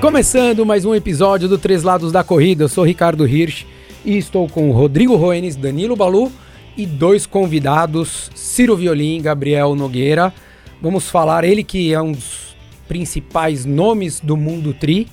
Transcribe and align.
Começando 0.00 0.66
mais 0.66 0.84
um 0.84 0.92
episódio 0.92 1.48
do 1.48 1.56
Três 1.56 1.84
Lados 1.84 2.10
da 2.10 2.24
Corrida, 2.24 2.64
eu 2.64 2.68
sou 2.68 2.82
Ricardo 2.82 3.24
Hirsch 3.24 3.64
e 4.04 4.18
estou 4.18 4.48
com 4.48 4.72
Rodrigo 4.72 5.14
Roenes, 5.14 5.54
Danilo 5.54 5.94
Balu 5.94 6.32
e 6.76 6.84
dois 6.84 7.26
convidados, 7.26 8.30
Ciro 8.34 8.74
Violim 8.74 9.22
Gabriel 9.22 9.76
Nogueira. 9.76 10.34
Vamos 10.82 11.08
falar, 11.08 11.44
ele 11.44 11.62
que 11.62 11.92
é 11.92 12.02
um 12.02 12.10
dos 12.10 12.56
principais 12.88 13.64
nomes 13.64 14.18
do 14.18 14.36
mundo 14.36 14.74
tri, 14.74 15.06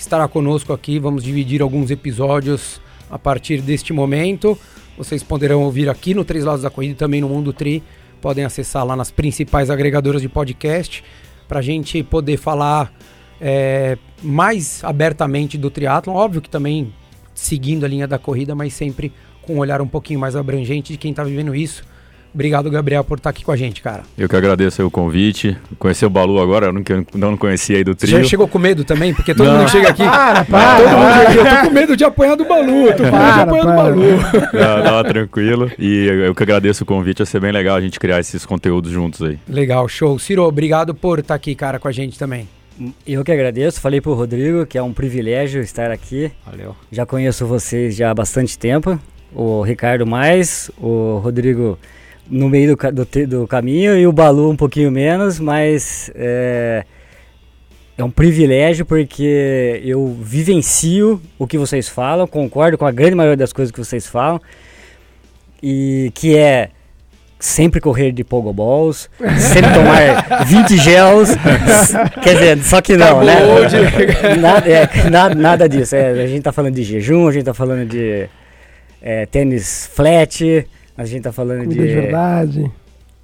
que 0.00 0.04
estará 0.04 0.26
conosco 0.26 0.72
aqui. 0.72 0.98
Vamos 0.98 1.22
dividir 1.22 1.60
alguns 1.60 1.90
episódios 1.90 2.80
a 3.10 3.18
partir 3.18 3.60
deste 3.60 3.92
momento. 3.92 4.58
Vocês 4.96 5.22
poderão 5.22 5.62
ouvir 5.62 5.90
aqui 5.90 6.14
no 6.14 6.24
Três 6.24 6.42
Lados 6.42 6.62
da 6.62 6.70
Corrida 6.70 6.94
e 6.94 6.96
também 6.96 7.20
no 7.20 7.28
Mundo 7.28 7.52
Tri. 7.52 7.82
Podem 8.18 8.42
acessar 8.42 8.82
lá 8.86 8.96
nas 8.96 9.10
principais 9.10 9.68
agregadoras 9.68 10.22
de 10.22 10.28
podcast 10.28 11.04
para 11.46 11.58
a 11.58 11.62
gente 11.62 12.02
poder 12.02 12.38
falar 12.38 12.90
é, 13.38 13.98
mais 14.22 14.82
abertamente 14.82 15.58
do 15.58 15.70
triatlon, 15.70 16.14
óbvio 16.14 16.40
que 16.40 16.48
também 16.48 16.94
seguindo 17.34 17.84
a 17.84 17.88
linha 17.88 18.08
da 18.08 18.18
corrida, 18.18 18.54
mas 18.54 18.72
sempre 18.72 19.12
com 19.42 19.56
um 19.56 19.58
olhar 19.58 19.82
um 19.82 19.86
pouquinho 19.86 20.18
mais 20.18 20.34
abrangente 20.34 20.92
de 20.94 20.98
quem 20.98 21.10
está 21.10 21.22
vivendo 21.22 21.54
isso. 21.54 21.84
Obrigado, 22.32 22.70
Gabriel, 22.70 23.02
por 23.02 23.18
estar 23.18 23.30
aqui 23.30 23.44
com 23.44 23.50
a 23.50 23.56
gente, 23.56 23.82
cara. 23.82 24.02
Eu 24.16 24.28
que 24.28 24.36
agradeço 24.36 24.86
o 24.86 24.90
convite. 24.90 25.56
Conhecer 25.78 26.06
o 26.06 26.10
Balu 26.10 26.40
agora, 26.40 26.66
eu 26.66 26.72
não, 26.72 26.82
não 27.14 27.36
conhecia 27.36 27.76
aí 27.76 27.84
do 27.84 27.94
trio. 27.94 28.18
Já 28.18 28.24
chegou 28.24 28.46
com 28.46 28.58
medo 28.58 28.84
também? 28.84 29.12
Porque 29.12 29.34
todo 29.34 29.46
não. 29.46 29.58
mundo 29.58 29.70
chega 29.70 29.88
aqui. 29.88 30.04
Para, 30.04 30.44
para, 30.44 30.76
todo 30.76 30.88
para. 30.88 30.96
mundo 30.96 31.12
chega 31.12 31.28
aqui. 31.28 31.38
Eu 31.38 31.56
tô 31.56 31.68
com 31.68 31.74
medo 31.74 31.96
de 31.96 32.04
apanhar 32.04 32.36
do 32.36 32.44
Balu. 32.44 32.86
Eu 32.86 32.96
tô 32.96 33.02
com 33.04 33.10
medo 33.10 33.34
de 33.34 33.40
apanhar 33.40 33.66
do 33.66 33.74
Balu. 33.74 34.00
Não, 34.52 34.92
não, 34.92 35.04
tranquilo. 35.04 35.70
E 35.78 36.06
eu 36.26 36.34
que 36.34 36.42
agradeço 36.42 36.84
o 36.84 36.86
convite. 36.86 37.18
Vai 37.18 37.26
ser 37.26 37.40
bem 37.40 37.52
legal 37.52 37.76
a 37.76 37.80
gente 37.80 37.98
criar 37.98 38.20
esses 38.20 38.46
conteúdos 38.46 38.92
juntos 38.92 39.22
aí. 39.22 39.38
Legal, 39.48 39.88
show. 39.88 40.18
Ciro, 40.18 40.44
obrigado 40.44 40.94
por 40.94 41.18
estar 41.18 41.34
aqui, 41.34 41.54
cara, 41.54 41.78
com 41.78 41.88
a 41.88 41.92
gente 41.92 42.18
também. 42.18 42.48
Eu 43.06 43.22
que 43.22 43.32
agradeço, 43.32 43.80
falei 43.80 44.00
pro 44.00 44.14
Rodrigo 44.14 44.64
que 44.64 44.78
é 44.78 44.82
um 44.82 44.92
privilégio 44.92 45.60
estar 45.60 45.90
aqui. 45.90 46.30
Valeu. 46.46 46.74
Já 46.90 47.04
conheço 47.04 47.46
vocês 47.46 47.94
já 47.94 48.10
há 48.10 48.14
bastante 48.14 48.58
tempo. 48.58 48.98
O 49.34 49.62
Ricardo 49.62 50.06
mais, 50.06 50.70
o 50.78 51.20
Rodrigo 51.22 51.78
no 52.28 52.48
meio 52.48 52.76
do, 52.76 52.92
do, 52.92 53.26
do 53.26 53.46
caminho 53.46 53.96
e 53.96 54.06
o 54.06 54.12
Balu 54.12 54.50
um 54.50 54.56
pouquinho 54.56 54.90
menos, 54.90 55.38
mas 55.38 56.10
é, 56.14 56.84
é 57.98 58.04
um 58.04 58.10
privilégio 58.10 58.86
porque 58.86 59.80
eu 59.84 60.16
vivencio 60.20 61.20
o 61.38 61.46
que 61.46 61.58
vocês 61.58 61.88
falam, 61.88 62.26
concordo 62.26 62.78
com 62.78 62.86
a 62.86 62.90
grande 62.90 63.14
maioria 63.14 63.36
das 63.36 63.52
coisas 63.52 63.70
que 63.72 63.78
vocês 63.78 64.06
falam, 64.06 64.40
e 65.62 66.10
que 66.14 66.36
é 66.36 66.70
sempre 67.38 67.80
correr 67.80 68.12
de 68.12 68.22
pogoballs, 68.22 69.10
sempre 69.38 69.72
tomar 69.72 70.44
20 70.46 70.76
gels, 70.76 71.30
quer 72.22 72.34
dizer, 72.34 72.58
só 72.64 72.80
que 72.80 72.96
não, 72.96 73.24
né? 73.24 73.34
Nada, 74.38 74.68
é, 74.68 75.10
nada, 75.10 75.34
nada 75.34 75.68
disso, 75.68 75.96
é, 75.96 76.10
a 76.10 76.26
gente 76.26 76.42
tá 76.42 76.52
falando 76.52 76.74
de 76.74 76.82
jejum, 76.82 77.28
a 77.28 77.32
gente 77.32 77.44
tá 77.44 77.54
falando 77.54 77.88
de 77.88 78.28
é, 79.02 79.26
tênis 79.26 79.90
flat, 79.92 80.66
a 80.96 81.04
gente 81.04 81.22
tá 81.22 81.32
falando 81.32 81.64
comida 81.64 81.82
de... 81.82 81.88
de 81.88 81.94
verdade. 81.94 82.70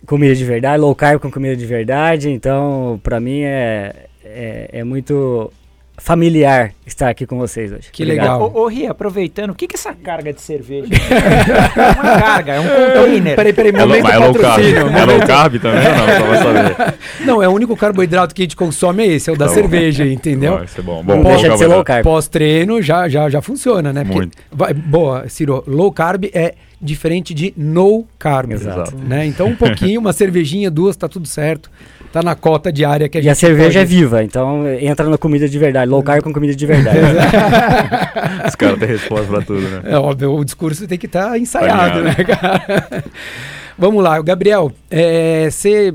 Comida 0.07 0.35
de 0.35 0.45
verdade, 0.45 0.81
low 0.81 0.95
carb 0.95 1.21
com 1.21 1.31
comida 1.31 1.57
de 1.57 1.67
verdade, 1.67 2.31
então 2.31 3.01
pra 3.03 3.19
mim 3.19 3.41
é, 3.43 3.93
é, 4.25 4.69
é 4.73 4.85
muito 4.85 5.51
familiar 5.99 6.73
estar 6.87 7.09
aqui 7.09 7.27
com 7.27 7.39
vocês 7.39 7.73
hoje. 7.73 7.89
Que 7.91 8.05
legal. 8.05 8.53
Ô, 8.55 8.65
ô 8.65 8.69
Ri, 8.69 8.87
aproveitando, 8.87 9.51
o 9.51 9.55
que, 9.55 9.67
que 9.67 9.75
é 9.75 9.79
essa 9.79 9.95
carga 9.95 10.33
de 10.33 10.41
cerveja? 10.41 10.89
é 10.95 12.01
uma 12.01 12.21
carga, 12.21 12.53
é 12.53 12.61
um 12.61 12.65
container. 12.65 13.35
Peraí, 13.37 13.53
peraí, 13.53 13.73
É, 13.75 13.79
momento 13.79 14.03
mas 14.03 14.15
é 14.15 14.19
low 14.19 14.35
carb. 14.35 14.63
É 14.65 15.05
low 15.05 15.27
carb 15.27 15.59
também 15.59 15.87
ou 15.89 15.95
não? 15.97 16.07
Só 16.07 16.27
pra 16.27 16.43
saber. 16.43 16.95
Não, 17.27 17.43
é 17.43 17.49
o 17.49 17.53
único 17.53 17.77
carboidrato 17.77 18.35
que 18.35 18.43
a 18.43 18.45
gente 18.45 18.55
consome 18.55 19.03
é 19.03 19.07
esse, 19.15 19.29
é 19.29 19.33
o 19.33 19.37
da 19.37 19.47
Tá 19.47 19.51
bom. 19.51 19.55
cerveja, 19.55 20.07
entendeu? 20.07 20.59
Vai 20.59 20.67
ser 20.69 20.83
bom. 20.83 21.03
Não 21.03 21.23
bom 21.23 21.31
deixa 21.31 21.49
de 21.49 21.59
ser 21.59 21.67
low 21.67 21.83
carb. 21.83 22.05
Pós-treino 22.05 22.81
já, 22.83 23.09
já, 23.09 23.29
já 23.29 23.41
funciona, 23.43 23.93
né? 23.93 24.05
Porque- 24.05 24.17
Muito. 24.19 24.39
vai- 24.53 24.75
boa, 24.75 25.29
Ciro, 25.29 25.65
low 25.67 25.91
carb 25.91 26.27
é 26.33 26.55
diferente 26.81 27.33
de 27.33 27.53
no 27.57 28.05
carb. 28.19 28.53
Exato. 28.53 28.95
Né? 28.97 29.27
Então 29.27 29.49
um 29.49 29.57
pouquinho, 29.57 30.01
uma 30.01 30.13
cervejinha, 30.15 30.71
duas, 30.71 30.97
tá 30.97 31.09
tudo 31.09 31.27
certo. 31.27 31.71
Tá 32.13 32.23
na 32.23 32.35
cota 32.35 32.73
diária 32.73 33.09
que 33.09 33.19
a 33.19 33.21
E 33.21 33.25
gente 33.25 33.33
a 33.33 33.35
cerveja 33.35 33.81
é 33.81 33.83
pode- 33.83 33.95
viva, 33.95 34.23
então 34.25 34.67
entra 34.81 35.09
na 35.09 35.19
comida 35.19 35.49
de 35.49 35.59
verdade, 35.59 35.91
low 35.91 36.03
carb 36.03 36.23
com 36.23 36.33
comida 36.33 36.55
de 36.55 36.67
verdade. 36.67 36.99
Os 38.49 38.55
caras 38.55 38.79
têm 38.79 38.89
resposta 38.89 39.27
pra 39.27 39.43
tudo, 39.43 39.61
né? 39.69 39.83
É 39.85 39.99
óbvio, 39.99 40.35
o 40.35 40.45
discurso 40.45 40.87
tem 40.87 40.97
que 40.99 41.07
estar 41.07 41.39
ensaiado, 41.39 41.99
Alinhado. 41.99 42.03
né, 42.05 42.25
cara? 42.25 43.05
Vamos 43.79 44.03
lá, 44.03 44.21
Gabriel, 44.23 44.73
é, 44.91 45.51
você 45.51 45.93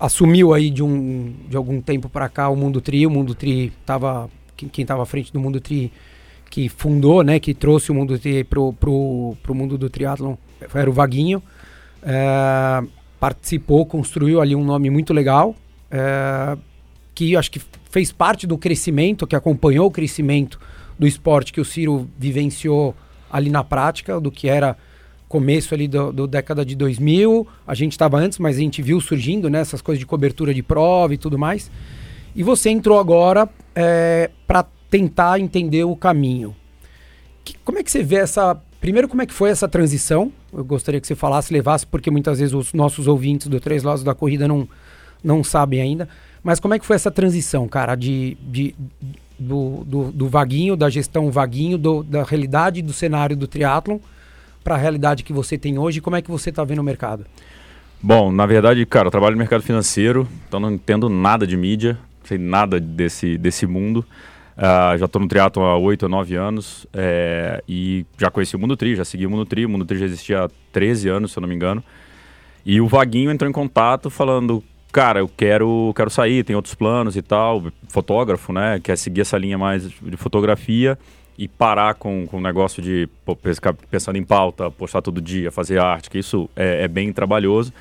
assumiu 0.00 0.54
aí 0.54 0.70
de, 0.70 0.82
um, 0.82 1.34
de 1.48 1.56
algum 1.56 1.80
tempo 1.80 2.08
pra 2.08 2.28
cá 2.28 2.48
o 2.48 2.56
Mundo 2.56 2.80
Tri, 2.80 3.06
o 3.06 3.10
Mundo 3.10 3.34
Tri 3.34 3.72
tava, 3.84 4.30
quem, 4.56 4.68
quem 4.68 4.86
tava 4.86 5.02
à 5.02 5.06
frente 5.06 5.32
do 5.32 5.40
Mundo 5.40 5.60
Tri, 5.60 5.92
que 6.50 6.68
fundou, 6.68 7.22
né, 7.22 7.38
que 7.38 7.54
trouxe 7.54 7.90
o 7.90 7.94
Mundo 7.94 8.18
pro, 8.48 8.72
pro, 8.72 9.36
pro 9.42 9.54
mundo 9.54 9.76
do 9.76 9.90
triatlon, 9.90 10.34
era 10.74 10.88
o 10.88 10.92
Vaguinho, 10.92 11.42
é, 12.02 12.82
participou, 13.20 13.84
construiu 13.84 14.40
ali 14.40 14.54
um 14.54 14.64
nome 14.64 14.90
muito 14.90 15.12
legal, 15.12 15.54
é, 15.90 16.56
que 17.14 17.36
acho 17.36 17.50
que 17.50 17.60
fez 17.90 18.12
parte 18.12 18.46
do 18.46 18.56
crescimento, 18.56 19.26
que 19.26 19.36
acompanhou 19.36 19.86
o 19.86 19.90
crescimento 19.90 20.58
do 20.98 21.06
esporte 21.06 21.52
que 21.52 21.60
o 21.60 21.64
Ciro 21.64 22.08
vivenciou 22.18 22.94
ali 23.30 23.50
na 23.50 23.62
prática, 23.62 24.20
do 24.20 24.30
que 24.30 24.48
era 24.48 24.76
começo 25.28 25.74
ali 25.74 25.86
do, 25.86 26.12
do 26.12 26.26
década 26.26 26.64
de 26.64 26.74
2000. 26.74 27.46
A 27.66 27.74
gente 27.74 27.92
estava 27.92 28.18
antes, 28.18 28.38
mas 28.38 28.56
a 28.56 28.60
gente 28.60 28.80
viu 28.80 29.00
surgindo 29.00 29.50
né, 29.50 29.60
essas 29.60 29.82
coisas 29.82 29.98
de 29.98 30.06
cobertura 30.06 30.54
de 30.54 30.62
prova 30.62 31.12
e 31.12 31.18
tudo 31.18 31.38
mais. 31.38 31.70
E 32.34 32.42
você 32.42 32.70
entrou 32.70 32.98
agora 32.98 33.48
para 34.46 34.66
tentar 34.90 35.38
entender 35.40 35.84
o 35.84 35.94
caminho. 35.96 36.54
Que- 37.44 37.54
como 37.64 37.78
é 37.78 37.82
que 37.82 37.90
você 37.90 38.02
vê 38.02 38.16
essa. 38.16 38.56
Primeiro, 38.80 39.08
como 39.08 39.22
é 39.22 39.26
que 39.26 39.34
foi 39.34 39.50
essa 39.50 39.66
transição? 39.68 40.32
Eu 40.52 40.64
gostaria 40.64 41.00
que 41.00 41.06
você 41.06 41.14
falasse, 41.14 41.52
levasse, 41.52 41.86
porque 41.86 42.10
muitas 42.10 42.38
vezes 42.38 42.54
os 42.54 42.72
nossos 42.72 43.06
ouvintes 43.08 43.48
do 43.48 43.58
Três 43.60 43.82
Lados 43.82 44.04
da 44.04 44.14
Corrida 44.14 44.46
não, 44.46 44.68
não 45.22 45.42
sabem 45.42 45.80
ainda. 45.80 46.08
Mas 46.42 46.60
como 46.60 46.74
é 46.74 46.78
que 46.78 46.86
foi 46.86 46.94
essa 46.96 47.10
transição, 47.10 47.66
cara, 47.66 47.96
de, 47.96 48.36
de, 48.40 48.74
do, 49.38 49.82
do, 49.84 50.12
do 50.12 50.28
vaguinho, 50.28 50.76
da 50.76 50.88
gestão 50.88 51.30
vaguinho, 51.30 51.76
do, 51.76 52.02
da 52.04 52.22
realidade 52.22 52.80
do 52.80 52.92
cenário 52.92 53.36
do 53.36 53.48
triatlon 53.48 53.98
para 54.62 54.76
a 54.76 54.78
realidade 54.78 55.24
que 55.24 55.32
você 55.32 55.58
tem 55.58 55.76
hoje? 55.78 56.00
Como 56.00 56.14
é 56.14 56.22
que 56.22 56.30
você 56.30 56.50
está 56.50 56.62
vendo 56.62 56.78
o 56.78 56.84
mercado? 56.84 57.26
Bom, 58.00 58.30
na 58.30 58.46
verdade, 58.46 58.86
cara, 58.86 59.08
eu 59.08 59.10
trabalho 59.10 59.34
no 59.34 59.38
mercado 59.38 59.62
financeiro, 59.64 60.28
então 60.46 60.60
não 60.60 60.70
entendo 60.70 61.08
nada 61.08 61.44
de 61.44 61.56
mídia, 61.56 61.94
não 62.20 62.26
sei 62.28 62.38
nada 62.38 62.78
desse, 62.78 63.36
desse 63.36 63.66
mundo. 63.66 64.04
Ah, 64.60 64.96
já 64.98 65.06
estou 65.06 65.22
no 65.22 65.28
triatlo 65.28 65.62
há 65.62 65.78
8 65.78 66.02
ou 66.02 66.08
9 66.08 66.34
anos 66.34 66.84
é, 66.92 67.62
e 67.68 68.04
já 68.18 68.28
conheci 68.28 68.56
o 68.56 68.58
Mundo 68.58 68.76
Tri, 68.76 68.96
já 68.96 69.04
segui 69.04 69.24
o 69.24 69.30
Mundo 69.30 69.46
Tri. 69.46 69.64
O 69.64 69.68
Mundo 69.68 69.84
Tri 69.84 69.96
já 69.98 70.04
existia 70.04 70.44
há 70.44 70.50
13 70.72 71.08
anos, 71.08 71.30
se 71.30 71.38
eu 71.38 71.40
não 71.40 71.48
me 71.48 71.54
engano. 71.54 71.82
E 72.66 72.80
o 72.80 72.88
Vaguinho 72.88 73.30
entrou 73.30 73.48
em 73.48 73.52
contato 73.52 74.10
falando, 74.10 74.62
cara, 74.90 75.20
eu 75.20 75.28
quero, 75.28 75.92
quero 75.94 76.10
sair, 76.10 76.42
tem 76.42 76.56
outros 76.56 76.74
planos 76.74 77.16
e 77.16 77.22
tal. 77.22 77.62
Fotógrafo, 77.88 78.52
né? 78.52 78.80
Quer 78.82 78.98
seguir 78.98 79.20
essa 79.20 79.38
linha 79.38 79.56
mais 79.56 79.88
de 79.88 80.16
fotografia 80.16 80.98
e 81.38 81.46
parar 81.46 81.94
com, 81.94 82.26
com 82.26 82.38
o 82.38 82.40
negócio 82.40 82.82
de 82.82 83.08
pô, 83.24 83.36
pescar- 83.36 83.76
pensando 83.88 84.16
em 84.18 84.24
pauta, 84.24 84.72
postar 84.72 85.00
todo 85.02 85.20
dia, 85.20 85.52
fazer 85.52 85.78
arte, 85.78 86.10
que 86.10 86.18
isso 86.18 86.50
é, 86.56 86.82
é 86.82 86.88
bem 86.88 87.12
trabalhoso. 87.12 87.72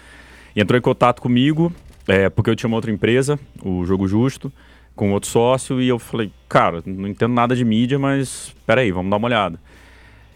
E 0.56 0.62
entrou 0.62 0.78
em 0.78 0.82
contato 0.82 1.24
comigo, 1.24 1.74
é, 2.08 2.30
porque 2.30 2.52
eu 2.52 2.56
tinha 2.56 2.68
uma 2.68 2.78
outra 2.78 2.92
empresa, 2.92 3.40
o 3.64 3.84
Jogo 3.84 4.08
Justo, 4.08 4.54
com 4.98 5.14
outro 5.14 5.30
sócio, 5.30 5.80
e 5.80 5.88
eu 5.88 5.98
falei, 5.98 6.30
cara, 6.50 6.84
não 6.86 7.08
entendo 7.08 7.34
nada 7.34 7.56
de 7.56 7.64
mídia, 7.64 7.98
mas 7.98 8.54
peraí, 8.66 8.92
vamos 8.92 9.10
dar 9.10 9.16
uma 9.16 9.28
olhada. 9.28 9.58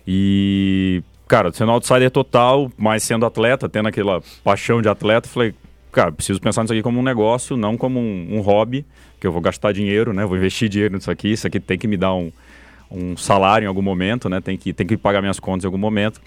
E, 0.08 1.04
cara, 1.28 1.52
sendo 1.52 1.72
outsider 1.72 2.10
total, 2.10 2.72
mas 2.78 3.04
sendo 3.04 3.26
atleta, 3.26 3.68
tendo 3.68 3.90
aquela 3.90 4.22
paixão 4.44 4.82
de 4.82 4.88
atleta, 4.88 5.28
falei, 5.28 5.54
cara, 5.92 6.12
preciso 6.12 6.40
pensar 6.40 6.62
nisso 6.62 6.74
aqui 6.74 6.82
como 6.82 7.00
um 7.00 7.04
negócio, 7.04 7.58
não 7.58 7.76
como 7.76 8.00
um, 8.00 8.38
um 8.38 8.40
hobby, 8.40 8.86
que 9.20 9.28
eu 9.28 9.32
vou 9.32 9.42
gastar 9.42 9.74
dinheiro, 9.74 10.14
né? 10.14 10.26
Vou 10.26 10.38
investir 10.38 10.70
dinheiro 10.70 10.96
nisso 10.96 11.12
aqui, 11.12 11.32
isso 11.32 11.46
aqui 11.46 11.60
tem 11.60 11.78
que 11.78 11.88
me 11.88 11.98
dar 11.98 12.14
um, 12.14 12.32
um 12.90 13.18
salário 13.18 13.66
em 13.66 13.68
algum 13.68 13.82
momento, 13.82 14.30
né? 14.30 14.40
Tem 14.40 14.58
que, 14.58 14.72
tem 14.72 14.86
que 14.86 14.96
pagar 14.96 15.22
minhas 15.22 15.40
contas 15.40 15.64
em 15.64 15.68
algum 15.68 15.78
momento. 15.78 16.22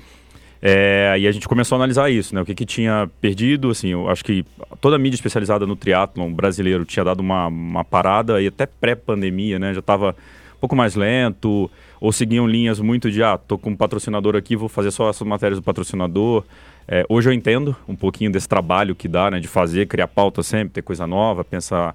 É, 0.67 1.15
e 1.19 1.29
a 1.29 1.31
gente 1.31 1.47
começou 1.47 1.77
a 1.77 1.79
analisar 1.79 2.11
isso, 2.11 2.35
né? 2.35 2.41
O 2.41 2.45
que, 2.47 2.55
que 2.55 2.65
tinha 2.65 3.07
perdido, 3.21 3.69
assim, 3.69 3.89
eu 3.89 4.09
acho 4.09 4.25
que 4.25 4.47
toda 4.81 4.97
a 4.97 4.99
mídia 4.99 5.15
especializada 5.15 5.67
no 5.67 5.77
triatlon 5.77 6.33
brasileiro 6.33 6.87
tinha 6.87 7.05
dado 7.05 7.21
uma, 7.21 7.49
uma 7.49 7.85
parada, 7.85 8.41
e 8.41 8.47
até 8.47 8.65
pré-pandemia, 8.65 9.59
né? 9.59 9.75
Já 9.75 9.81
estava 9.81 10.17
um 10.57 10.61
pouco 10.61 10.75
mais 10.75 10.95
lento, 10.95 11.71
ou 12.01 12.11
seguiam 12.13 12.47
linhas 12.47 12.81
muito 12.81 13.11
de, 13.11 13.23
ah, 13.23 13.37
tô 13.37 13.59
com 13.59 13.73
um 13.73 13.77
patrocinador 13.77 14.37
aqui, 14.37 14.57
vou 14.57 14.71
fazer 14.71 14.91
só 14.91 15.11
essas 15.11 15.29
matérias 15.29 15.59
do 15.59 15.63
patrocinador. 15.63 16.43
É, 16.89 17.05
hoje 17.11 17.29
eu 17.29 17.35
entendo 17.35 17.77
um 17.87 17.95
pouquinho 17.95 18.33
desse 18.33 18.49
trabalho 18.49 18.95
que 18.95 19.07
dá, 19.07 19.31
né? 19.31 19.41
De 19.41 19.49
fazer, 19.49 19.87
criar 19.87 20.09
pauta 20.09 20.43
sempre, 20.43 20.73
ter 20.73 20.83
coisa 20.83 21.07
nova, 21.07 21.45
pensar 21.45 21.95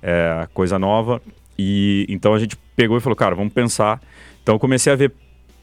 é, 0.00 0.46
coisa 0.54 0.78
nova. 0.78 1.20
E 1.58 2.06
então 2.08 2.32
a 2.32 2.38
gente 2.38 2.56
pegou 2.76 2.96
e 2.96 3.00
falou, 3.00 3.16
cara, 3.16 3.34
vamos 3.34 3.52
pensar. 3.52 4.00
Então 4.40 4.54
eu 4.54 4.58
comecei 4.60 4.92
a 4.92 4.96
ver 4.96 5.10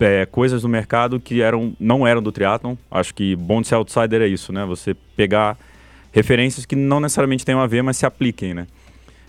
é, 0.01 0.25
coisas 0.25 0.63
no 0.63 0.69
mercado 0.69 1.19
que 1.19 1.41
eram, 1.41 1.73
não 1.79 2.05
eram 2.05 2.21
do 2.21 2.31
triatlon. 2.31 2.75
Acho 2.89 3.13
que 3.13 3.35
bom 3.35 3.61
de 3.61 3.67
ser 3.67 3.75
outsider 3.75 4.21
é 4.21 4.27
isso, 4.27 4.51
né? 4.51 4.65
Você 4.65 4.95
pegar 5.15 5.57
referências 6.11 6.65
que 6.65 6.75
não 6.75 6.99
necessariamente 6.99 7.45
tenham 7.45 7.61
a 7.61 7.67
ver, 7.67 7.81
mas 7.81 7.97
se 7.97 8.05
apliquem, 8.05 8.53
né? 8.53 8.67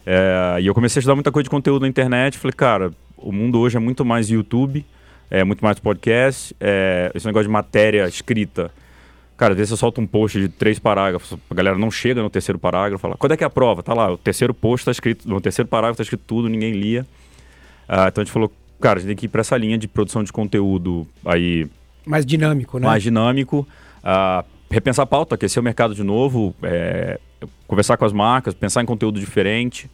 É, 0.04 0.58
e 0.60 0.66
eu 0.66 0.74
comecei 0.74 0.98
a 0.98 1.00
estudar 1.00 1.14
muita 1.14 1.30
coisa 1.30 1.44
de 1.44 1.50
conteúdo 1.50 1.82
na 1.82 1.88
internet. 1.88 2.38
Falei, 2.38 2.54
cara, 2.54 2.90
o 3.16 3.30
mundo 3.30 3.60
hoje 3.60 3.76
é 3.76 3.80
muito 3.80 4.04
mais 4.04 4.28
YouTube, 4.28 4.84
é 5.30 5.44
muito 5.44 5.64
mais 5.64 5.78
podcast, 5.78 6.54
é, 6.60 7.10
esse 7.14 7.26
negócio 7.26 7.46
de 7.46 7.52
matéria 7.52 8.06
escrita. 8.08 8.70
Cara, 9.36 9.52
às 9.52 9.56
vezes 9.56 9.70
você 9.70 9.76
solta 9.76 10.00
um 10.00 10.06
post 10.06 10.38
de 10.40 10.48
três 10.48 10.78
parágrafos, 10.78 11.36
a 11.50 11.54
galera 11.54 11.78
não 11.78 11.90
chega 11.90 12.22
no 12.22 12.30
terceiro 12.30 12.58
parágrafo, 12.58 13.00
fala, 13.00 13.16
quando 13.16 13.32
é 13.32 13.36
que 13.36 13.42
é 13.42 13.46
a 13.46 13.50
prova? 13.50 13.82
Tá 13.82 13.94
lá, 13.94 14.12
o 14.12 14.18
terceiro 14.18 14.52
post 14.52 14.84
tá 14.84 14.90
escrito, 14.90 15.28
no 15.28 15.40
terceiro 15.40 15.68
parágrafo 15.68 15.96
tá 15.96 16.02
escrito 16.02 16.22
tudo, 16.26 16.48
ninguém 16.48 16.72
lia. 16.72 17.06
Ah, 17.88 18.08
então 18.08 18.22
a 18.22 18.24
gente 18.24 18.32
falou, 18.32 18.52
cara, 18.82 18.98
a 18.98 19.00
gente 19.00 19.08
tem 19.08 19.16
que 19.16 19.26
ir 19.26 19.28
para 19.28 19.40
essa 19.40 19.56
linha 19.56 19.78
de 19.78 19.88
produção 19.88 20.22
de 20.22 20.32
conteúdo 20.32 21.06
aí 21.24 21.68
mais 22.06 22.26
dinâmico, 22.26 22.78
né? 22.78 22.86
Mais 22.86 23.02
dinâmico, 23.02 23.66
uh, 24.02 24.44
repensar 24.70 25.04
a 25.04 25.06
pauta, 25.06 25.34
aquecer 25.34 25.60
o 25.60 25.64
mercado 25.64 25.94
de 25.94 26.02
novo, 26.02 26.54
é, 26.62 27.20
conversar 27.66 27.96
com 27.96 28.04
as 28.04 28.12
marcas, 28.12 28.54
pensar 28.54 28.82
em 28.82 28.86
conteúdo 28.86 29.20
diferente. 29.20 29.90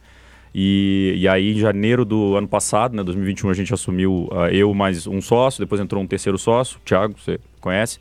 E, 0.53 1.13
e 1.17 1.27
aí, 1.27 1.53
em 1.53 1.59
janeiro 1.59 2.03
do 2.03 2.35
ano 2.35 2.47
passado, 2.47 2.95
né, 2.95 3.03
2021, 3.03 3.51
a 3.51 3.53
gente 3.53 3.73
assumiu 3.73 4.27
uh, 4.31 4.47
eu 4.51 4.73
mais 4.73 5.05
um 5.05 5.21
sócio, 5.21 5.63
depois 5.63 5.79
entrou 5.79 6.01
um 6.01 6.07
terceiro 6.07 6.39
sócio, 6.39 6.79
Thiago, 6.83 7.13
você 7.19 7.39
conhece. 7.61 7.99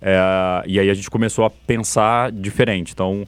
É, 0.00 0.18
e 0.66 0.80
aí 0.80 0.90
a 0.90 0.94
gente 0.94 1.10
começou 1.10 1.44
a 1.44 1.50
pensar 1.50 2.32
diferente. 2.32 2.92
Então, 2.92 3.24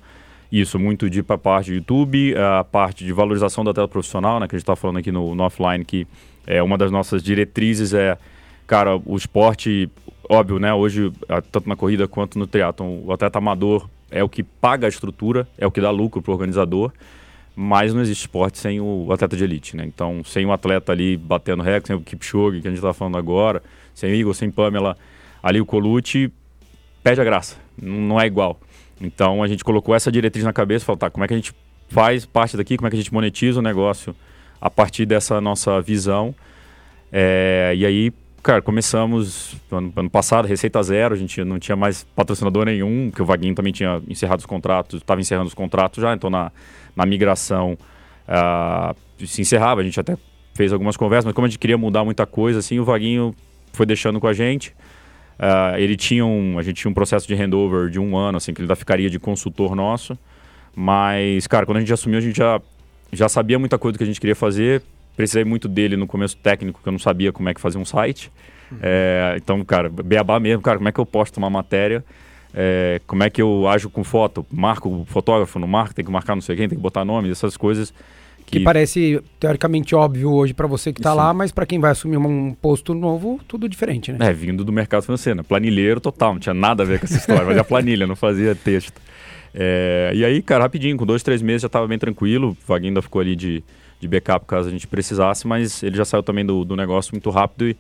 isso, 0.51 0.79
muito 0.79 1.11
de 1.11 1.23
para 1.23 1.37
a 1.37 1.39
parte 1.39 1.71
do 1.71 1.75
YouTube, 1.75 2.35
a 2.37 2.65
parte 2.65 3.05
de 3.05 3.13
valorização 3.13 3.63
da 3.63 3.73
tela 3.73 3.87
profissional, 3.87 4.41
né, 4.41 4.49
que 4.49 4.57
a 4.57 4.59
gente 4.59 4.65
está 4.65 4.75
falando 4.75 4.97
aqui 4.97 5.13
no, 5.13 5.35
no 5.35 5.45
offline, 5.45 5.85
que 5.85 6.07
é, 6.47 6.63
uma 6.63 6.77
das 6.77 6.91
nossas 6.91 7.23
diretrizes 7.23 7.93
é, 7.95 8.19
cara, 8.67 8.97
o 9.05 9.17
esporte, 9.17 9.91
óbvio, 10.29 10.59
né? 10.59 10.73
Hoje, 10.73 11.13
tanto 11.51 11.69
na 11.69 11.77
corrida 11.77 12.09
quanto 12.09 12.39
no 12.39 12.47
triatlon, 12.47 13.01
o 13.05 13.13
atleta 13.13 13.39
amador 13.39 13.89
é 14.11 14.23
o 14.23 14.29
que 14.29 14.43
paga 14.43 14.87
a 14.87 14.89
estrutura, 14.89 15.47
é 15.59 15.67
o 15.67 15.71
que 15.71 15.81
dá 15.81 15.91
lucro 15.91 16.23
para 16.23 16.31
o 16.31 16.35
organizador, 16.35 16.93
mas 17.57 17.95
não 17.95 18.01
existe 18.01 18.23
esporte 18.23 18.59
sem 18.59 18.81
o 18.81 19.09
atleta 19.13 19.37
de 19.37 19.45
elite, 19.45 19.77
né? 19.77 19.85
Então, 19.85 20.23
sem 20.25 20.45
o 20.47 20.53
atleta 20.53 20.93
ali 20.93 21.17
batendo 21.17 21.63
recorde, 21.63 21.89
sem 21.89 21.97
o 21.97 22.01
Kipchoge, 22.01 22.61
que 22.61 22.69
a 22.69 22.71
gente 22.71 22.79
está 22.79 22.93
falando 22.93 23.19
agora, 23.19 23.63
sem 23.95 24.11
o 24.11 24.15
Igor, 24.15 24.35
sem 24.35 24.51
Pamela, 24.51 24.97
ali 25.43 25.61
o 25.61 25.67
Colucci, 25.67 26.33
perde 27.03 27.21
a 27.21 27.25
graça, 27.25 27.57
não 27.81 28.21
é 28.21 28.27
igual. 28.27 28.61
Então, 29.01 29.43
a 29.43 29.49
gente 29.49 29.65
colocou 29.65 29.95
essa 29.95 30.11
diretriz 30.11 30.45
na 30.45 30.53
cabeça 30.53 30.85
e 30.85 30.87
falou, 30.87 30.99
tá, 30.99 31.11
como 31.11 31.25
é 31.25 31.29
que 31.29 31.35
a 31.35 31.37
gente 31.37 31.53
faz 31.89 32.25
parte 32.25 32.57
daqui, 32.57 32.77
como 32.77 32.87
é 32.87 32.91
que 32.91 32.97
a 32.97 33.01
gente 33.01 33.13
monetiza 33.13 33.59
o 33.59 33.63
negócio 33.63 34.15
a 34.65 34.71
partir 34.71 35.05
dessa 35.05 35.43
nossa 35.43 35.79
visão. 35.83 36.35
É, 37.13 37.75
e 37.77 37.85
aí, 37.85 38.11
cara, 38.43 38.63
começamos 38.63 39.57
ano, 39.71 39.93
ano, 39.95 40.09
passado, 40.09 40.49
receita 40.49 40.83
zero, 40.83 41.13
a 41.13 41.19
gente 41.19 41.45
não 41.45 41.59
tinha 41.59 41.77
mais 41.77 42.05
patrocinador 42.17 42.65
nenhum, 42.65 43.11
porque 43.11 43.21
o 43.21 43.27
Vaguinho 43.27 43.55
também 43.55 43.75
tinha 43.75 44.01
encerrado 44.09 44.39
os 44.39 44.47
contratos, 44.47 45.03
estava 45.03 45.21
encerrando 45.21 45.49
os 45.49 45.55
contratos 45.55 46.01
já, 46.01 46.15
então 46.15 46.31
na, 46.31 46.51
na 46.97 47.05
migração 47.05 47.77
uh, 48.27 48.97
se 49.27 49.43
encerrava, 49.43 49.83
a 49.83 49.85
gente 49.85 50.01
até 50.01 50.17
fez 50.55 50.73
algumas 50.73 50.97
conversas, 50.97 51.27
mas 51.27 51.35
como 51.35 51.47
a 51.47 51.51
gente 51.51 51.59
queria 51.59 51.77
mudar 51.77 52.03
muita 52.03 52.25
coisa, 52.25 52.61
assim, 52.61 52.79
o 52.79 52.85
Vaguinho 52.85 53.35
foi 53.71 53.85
deixando 53.85 54.19
com 54.19 54.27
a 54.27 54.33
gente. 54.33 54.71
Uh, 55.39 55.77
ele 55.77 55.95
tinha 55.95 56.25
um, 56.25 56.59
a 56.59 56.63
gente 56.63 56.77
tinha 56.77 56.91
um 56.91 56.95
processo 56.95 57.29
de 57.29 57.35
handover 57.35 57.91
de 57.91 58.01
um 58.01 58.17
ano, 58.17 58.39
assim, 58.39 58.55
que 58.55 58.63
ele 58.63 58.65
ainda 58.65 58.77
ficaria 58.77 59.11
de 59.11 59.19
consultor 59.19 59.77
nosso. 59.77 60.19
Mas, 60.75 61.47
cara, 61.47 61.67
quando 61.67 61.77
a 61.77 61.81
gente 61.81 61.93
assumiu, 61.93 62.19
a 62.19 62.23
gente 62.23 62.39
já 62.39 62.61
já 63.15 63.29
sabia 63.29 63.59
muita 63.59 63.79
coisa 63.79 63.95
do 63.95 63.99
que 63.99 64.05
a 64.05 64.07
gente 64.07 64.21
queria 64.21 64.37
fazer. 64.37 64.83
Precisei 65.17 65.45
muito 65.45 65.69
dele 65.69 65.97
no 65.97 66.07
começo 66.07 66.37
técnico, 66.37 66.81
que 66.83 66.89
eu 66.89 66.93
não 66.93 66.99
sabia 66.99 67.33
como 67.33 67.49
é 67.49 67.55
que 67.55 67.61
fazia 67.61 67.81
um 67.81 67.85
site. 67.85 68.31
Uhum. 68.71 68.79
É, 68.83 69.35
então, 69.37 69.65
cara, 69.65 69.89
beabá 69.89 70.41
mesmo, 70.41 70.63
cara, 70.63 70.79
como 70.79 70.89
é 70.89 70.93
que 70.93 70.99
eu 70.99 71.07
posto 71.07 71.37
uma 71.39 71.51
matéria? 71.51 72.05
É, 72.53 73.01
como 73.07 73.23
é 73.23 73.31
que 73.31 73.43
eu 73.43 73.67
ajo 73.69 73.91
com 73.91 74.05
foto? 74.05 74.47
Marco 74.51 74.89
o 74.89 75.05
fotógrafo, 75.05 75.59
no 75.59 75.67
marco, 75.67 75.95
tem 75.95 76.05
que 76.05 76.11
marcar 76.11 76.35
não 76.35 76.43
sei 76.43 76.57
quem, 76.57 76.69
tem 76.69 76.79
que 76.79 76.83
botar 76.83 77.05
nome, 77.05 77.31
essas 77.31 77.57
coisas. 77.57 77.93
Que, 78.47 78.59
que 78.59 78.65
parece 78.65 79.23
teoricamente 79.41 79.95
óbvio 79.95 80.31
hoje 80.33 80.53
para 80.53 80.67
você 80.67 80.93
que 80.93 81.01
está 81.01 81.15
lá, 81.15 81.33
mas 81.33 81.51
para 81.51 81.65
quem 81.65 81.81
vai 81.81 81.91
assumir 81.91 82.19
um 82.19 82.53
posto 82.53 82.95
novo, 82.95 83.41
tudo 83.49 83.69
diferente, 83.69 84.13
né? 84.13 84.19
É, 84.21 84.33
vindo 84.33 84.65
do 84.65 84.73
mercado 84.73 85.03
financeiro, 85.03 85.39
né? 85.39 85.43
planilheiro 85.43 86.01
total, 86.01 86.35
não 86.35 86.41
tinha 86.41 86.55
nada 86.55 86.83
a 86.83 86.87
ver 86.87 86.99
com 86.99 87.07
essa 87.07 87.17
história, 87.17 87.45
mas 87.45 87.57
a 87.57 87.65
planilha, 87.65 88.07
não 88.07 88.15
fazia 88.15 88.55
texto. 88.55 89.01
É, 89.55 90.11
e 90.13 90.25
aí, 90.25 90.43
cara, 90.43 90.65
rapidinho, 90.65 90.97
com 90.97 91.07
dois, 91.07 91.23
três 91.23 91.41
meses 91.41 91.63
já 91.63 91.67
estava 91.67 91.87
bem 91.87 91.99
tranquilo. 91.99 92.51
O 92.51 92.67
Vaguinho 92.67 92.91
ainda 92.91 93.01
ficou 93.01 93.21
ali 93.21 93.37
de, 93.37 93.63
de 94.01 94.09
backup 94.09 94.45
caso 94.47 94.69
a 94.69 94.71
gente 94.73 94.87
precisasse, 94.89 95.47
mas 95.47 95.83
ele 95.83 95.97
já 95.97 96.05
saiu 96.05 96.23
também 96.23 96.45
do, 96.45 96.65
do 96.65 96.75
negócio 96.75 97.13
muito 97.15 97.31
rápido 97.31 97.69
e 97.69 97.77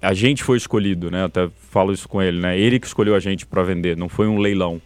a 0.00 0.12
gente 0.12 0.44
foi 0.44 0.58
escolhido, 0.58 1.10
né? 1.10 1.24
Até 1.24 1.48
falo 1.70 1.92
isso 1.92 2.06
com 2.06 2.22
ele, 2.22 2.38
né? 2.38 2.58
Ele 2.58 2.78
que 2.78 2.86
escolheu 2.86 3.14
a 3.14 3.18
gente 3.18 3.46
para 3.46 3.62
vender, 3.62 3.96
não 3.96 4.08
foi 4.08 4.26
um 4.26 4.38
leilão. 4.38 4.80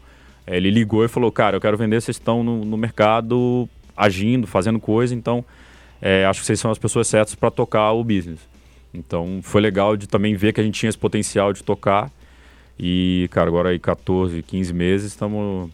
É, 0.47 0.57
ele 0.57 0.71
ligou 0.71 1.05
e 1.05 1.09
falou, 1.09 1.33
cara, 1.33 1.57
eu 1.57 1.61
quero 1.61 1.77
vender, 1.77 2.01
vocês 2.01 2.17
estão 2.17 2.45
no, 2.45 2.65
no 2.65 2.77
mercado 2.77 3.69
agindo, 3.97 4.47
fazendo 4.47 4.79
coisa, 4.79 5.15
então 5.15 5.45
é, 6.01 6.25
acho 6.25 6.41
que 6.41 6.47
vocês 6.47 6.61
são 6.61 6.71
as 6.71 6.79
pessoas 6.79 7.09
certas 7.09 7.35
para 7.35 7.51
tocar 7.51 7.91
o 7.93 8.05
business. 8.05 8.41
Então 8.95 9.41
foi 9.43 9.61
legal 9.61 9.97
de 9.97 10.09
também 10.09 10.35
ver 10.35 10.53
que 10.53 10.61
a 10.61 10.65
gente 10.65 10.79
tinha 10.79 10.89
esse 10.89 10.99
potencial 10.99 11.53
de 11.53 11.63
tocar. 11.65 12.11
E, 12.79 13.29
cara, 13.31 13.49
agora 13.49 13.71
aí 13.71 13.79
14, 13.79 14.43
15 14.43 14.73
meses, 14.73 15.07
estamos 15.09 15.71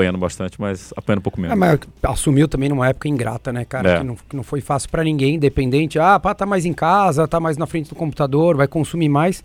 apanhando 0.00 0.18
bastante, 0.18 0.60
mas 0.60 0.92
apanhando 0.96 1.18
um 1.18 1.22
pouco 1.22 1.40
menos. 1.40 1.54
É, 1.54 1.58
mas 1.58 1.78
assumiu 2.02 2.48
também 2.48 2.68
numa 2.68 2.88
época 2.88 3.08
ingrata, 3.08 3.52
né, 3.52 3.64
cara? 3.64 3.90
É. 3.90 3.98
Que, 3.98 4.04
não, 4.04 4.16
que 4.16 4.36
não 4.36 4.42
foi 4.42 4.60
fácil 4.60 4.88
para 4.88 5.04
ninguém, 5.04 5.34
independente. 5.34 5.98
Ah, 5.98 6.18
pá, 6.18 6.34
tá 6.34 6.46
mais 6.46 6.64
em 6.64 6.72
casa, 6.72 7.28
tá 7.28 7.38
mais 7.38 7.56
na 7.56 7.66
frente 7.66 7.90
do 7.90 7.94
computador, 7.94 8.56
vai 8.56 8.66
consumir 8.66 9.08
mais. 9.08 9.44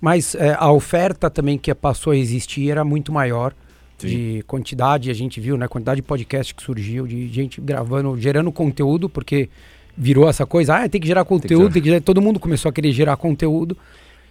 Mas 0.00 0.34
é, 0.34 0.54
a 0.58 0.70
oferta 0.70 1.30
também 1.30 1.56
que 1.56 1.74
passou 1.74 2.12
a 2.12 2.16
existir 2.16 2.70
era 2.70 2.84
muito 2.84 3.10
maior. 3.10 3.54
Sim. 3.98 4.08
De 4.08 4.44
quantidade, 4.46 5.10
a 5.10 5.14
gente 5.14 5.40
viu, 5.40 5.56
né? 5.56 5.66
Quantidade 5.66 6.02
de 6.02 6.06
podcast 6.06 6.54
que 6.54 6.62
surgiu, 6.62 7.06
de 7.06 7.28
gente 7.28 7.62
gravando, 7.62 8.14
gerando 8.20 8.52
conteúdo, 8.52 9.08
porque 9.08 9.48
virou 9.96 10.28
essa 10.28 10.44
coisa, 10.44 10.76
ah, 10.76 10.88
tem 10.88 11.00
que 11.00 11.06
gerar 11.06 11.24
conteúdo, 11.24 11.72
tem 11.72 11.82
que, 11.82 11.88
tem 11.88 11.98
que 11.98 12.04
todo 12.04 12.20
mundo 12.20 12.38
começou 12.38 12.68
a 12.68 12.72
querer 12.72 12.92
gerar 12.92 13.16
conteúdo. 13.16 13.74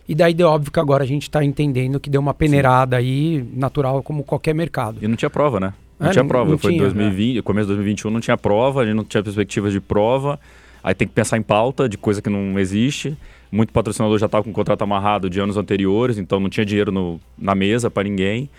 E 0.07 0.13
daí 0.13 0.34
deu 0.34 0.48
óbvio 0.48 0.72
que 0.72 0.80
agora 0.80 1.04
a 1.04 1.07
gente 1.07 1.24
está 1.24 1.44
entendendo 1.44 2.00
que 2.00 2.10
deu 2.10 2.22
uma 2.22 2.34
peneirada 2.34 2.98
Sim. 2.98 3.04
aí, 3.04 3.50
natural 3.54 4.04
como 4.04 4.24
qualquer 4.24 4.54
mercado. 4.54 4.98
E 5.02 5.07
não 5.07 5.16
tinha 5.16 5.30
prova, 5.30 5.60
né? 5.60 5.74
Não 6.00 6.10
é, 6.10 6.12
tinha 6.12 6.25
prova. 6.25 6.52
Não 6.52 6.57
Foi 6.57 6.72
tinha, 6.72 6.84
2020, 6.84 7.36
né? 7.36 7.42
começo 7.42 7.68
de 7.68 7.74
2021 7.74 8.12
não 8.12 8.19
tinha 8.19 8.38
prova, 8.38 8.81
a 8.81 8.86
gente 8.86 8.96
não 8.96 9.04
tinha 9.04 9.24
perspectivas 9.24 9.74
de 9.74 9.80
prova. 9.80 10.40
Aí 10.84 10.94
tem 10.94 11.07
que 11.07 11.13
pensar 11.13 11.38
em 11.38 11.42
pauta 11.42 11.90
de 11.90 11.98
coisa 11.98 12.22
que 12.22 12.30
não 12.30 12.60
existe. 12.60 13.18
Muito 13.52 13.74
patrocinador 13.74 14.19
já 14.19 14.28
estava 14.28 14.44
com 14.44 14.52
o 14.52 14.54
contrato 14.54 14.84
amarrado 14.84 15.30
de 15.30 15.40
anos 15.40 15.57
anteriores, 15.57 16.18
então 16.18 16.40
não 16.40 16.50
tinha 16.50 16.66
dinheiro 16.66 16.92
no, 16.92 17.19
na 17.38 17.56
mesa 17.56 17.90
para 17.90 18.04
ninguém. 18.04 18.50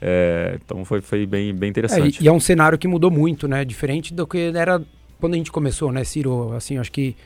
É, 0.00 0.58
então 0.64 0.84
foi, 0.84 1.00
foi 1.00 1.26
bem, 1.26 1.52
bem 1.52 1.68
interessante. 1.68 2.18
É, 2.18 2.22
e, 2.22 2.24
e 2.24 2.28
é 2.28 2.32
um 2.32 2.40
cenário 2.40 2.78
que 2.78 2.88
mudou 2.88 3.10
muito, 3.10 3.46
né? 3.48 3.64
Diferente 3.64 4.14
do 4.14 4.26
que 4.26 4.52
era 4.54 4.80
quando 5.20 5.34
a 5.34 5.36
gente 5.36 5.50
começou, 5.50 5.92
né, 5.92 6.04
Ciro? 6.04 6.52
Assim, 6.52 6.78
acho 6.78 6.92
que 6.92 7.16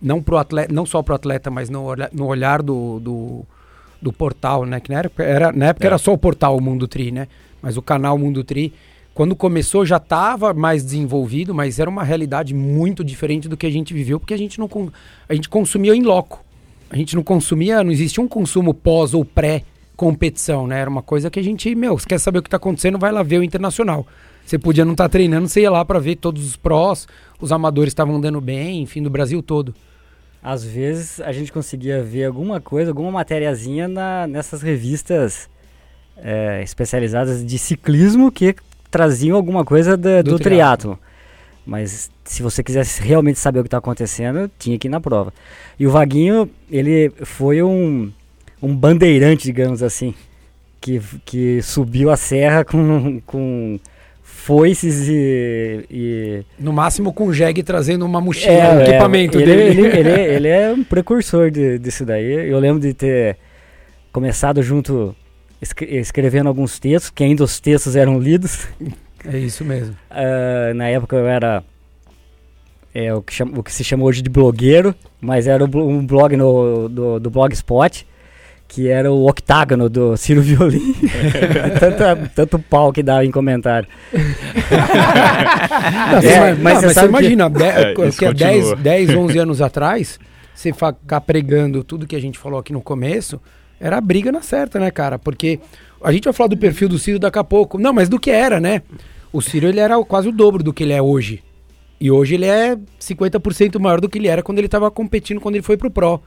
não, 0.00 0.22
pro 0.22 0.36
atleta, 0.36 0.72
não 0.72 0.86
só 0.86 1.02
para 1.02 1.12
o 1.12 1.16
atleta, 1.16 1.50
mas 1.50 1.68
no, 1.68 1.84
no 2.12 2.26
olhar 2.26 2.62
do, 2.62 3.00
do, 3.00 3.44
do, 4.00 4.12
portal, 4.12 4.64
né? 4.64 4.80
Que 4.80 4.90
na 4.90 5.00
época, 5.00 5.24
era, 5.24 5.52
na 5.52 5.66
época 5.66 5.86
é. 5.86 5.88
era 5.88 5.98
só 5.98 6.12
o 6.12 6.18
portal 6.18 6.56
o 6.56 6.60
Mundo 6.60 6.86
Tri, 6.86 7.10
né? 7.10 7.28
Mas 7.60 7.76
o 7.76 7.82
canal 7.82 8.16
Mundo 8.16 8.44
Tri, 8.44 8.72
quando 9.12 9.34
começou 9.34 9.84
já 9.84 9.96
estava 9.96 10.54
mais 10.54 10.84
desenvolvido, 10.84 11.54
mas 11.54 11.78
era 11.78 11.90
uma 11.90 12.04
realidade 12.04 12.54
muito 12.54 13.02
diferente 13.02 13.48
do 13.48 13.56
que 13.56 13.66
a 13.66 13.70
gente 13.70 13.92
viveu, 13.92 14.20
porque 14.20 14.34
a 14.34 14.38
gente 14.38 14.58
não 14.58 14.68
a 15.28 15.34
gente 15.34 15.48
consumia 15.48 15.94
em 15.94 16.02
loco. 16.02 16.44
A 16.90 16.96
gente 16.96 17.14
não 17.14 17.22
consumia, 17.22 17.82
não 17.84 17.90
existia 17.90 18.22
um 18.22 18.28
consumo 18.28 18.72
pós 18.72 19.12
ou 19.12 19.24
pré 19.24 19.64
competição, 19.98 20.64
né? 20.68 20.78
Era 20.78 20.88
uma 20.88 21.02
coisa 21.02 21.28
que 21.28 21.40
a 21.40 21.42
gente, 21.42 21.74
meu, 21.74 21.98
você 21.98 22.06
quer 22.06 22.18
saber 22.18 22.38
o 22.38 22.42
que 22.42 22.46
está 22.46 22.56
acontecendo, 22.56 22.98
vai 22.98 23.10
lá 23.10 23.20
ver 23.24 23.38
o 23.38 23.42
internacional. 23.42 24.06
Você 24.46 24.56
podia 24.56 24.84
não 24.84 24.92
estar 24.92 25.04
tá 25.04 25.08
treinando, 25.08 25.48
você 25.48 25.62
ia 25.62 25.70
lá 25.70 25.84
para 25.84 25.98
ver 25.98 26.16
todos 26.16 26.46
os 26.46 26.56
prós, 26.56 27.08
os 27.40 27.50
amadores 27.50 27.90
estavam 27.90 28.16
andando 28.16 28.40
bem, 28.40 28.80
enfim, 28.80 29.02
do 29.02 29.10
Brasil 29.10 29.42
todo. 29.42 29.74
Às 30.42 30.64
vezes 30.64 31.20
a 31.20 31.32
gente 31.32 31.52
conseguia 31.52 32.02
ver 32.02 32.24
alguma 32.24 32.60
coisa, 32.60 32.90
alguma 32.90 33.10
matériazinha 33.10 33.88
na, 33.88 34.26
nessas 34.26 34.62
revistas 34.62 35.48
é, 36.16 36.62
especializadas 36.62 37.44
de 37.44 37.58
ciclismo 37.58 38.30
que 38.30 38.54
traziam 38.90 39.36
alguma 39.36 39.64
coisa 39.64 39.96
do, 39.96 40.22
do, 40.22 40.30
do 40.32 40.38
triatlo. 40.38 40.98
Mas 41.66 42.10
se 42.24 42.42
você 42.42 42.62
quisesse 42.62 43.02
realmente 43.02 43.38
saber 43.38 43.60
o 43.60 43.62
que 43.62 43.68
está 43.68 43.78
acontecendo, 43.78 44.50
tinha 44.58 44.78
que 44.78 44.88
ir 44.88 44.90
na 44.90 45.00
prova. 45.00 45.34
E 45.78 45.86
o 45.86 45.90
Vaguinho, 45.90 46.48
ele 46.70 47.10
foi 47.24 47.62
um, 47.62 48.10
um 48.62 48.74
bandeirante, 48.74 49.44
digamos 49.44 49.82
assim, 49.82 50.14
que, 50.80 51.00
que 51.26 51.60
subiu 51.60 52.10
a 52.10 52.16
serra 52.16 52.64
com, 52.64 53.20
com 53.26 53.78
foices 54.38 55.08
e, 55.08 55.84
e, 55.90 56.44
No 56.58 56.72
máximo 56.72 57.12
com 57.12 57.26
o 57.26 57.34
Jeg 57.34 57.62
trazendo 57.62 58.06
uma 58.06 58.20
mochila, 58.20 58.52
é, 58.52 58.74
um 58.74 58.80
equipamento 58.80 59.38
é, 59.38 59.42
ele, 59.42 59.54
dele. 59.54 59.80
Ele, 59.80 59.98
ele, 59.98 60.20
ele, 60.36 60.48
é 60.48 60.72
um 60.72 60.84
precursor 60.84 61.50
de, 61.50 61.78
disso 61.78 62.04
daí. 62.06 62.48
Eu 62.48 62.58
lembro 62.58 62.80
de 62.80 62.94
ter 62.94 63.36
começado 64.12 64.62
junto, 64.62 65.14
escrevendo 65.60 66.48
alguns 66.48 66.78
textos, 66.78 67.10
que 67.10 67.24
ainda 67.24 67.44
os 67.44 67.60
textos 67.60 67.96
eram 67.96 68.18
lidos. 68.18 68.66
É 69.24 69.36
isso 69.36 69.64
mesmo. 69.64 69.96
Uh, 70.10 70.72
na 70.74 70.88
época 70.88 71.16
eu 71.16 71.26
era 71.26 71.62
é 72.94 73.12
o 73.12 73.20
que, 73.20 73.42
o 73.42 73.62
que 73.62 73.72
se 73.72 73.84
chama 73.84 74.04
hoje 74.04 74.22
de 74.22 74.30
blogueiro, 74.30 74.94
mas 75.20 75.46
era 75.46 75.64
um 75.64 76.06
blog 76.06 76.36
no, 76.36 76.88
do, 76.88 77.20
do 77.20 77.30
Blogspot, 77.30 78.06
que 78.68 78.86
era 78.86 79.10
o 79.10 79.26
octágono 79.26 79.88
do 79.88 80.14
Ciro 80.18 80.42
Violim. 80.42 80.94
tanto, 81.80 82.30
tanto 82.34 82.58
pau 82.58 82.92
que 82.92 83.02
dava 83.02 83.24
em 83.24 83.30
comentário. 83.30 83.88
não, 86.12 86.18
é, 86.18 86.54
mas, 86.54 86.82
mas, 86.82 86.94
você, 86.94 87.06
imagina, 87.06 87.50
que, 87.50 87.62
é, 87.62 88.12
que 88.12 88.24
é 88.26 88.34
10, 88.34 88.74
10, 88.74 89.14
11 89.14 89.38
anos 89.38 89.62
atrás, 89.62 90.20
você 90.54 90.70
ficar 90.70 91.22
pregando 91.22 91.82
tudo 91.82 92.06
que 92.06 92.14
a 92.14 92.20
gente 92.20 92.38
falou 92.38 92.60
aqui 92.60 92.72
no 92.72 92.82
começo, 92.82 93.40
era 93.80 93.96
a 93.96 94.00
briga 94.02 94.30
na 94.30 94.42
certa, 94.42 94.78
né, 94.78 94.90
cara? 94.90 95.18
Porque 95.18 95.58
a 96.04 96.12
gente 96.12 96.24
vai 96.24 96.34
falar 96.34 96.48
do 96.48 96.56
perfil 96.56 96.90
do 96.90 96.98
Ciro 96.98 97.18
daqui 97.18 97.38
a 97.38 97.44
pouco. 97.44 97.78
Não, 97.78 97.94
mas 97.94 98.08
do 98.10 98.20
que 98.20 98.30
era, 98.30 98.60
né? 98.60 98.82
O 99.32 99.40
Ciro 99.40 99.66
ele 99.66 99.80
era 99.80 99.98
quase 100.04 100.28
o 100.28 100.32
dobro 100.32 100.62
do 100.62 100.74
que 100.74 100.82
ele 100.82 100.92
é 100.92 101.00
hoje. 101.00 101.42
E 102.00 102.10
hoje 102.10 102.34
ele 102.34 102.46
é 102.46 102.76
50% 103.00 103.78
maior 103.78 104.00
do 104.00 104.08
que 104.08 104.18
ele 104.18 104.28
era 104.28 104.42
quando 104.42 104.58
ele 104.58 104.66
estava 104.66 104.90
competindo, 104.90 105.40
quando 105.40 105.56
ele 105.56 105.64
foi 105.64 105.76
pro 105.76 105.90
Pro. 105.90 106.20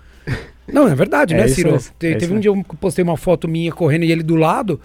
Não, 0.71 0.87
é 0.87 0.95
verdade, 0.95 1.33
é 1.33 1.37
né, 1.37 1.47
Ciro? 1.47 1.77
Te, 1.99 2.07
é 2.07 2.15
teve 2.15 2.33
um 2.33 2.39
dia 2.39 2.49
eu 2.49 2.65
postei 2.79 3.03
uma 3.03 3.17
foto 3.17 3.47
minha 3.47 3.71
correndo 3.71 4.05
e 4.05 4.11
ele 4.11 4.23
do 4.23 4.35
lado. 4.35 4.79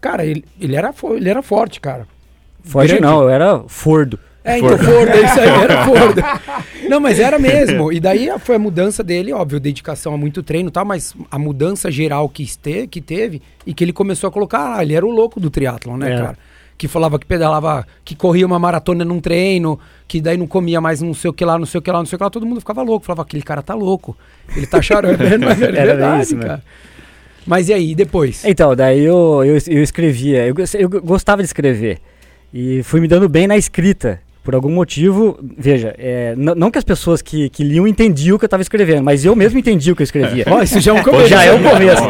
Cara, 0.00 0.24
ele, 0.24 0.44
ele, 0.60 0.76
era, 0.76 0.92
ele 1.14 1.28
era 1.28 1.42
forte, 1.42 1.80
cara. 1.80 2.06
Forte 2.62 2.88
Grande. 2.88 3.02
não, 3.02 3.22
eu 3.22 3.30
era 3.30 3.60
fordo. 3.66 4.18
É, 4.46 4.58
então 4.58 4.78
Fordo, 4.78 5.10
é 5.10 5.22
isso 5.24 5.40
aí, 5.40 5.48
era 5.48 5.84
Fordo. 5.84 6.22
Não, 6.88 7.00
mas 7.00 7.18
era 7.18 7.36
mesmo. 7.36 7.92
E 7.92 7.98
daí 7.98 8.30
foi 8.38 8.54
a 8.54 8.58
mudança 8.60 9.02
dele, 9.02 9.32
óbvio, 9.32 9.58
dedicação 9.58 10.14
a 10.14 10.16
muito 10.16 10.40
treino 10.40 10.68
e 10.68 10.72
tal, 10.72 10.84
mas 10.84 11.16
a 11.28 11.36
mudança 11.36 11.90
geral 11.90 12.28
que, 12.28 12.44
este, 12.44 12.86
que 12.86 13.00
teve 13.00 13.42
e 13.66 13.74
que 13.74 13.82
ele 13.82 13.92
começou 13.92 14.28
a 14.28 14.30
colocar, 14.30 14.76
ah, 14.76 14.82
ele 14.84 14.94
era 14.94 15.04
o 15.04 15.10
louco 15.10 15.40
do 15.40 15.50
triatlon, 15.50 15.96
né, 15.96 16.12
é. 16.12 16.16
cara? 16.16 16.38
Que 16.78 16.88
falava 16.88 17.18
que 17.18 17.24
pedalava, 17.24 17.86
que 18.04 18.14
corria 18.14 18.46
uma 18.46 18.58
maratona 18.58 19.04
num 19.04 19.20
treino, 19.20 19.78
que 20.06 20.20
daí 20.20 20.36
não 20.36 20.46
comia 20.46 20.80
mais 20.80 21.00
não 21.00 21.14
sei 21.14 21.30
o 21.30 21.32
que 21.32 21.44
lá, 21.44 21.58
não 21.58 21.66
sei 21.66 21.78
o 21.78 21.82
que 21.82 21.90
lá, 21.90 21.98
não 21.98 22.06
sei 22.06 22.16
o 22.16 22.18
que 22.18 22.24
lá, 22.24 22.30
todo 22.30 22.44
mundo 22.44 22.60
ficava 22.60 22.82
louco. 22.82 23.06
Falava, 23.06 23.22
aquele 23.22 23.42
cara 23.42 23.62
tá 23.62 23.74
louco. 23.74 24.16
Ele 24.54 24.66
tá 24.66 24.82
chorando, 24.82 25.18
não 25.38 25.48
é 25.50 25.54
verdade, 25.54 26.22
isso, 26.22 26.36
cara. 26.36 26.62
Mas 27.46 27.68
e 27.68 27.72
aí, 27.72 27.94
depois? 27.94 28.44
Então, 28.44 28.74
daí 28.74 29.04
eu, 29.04 29.42
eu, 29.44 29.56
eu 29.68 29.82
escrevia, 29.82 30.46
eu, 30.46 30.54
eu 30.78 30.88
gostava 31.02 31.42
de 31.42 31.46
escrever. 31.46 31.98
E 32.52 32.82
fui 32.82 33.00
me 33.00 33.08
dando 33.08 33.28
bem 33.28 33.46
na 33.46 33.56
escrita 33.56 34.20
por 34.46 34.54
algum 34.54 34.70
motivo, 34.70 35.36
veja, 35.58 35.92
é, 35.98 36.32
não 36.36 36.70
que 36.70 36.78
as 36.78 36.84
pessoas 36.84 37.20
que, 37.20 37.50
que 37.50 37.64
liam 37.64 37.84
entendiam 37.84 38.36
o 38.36 38.38
que 38.38 38.44
eu 38.44 38.46
estava 38.46 38.62
escrevendo, 38.62 39.02
mas 39.02 39.24
eu 39.24 39.34
mesmo 39.34 39.58
entendi 39.58 39.90
o 39.90 39.96
que 39.96 40.02
eu 40.02 40.04
escrevia. 40.04 40.44
oh, 40.48 40.62
isso 40.62 40.80
já 40.80 40.92
é 40.92 40.94
um 40.94 41.02
começo. 41.02 41.26
Já 41.26 41.44
é 41.44 41.52
um 41.52 41.62
começo. 41.64 42.02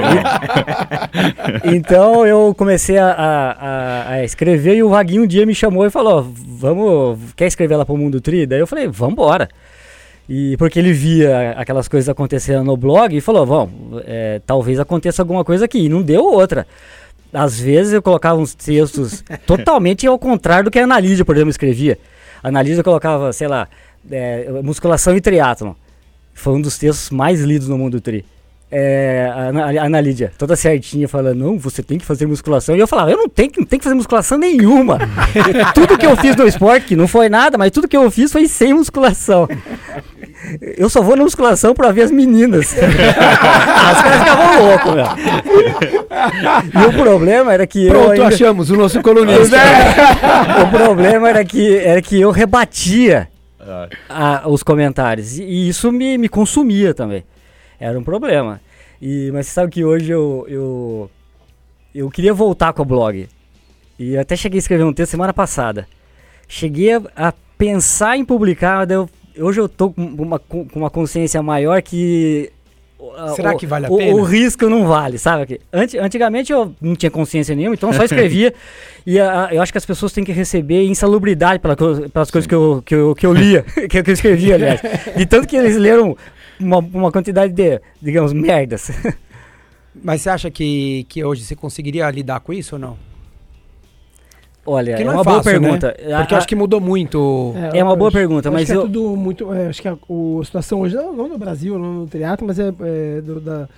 então 1.64 2.26
eu 2.26 2.54
comecei 2.54 2.98
a, 2.98 3.10
a, 3.10 4.10
a, 4.10 4.24
escrever 4.24 4.76
e 4.76 4.82
o 4.82 4.90
Vaguinho 4.90 5.22
um 5.22 5.26
dia 5.26 5.46
me 5.46 5.54
chamou 5.54 5.86
e 5.86 5.90
falou: 5.90 6.30
Vamos, 6.46 7.18
quer 7.34 7.46
escrever 7.46 7.76
lá 7.76 7.86
para 7.86 7.94
o 7.94 7.98
Mundo 7.98 8.20
Tri? 8.20 8.44
Daí 8.44 8.60
eu 8.60 8.66
falei: 8.66 8.86
Vamos 8.86 9.14
embora. 9.14 9.48
E 10.28 10.58
porque 10.58 10.78
ele 10.78 10.92
via 10.92 11.52
aquelas 11.52 11.88
coisas 11.88 12.06
acontecendo 12.10 12.64
no 12.64 12.76
blog 12.76 13.16
e 13.16 13.20
falou: 13.22 13.46
Vamos, 13.46 14.02
é, 14.04 14.42
talvez 14.44 14.78
aconteça 14.78 15.22
alguma 15.22 15.42
coisa 15.42 15.64
aqui. 15.64 15.86
E 15.86 15.88
não 15.88 16.02
deu 16.02 16.22
outra 16.22 16.66
às 17.32 17.58
vezes 17.58 17.92
eu 17.92 18.02
colocava 18.02 18.40
uns 18.40 18.54
textos 18.54 19.22
totalmente 19.46 20.06
ao 20.06 20.18
contrário 20.18 20.64
do 20.64 20.70
que 20.70 20.78
a 20.78 20.84
Analídia, 20.84 21.24
por 21.24 21.34
exemplo, 21.34 21.50
escrevia. 21.50 21.98
Analisa 22.46 22.80
colocava, 22.80 23.32
sei 23.32 23.48
lá, 23.48 23.68
é, 24.08 24.48
musculação 24.62 25.16
e 25.16 25.20
triatlon. 25.20 25.74
Foi 26.32 26.54
um 26.54 26.60
dos 26.60 26.78
textos 26.78 27.10
mais 27.10 27.40
lidos 27.40 27.68
no 27.68 27.76
mundo 27.76 28.00
tri. 28.00 28.24
É, 28.70 29.30
a, 29.32 29.84
Ana 29.84 30.00
Lídia, 30.00 30.32
toda 30.36 30.56
certinha, 30.56 31.06
falando, 31.06 31.38
não, 31.38 31.58
você 31.58 31.82
tem 31.82 31.98
que 31.98 32.04
fazer 32.04 32.26
musculação. 32.26 32.74
E 32.74 32.80
eu 32.80 32.88
falava, 32.88 33.12
eu 33.12 33.16
não 33.16 33.28
tenho, 33.28 33.52
não 33.58 33.64
tenho 33.64 33.78
que 33.78 33.84
fazer 33.84 33.94
musculação 33.94 34.38
nenhuma. 34.38 34.98
tudo 35.72 35.96
que 35.96 36.04
eu 36.04 36.16
fiz 36.16 36.34
no 36.34 36.46
esporte, 36.46 36.86
que 36.88 36.96
não 36.96 37.06
foi 37.06 37.28
nada, 37.28 37.56
mas 37.56 37.70
tudo 37.70 37.86
que 37.86 37.96
eu 37.96 38.10
fiz 38.10 38.32
foi 38.32 38.48
sem 38.48 38.74
musculação. 38.74 39.48
Eu 40.76 40.90
só 40.90 41.00
vou 41.00 41.16
na 41.16 41.22
musculação 41.22 41.74
pra 41.74 41.92
ver 41.92 42.02
as 42.02 42.10
meninas. 42.10 42.74
as 42.76 44.02
caras 44.02 44.18
ficavam 44.18 44.66
loucos, 44.66 44.94
meu. 44.94 45.06
E 46.82 46.86
o 46.86 46.92
problema 46.92 47.52
era 47.52 47.66
que 47.66 47.88
Pronto. 47.88 48.12
Ainda... 48.12 48.26
achamos 48.26 48.70
o 48.70 48.76
nosso 48.76 49.00
colunista. 49.00 49.56
o 50.66 50.70
problema 50.76 51.28
era 51.28 51.44
que, 51.44 51.76
era 51.76 52.02
que 52.02 52.20
eu 52.20 52.32
rebatia 52.32 53.28
a, 54.08 54.42
os 54.46 54.64
comentários. 54.64 55.38
E 55.38 55.68
isso 55.68 55.92
me, 55.92 56.18
me 56.18 56.28
consumia 56.28 56.92
também. 56.92 57.24
Era 57.78 57.98
um 57.98 58.02
problema. 58.02 58.60
E, 59.00 59.30
mas 59.32 59.46
você 59.46 59.52
sabe 59.52 59.70
que 59.70 59.84
hoje 59.84 60.10
eu, 60.10 60.46
eu, 60.48 61.10
eu 61.94 62.10
queria 62.10 62.32
voltar 62.32 62.72
com 62.72 62.82
o 62.82 62.86
blog. 62.86 63.28
E 63.98 64.14
eu 64.14 64.20
até 64.20 64.36
cheguei 64.36 64.58
a 64.58 64.60
escrever 64.60 64.84
um 64.84 64.92
texto 64.92 65.10
semana 65.10 65.32
passada. 65.32 65.86
Cheguei 66.48 66.94
a, 66.94 67.02
a 67.16 67.32
pensar 67.58 68.16
em 68.16 68.24
publicar, 68.24 68.90
eu 68.90 69.08
hoje 69.38 69.60
eu 69.60 69.68
tô 69.68 69.90
com 69.90 70.02
uma, 70.02 70.38
com 70.38 70.66
uma 70.74 70.88
consciência 70.88 71.42
maior 71.42 71.82
que 71.82 72.50
Será 73.34 73.54
o, 73.54 73.58
que 73.58 73.66
vale 73.66 73.86
a 73.86 73.90
o, 73.90 73.98
pena? 73.98 74.14
O 74.14 74.22
risco 74.22 74.68
não 74.68 74.86
vale, 74.86 75.18
sabe? 75.18 75.60
Antigamente 76.00 76.50
eu 76.50 76.74
não 76.80 76.96
tinha 76.96 77.10
consciência 77.10 77.54
nenhuma, 77.54 77.74
então 77.74 77.90
eu 77.90 77.94
só 77.94 78.04
escrevia. 78.04 78.54
e 79.06 79.20
a, 79.20 79.50
eu 79.52 79.60
acho 79.62 79.70
que 79.70 79.78
as 79.78 79.84
pessoas 79.84 80.12
têm 80.12 80.24
que 80.24 80.32
receber 80.32 80.82
insalubridade 80.84 81.58
pela, 81.60 81.76
pelas 81.76 82.30
coisas 82.30 82.46
que 82.46 82.54
eu, 82.54 82.82
que, 82.84 82.94
eu, 82.94 83.14
que 83.14 83.26
eu 83.26 83.34
lia, 83.34 83.62
que, 83.88 83.98
eu 83.98 84.12
escrevia, 84.12 84.54
aliás. 84.54 84.80
De 85.14 85.26
tanto 85.26 85.46
que 85.46 85.56
eles 85.56 85.76
leram 85.76 86.16
uma, 86.60 86.78
uma 86.78 87.12
quantidade 87.12 87.52
de, 87.52 87.80
digamos, 88.00 88.32
merdas. 88.32 88.90
Mas 90.02 90.22
você 90.22 90.30
acha 90.30 90.50
que, 90.50 91.04
que 91.08 91.24
hoje 91.24 91.42
você 91.42 91.56
conseguiria 91.56 92.10
lidar 92.10 92.40
com 92.40 92.52
isso 92.52 92.76
ou 92.76 92.78
não? 92.78 92.96
Olha, 94.66 94.96
é, 94.96 95.02
é 95.02 95.04
uma 95.04 95.22
fácil, 95.22 95.30
boa 95.30 95.42
pergunta. 95.42 95.96
Né? 95.98 96.18
Porque 96.18 96.34
a, 96.34 96.38
acho 96.38 96.48
que 96.48 96.56
mudou 96.56 96.80
muito. 96.80 97.54
É, 97.72 97.78
é 97.78 97.84
uma 97.84 97.94
boa 97.94 98.10
pergunta, 98.10 98.50
mas 98.50 98.68
eu... 98.68 98.80
é 98.80 98.82
tudo 98.82 99.16
muito. 99.16 99.52
É, 99.54 99.68
acho 99.68 99.80
que 99.80 99.86
a, 99.86 99.92
a, 99.92 100.44
situação 100.44 100.80
hoje, 100.80 100.96
não, 100.96 101.12
não 101.12 101.28
no 101.28 101.38
Brasil, 101.38 101.78
não 101.78 101.92
no 102.00 102.06
teatro, 102.06 102.44
mas 102.44 102.58
é, 102.58 102.68
é 102.68 103.20
do, 103.20 103.40
da, 103.40 103.68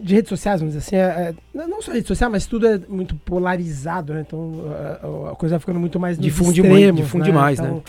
de 0.00 0.14
redes 0.14 0.28
sociais, 0.28 0.60
vamos 0.60 0.74
dizer 0.74 0.86
assim. 0.86 0.96
É, 0.96 1.34
é, 1.60 1.66
não 1.66 1.82
só 1.82 1.92
rede 1.92 2.06
social, 2.06 2.30
mas 2.30 2.46
tudo 2.46 2.68
é 2.68 2.78
muito 2.88 3.16
polarizado, 3.16 4.14
né? 4.14 4.24
Então 4.24 4.52
a, 5.28 5.32
a 5.32 5.34
coisa 5.34 5.56
vai 5.56 5.60
ficando 5.60 5.80
muito 5.80 5.98
mais 5.98 6.16
difunde 6.16 6.60
extremos, 6.60 6.78
muito, 6.78 6.96
difunde 6.96 7.32
né? 7.32 7.34
mais, 7.34 7.58
então, 7.58 7.74
né? 7.74 7.82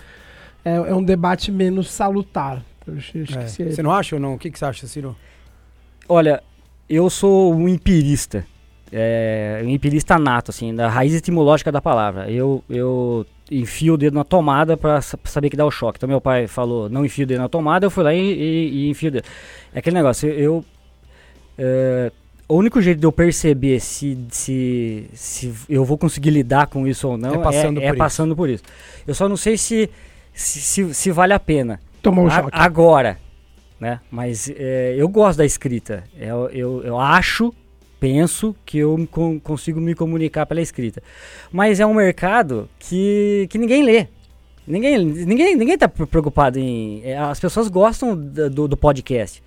É, 0.66 0.76
é 0.76 0.96
um 0.96 1.04
debate 1.04 1.52
menos 1.52 1.92
salutar. 1.92 2.64
Acho 2.96 3.64
você 3.64 3.84
não 3.84 3.92
acha 3.92 4.16
ou 4.16 4.22
não? 4.22 4.36
O 4.36 4.38
que, 4.38 4.52
que 4.52 4.58
você 4.58 4.66
acha, 4.66 4.88
Ciro? 4.88 5.16
Olha, 6.08 6.42
eu 6.90 7.10
sou 7.10 7.54
um 7.54 7.68
empirista 7.68 8.46
é, 8.92 9.62
um 9.64 9.70
empirista 9.70 10.18
nato, 10.18 10.52
assim, 10.52 10.74
da 10.74 10.90
raiz 10.90 11.14
etimológica 11.14 11.72
da 11.72 11.82
palavra. 11.82 12.30
Eu, 12.30 12.64
eu 12.70 13.26
enfio 13.52 13.94
o 13.94 13.98
dedo 13.98 14.14
na 14.14 14.24
tomada 14.24 14.78
para 14.78 15.02
saber 15.02 15.50
que 15.50 15.58
dá 15.58 15.66
o 15.66 15.72
choque. 15.72 15.98
Então 15.98 16.10
meu 16.10 16.22
pai 16.22 16.48
falou, 16.48 16.90
não 16.90 17.06
enfio 17.06 17.24
o 17.24 17.28
dedo 17.28 17.42
na 17.42 17.50
tomada, 17.50 17.86
eu 17.86 17.92
fui 17.92 18.04
lá 18.04 18.14
e, 18.14 18.20
e, 18.20 18.70
e 18.70 18.90
enfio 18.90 19.10
o 19.10 19.12
dedo. 19.12 19.28
É 19.74 19.80
aquele 19.80 19.96
negócio, 19.96 20.30
eu... 20.30 20.64
É, 21.58 22.12
o 22.50 22.56
único 22.56 22.82
jeito 22.82 23.00
de 23.00 23.06
eu 23.06 23.12
perceber 23.12 23.82
se, 23.82 24.18
se, 24.30 25.10
se 25.14 25.54
eu 25.68 25.84
vou 25.84 25.98
conseguir 25.98 26.30
lidar 26.30 26.68
com 26.68 26.88
isso 26.88 27.06
ou 27.10 27.18
não 27.18 27.34
é 27.34 27.38
passando, 27.40 27.82
é, 27.82 27.88
por, 27.88 27.96
é 27.96 27.98
passando 27.98 28.36
por 28.38 28.50
isso. 28.50 28.64
Eu 29.06 29.14
só 29.14 29.28
não 29.28 29.36
sei 29.36 29.58
se, 29.58 29.90
se, 30.34 30.62
se, 30.62 30.94
se 30.94 31.12
vale 31.12 31.34
a 31.34 31.40
pena. 31.40 31.82
Tomar 32.02 32.22
um 32.22 32.30
choque. 32.30 32.50
Agora, 32.52 33.18
né? 33.80 34.00
Mas 34.10 34.50
é, 34.50 34.96
eu 34.98 35.08
gosto 35.08 35.38
da 35.38 35.46
escrita. 35.46 36.04
Eu, 36.18 36.50
eu, 36.50 36.84
eu 36.84 37.00
acho 37.00 37.54
penso 38.00 38.56
que 38.66 38.78
eu 38.78 39.08
consigo 39.44 39.82
me 39.82 39.96
comunicar 39.96 40.46
pela 40.46 40.62
escrita. 40.62 41.02
Mas 41.52 41.80
é 41.80 41.86
um 41.86 41.94
mercado 41.94 42.70
que, 42.80 43.48
que 43.50 43.58
ninguém 43.58 43.84
lê. 43.84 44.08
Ninguém 44.66 45.04
ninguém 45.06 45.56
ninguém 45.56 45.76
está 45.76 45.88
preocupado 45.88 46.60
em. 46.60 47.02
É, 47.04 47.18
as 47.18 47.40
pessoas 47.40 47.70
gostam 47.70 48.16
do, 48.16 48.68
do 48.68 48.78
podcast. 48.78 49.42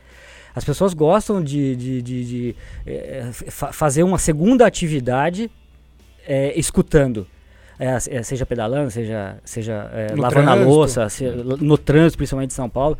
As 0.55 0.65
pessoas 0.65 0.95
gostam 0.95 1.43
de, 1.43 1.77
de, 1.77 2.03
de, 2.03 2.25
de 2.25 2.57
é, 2.85 3.31
fazer 3.73 4.03
uma 4.03 4.19
segunda 4.19 4.67
atividade 4.67 5.51
é, 6.27 6.59
escutando. 6.59 7.27
É, 7.81 7.97
é, 8.19 8.23
seja 8.23 8.45
pedalando, 8.45 8.91
seja, 8.91 9.39
seja 9.43 9.91
é, 9.95 10.09
lavando 10.15 10.45
trânsito. 10.45 10.51
a 10.51 10.55
louça, 10.55 11.09
se, 11.09 11.25
no 11.25 11.79
trânsito, 11.79 12.19
principalmente 12.19 12.49
de 12.49 12.55
São 12.55 12.69
Paulo. 12.69 12.99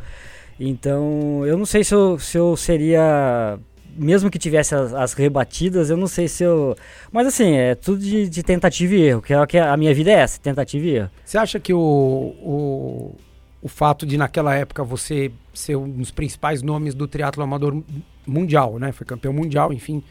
Então, 0.59 1.45
eu 1.45 1.55
não 1.55 1.67
sei 1.67 1.83
se 1.83 1.93
eu, 1.93 2.17
se 2.17 2.35
eu 2.35 2.57
seria 2.57 3.59
mesmo 3.95 4.31
que 4.31 4.39
tivesse 4.39 4.73
as, 4.73 4.93
as, 4.93 5.13
rebatidas, 5.13 5.89
eu 5.89 5.97
não 5.97 6.07
sei 6.07 6.27
se 6.27 6.43
eu. 6.43 6.75
Mas 7.11 7.27
assim, 7.27 7.53
é 7.53 7.75
tudo 7.75 7.99
de, 7.99 8.27
de 8.27 8.41
tentativa 8.41 8.95
e 8.95 9.01
erro, 9.03 9.21
que 9.21 9.33
é 9.33 9.39
o 9.39 9.45
que 9.45 9.57
a 9.57 9.77
minha 9.77 9.93
vida 9.93 10.09
é 10.09 10.15
essa, 10.15 10.39
tentativa 10.39 10.85
e 10.85 10.95
erro. 10.95 11.09
Você 11.23 11.37
acha 11.37 11.59
que 11.59 11.73
o, 11.73 11.79
o, 11.79 13.15
o 13.61 13.67
fato 13.67 14.03
de 14.03 14.17
naquela 14.17 14.55
época 14.55 14.83
você 14.83 15.31
ser 15.53 15.75
um 15.75 15.87
dos 15.89 16.09
principais 16.09 16.61
nomes 16.63 16.95
do 16.95 17.07
triatlo 17.07 17.43
amador 17.43 17.83
mundial, 18.25 18.79
né? 18.79 18.91
Foi 18.91 19.05
campeão 19.05 19.33
mundial, 19.33 19.71
enfim. 19.71 20.03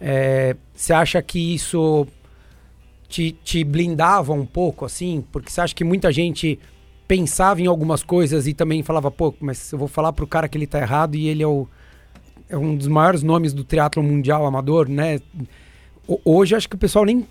É, 0.00 0.54
você 0.74 0.92
acha 0.92 1.20
que 1.22 1.54
isso 1.54 2.06
te, 3.14 3.30
te 3.44 3.62
blindava 3.62 4.32
um 4.32 4.44
pouco, 4.44 4.84
assim? 4.84 5.22
Porque 5.30 5.48
você 5.48 5.60
acha 5.60 5.72
que 5.72 5.84
muita 5.84 6.10
gente 6.10 6.58
pensava 7.06 7.60
em 7.62 7.66
algumas 7.66 8.02
coisas 8.02 8.48
e 8.48 8.52
também 8.52 8.82
falava, 8.82 9.08
pô, 9.08 9.32
mas 9.40 9.70
eu 9.70 9.78
vou 9.78 9.86
falar 9.86 10.12
pro 10.12 10.26
cara 10.26 10.48
que 10.48 10.58
ele 10.58 10.66
tá 10.66 10.80
errado 10.80 11.14
e 11.14 11.28
ele 11.28 11.40
é 11.42 11.46
o 11.46 11.68
é 12.48 12.58
um 12.58 12.74
dos 12.76 12.88
maiores 12.88 13.22
nomes 13.22 13.54
do 13.54 13.62
teatro 13.62 14.02
mundial 14.02 14.44
amador, 14.44 14.88
né? 14.88 15.20
Hoje 16.24 16.56
acho 16.56 16.68
que 16.68 16.74
o 16.74 16.78
pessoal 16.78 17.04
nem. 17.04 17.24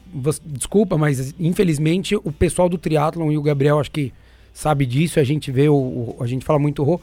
Desculpa, 0.46 0.98
mas 0.98 1.36
infelizmente 1.38 2.16
o 2.16 2.32
pessoal 2.32 2.70
do 2.70 2.78
triatlon 2.78 3.30
e 3.32 3.38
o 3.38 3.42
Gabriel 3.42 3.78
acho 3.80 3.92
que 3.92 4.12
sabe 4.54 4.86
disso, 4.86 5.20
a 5.20 5.24
gente 5.24 5.52
vê 5.52 5.68
o, 5.68 5.75
o- 5.75 6.16
a 6.22 6.25
gente 6.25 6.46
fala 6.46 6.58
muito. 6.60 6.82
O, 6.82 7.00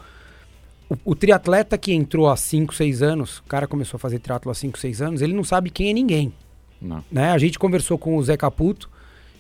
o 1.04 1.14
triatleta 1.14 1.76
que 1.76 1.92
entrou 1.92 2.28
há 2.30 2.36
5, 2.36 2.74
6 2.74 3.02
anos, 3.02 3.38
o 3.38 3.44
cara 3.44 3.66
começou 3.68 3.96
a 3.98 4.00
fazer 4.00 4.18
triatlo 4.20 4.50
há 4.50 4.54
5, 4.54 4.78
6 4.78 5.02
anos, 5.02 5.22
ele 5.22 5.34
não 5.34 5.44
sabe 5.44 5.70
quem 5.70 5.90
é 5.90 5.92
ninguém. 5.92 6.32
Não. 6.80 7.04
né? 7.10 7.32
A 7.32 7.38
gente 7.38 7.58
conversou 7.58 7.98
com 7.98 8.16
o 8.16 8.22
Zé 8.22 8.36
Caputo 8.36 8.88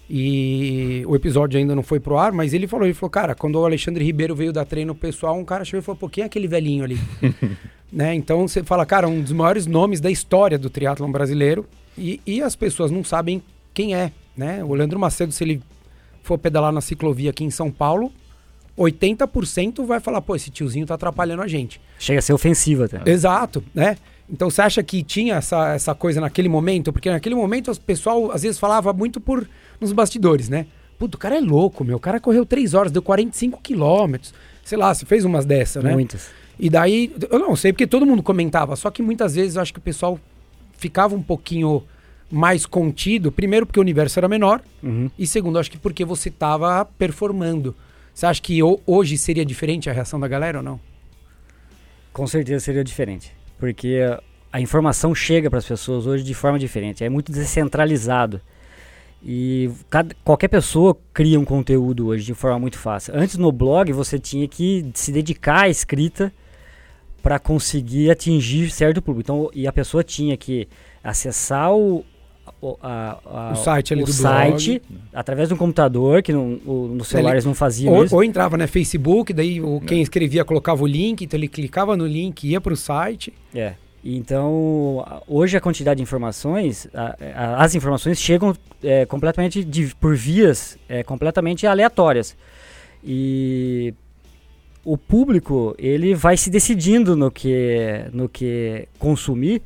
e 0.08 1.04
o 1.06 1.14
episódio 1.14 1.58
ainda 1.58 1.74
não 1.74 1.82
foi 1.82 2.00
pro 2.00 2.18
ar, 2.18 2.32
mas 2.32 2.52
ele 2.52 2.66
falou, 2.66 2.84
ele 2.84 2.94
falou, 2.94 3.10
cara, 3.10 3.34
quando 3.34 3.54
o 3.56 3.64
Alexandre 3.64 4.04
Ribeiro 4.04 4.34
veio 4.34 4.52
dar 4.52 4.64
treino 4.64 4.94
pessoal, 4.94 5.38
um 5.38 5.44
cara 5.44 5.64
chegou 5.64 5.80
e 5.80 5.84
falou, 5.84 5.98
pô, 5.98 6.08
quem 6.08 6.22
é 6.22 6.26
aquele 6.26 6.48
velhinho 6.48 6.84
ali? 6.84 6.98
né? 7.92 8.14
Então 8.14 8.46
você 8.46 8.62
fala, 8.64 8.84
cara, 8.84 9.08
um 9.08 9.22
dos 9.22 9.32
maiores 9.32 9.66
nomes 9.66 10.00
da 10.00 10.10
história 10.10 10.58
do 10.58 10.68
triatlon 10.68 11.10
brasileiro 11.10 11.64
e, 11.96 12.20
e 12.26 12.42
as 12.42 12.56
pessoas 12.56 12.90
não 12.90 13.04
sabem 13.04 13.42
quem 13.72 13.94
é, 13.94 14.10
né? 14.36 14.64
O 14.64 14.74
Leandro 14.74 14.98
Macedo, 14.98 15.32
se 15.32 15.44
ele 15.44 15.62
for 16.22 16.38
pedalar 16.38 16.72
na 16.72 16.80
ciclovia 16.80 17.30
aqui 17.30 17.44
em 17.44 17.50
São 17.50 17.70
Paulo, 17.70 18.12
80% 18.76 19.84
vai 19.84 20.00
falar, 20.00 20.20
pô, 20.22 20.34
esse 20.34 20.50
tiozinho 20.50 20.86
tá 20.86 20.94
atrapalhando 20.94 21.42
a 21.42 21.48
gente. 21.48 21.80
Chega 21.98 22.18
a 22.18 22.22
ser 22.22 22.32
ofensivo 22.32 22.84
até. 22.84 23.00
Exato, 23.08 23.62
né? 23.74 23.96
Então 24.32 24.48
você 24.48 24.62
acha 24.62 24.82
que 24.82 25.02
tinha 25.02 25.34
essa, 25.36 25.74
essa 25.74 25.94
coisa 25.94 26.20
naquele 26.20 26.48
momento? 26.48 26.92
Porque 26.92 27.10
naquele 27.10 27.34
momento 27.34 27.70
o 27.72 27.80
pessoal 27.80 28.30
às 28.32 28.42
vezes 28.42 28.58
falava 28.58 28.92
muito 28.92 29.20
por 29.20 29.48
nos 29.80 29.92
bastidores, 29.92 30.48
né? 30.48 30.66
Puta, 30.98 31.16
o 31.16 31.18
cara 31.20 31.36
é 31.36 31.40
louco, 31.40 31.82
meu. 31.84 31.96
O 31.96 32.00
cara 32.00 32.20
correu 32.20 32.44
3 32.46 32.74
horas, 32.74 32.92
deu 32.92 33.02
45 33.02 33.60
quilômetros. 33.62 34.32
Sei 34.62 34.76
lá, 34.78 34.94
você 34.94 35.04
fez 35.06 35.24
umas 35.24 35.44
dessas, 35.44 35.82
né? 35.82 35.92
Muitas. 35.92 36.30
E 36.58 36.68
daí, 36.68 37.10
eu 37.30 37.38
não 37.38 37.56
sei, 37.56 37.72
porque 37.72 37.86
todo 37.86 38.04
mundo 38.06 38.22
comentava. 38.22 38.76
Só 38.76 38.90
que 38.90 39.02
muitas 39.02 39.34
vezes 39.34 39.56
eu 39.56 39.62
acho 39.62 39.72
que 39.72 39.78
o 39.78 39.82
pessoal 39.82 40.20
ficava 40.76 41.14
um 41.16 41.22
pouquinho 41.22 41.82
mais 42.30 42.66
contido. 42.66 43.32
Primeiro, 43.32 43.64
porque 43.66 43.80
o 43.80 43.82
universo 43.82 44.20
era 44.20 44.28
menor. 44.28 44.60
Uhum. 44.82 45.10
E 45.18 45.26
segundo, 45.26 45.58
acho 45.58 45.70
que 45.70 45.78
porque 45.78 46.04
você 46.04 46.28
estava 46.28 46.84
performando. 46.84 47.74
Você 48.14 48.26
acha 48.26 48.42
que 48.42 48.62
ho- 48.62 48.78
hoje 48.86 49.16
seria 49.16 49.44
diferente 49.44 49.88
a 49.88 49.92
reação 49.94 50.20
da 50.20 50.28
galera 50.28 50.58
ou 50.58 50.62
não? 50.64 50.78
Com 52.12 52.26
certeza 52.26 52.62
seria 52.62 52.84
diferente. 52.84 53.32
Porque 53.60 53.98
a 54.52 54.60
informação 54.60 55.14
chega 55.14 55.48
para 55.48 55.58
as 55.60 55.66
pessoas 55.66 56.06
hoje 56.06 56.24
de 56.24 56.34
forma 56.34 56.58
diferente. 56.58 57.04
É 57.04 57.08
muito 57.08 57.30
descentralizado. 57.30 58.40
E 59.22 59.70
cada- 59.90 60.16
qualquer 60.24 60.48
pessoa 60.48 60.96
cria 61.12 61.38
um 61.38 61.44
conteúdo 61.44 62.06
hoje 62.06 62.24
de 62.24 62.34
forma 62.34 62.58
muito 62.58 62.78
fácil. 62.78 63.14
Antes 63.14 63.36
no 63.36 63.52
blog 63.52 63.92
você 63.92 64.18
tinha 64.18 64.48
que 64.48 64.90
se 64.94 65.12
dedicar 65.12 65.64
à 65.64 65.68
escrita 65.68 66.32
para 67.22 67.38
conseguir 67.38 68.10
atingir 68.10 68.70
certo 68.70 69.02
público. 69.02 69.20
Então, 69.26 69.50
e 69.54 69.66
a 69.66 69.72
pessoa 69.72 70.02
tinha 70.02 70.38
que 70.38 70.66
acessar 71.04 71.70
o, 71.74 72.02
a- 72.82 73.18
a- 73.24 73.52
O 73.52 73.56
site 73.56 73.92
ali 73.92 74.02
o 74.02 74.06
do 74.06 74.12
site 74.12 74.82
através 75.12 75.48
de 75.48 75.54
um 75.54 75.56
computador, 75.56 76.22
que 76.22 76.32
não, 76.32 76.58
o, 76.66 76.88
nos 76.94 77.08
celulares 77.08 77.44
não 77.44 77.54
fazia 77.54 77.90
Ou, 77.90 78.04
isso. 78.04 78.14
ou 78.14 78.22
entrava 78.24 78.56
no 78.56 78.66
Facebook, 78.68 79.32
daí 79.32 79.60
o, 79.60 79.80
quem 79.80 80.00
escrevia 80.02 80.44
colocava 80.44 80.82
o 80.82 80.86
link, 80.86 81.22
então 81.24 81.38
ele 81.38 81.48
clicava 81.48 81.96
no 81.96 82.06
link, 82.06 82.44
ia 82.48 82.60
para 82.60 82.72
o 82.72 82.76
site. 82.76 83.32
É. 83.54 83.74
Então, 84.02 85.04
hoje 85.28 85.56
a 85.56 85.60
quantidade 85.60 85.98
de 85.98 86.02
informações, 86.02 86.88
a- 86.94 87.16
a- 87.34 87.62
as 87.64 87.74
informações 87.74 88.18
chegam 88.20 88.54
é, 88.82 89.04
completamente 89.04 89.62
de- 89.62 89.94
por 89.96 90.16
vias 90.16 90.78
é, 90.88 91.02
completamente 91.02 91.66
aleatórias. 91.66 92.34
E 93.04 93.92
o 94.84 94.96
público, 94.96 95.74
ele 95.78 96.14
vai 96.14 96.36
se 96.36 96.48
decidindo 96.50 97.14
no 97.16 97.30
que, 97.30 98.04
no 98.12 98.28
que 98.28 98.88
consumir, 98.98 99.60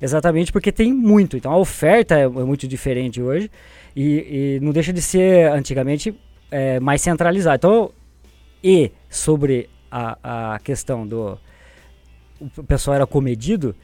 exatamente 0.00 0.52
porque 0.52 0.72
tem 0.72 0.92
muito. 0.92 1.36
Então, 1.36 1.52
a 1.52 1.56
oferta 1.56 2.16
é, 2.16 2.22
é 2.22 2.28
muito 2.28 2.66
diferente 2.66 3.20
hoje 3.20 3.50
e, 3.94 4.58
e 4.58 4.60
não 4.60 4.72
deixa 4.72 4.92
de 4.92 5.02
ser, 5.02 5.50
antigamente, 5.50 6.14
é, 6.50 6.80
mais 6.80 7.00
centralizado. 7.00 7.56
Então, 7.56 7.90
e 8.62 8.90
sobre 9.08 9.68
a, 9.90 10.54
a 10.54 10.58
questão 10.58 11.06
do 11.06 11.38
o 12.56 12.64
pessoal 12.64 12.94
era 12.96 13.06
comedido. 13.06 13.74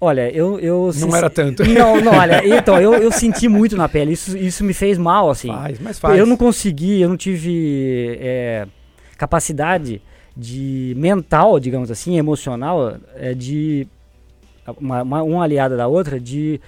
Olha, 0.00 0.30
eu. 0.30 0.58
eu 0.60 0.90
Não 0.96 1.16
era 1.16 1.28
tanto. 1.28 1.64
Não, 1.66 2.00
não, 2.00 2.12
olha, 2.12 2.42
então, 2.46 2.80
eu, 2.80 2.94
eu 2.94 3.10
senti 3.10 3.48
muito 3.48 3.76
na 3.76 3.88
pele. 3.88 4.12
Isso, 4.12 4.36
isso 4.36 4.62
me 4.62 4.72
fez 4.72 4.96
mal, 4.96 5.28
assim. 5.28 5.48
Faz, 5.48 5.78
mas 5.80 5.98
faz. 5.98 6.18
Eu 6.18 6.26
não 6.26 6.36
consegui, 6.36 7.00
eu 7.00 7.08
não 7.08 7.16
tive 7.16 8.16
é, 8.20 8.66
capacidade 9.16 10.00
de 10.36 10.94
mental, 10.96 11.58
digamos 11.58 11.90
assim, 11.90 12.16
emocional, 12.16 12.96
é, 13.16 13.34
de 13.34 13.88
uma, 14.78 15.02
uma, 15.02 15.22
uma 15.22 15.44
aliada 15.44 15.76
da 15.76 15.86
outra, 15.86 16.18
de 16.20 16.60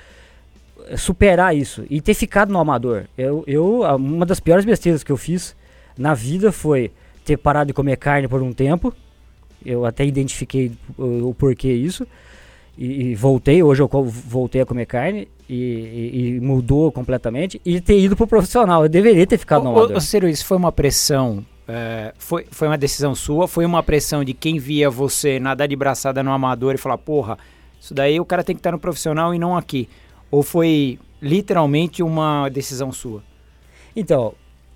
superar 0.96 1.54
isso 1.56 1.84
e 1.90 2.00
ter 2.00 2.14
ficado 2.14 2.52
no 2.52 2.58
amador. 2.58 3.04
Eu, 3.16 3.44
eu, 3.46 3.82
uma 3.96 4.26
das 4.26 4.40
piores 4.40 4.64
besteiras 4.64 5.04
que 5.04 5.12
eu 5.12 5.16
fiz 5.16 5.54
na 5.96 6.14
vida 6.14 6.50
foi 6.52 6.90
ter 7.24 7.36
parado 7.36 7.68
de 7.68 7.74
comer 7.74 7.96
carne 7.96 8.26
por 8.28 8.42
um 8.42 8.52
tempo. 8.52 8.92
Eu 9.64 9.84
até 9.84 10.04
identifiquei 10.04 10.72
o, 10.98 11.28
o 11.28 11.34
porquê 11.34 11.72
isso. 11.72 12.06
E, 12.78 13.10
e 13.10 13.14
voltei, 13.14 13.62
hoje 13.62 13.82
eu 13.82 13.88
voltei 14.08 14.62
a 14.62 14.66
comer 14.66 14.86
carne 14.86 15.28
e, 15.48 15.54
e- 15.54 16.36
e 16.36 16.40
mudou 16.40 16.90
completamente. 16.90 17.60
E 17.64 17.78
ter 17.80 17.98
ido 18.00 18.16
pro 18.16 18.26
profissional. 18.26 18.84
Eu 18.84 18.88
deveria 18.88 19.26
ter 19.26 19.36
ficado 19.36 19.64
no 19.64 19.70
amador. 19.70 19.96
ô, 19.96 20.00
Ciro, 20.00 20.26
isso 20.28 20.46
foi 20.46 20.56
uma 20.56 20.72
pressão. 20.72 21.44
é, 21.68 22.14
foi, 22.18 22.46
foi 22.50 22.68
uma 22.68 22.78
decisão 22.78 23.14
sua? 23.14 23.46
Foi 23.46 23.66
uma 23.66 23.82
pressão 23.82 24.24
de 24.24 24.32
quem 24.32 24.58
via 24.58 24.88
você 24.88 25.38
nadar 25.38 25.68
de 25.68 25.76
braçada 25.76 26.22
no 26.22 26.32
amador 26.32 26.74
e 26.74 26.78
falar, 26.78 26.96
porra, 26.96 27.36
isso 27.80 27.94
daí 27.94 28.20
o 28.20 28.24
cara 28.24 28.44
tem 28.44 28.54
que 28.54 28.60
estar 28.60 28.72
no 28.72 28.78
profissional 28.78 29.34
e 29.34 29.38
não 29.38 29.56
aqui? 29.56 29.88
Ou 30.30 30.42
foi 30.42 30.98
literalmente 31.20 32.02
uma 32.02 32.48
decisão 32.48 32.92
sua? 32.92 33.22
Então, 33.96 34.34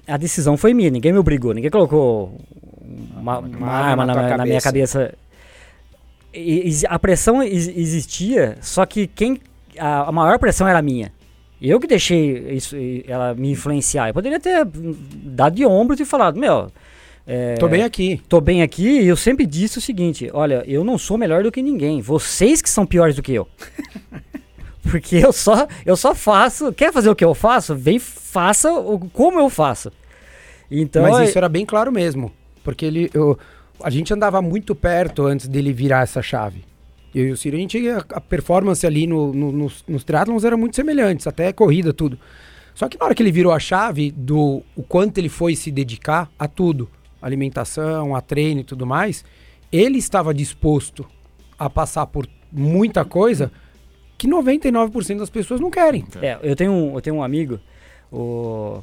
a 0.09 0.17
decisão 0.17 0.57
foi 0.57 0.75
minha, 0.75 0.91
ninguém 0.91 1.13
me 1.13 1.19
obrigou, 1.19 1.53
ninguém 1.55 1.71
colocou 1.71 2.35
uma, 3.17 3.39
Uma 3.39 3.57
uma 3.59 3.71
arma 3.71 4.07
na 4.07 4.15
na, 4.15 4.37
na 4.39 4.45
minha 4.45 4.61
cabeça. 4.61 5.15
E- 6.33 6.69
e- 6.71 6.87
a 6.89 6.99
pressão 6.99 7.43
ex- 7.43 7.69
existia, 7.69 8.57
só 8.61 8.85
que 8.85 9.07
quem 9.07 9.41
a, 9.79 10.09
a 10.09 10.13
maior 10.13 10.39
pressão 10.39 10.67
era 10.67 10.83
minha. 10.83 11.13
Eu 11.63 11.79
que 11.81 11.87
deixei 11.87 12.49
isso, 12.55 12.75
ela 13.07 13.35
me 13.35 13.51
influenciar. 13.53 14.09
Eu 14.09 14.15
poderia 14.15 14.41
ter 14.41 14.67
dado 14.67 15.55
de 15.55 15.65
ombros 15.65 16.01
e 16.01 16.05
falado, 16.05 16.39
meu, 16.39 16.71
é, 17.27 17.55
Tô 17.55 17.69
bem 17.69 17.83
aqui. 17.83 18.21
tô 18.29 18.41
bem 18.41 18.63
aqui 18.63 19.01
e 19.01 19.07
eu 19.09 19.17
sempre 19.17 19.47
disse 19.47 19.79
o 19.79 19.81
seguinte: 19.81 20.29
olha, 20.33 20.63
eu 20.67 20.85
não 20.85 20.99
sou 20.99 21.17
melhor 21.17 21.43
do 21.43 21.51
que 21.53 21.63
ninguém. 21.63 22.01
Vocês 22.01 22.61
que 22.61 22.69
são 22.69 22.85
piores 22.87 23.17
do 23.17 23.23
que 23.23 23.33
eu. 23.33 23.49
Porque 24.91 25.17
eu 25.17 25.33
só, 25.33 25.67
eu 25.87 25.97
só 25.97 26.15
faço. 26.15 26.73
Quer 26.73 26.93
fazer 26.93 27.09
o 27.09 27.17
que 27.17 27.25
eu 27.25 27.35
faço? 27.35 27.75
Vem, 27.75 27.99
faça 27.99 28.71
o, 28.73 28.99
como 28.99 29.41
eu 29.41 29.49
faço. 29.49 29.91
Então, 30.71 31.03
Mas 31.03 31.19
é- 31.21 31.25
isso 31.25 31.39
era 31.39 31.49
bem 31.49 31.65
claro 31.65 31.91
mesmo. 31.91 32.31
Porque 32.63 32.85
ele, 32.85 33.11
eu- 33.15 33.39
a 33.83 33.89
gente 33.91 34.13
andava 34.13 34.41
muito 34.43 34.75
perto 34.75 35.25
antes 35.27 35.49
dele 35.49 35.73
virar 35.73 36.03
essa 36.03 36.21
chave. 36.23 36.65
Eu 37.15 37.27
e 37.29 37.31
o 37.33 37.37
Ciro, 37.37 37.57
a, 37.57 37.61
gente, 37.61 37.89
a, 37.89 38.05
a 38.13 38.21
performance 38.21 38.87
ali 38.87 39.07
no, 39.07 39.33
no- 39.33 39.53
nos, 39.53 39.85
nos 39.89 40.05
triatlons 40.05 40.45
era 40.45 40.57
muito 40.57 40.77
semelhantes, 40.77 41.27
até 41.27 41.53
corrida, 41.53 41.93
tudo. 41.93 42.19
Só 42.75 42.89
que 42.89 42.99
na 42.99 43.07
hora 43.07 43.15
que 43.15 43.23
ele 43.23 43.31
virou 43.33 43.53
a 43.53 43.59
chave 43.59 44.11
do 44.11 44.63
o 44.77 44.83
quanto 44.83 45.17
ele 45.19 45.29
foi 45.29 45.55
se 45.57 45.71
dedicar 45.71 46.29
a 46.39 46.49
tudo, 46.49 46.91
alimentação, 47.27 48.15
a 48.15 48.21
treino 48.21 48.61
e 48.61 48.65
tudo 48.65 48.87
mais, 48.87 49.25
ele 49.73 49.99
estava 49.99 50.33
disposto 50.35 51.07
a 51.59 51.69
passar 51.71 52.07
por 52.07 52.27
muita 52.53 53.05
coisa 53.05 53.51
que 54.17 54.29
99% 54.29 55.19
das 55.19 55.31
pessoas 55.31 55.61
não 55.61 55.71
querem. 55.71 56.05
É, 56.23 56.39
eu 56.43 56.55
tenho 56.55 56.73
um, 56.73 56.95
eu 56.95 57.01
tenho 57.01 57.17
um 57.17 57.23
amigo, 57.23 57.59
o 58.13 58.83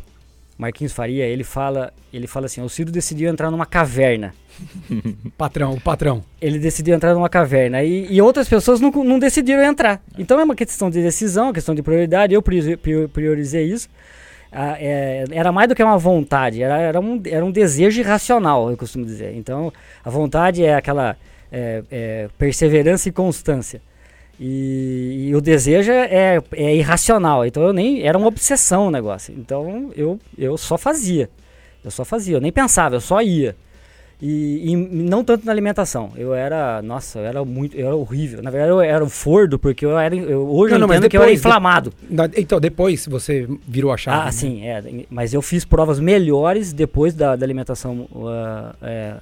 Marquinhos 0.58 0.92
Faria, 0.94 1.26
ele 1.26 1.44
fala, 1.44 1.94
ele 2.14 2.28
fala 2.28 2.46
assim, 2.46 2.62
o 2.62 2.70
Ciro 2.70 2.92
decidiu 2.92 3.30
entrar 3.30 3.50
numa 3.50 3.66
caverna. 3.66 4.34
Patrão, 5.38 5.74
o 5.74 5.82
patrão. 5.82 6.24
Ele 6.42 6.60
decidiu 6.60 6.94
entrar 6.94 7.14
numa 7.14 7.30
caverna 7.30 7.82
e, 7.84 8.12
e 8.14 8.22
outras 8.22 8.48
pessoas 8.50 8.80
não, 8.82 8.92
não 8.92 9.18
decidiram 9.18 9.64
entrar. 9.64 10.02
Então 10.20 10.40
é 10.40 10.44
uma 10.44 10.56
questão 10.56 10.90
de 10.90 11.02
decisão, 11.02 11.54
questão 11.54 11.74
de 11.74 11.82
prioridade. 11.82 12.34
Eu 12.34 12.42
priori- 12.42 12.78
prior- 12.78 13.08
priorizei 13.10 13.66
isso. 13.72 13.88
Ah, 14.52 14.76
é, 14.80 15.24
era 15.32 15.52
mais 15.52 15.70
do 15.70 15.76
que 15.76 15.82
uma 15.82 15.98
vontade, 15.98 16.62
era, 16.62 16.78
era, 16.78 17.00
um, 17.00 17.22
era 17.26 17.46
um 17.46 17.52
desejo 17.52 18.02
irracional, 18.02 18.70
eu 18.70 18.76
costumo 18.76 19.06
dizer. 19.06 19.34
Então 19.36 19.72
a 20.04 20.10
vontade 20.10 20.64
é 20.64 20.76
aquela 20.76 21.16
é, 21.52 21.84
é, 21.90 22.30
perseverança 22.38 23.08
e 23.08 23.12
constância. 23.12 23.82
E, 24.40 25.28
e 25.30 25.36
o 25.36 25.40
desejo 25.40 25.92
é, 25.92 26.42
é 26.54 26.76
irracional. 26.76 27.46
Então 27.46 27.64
eu 27.64 27.72
nem. 27.72 28.02
Era 28.02 28.18
uma 28.18 28.28
obsessão 28.28 28.88
o 28.88 28.92
negócio. 28.92 29.34
Então 29.38 29.92
eu, 29.96 30.20
eu 30.38 30.58
só 30.58 30.78
fazia. 30.78 31.30
Eu 31.84 31.92
só 31.92 32.04
fazia, 32.04 32.38
eu 32.38 32.42
nem 32.42 32.52
pensava, 32.52 32.96
eu 32.96 33.02
só 33.02 33.22
ia. 33.22 33.56
E, 34.22 34.70
e 34.72 34.76
não 34.76 35.24
tanto 35.24 35.46
na 35.48 35.52
alimentação. 35.52 36.12
Eu 36.16 36.32
era. 36.34 36.80
Nossa, 36.84 37.18
eu 37.20 37.26
era 37.26 37.44
muito. 37.44 37.76
Eu 37.76 37.88
era 37.88 37.96
horrível. 37.96 38.44
Na 38.44 38.52
verdade, 38.52 38.72
eu 38.72 38.80
era 38.80 39.04
um 39.04 39.10
fordo, 39.10 39.58
porque 39.58 39.84
eu 39.84 39.98
era. 39.98 40.16
Eu, 40.16 40.48
hoje 40.48 40.74
Não, 40.74 40.82
eu 40.82 40.88
não, 40.88 40.94
entendo 40.96 41.10
que 41.10 41.18
eu 41.18 41.22
era 41.24 41.32
depois- 41.32 41.40
inflamado. 41.40 41.92
Na- 42.08 42.30
Então, 42.38 42.60
depois 42.60 43.08
você 43.08 43.48
virou 43.68 43.92
a 43.92 43.98
chave. 43.98 44.22
Ah, 44.22 44.26
né? 44.26 44.32
sim, 44.32 44.64
é. 44.68 44.84
Mas 45.10 45.34
eu 45.34 45.42
fiz 45.42 45.66
provas 45.66 46.00
melhores 46.00 46.72
depois 46.72 47.16
da, 47.16 47.36
da 47.36 47.44
alimentação, 47.44 48.08
ah, 48.28 48.76
é, 48.84 49.16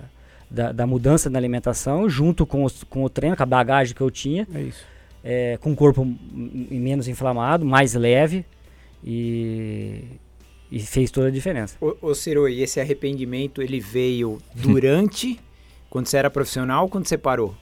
da, 0.51 0.71
da 0.73 0.85
mudança 0.85 1.29
na 1.29 1.39
alimentação, 1.39 2.09
junto 2.09 2.45
com, 2.45 2.65
os- 2.65 2.83
com 2.83 3.03
o 3.05 3.09
treino, 3.09 3.37
com 3.37 3.43
a 3.43 3.45
bagagem 3.45 3.95
que 3.95 4.01
eu 4.01 4.11
tinha, 4.11 4.45
É 4.53 4.61
isso. 4.63 4.83
é, 5.23 5.57
com 5.61 5.71
o 5.71 5.75
corpo 5.77 6.05
menos 6.33 7.07
inflamado, 7.07 7.65
mais 7.65 7.93
leve. 7.93 8.43
E, 9.01 10.03
E 10.71 10.79
fez 10.79 11.09
toda 11.09 11.27
a 11.27 11.31
diferença. 11.31 11.75
Ô, 11.81 11.95
ô 12.01 12.13
Ciro, 12.15 12.47
e 12.47 12.61
esse 12.61 12.79
arrependimento, 12.79 13.61
ele 13.61 13.79
veio 13.79 14.37
durante, 14.53 15.39
quando 15.89 16.07
você 16.07 16.17
era 16.17 16.29
profissional 16.29 16.83
ou 16.83 16.89
quando 16.89 17.07
você 17.07 17.17
parou? 17.17 17.55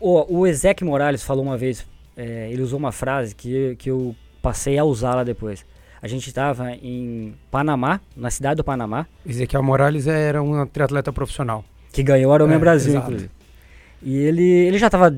O, 0.00 0.40
o 0.40 0.46
Ezequiel 0.46 0.90
Morales 0.90 1.22
falou 1.22 1.44
uma 1.44 1.56
vez, 1.56 1.86
é, 2.16 2.48
ele 2.50 2.60
usou 2.62 2.78
uma 2.78 2.90
frase 2.92 3.34
que, 3.34 3.76
que 3.78 3.90
eu 3.90 4.14
passei 4.42 4.76
a 4.78 4.84
usá-la 4.84 5.22
depois. 5.22 5.64
A 6.02 6.08
gente 6.08 6.26
estava 6.26 6.72
em 6.72 7.34
Panamá, 7.50 8.00
na 8.16 8.30
cidade 8.30 8.56
do 8.56 8.64
Panamá, 8.64 9.06
Ezequiel 9.24 9.62
Morales 9.62 10.06
era 10.06 10.42
um 10.42 10.66
triatleta 10.66 11.12
profissional. 11.12 11.64
que 11.92 12.02
ganhou 12.02 12.30
o 12.32 12.34
Ironman 12.34 12.56
É, 12.56 12.58
Brasil, 12.58 12.90
exato. 12.92 13.06
inclusive. 13.06 13.30
E 14.02 14.16
ele, 14.16 14.42
ele 14.42 14.76
já 14.76 14.88
estava. 14.88 15.10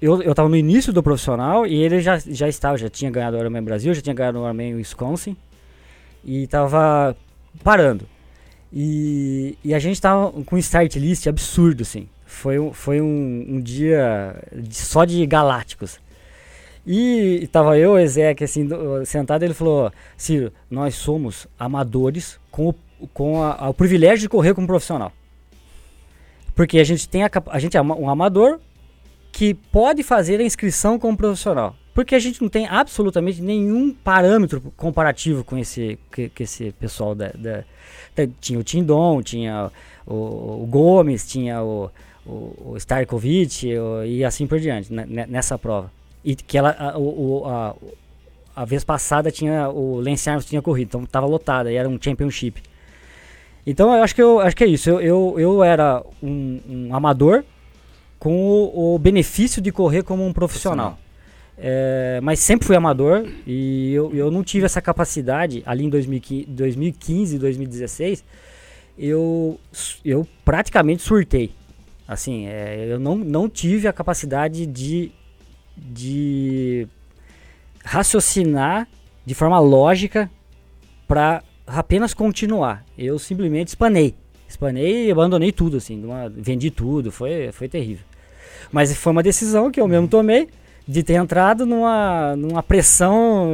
eu, 0.00 0.22
eu 0.22 0.34
tava 0.34 0.48
no 0.48 0.56
início 0.56 0.92
do 0.94 1.02
profissional 1.02 1.66
e 1.66 1.74
ele 1.82 2.00
já, 2.00 2.16
já 2.18 2.48
estava, 2.48 2.78
já 2.78 2.88
tinha 2.88 3.10
ganhado 3.10 3.36
o 3.36 3.40
Ironman 3.40 3.62
Brasil, 3.62 3.92
já 3.92 4.00
tinha 4.00 4.14
ganhado 4.14 4.38
o 4.38 4.44
Ironman 4.44 4.76
Wisconsin 4.76 5.36
e 6.24 6.44
estava 6.44 7.16
parando. 7.62 8.06
E, 8.72 9.56
e 9.62 9.74
a 9.74 9.78
gente 9.78 10.00
tava 10.00 10.30
com 10.44 10.56
um 10.56 10.58
start 10.58 10.96
list 10.96 11.26
absurdo, 11.26 11.82
assim. 11.82 12.08
Foi, 12.24 12.56
foi 12.72 13.00
um, 13.00 13.44
um 13.48 13.60
dia 13.60 14.34
de- 14.52 14.74
só 14.74 15.04
de 15.04 15.24
galácticos. 15.26 16.00
E 16.86 17.46
tava 17.52 17.78
eu, 17.78 17.92
o 17.92 17.98
Ezequiel, 17.98 18.44
assim, 18.44 18.66
do- 18.66 19.04
sentado, 19.04 19.42
ele 19.44 19.52
falou: 19.54 19.92
Ciro, 20.16 20.52
nós 20.70 20.94
somos 20.94 21.46
amadores 21.58 22.40
com 22.50 22.70
o, 22.70 22.74
com 23.08 23.42
a- 23.42 23.54
a- 23.66 23.68
o 23.68 23.74
privilégio 23.74 24.20
de 24.20 24.28
correr 24.28 24.54
como 24.54 24.66
profissional. 24.66 25.12
Porque 26.54 26.78
a 26.78 26.84
gente 26.84 27.08
tem 27.08 27.22
a, 27.24 27.30
a 27.50 27.58
gente 27.58 27.76
é 27.76 27.82
um 27.82 28.08
amador 28.08 28.58
que 29.30 29.54
pode 29.54 30.02
fazer 30.02 30.40
a 30.40 30.42
inscrição 30.44 30.98
como 30.98 31.16
profissional. 31.16 31.76
Porque 31.94 32.14
a 32.14 32.18
gente 32.18 32.40
não 32.40 32.48
tem 32.48 32.66
absolutamente 32.66 33.42
nenhum 33.42 33.92
parâmetro 33.92 34.60
comparativo 34.76 35.44
com 35.44 35.58
esse, 35.58 35.98
que, 36.10 36.28
que 36.30 36.42
esse 36.44 36.72
pessoal 36.72 37.14
da, 37.14 37.28
da- 37.34 37.64
da- 38.16 38.26
Tinha 38.40 38.58
o 38.58 38.64
Tindon, 38.64 39.22
tinha 39.22 39.70
o, 40.06 40.14
o 40.62 40.66
Gomes, 40.70 41.26
tinha 41.26 41.62
o, 41.62 41.90
o, 42.26 42.70
o 42.72 42.76
Starkovic 42.78 43.66
e 44.06 44.24
assim 44.24 44.46
por 44.46 44.58
diante, 44.58 44.90
né, 44.92 45.04
ne- 45.06 45.26
nessa 45.26 45.58
prova. 45.58 45.92
E 46.24 46.34
que 46.34 46.56
ela, 46.56 46.74
a, 46.78 46.96
o- 46.98 47.42
a, 47.46 47.74
a 48.56 48.64
vez 48.64 48.84
passada 48.84 49.30
tinha 49.30 49.68
o 49.68 49.96
Lance 50.00 50.30
Armstrong 50.30 50.48
tinha 50.48 50.62
corrido, 50.62 50.88
então 50.88 51.02
estava 51.02 51.26
lotada 51.26 51.70
e 51.70 51.76
era 51.76 51.88
um 51.88 51.98
championship. 52.00 52.62
Então 53.66 53.94
eu 53.94 54.02
acho 54.02 54.14
que, 54.14 54.22
eu, 54.22 54.40
acho 54.40 54.56
que 54.56 54.64
é 54.64 54.66
isso. 54.66 54.88
Eu, 54.90 55.00
eu, 55.00 55.34
eu 55.38 55.62
era 55.64 56.02
um, 56.22 56.58
um 56.68 56.94
amador 56.96 57.44
com 58.18 58.34
o, 58.34 58.94
o 58.94 58.98
benefício 58.98 59.60
de 59.60 59.70
correr 59.70 60.02
como 60.02 60.26
um 60.26 60.32
profissional. 60.32 60.98
É, 61.56 62.18
mas 62.22 62.40
sempre 62.40 62.66
fui 62.66 62.74
amador 62.74 63.26
e 63.46 63.92
eu, 63.92 64.12
eu 64.14 64.30
não 64.30 64.42
tive 64.42 64.64
essa 64.64 64.80
capacidade 64.80 65.62
ali 65.66 65.84
em 65.84 65.88
2015, 65.90 66.46
2015 66.50 67.38
2016. 67.38 68.24
Eu, 68.98 69.58
eu 70.04 70.26
praticamente 70.44 71.02
surtei. 71.02 71.52
Assim, 72.06 72.46
é, 72.46 72.86
eu 72.90 72.98
não, 72.98 73.16
não 73.16 73.48
tive 73.48 73.86
a 73.88 73.92
capacidade 73.92 74.66
de, 74.66 75.12
de 75.76 76.86
raciocinar 77.84 78.88
de 79.24 79.34
forma 79.34 79.58
lógica 79.58 80.30
para 81.06 81.42
apenas 81.66 82.12
continuar. 82.12 82.84
Eu 82.98 83.18
simplesmente 83.18 83.68
espanei. 83.68 84.14
Espanei 84.48 85.06
e 85.06 85.10
abandonei 85.10 85.52
tudo, 85.52 85.78
assim. 85.78 86.02
uma- 86.04 86.28
vendi 86.28 86.70
tudo, 86.70 87.10
foi, 87.10 87.50
foi 87.52 87.68
terrível. 87.68 88.04
Mas 88.70 88.94
foi 88.94 89.12
uma 89.12 89.22
decisão 89.22 89.70
que 89.70 89.80
eu 89.80 89.88
mesmo 89.88 90.08
tomei 90.08 90.48
de 90.86 91.02
ter 91.02 91.14
entrado 91.14 91.64
numa, 91.64 92.34
numa 92.36 92.62
pressão 92.62 93.48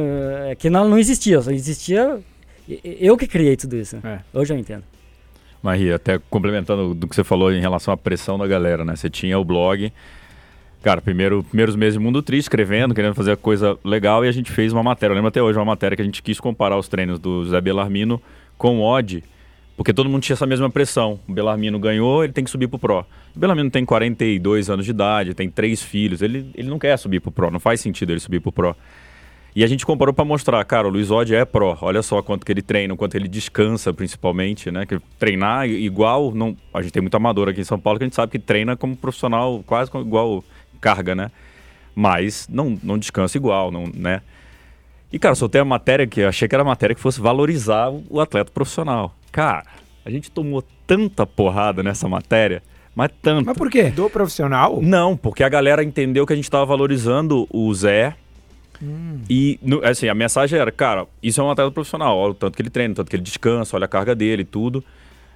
eh, 0.49 0.55
que 0.55 0.69
não, 0.69 0.87
não 0.87 0.97
existia. 0.97 1.41
Só 1.41 1.51
existia. 1.51 2.19
Eu 2.83 3.17
que 3.17 3.27
criei 3.27 3.55
tudo 3.55 3.75
isso. 3.75 3.97
É. 4.03 4.19
Hoje 4.33 4.53
eu 4.53 4.57
entendo. 4.57 4.83
Maria, 5.61 5.95
até 5.95 6.19
complementando 6.29 6.93
do 6.93 7.07
que 7.07 7.15
você 7.15 7.23
falou 7.23 7.51
em 7.51 7.59
relação 7.59 7.93
à 7.93 7.97
pressão 7.97 8.37
da 8.37 8.47
galera, 8.47 8.85
né? 8.85 8.95
Você 8.95 9.09
tinha 9.09 9.37
o 9.37 9.43
blog, 9.43 9.91
cara, 10.81 11.01
primeiro, 11.01 11.43
primeiros 11.43 11.75
meses 11.75 11.93
de 11.93 11.99
Mundo 11.99 12.21
Triste, 12.21 12.45
escrevendo, 12.45 12.95
querendo 12.95 13.13
fazer 13.13 13.35
coisa 13.37 13.77
legal, 13.83 14.23
e 14.23 14.29
a 14.29 14.31
gente 14.31 14.51
fez 14.51 14.71
uma 14.71 14.81
matéria, 14.81 15.11
eu 15.11 15.15
lembro 15.15 15.27
até 15.27 15.41
hoje, 15.41 15.57
uma 15.59 15.65
matéria 15.65 15.97
que 15.97 16.01
a 16.01 16.05
gente 16.05 16.23
quis 16.23 16.39
comparar 16.39 16.77
os 16.77 16.87
treinos 16.87 17.19
do 17.19 17.45
Zé 17.45 17.59
Belarmino 17.59 18.21
com 18.57 18.79
o 18.79 18.83
Odd, 18.83 19.21
porque 19.79 19.93
todo 19.93 20.09
mundo 20.09 20.21
tinha 20.21 20.33
essa 20.33 20.45
mesma 20.45 20.69
pressão. 20.69 21.21
O 21.25 21.31
Belarmino 21.31 21.79
ganhou, 21.79 22.21
ele 22.21 22.33
tem 22.33 22.43
que 22.43 22.49
subir 22.49 22.67
pro 22.67 22.77
Pro. 22.77 23.05
O 23.33 23.39
Belarmino 23.39 23.71
tem 23.71 23.85
42 23.85 24.69
anos 24.69 24.83
de 24.83 24.91
idade, 24.91 25.33
tem 25.33 25.49
três 25.49 25.81
filhos, 25.81 26.21
ele, 26.21 26.51
ele 26.53 26.67
não 26.67 26.77
quer 26.77 26.97
subir 26.97 27.21
pro 27.21 27.31
Pro, 27.31 27.49
não 27.49 27.61
faz 27.61 27.79
sentido 27.79 28.11
ele 28.11 28.19
subir 28.19 28.41
pro 28.41 28.51
Pro. 28.51 28.75
E 29.55 29.63
a 29.63 29.67
gente 29.67 29.85
comparou 29.85 30.13
para 30.13 30.25
mostrar, 30.25 30.61
cara, 30.65 30.85
o 30.85 30.91
Luiz 30.91 31.09
Odd 31.09 31.33
é 31.33 31.45
pró. 31.45 31.77
Olha 31.79 32.01
só 32.01 32.21
quanto 32.21 32.45
que 32.45 32.51
ele 32.51 32.61
treina, 32.61 32.93
quanto 32.97 33.15
ele 33.15 33.29
descansa, 33.29 33.93
principalmente, 33.93 34.69
né? 34.69 34.85
Que 34.85 34.99
treinar 35.17 35.65
igual, 35.69 36.33
não, 36.35 36.57
a 36.73 36.81
gente 36.81 36.91
tem 36.91 37.01
muito 37.01 37.15
amador 37.15 37.47
aqui 37.47 37.61
em 37.61 37.63
São 37.63 37.79
Paulo 37.79 37.97
que 37.97 38.03
a 38.03 38.07
gente 38.07 38.15
sabe 38.15 38.33
que 38.33 38.39
treina 38.39 38.75
como 38.75 38.97
profissional, 38.97 39.63
quase 39.65 39.89
como 39.89 40.05
igual 40.05 40.43
carga, 40.81 41.15
né? 41.15 41.31
Mas 41.95 42.49
não, 42.51 42.77
não 42.83 42.97
descansa 42.97 43.37
igual, 43.37 43.71
não, 43.71 43.89
né? 43.93 44.21
E 45.09 45.17
cara, 45.17 45.35
soltei 45.35 45.61
a 45.61 45.65
matéria 45.65 46.05
que 46.05 46.21
achei 46.21 46.49
que 46.49 46.53
era 46.53 46.65
matéria 46.65 46.93
que 46.93 47.01
fosse 47.01 47.21
valorizar 47.21 47.89
o 48.09 48.19
atleta 48.19 48.51
profissional. 48.51 49.15
Cara, 49.31 49.63
a 50.05 50.09
gente 50.09 50.31
tomou 50.31 50.63
tanta 50.87 51.25
porrada 51.25 51.83
nessa 51.83 52.07
matéria, 52.09 52.63
mas 52.95 53.11
tanto. 53.21 53.45
Mas 53.45 53.57
por 53.57 53.69
quê? 53.69 53.83
Do 53.91 54.09
profissional? 54.09 54.79
Não, 54.81 55.15
porque 55.15 55.43
a 55.43 55.49
galera 55.49 55.83
entendeu 55.83 56.25
que 56.25 56.33
a 56.33 56.35
gente 56.35 56.45
estava 56.45 56.65
valorizando 56.65 57.47
o 57.51 57.73
Zé. 57.73 58.15
E, 59.29 59.59
no- 59.61 59.83
assim, 59.85 60.07
a 60.07 60.15
mensagem 60.15 60.57
era, 60.57 60.71
cara, 60.71 61.05
isso 61.21 61.41
é 61.41 61.43
um 61.43 61.51
atleta 61.51 61.69
profissional. 61.71 62.17
Olha 62.17 62.31
o 62.31 62.33
tanto 62.33 62.55
que 62.55 62.61
ele 62.61 62.69
treina, 62.69 62.93
o 62.93 62.95
tanto 62.95 63.09
que 63.09 63.15
ele 63.15 63.23
descansa, 63.23 63.75
olha 63.75 63.85
a 63.85 63.89
carga 63.89 64.15
dele 64.15 64.43
e 64.43 64.45
tudo. 64.45 64.83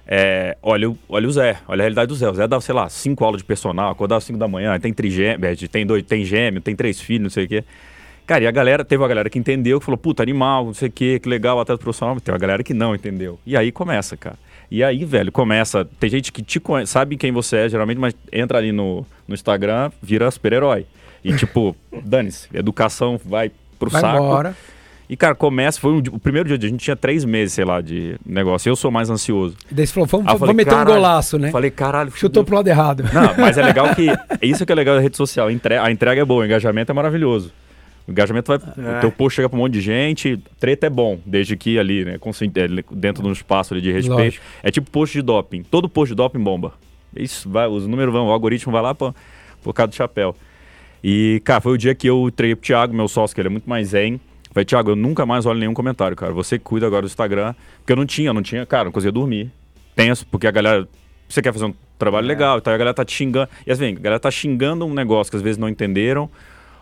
É, 0.06 0.56
olha, 0.62 0.90
o- 0.90 0.98
olha 1.08 1.28
o 1.28 1.30
Zé, 1.30 1.58
olha 1.68 1.80
a 1.80 1.84
realidade 1.84 2.08
do 2.08 2.14
Zé. 2.14 2.28
O 2.30 2.34
Zé 2.34 2.46
dá, 2.48 2.60
sei 2.60 2.74
lá, 2.74 2.88
cinco 2.88 3.22
aulas 3.24 3.40
de 3.42 3.44
personal, 3.46 3.90
acordava 3.90 4.18
às 4.18 4.24
5 4.24 4.38
da 4.38 4.48
manhã, 4.48 4.78
tem 4.80 4.92
trigêmeo, 4.92 5.46
é, 5.46 5.54
tem, 5.68 5.86
dois, 5.86 6.02
tem 6.02 6.24
gêmeo, 6.24 6.60
tem 6.60 6.74
três 6.74 7.00
filhos, 7.00 7.22
não 7.22 7.30
sei 7.30 7.44
o 7.44 7.48
quê. 7.48 7.64
Cara, 8.26 8.44
e 8.44 8.46
a 8.46 8.50
galera, 8.50 8.84
teve 8.84 9.02
uma 9.02 9.08
galera 9.08 9.28
que 9.28 9.38
entendeu, 9.38 9.78
que 9.78 9.84
falou, 9.84 9.98
puta, 9.98 10.22
animal, 10.22 10.66
não 10.66 10.74
sei 10.74 10.88
o 10.88 10.92
quê, 10.92 11.18
que 11.18 11.28
legal, 11.28 11.60
atleta 11.60 11.82
profissional. 11.82 12.18
Tem 12.20 12.32
uma 12.32 12.38
galera 12.38 12.62
que 12.62 12.72
não 12.72 12.94
entendeu. 12.94 13.38
E 13.44 13.56
aí 13.56 13.70
começa, 13.70 14.16
cara. 14.16 14.36
E 14.70 14.82
aí, 14.82 15.04
velho, 15.04 15.30
começa. 15.30 15.84
Tem 16.00 16.08
gente 16.08 16.32
que 16.32 16.42
te 16.42 16.58
conhece, 16.58 16.92
sabe 16.92 17.16
quem 17.16 17.30
você 17.32 17.58
é, 17.58 17.68
geralmente, 17.68 17.98
mas 17.98 18.14
entra 18.32 18.58
ali 18.58 18.72
no, 18.72 19.06
no 19.28 19.34
Instagram, 19.34 19.90
vira 20.02 20.30
super-herói. 20.30 20.86
E 21.22 21.34
tipo, 21.34 21.76
dane-se, 22.02 22.48
educação 22.54 23.20
vai 23.22 23.50
pro 23.78 23.90
Vai 23.90 24.00
saco. 24.00 24.16
embora. 24.16 24.56
E, 25.08 25.16
cara, 25.18 25.34
começa. 25.34 25.78
Foi 25.78 25.92
um 25.92 25.98
o 25.98 26.18
primeiro 26.18 26.48
dia, 26.48 26.56
a 26.56 26.70
gente 26.70 26.82
tinha 26.82 26.96
três 26.96 27.26
meses, 27.26 27.52
sei 27.52 27.64
lá, 27.64 27.82
de 27.82 28.16
negócio. 28.24 28.70
Eu 28.70 28.74
sou 28.74 28.90
mais 28.90 29.10
ansioso. 29.10 29.54
Daí 29.70 29.86
você 29.86 29.92
falou, 29.92 30.06
vamos, 30.06 30.26
vamos 30.26 30.40
falei, 30.40 30.54
meter 30.54 30.74
um 30.74 30.84
golaço, 30.84 31.38
né? 31.38 31.50
Falei, 31.50 31.70
caralho, 31.70 32.10
Chutou 32.10 32.42
pro 32.42 32.56
lado 32.56 32.68
errado. 32.68 33.04
Não, 33.12 33.34
mas 33.36 33.58
é 33.58 33.62
legal 33.62 33.94
que. 33.94 34.06
Isso 34.40 34.64
que 34.64 34.72
é 34.72 34.74
legal 34.74 34.96
da 34.96 35.02
rede 35.02 35.16
social. 35.16 35.48
A 35.48 35.90
entrega 35.90 36.22
é 36.22 36.24
boa, 36.24 36.42
o 36.42 36.46
engajamento 36.46 36.90
é 36.90 36.94
maravilhoso. 36.94 37.52
O 38.06 38.10
engajamento 38.10 38.48
vai. 38.48 38.58
É. 38.58 38.98
O 38.98 39.00
teu 39.00 39.12
post 39.12 39.36
chega 39.36 39.48
pra 39.48 39.56
um 39.58 39.62
monte 39.62 39.72
de 39.74 39.80
gente, 39.80 40.38
treta 40.58 40.86
é 40.86 40.90
bom, 40.90 41.18
desde 41.24 41.56
que 41.56 41.78
ali, 41.78 42.04
né? 42.04 42.14
é, 42.16 42.82
dentro 42.94 43.22
de 43.22 43.28
um 43.28 43.32
espaço 43.32 43.72
ali 43.72 43.80
de 43.80 43.90
respeito. 43.90 44.16
Lógico. 44.16 44.44
É 44.62 44.70
tipo 44.70 44.90
post 44.90 45.16
de 45.16 45.22
doping. 45.22 45.62
Todo 45.62 45.88
post 45.88 46.12
de 46.12 46.16
doping 46.16 46.40
bomba. 46.40 46.74
Isso, 47.16 47.48
vai, 47.48 47.66
os 47.68 47.86
números 47.86 48.12
vão, 48.12 48.26
o 48.26 48.30
algoritmo 48.30 48.72
vai 48.72 48.82
lá 48.82 48.94
pra, 48.94 49.14
por 49.62 49.72
causa 49.72 49.88
do 49.88 49.94
chapéu. 49.94 50.36
E, 51.02 51.40
cara, 51.44 51.60
foi 51.60 51.72
o 51.72 51.78
dia 51.78 51.94
que 51.94 52.08
eu 52.08 52.30
treinei 52.34 52.56
pro 52.56 52.64
Thiago, 52.64 52.94
meu 52.94 53.08
sócio, 53.08 53.34
que 53.34 53.40
ele 53.40 53.48
é 53.48 53.50
muito 53.50 53.68
mais 53.68 53.88
zen. 53.88 54.20
Falei, 54.52 54.64
Thiago, 54.64 54.92
eu 54.92 54.96
nunca 54.96 55.26
mais 55.26 55.46
olho 55.46 55.58
nenhum 55.58 55.74
comentário, 55.74 56.16
cara. 56.16 56.32
Você 56.32 56.58
que 56.58 56.64
cuida 56.64 56.86
agora 56.86 57.02
do 57.02 57.06
Instagram. 57.06 57.54
Porque 57.78 57.92
eu 57.92 57.96
não 57.96 58.06
tinha, 58.06 58.32
não 58.32 58.42
tinha, 58.42 58.64
cara, 58.64 58.84
não 58.84 58.92
conseguia 58.92 59.12
dormir. 59.12 59.50
Tenso, 59.94 60.26
porque 60.26 60.46
a 60.46 60.50
galera. 60.50 60.88
Você 61.28 61.42
quer 61.42 61.52
fazer 61.52 61.64
um 61.64 61.74
trabalho 61.98 62.26
legal, 62.26 62.58
então 62.58 62.72
a 62.72 62.76
galera 62.76 62.94
tá 62.94 63.04
te 63.04 63.12
xingando. 63.12 63.48
E 63.66 63.72
assim, 63.72 63.96
a 63.96 64.00
galera 64.00 64.20
tá 64.20 64.30
xingando 64.30 64.86
um 64.86 64.94
negócio 64.94 65.30
que 65.30 65.36
às 65.36 65.42
vezes 65.42 65.58
não 65.58 65.68
entenderam. 65.68 66.30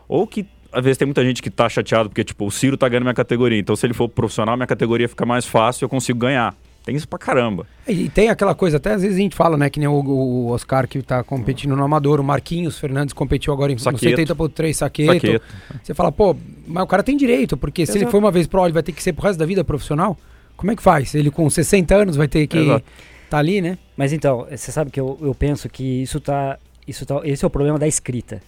Ou 0.06 0.26
que 0.26 0.46
às 0.72 0.82
vezes 0.82 0.98
tem 0.98 1.06
muita 1.06 1.24
gente 1.24 1.42
que 1.42 1.50
tá 1.50 1.68
chateado 1.68 2.08
porque, 2.08 2.24
tipo, 2.24 2.46
o 2.46 2.50
Ciro 2.50 2.76
tá 2.76 2.88
ganhando 2.88 3.04
minha 3.04 3.14
categoria. 3.14 3.58
Então, 3.58 3.76
se 3.76 3.86
ele 3.86 3.94
for 3.94 4.08
profissional, 4.08 4.56
minha 4.56 4.66
categoria 4.66 5.08
fica 5.08 5.26
mais 5.26 5.46
fácil 5.46 5.84
e 5.84 5.86
eu 5.86 5.88
consigo 5.88 6.18
ganhar. 6.18 6.54
Tem 6.84 6.96
isso 6.96 7.06
pra 7.06 7.18
caramba. 7.18 7.64
E 7.86 8.08
tem 8.08 8.28
aquela 8.28 8.54
coisa, 8.54 8.76
até 8.78 8.94
às 8.94 9.02
vezes 9.02 9.16
a 9.16 9.20
gente 9.20 9.36
fala, 9.36 9.56
né? 9.56 9.70
Que 9.70 9.78
nem 9.78 9.88
o, 9.88 9.92
o 9.92 10.48
Oscar 10.48 10.88
que 10.88 11.00
tá 11.00 11.22
competindo 11.22 11.76
no 11.76 11.84
Amador, 11.84 12.18
o 12.18 12.24
Marquinhos 12.24 12.78
Fernandes 12.78 13.12
competiu 13.12 13.52
agora 13.52 13.70
em 13.72 13.78
Saqueto. 13.78 14.20
no 14.20 14.48
70.3 14.48 14.72
saqueto. 14.72 15.12
Saqueto. 15.12 15.44
Você 15.80 15.94
fala, 15.94 16.10
pô, 16.10 16.36
mas 16.66 16.82
o 16.82 16.86
cara 16.86 17.04
tem 17.04 17.16
direito, 17.16 17.56
porque 17.56 17.86
se 17.86 17.92
ele 17.92 17.98
Exato. 17.98 18.10
for 18.10 18.18
uma 18.18 18.32
vez 18.32 18.48
pro 18.48 18.64
ele 18.64 18.72
vai 18.72 18.82
ter 18.82 18.92
que 18.92 19.02
ser 19.02 19.12
pro 19.12 19.24
resto 19.24 19.38
da 19.38 19.46
vida 19.46 19.62
profissional? 19.62 20.18
Como 20.56 20.72
é 20.72 20.76
que 20.76 20.82
faz? 20.82 21.14
Ele 21.14 21.30
com 21.30 21.48
60 21.48 21.94
anos 21.94 22.16
vai 22.16 22.26
ter 22.26 22.48
que 22.48 22.58
Exato. 22.58 22.84
tá 23.30 23.38
ali, 23.38 23.60
né? 23.60 23.78
Mas 23.96 24.12
então, 24.12 24.46
você 24.50 24.72
sabe 24.72 24.90
que 24.90 24.98
eu, 24.98 25.16
eu 25.22 25.34
penso 25.36 25.68
que 25.68 26.02
isso 26.02 26.20
tá, 26.20 26.58
isso 26.86 27.06
tá. 27.06 27.20
Esse 27.22 27.44
é 27.44 27.46
o 27.46 27.50
problema 27.50 27.78
da 27.78 27.86
escrita. 27.86 28.40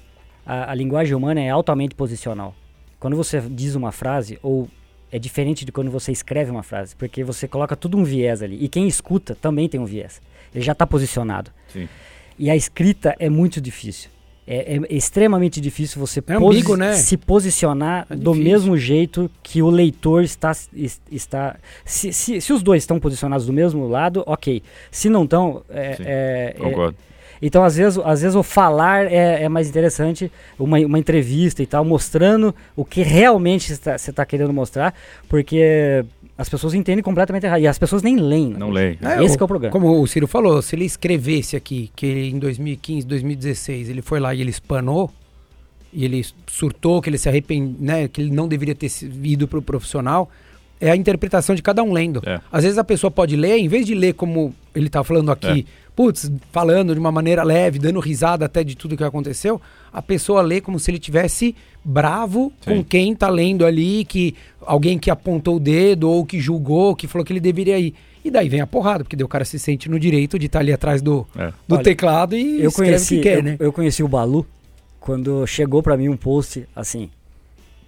A, 0.47 0.71
a 0.71 0.75
linguagem 0.75 1.15
humana 1.15 1.41
é 1.41 1.51
altamente 1.51 1.95
posicional. 1.95 2.55
Quando 3.01 3.17
você 3.17 3.41
diz 3.41 3.75
uma 3.75 3.93
frase, 3.93 4.39
ou 4.43 4.69
é 5.13 5.19
diferente 5.19 5.65
de 5.65 5.71
quando 5.73 5.91
você 5.91 6.11
escreve 6.13 6.51
uma 6.51 6.63
frase, 6.63 6.97
porque 6.97 7.23
você 7.23 7.47
coloca 7.47 7.77
tudo 7.77 7.97
um 7.97 8.05
viés 8.05 8.43
ali. 8.43 8.59
E 8.63 8.69
quem 8.69 8.87
escuta 8.89 9.35
também 9.41 9.69
tem 9.69 9.81
um 9.81 9.85
viés. 9.85 10.21
Ele 10.55 10.65
já 10.65 10.73
está 10.73 10.87
posicionado. 10.87 11.51
Sim. 11.69 11.89
E 12.39 12.51
a 12.51 12.57
escrita 12.57 13.15
é 13.19 13.29
muito 13.31 13.61
difícil. 13.61 14.11
é, 14.47 14.77
é 14.77 14.95
extremamente 14.95 15.59
difícil 15.61 15.99
você 16.01 16.23
É 16.27 16.35
ambíguo, 16.35 16.77
né? 16.77 16.93
se 16.95 17.17
posicionar 17.17 18.07
É 18.11 18.15
do 18.17 18.35
mesmo 18.35 18.77
jeito 18.77 19.31
que 19.43 19.63
o 19.63 19.71
leitor 19.71 20.23
está. 20.23 20.51
es- 20.75 21.01
está 21.11 21.57
se, 21.85 22.13
se, 22.13 22.41
se 22.41 22.53
os 22.53 22.63
dois 22.63 22.83
estão 22.83 22.99
posicionados 23.01 23.47
do 23.47 23.53
mesmo 23.53 23.87
lado, 23.89 24.23
ok. 24.27 24.63
Se 24.91 25.09
não 25.09 25.25
estão. 25.25 25.63
é- 25.71 25.97
é- 26.01 26.55
é- 26.57 26.57
Concordo. 26.59 26.97
Então, 27.47 27.63
às 27.65 27.77
vezes, 27.77 27.99
às 28.05 28.23
vezes 28.23 28.35
o 28.37 28.43
falar 28.43 29.07
é, 29.13 29.43
é 29.45 29.49
mais 29.49 29.69
interessante, 29.69 30.31
uma, 30.59 30.79
uma 30.81 30.99
entrevista 30.99 31.63
e 31.63 31.67
tal, 31.67 31.85
mostrando 31.85 32.55
o 32.77 32.85
que 32.85 33.03
realmente 33.03 33.75
você 33.75 34.11
está 34.11 34.25
querendo 34.25 34.53
mostrar, 34.53 34.95
porque 35.29 36.05
as 36.37 36.49
pessoas 36.49 36.75
entendem 36.75 37.03
completamente 37.03 37.45
errado. 37.47 37.61
E 37.61 37.67
as 37.67 37.79
pessoas 37.79 38.03
nem 38.03 38.17
leem. 38.17 38.49
né? 38.51 38.57
Não 38.59 38.71
leio. 38.71 38.99
É, 39.03 39.23
Esse 39.25 39.35
o- 39.35 39.37
que 39.37 39.43
é 39.43 39.45
o 39.45 39.49
problema. 39.49 39.73
Como 39.73 40.01
o 40.01 40.07
Ciro 40.07 40.27
falou, 40.27 40.61
se 40.63 40.75
ele 40.75 40.85
escrevesse 40.85 41.55
aqui 41.57 41.91
que 41.95 42.07
em 42.07 42.39
2015, 42.39 43.07
2016, 43.07 43.89
ele 43.89 44.03
foi 44.03 44.19
lá 44.21 44.35
e 44.35 44.41
ele 44.41 44.51
espanou, 44.51 45.11
e 45.93 46.05
ele 46.05 46.25
surtou, 46.49 47.01
que 47.01 47.09
ele 47.09 47.19
se 47.19 47.29
arrepende, 47.29 47.77
né, 47.79 48.09
que 48.09 48.21
ele 48.21 48.31
não 48.33 48.49
deveria 48.49 48.75
ter 48.75 48.89
se- 48.89 49.09
ido 49.23 49.47
pro 49.47 49.63
profissional, 49.63 50.29
é 50.81 50.91
a 50.91 50.97
interpretação 50.97 51.55
de 51.55 51.63
cada 51.63 51.83
um 51.85 51.93
lendo. 51.93 52.21
É. 52.27 52.41
Às 52.51 52.65
vezes 52.65 52.79
a 52.79 52.85
pessoa 52.85 53.11
pode 53.11 53.37
ler, 53.37 53.57
em 53.59 53.69
vez 53.69 53.87
de 53.87 53.95
ler 53.95 54.13
como 54.15 54.53
ele 54.75 54.89
tá 54.89 55.05
falando 55.05 55.31
aqui, 55.31 55.65
É. 55.69 55.84
putz, 55.97 56.31
falando 56.51 56.93
de 56.93 56.99
uma 57.01 57.13
maneira 57.13 57.43
leve, 57.43 57.79
dando 57.79 58.01
risada 58.01 58.45
até 58.47 58.65
de 58.65 58.77
tudo 58.77 58.97
que 58.97 59.05
aconteceu, 59.05 59.61
a 59.93 60.03
pessoa 60.03 60.43
lê 60.43 60.61
como 60.61 60.79
se 60.79 60.91
ele 60.91 60.99
tivesse 60.99 61.55
bravo 61.85 62.53
Sim. 62.61 62.77
com 62.77 62.85
quem 62.85 63.15
tá 63.15 63.29
lendo 63.29 63.65
ali, 63.65 64.05
que 64.05 64.35
alguém 64.65 64.99
que 64.99 65.11
apontou 65.11 65.57
o 65.57 65.61
dedo 65.61 66.11
ou 66.11 66.25
que 66.27 66.41
julgou, 66.41 66.97
que 66.97 67.07
falou 67.07 67.25
que 67.25 67.33
ele 67.33 67.41
deveria 67.41 67.79
ir. 67.79 67.95
E 68.25 68.31
daí 68.31 68.49
vem 68.49 68.61
a 68.61 68.67
porrada, 68.67 69.05
porque 69.05 69.15
daí 69.17 69.25
o 69.25 69.29
cara 69.29 69.45
se 69.45 69.59
sente 69.59 69.89
no 69.89 70.01
direito 70.01 70.39
de 70.39 70.47
estar 70.47 70.61
ali 70.61 70.73
atrás 70.73 71.03
do, 71.03 71.27
É. 71.37 71.53
do 71.69 71.75
Olha, 71.75 71.85
teclado 71.85 72.35
e 72.37 72.63
Eu 72.63 72.73
conheci, 72.73 73.15
o 73.15 73.17
que 73.19 73.23
quer, 73.23 73.39
eu, 73.39 73.43
né? 73.43 73.57
eu 73.61 73.73
conheci 73.73 74.03
o 74.03 74.09
Balu 74.09 74.47
quando 74.99 75.47
chegou 75.47 75.83
pra 75.83 75.97
mim 75.97 76.09
um 76.09 76.17
post 76.17 76.67
assim: 76.75 77.11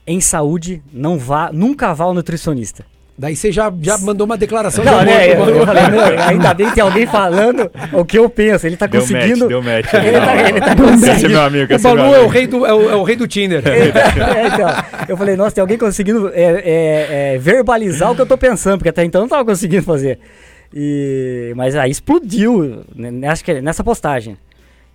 em 0.06 0.20
saúde, 0.20 0.82
não 0.92 1.18
vá, 1.18 1.50
nunca 1.52 1.92
vá 1.94 2.04
ao 2.04 2.12
nutricionista. 2.14 2.84
Daí 3.18 3.34
você 3.34 3.50
já, 3.50 3.72
já 3.80 3.96
mandou 3.96 4.26
uma 4.26 4.36
declaração 4.36 4.84
Não, 4.84 4.98
de 4.98 5.06
né? 5.06 5.32
amor 5.32 5.48
Eu, 5.48 5.56
eu 5.56 5.66
falei, 5.66 5.88
meu, 5.88 6.00
ainda 6.28 6.52
bem 6.52 6.68
que 6.68 6.74
tem 6.74 6.82
alguém 6.84 7.06
falando 7.06 7.70
o 7.94 8.04
que 8.04 8.18
eu 8.18 8.28
penso. 8.28 8.66
Ele 8.66 8.76
tá 8.76 8.86
Deu 8.86 9.00
conseguindo. 9.00 9.38
match, 9.38 9.48
deu 9.48 9.62
match. 9.62 9.94
Ele 9.94 10.20
tá, 10.20 10.48
ele 10.48 10.60
tá 10.60 10.72
Esse 10.72 10.82
é 10.82 10.86
conseguindo. 10.86 11.28
meu 11.30 11.40
amigo, 11.40 11.72
O 11.72 11.74
é 11.74 11.78
Balu 11.78 12.14
é 12.14 12.20
o 12.20 12.26
rei 12.26 12.46
do, 12.46 12.66
é 12.66 12.74
o, 12.74 12.90
é 12.90 12.94
o 12.96 13.02
rei 13.02 13.16
do 13.16 13.26
Tinder. 13.26 13.62
É, 13.66 14.46
então, 14.48 14.68
eu 15.08 15.16
falei, 15.16 15.34
nossa, 15.34 15.52
tem 15.54 15.62
alguém 15.62 15.78
conseguindo 15.78 16.28
é, 16.34 16.42
é, 16.42 17.34
é, 17.34 17.38
verbalizar 17.38 18.12
o 18.12 18.14
que 18.14 18.20
eu 18.20 18.26
tô 18.26 18.36
pensando, 18.36 18.78
porque 18.78 18.90
até 18.90 19.02
então 19.02 19.20
eu 19.20 19.22
não 19.22 19.28
tava 19.30 19.44
conseguindo 19.46 19.82
fazer. 19.82 20.18
E, 20.74 21.54
mas 21.56 21.74
aí 21.74 21.90
explodiu, 21.90 22.84
né, 22.94 23.28
acho 23.28 23.42
que 23.42 23.60
nessa 23.62 23.82
postagem. 23.82 24.36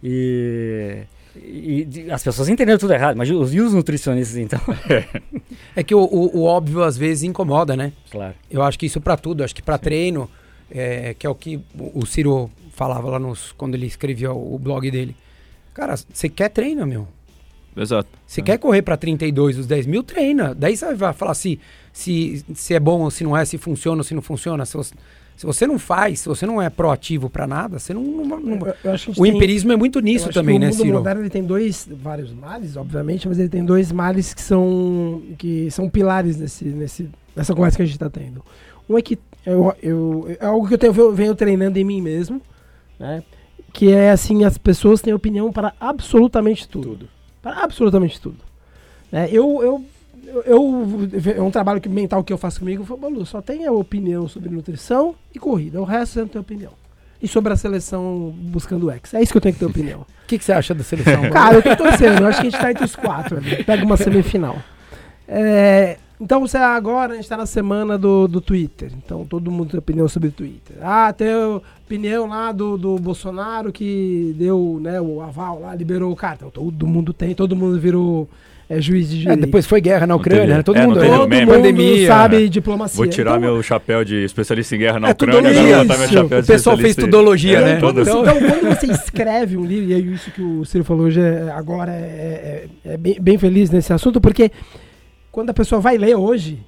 E, 0.04 0.98
e 1.36 1.86
de- 1.86 2.12
as 2.12 2.24
pessoas 2.24 2.50
entenderam 2.50 2.78
tudo 2.80 2.94
errado, 2.94 3.16
mas 3.16 3.30
os, 3.30 3.54
e 3.54 3.60
os 3.62 3.74
nutricionistas 3.74 4.38
então? 4.38 4.60
É 5.76 5.84
que 5.84 5.96
o, 5.96 6.00
o- 6.04 6.40
o 6.40 6.44
óbvio 6.44 6.84
às 6.84 6.98
vezes 6.98 7.24
incomoda, 7.24 7.76
né? 7.78 7.94
Claro. 8.12 8.34
Eu 8.50 8.62
acho 8.62 8.78
que 8.78 8.86
isso 8.86 9.00
pra 9.00 9.16
tudo, 9.16 9.44
acho 9.44 9.56
que 9.56 9.62
pra 9.62 9.78
treino, 9.78 10.30
é, 10.70 11.14
que 11.14 11.26
é 11.26 11.30
o 11.30 11.36
que 11.36 11.58
o 11.78 12.00
o 12.02 12.06
Ciro 12.06 12.50
falava 12.74 13.10
lá 13.10 13.20
nos, 13.20 13.52
quando 13.54 13.76
ele 13.76 13.86
escrevia 13.86 14.32
o, 14.34 14.56
o 14.56 14.60
blog 14.60 14.90
dele. 14.92 15.16
Cara, 15.74 15.96
você 15.96 16.28
quer 16.28 16.50
treina, 16.50 16.86
meu. 16.86 17.08
Exato. 17.76 18.10
Você 18.28 18.42
quer 18.42 18.58
correr 18.58 18.82
pra 18.82 18.98
32 18.98 19.58
os 19.60 19.66
10 19.68 19.86
mil, 19.86 20.04
treina. 20.04 20.54
Daí 20.54 20.76
você 20.76 20.94
vai 20.94 21.14
falar 21.14 21.34
se, 21.34 21.58
se, 21.94 22.44
se 22.54 22.74
é 22.74 22.80
bom 22.80 23.00
ou 23.02 23.10
se 23.12 23.24
não 23.24 23.36
é, 23.38 23.46
se 23.46 23.58
funciona 23.58 24.02
ou 24.02 24.04
se 24.04 24.14
não 24.14 24.22
funciona. 24.22 24.66
Se 24.66 24.76
você, 24.76 24.94
se 25.42 25.46
você 25.48 25.66
não 25.66 25.80
faz, 25.80 26.20
se 26.20 26.30
você 26.30 26.46
não 26.46 26.62
é 26.62 26.70
proativo 26.70 27.28
pra 27.28 27.48
nada, 27.48 27.80
você 27.80 27.96
não. 27.96 28.04
não- 28.04 28.40
não- 28.40 28.68
Eu- 28.68 28.76
eu 28.84 28.94
o 29.18 29.24
tem- 29.24 29.36
empirismo 29.36 29.72
é 29.72 29.76
muito 29.76 29.98
eu 29.98 30.04
nisso 30.04 30.26
acho 30.26 30.34
também, 30.36 30.54
que 30.54 30.60
né, 30.60 30.68
o 30.68 30.70
mundo 30.70 30.82
Ciro? 30.84 30.98
moderno 30.98 31.22
ele 31.24 31.32
tem 31.32 31.44
dois, 31.44 31.90
vários 31.92 32.32
males, 32.32 32.78
obviamente, 32.78 33.28
mas 33.28 33.40
ele 33.40 33.50
tem 33.50 33.66
dois 33.66 33.92
males 33.92 34.36
que 34.36 34.42
são, 34.42 35.24
que 35.40 35.72
são 35.72 35.90
pilares 35.90 36.38
nesse, 36.38 36.66
nesse, 36.66 37.10
nessa 37.36 37.56
conversa 37.56 37.76
que 37.78 37.82
a 37.82 37.86
gente 37.86 37.96
está 37.96 38.08
tendo. 38.08 38.46
Um 38.88 39.00
é 39.00 39.02
que 39.02 39.18
eu, 39.44 39.74
eu, 39.82 40.28
é 40.40 40.46
algo 40.46 40.68
que 40.68 40.76
eu, 40.76 40.78
tenho, 40.78 40.94
eu 40.96 41.12
venho 41.12 41.34
treinando 41.34 41.80
em 41.80 41.84
mim 41.84 42.02
mesmo, 42.04 42.40
né? 43.00 43.24
Que 43.74 43.92
é 43.92 44.12
assim, 44.12 44.44
as 44.44 44.60
pessoas 44.60 45.02
têm 45.02 45.12
opinião 45.12 45.52
para 45.52 45.74
absolutamente 45.80 46.68
tudo. 46.70 47.10
Para 47.42 47.64
absolutamente 47.64 48.22
tudo. 48.22 48.38
Né? 49.12 49.28
Eu, 49.32 49.60
eu, 49.64 49.84
eu, 50.46 51.10
é 51.38 51.42
um 51.42 51.52
trabalho 51.52 51.82
que, 51.82 51.90
mental 51.90 52.24
que 52.24 52.32
eu 52.32 52.38
faço 52.38 52.60
comigo, 52.60 52.84
eu 52.84 52.86
falo, 52.86 53.00
Balu, 53.00 53.26
só 53.26 53.42
tem 53.42 53.66
a 53.66 53.72
opinião 53.72 54.28
sobre 54.28 54.50
nutrição 54.50 55.16
e 55.34 55.40
corrida, 55.40 55.80
o 55.82 55.84
resto 55.84 56.14
você 56.14 56.20
não 56.22 56.28
tem 56.28 56.42
opinião. 56.42 56.74
E 57.22 57.28
sobre 57.28 57.54
a 57.54 57.56
seleção 57.56 58.34
buscando 58.36 58.88
o 58.88 58.92
X. 58.92 59.14
É 59.14 59.22
isso 59.22 59.32
que 59.32 59.38
eu 59.38 59.42
tenho 59.42 59.54
que 59.54 59.60
ter 59.60 59.66
opinião. 59.66 60.06
O 60.22 60.32
que, 60.32 60.40
que 60.40 60.46
você 60.46 60.54
acha 60.54 60.74
da 60.74 60.82
seleção? 60.82 61.28
Cara, 61.30 61.56
eu 61.56 61.62
tô 61.62 61.76
torcendo. 61.76 62.22
Eu 62.22 62.28
acho 62.28 62.40
que 62.40 62.48
a 62.48 62.50
gente 62.50 62.62
tá 62.62 62.72
entre 62.72 62.86
os 62.86 62.96
quatro 62.96 63.36
ali. 63.36 63.66
Pega 63.66 63.84
uma 63.84 63.98
semifinal. 63.98 64.58
É, 65.28 65.98
então, 66.22 66.40
você 66.40 66.56
agora 66.56 67.14
a 67.14 67.16
gente 67.16 67.28
tá 67.28 67.36
na 67.36 67.48
semana 67.48 67.98
do, 67.98 68.28
do 68.28 68.40
Twitter. 68.40 68.92
Então, 68.96 69.26
todo 69.26 69.50
mundo 69.50 69.72
tem 69.72 69.80
opinião 69.80 70.08
sobre 70.08 70.30
o 70.30 70.32
Twitter. 70.32 70.78
Ah, 70.80 71.12
tem 71.12 71.28
opinião 71.84 72.28
lá 72.28 72.52
do, 72.52 72.78
do 72.78 72.96
Bolsonaro 72.98 73.74
que 73.74 74.36
deu 74.38 74.80
né, 74.80 75.02
o 75.02 75.20
aval 75.20 75.62
lá, 75.62 75.74
liberou 75.74 76.12
o 76.12 76.16
cara. 76.16 76.36
Então, 76.36 76.52
todo 76.52 76.86
mundo 76.86 77.12
tem, 77.12 77.34
todo 77.34 77.56
mundo 77.56 77.80
virou 77.80 78.30
é, 78.72 78.82
juiz 78.82 79.10
de 79.10 79.28
É, 79.30 79.36
depois 79.36 79.66
foi 79.66 79.82
guerra 79.82 80.08
na 80.08 80.16
Ucrânia, 80.16 80.58
né? 80.58 80.64
Todo 80.64 80.78
é, 80.78 80.86
mundo. 80.88 81.00
teve 81.00 81.12
todo 81.16 81.28
meme. 81.28 81.46
mundo 81.46 81.56
pandemia. 81.56 82.08
sabe 82.08 82.50
diplomacia. 82.50 82.98
Vou 82.98 83.08
tirar 83.08 83.38
Então, 83.38 83.42
meu 83.54 83.62
chapéu 83.64 84.04
de 84.06 84.24
especialista 84.24 84.76
em 84.76 84.80
guerra 84.80 85.00
na 85.00 85.10
É 85.10 85.12
Ucrânia, 85.12 85.40
agora 85.50 85.54
vou 85.54 85.86
botar 85.86 85.98
meu 85.98 86.06
isso. 86.06 86.14
chapéu 86.14 86.42
de 86.42 86.44
O 86.46 86.48
pessoal 86.54 86.78
fez 86.78 86.96
tudologia, 86.96 87.58
É, 87.60 87.62
né? 87.66 87.78
Então, 87.78 87.90
então, 87.92 88.24
quando 88.24 88.76
você 88.80 88.86
escreve 88.92 89.58
um 89.58 89.66
livro, 89.66 89.90
e 89.90 89.94
é 89.94 90.00
isso 90.00 90.32
que 90.32 90.42
o 90.42 90.64
Ciro 90.66 90.84
falou 90.84 91.06
hoje, 91.08 91.20
é- 91.20 91.52
agora 91.54 91.92
é, 91.92 92.66
é- 92.86 92.94
é 92.94 92.98
bem, 92.98 93.18
bem 93.20 93.38
feliz 93.38 93.70
nesse 93.70 93.92
assunto, 93.94 94.20
porque 94.22 94.52
quando 95.32 95.50
a 95.50 95.54
pessoa 95.54 95.80
vai 95.82 95.98
ler 95.98 96.16
hoje, 96.16 96.60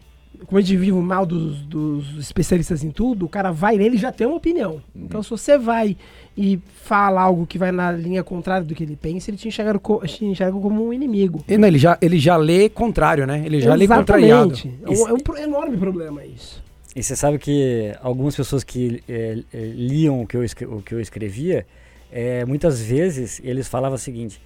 como 0.46 0.58
a 0.58 0.62
gente 0.62 0.76
vive 0.78 0.92
o 0.92 1.02
mal 1.02 1.26
dos, 1.26 1.58
dos 1.66 2.18
especialistas 2.18 2.84
em 2.84 2.92
tudo, 2.92 3.26
o 3.26 3.30
cara 3.30 3.52
vai 3.52 3.76
ler, 3.78 3.86
ele 3.86 3.98
já 3.98 4.12
tem 4.12 4.26
uma 4.28 4.36
opinião. 4.38 4.82
Então, 4.96 5.22
se 5.24 5.30
você 5.30 5.58
vai 5.58 5.96
e 6.38 6.60
fala 6.84 7.22
algo 7.22 7.46
que 7.46 7.58
vai 7.58 7.72
na 7.72 7.92
linha 7.92 8.24
contrária 8.24 8.66
do 8.66 8.74
que 8.76 8.84
ele 8.84 8.96
pensa, 8.96 9.30
ele 9.30 9.38
te 9.38 9.48
enxerga, 9.48 9.78
co- 9.80 10.06
te 10.06 10.26
enxerga 10.26 10.58
como 10.60 10.88
um 10.88 10.92
inimigo. 10.94 11.44
E, 11.48 11.58
não, 11.58 11.68
ele, 11.68 11.78
já, 11.78 11.98
ele 12.02 12.18
já 12.20 12.36
lê 12.38 12.70
contrário, 12.70 13.26
né? 13.28 13.44
Ele 13.46 13.60
já 13.62 13.74
lê 13.76 13.88
contrariado. 13.88 14.54
Exatamente. 14.54 14.80
É 14.84 14.90
um, 14.90 15.08
é 15.10 15.14
um 15.14 15.20
pro- 15.20 15.38
enorme 15.38 15.78
problema 15.78 16.26
isso. 16.26 16.62
E 16.96 17.02
você 17.02 17.16
sabe 17.16 17.40
que 17.40 17.92
algumas 18.02 18.36
pessoas 18.36 18.64
que 18.64 19.04
é, 19.10 19.40
é, 19.54 19.58
liam 19.76 20.22
o 20.22 20.28
que 20.28 20.38
eu, 20.38 20.44
o 20.70 20.82
que 20.82 20.94
eu 20.94 21.00
escrevia, 21.02 21.66
é, 22.12 22.46
muitas 22.46 22.80
vezes 22.82 23.42
eles 23.44 23.68
falavam 23.68 23.96
o 23.96 24.00
seguinte: 24.00 24.40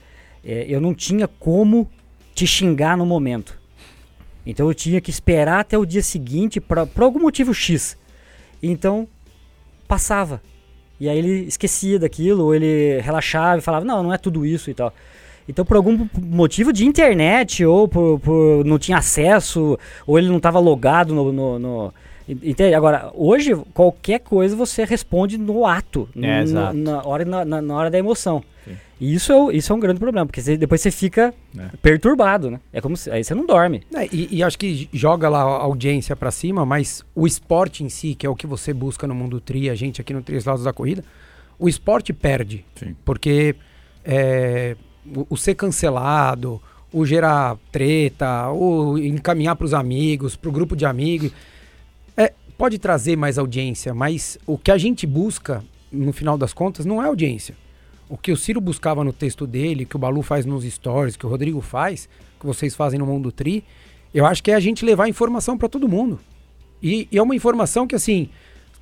é, 0.45 0.65
eu 0.69 0.79
não 0.79 0.93
tinha 0.93 1.27
como 1.27 1.89
te 2.33 2.47
xingar 2.47 2.95
no 2.95 3.05
momento. 3.05 3.59
Então 4.49 4.67
eu 4.67 4.73
tinha 4.73 5.01
que 5.01 5.09
esperar 5.11 5.59
até 5.59 5.77
o 5.77 5.85
dia 5.85 6.01
seguinte 6.01 6.61
pra- 6.61 6.85
por 6.85 7.03
algum 7.03 7.19
motivo 7.19 7.53
X. 7.53 7.97
Então 8.63 9.07
passava. 9.87 10.41
E 10.99 11.07
aí 11.09 11.17
ele 11.17 11.45
esquecia 11.45 11.99
daquilo, 11.99 12.45
ou 12.45 12.55
ele 12.55 12.99
relaxava 13.01 13.57
e 13.59 13.61
falava: 13.61 13.85
não, 13.85 14.01
não 14.01 14.13
é 14.13 14.17
tudo 14.17 14.45
isso 14.45 14.69
e 14.71 14.73
tal. 14.73 14.93
Então, 15.49 15.63
por 15.63 15.77
algum 15.77 16.07
motivo 16.17 16.73
de 16.73 16.85
internet, 16.85 17.63
ou 17.65 17.87
por, 17.87 18.19
por 18.19 18.65
não 18.65 18.77
tinha 18.77 18.97
acesso, 18.97 19.77
ou 20.05 20.17
ele 20.17 20.27
não 20.27 20.37
estava 20.37 20.59
logado 20.59 21.13
no, 21.13 21.31
no, 21.31 21.59
no- 21.59 21.93
Entende? 22.27 22.73
Agora, 22.73 23.09
hoje, 23.13 23.55
qualquer 23.73 24.19
coisa 24.19 24.55
você 24.55 24.83
responde 24.83 25.37
no 25.37 25.65
ato, 25.65 26.09
É, 26.21 26.43
no- 26.43 26.73
na, 26.73 27.05
hora, 27.05 27.23
na, 27.23 27.45
na- 27.45 27.61
na 27.61 27.75
hora 27.75 27.89
da 27.89 27.97
emoção. 27.97 28.43
Sim. 28.65 28.75
E 28.99 29.13
isso 29.13 29.31
é, 29.31 29.35
o- 29.35 29.51
isso 29.51 29.71
é 29.71 29.75
um 29.75 29.79
grande 29.79 29.99
problema, 29.99 30.25
porque 30.25 30.41
você- 30.41 30.57
depois 30.57 30.81
você 30.81 30.91
fica 30.91 31.33
É. 31.57 31.69
perturbado, 31.81 32.51
né? 32.51 32.59
É 32.73 32.81
como 32.81 32.97
se, 32.97 33.09
aí 33.09 33.23
você 33.23 33.33
não 33.33 33.45
dorme. 33.45 33.83
É, 33.95 34.05
e, 34.11 34.27
e 34.37 34.43
acho 34.43 34.57
que 34.57 34.89
joga 34.91 35.29
lá 35.29 35.39
a 35.41 35.61
audiência 35.63 36.15
pra 36.15 36.29
cima, 36.31 36.65
mas 36.65 37.05
o 37.15 37.25
esporte 37.25 37.83
em 37.83 37.89
si, 37.89 38.13
que 38.13 38.25
é 38.25 38.29
o 38.29 38.35
que 38.35 38.45
você 38.47 38.73
busca 38.73 39.07
no 39.07 39.15
mundo 39.15 39.39
tri, 39.39 39.69
a 39.69 39.75
gente 39.75 40.01
aqui 40.01 40.13
no 40.13 40.21
Três 40.21 40.43
Lados 40.43 40.63
da 40.65 40.73
Corrida, 40.73 41.03
o 41.57 41.69
esporte 41.69 42.11
perde. 42.11 42.65
Sim. 42.75 42.93
Porque 43.05 43.55
é, 44.03 44.75
o, 45.15 45.27
o 45.29 45.37
ser 45.37 45.55
cancelado, 45.55 46.61
o 46.91 47.05
gerar 47.05 47.57
treta, 47.71 48.49
o 48.51 48.97
encaminhar 48.97 49.55
pros 49.55 49.73
amigos, 49.73 50.35
pro 50.35 50.51
grupo 50.51 50.75
de 50.75 50.85
amigos, 50.85 51.31
pode 52.57 52.77
trazer 52.79 53.15
mais 53.15 53.37
audiência, 53.37 53.93
mas 53.93 54.37
o 54.45 54.57
que 54.57 54.71
a 54.71 54.77
gente 54.77 55.05
busca, 55.05 55.63
no 55.91 56.11
final 56.11 56.37
das 56.37 56.53
contas, 56.53 56.85
não 56.85 57.01
é 57.01 57.05
audiência. 57.05 57.55
O 58.09 58.17
que 58.17 58.31
o 58.31 58.37
Ciro 58.37 58.59
buscava 58.61 59.03
no 59.03 59.11
texto 59.13 59.45
dele, 59.45 59.85
que 59.85 59.95
o 59.95 59.99
Balu 59.99 60.21
faz 60.21 60.45
nos 60.45 60.63
stories, 60.63 61.17
que 61.17 61.25
o 61.25 61.29
Rodrigo 61.29 61.61
faz, 61.61 62.07
que 62.39 62.45
vocês 62.45 62.75
fazem 62.75 62.99
no 62.99 63.05
Mundo 63.05 63.31
Tri, 63.31 63.63
eu 64.13 64.25
acho 64.25 64.41
que 64.41 64.51
é 64.51 64.55
a 64.55 64.59
gente 64.59 64.85
levar 64.85 65.07
informação 65.09 65.57
para 65.57 65.67
todo 65.67 65.87
mundo. 65.87 66.19
E, 66.81 67.07
e 67.11 67.17
é 67.17 67.21
uma 67.21 67.35
informação 67.35 67.85
que, 67.85 67.95
assim, 67.95 68.29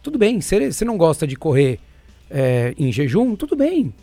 tudo 0.03 0.17
bem, 0.19 0.41
se 0.41 0.71
você 0.71 0.85
não 0.85 0.97
gosta 0.97 1.25
de 1.25 1.35
correr 1.35 1.79
é, 2.29 2.73
em 2.77 2.91
jejum, 2.91 3.35
tudo 3.35 3.55
bem. 3.55 3.93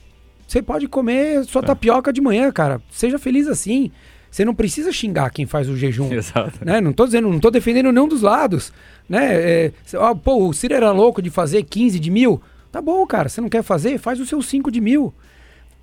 Você 0.46 0.60
pode 0.60 0.88
comer 0.88 1.44
sua 1.44 1.62
É. 1.62 1.64
tapioca 1.64 2.12
de 2.12 2.20
manhã, 2.20 2.50
cara. 2.50 2.82
Seja 2.90 3.18
feliz 3.18 3.46
assim. 3.46 3.90
Você 4.32 4.46
não 4.46 4.54
precisa 4.54 4.90
xingar 4.90 5.28
quem 5.28 5.44
faz 5.44 5.68
o 5.68 5.76
jejum 5.76 6.10
Exato. 6.10 6.64
né? 6.64 6.80
Não 6.80 6.94
tô 6.94 7.04
dizendo, 7.04 7.28
não 7.28 7.38
tô 7.38 7.50
defendendo 7.50 7.92
nenhum 7.92 8.08
dos 8.08 8.22
lados, 8.22 8.72
né? 9.06 9.34
É, 9.34 9.72
ó, 9.94 10.14
pô, 10.14 10.48
o 10.48 10.54
Ciro 10.54 10.72
era 10.72 10.90
louco 10.90 11.20
de 11.20 11.28
fazer 11.28 11.62
15 11.62 12.00
de 12.00 12.10
mil. 12.10 12.40
Tá 12.72 12.80
bom, 12.80 13.06
cara, 13.06 13.28
você 13.28 13.42
não 13.42 13.50
quer 13.50 13.62
fazer? 13.62 13.98
Faz 13.98 14.18
o 14.18 14.24
seu 14.24 14.40
5 14.40 14.70
de 14.72 14.80
mil. 14.80 15.12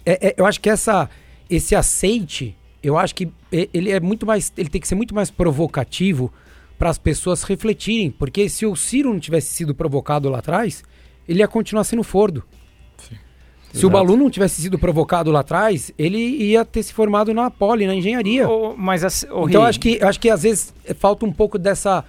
É, 0.04 0.30
é, 0.30 0.36
eu 0.36 0.48
acho 0.48 0.60
que 0.60 0.68
essa 0.68 1.08
esse 1.48 1.76
aceite, 1.76 2.58
eu 2.82 2.98
acho 2.98 3.14
que 3.14 3.32
ele 3.52 3.92
é 3.92 4.00
muito 4.00 4.26
mais, 4.26 4.52
ele 4.58 4.70
tem 4.70 4.82
que 4.82 4.88
ser 4.88 4.96
muito 4.96 5.14
mais 5.14 5.30
provocativo 5.30 6.32
para 6.78 6.90
as 6.90 6.98
pessoas 6.98 7.44
refletirem, 7.44 8.10
porque 8.10 8.48
se 8.50 8.66
o 8.66 8.76
Ciro 8.76 9.12
não 9.12 9.20
tivesse 9.20 9.54
sido 9.54 9.76
provocado 9.76 10.30
lá 10.30 10.40
atrás, 10.40 10.84
ele 11.28 11.40
ia 11.40 11.48
continuar 11.48 11.84
sendo 11.84 12.04
fordo. 12.04 12.44
Se 13.72 13.86
o 13.86 13.90
Exato. 13.90 13.90
Balu 13.92 14.18
não 14.18 14.30
tivesse 14.30 14.62
sido 14.62 14.80
provocado 14.80 15.32
lá 15.32 15.42
atrás, 15.42 15.92
ele 15.98 16.18
ia 16.18 16.66
ter 16.66 16.82
se 16.84 16.92
formado 16.94 17.34
na 17.34 17.52
Poli, 17.52 17.86
na 17.86 17.94
engenharia. 17.94 18.50
Ô, 18.50 18.76
mas 18.76 19.04
assim, 19.04 19.28
ô, 19.30 19.48
Então 19.48 19.64
acho 19.64 19.80
que, 19.80 20.02
acho 20.04 20.20
que 20.20 20.30
às 20.30 20.42
vezes 20.44 20.74
falta 20.98 21.26
um 21.26 21.32
pouco 21.32 21.58
dessa. 21.60 22.04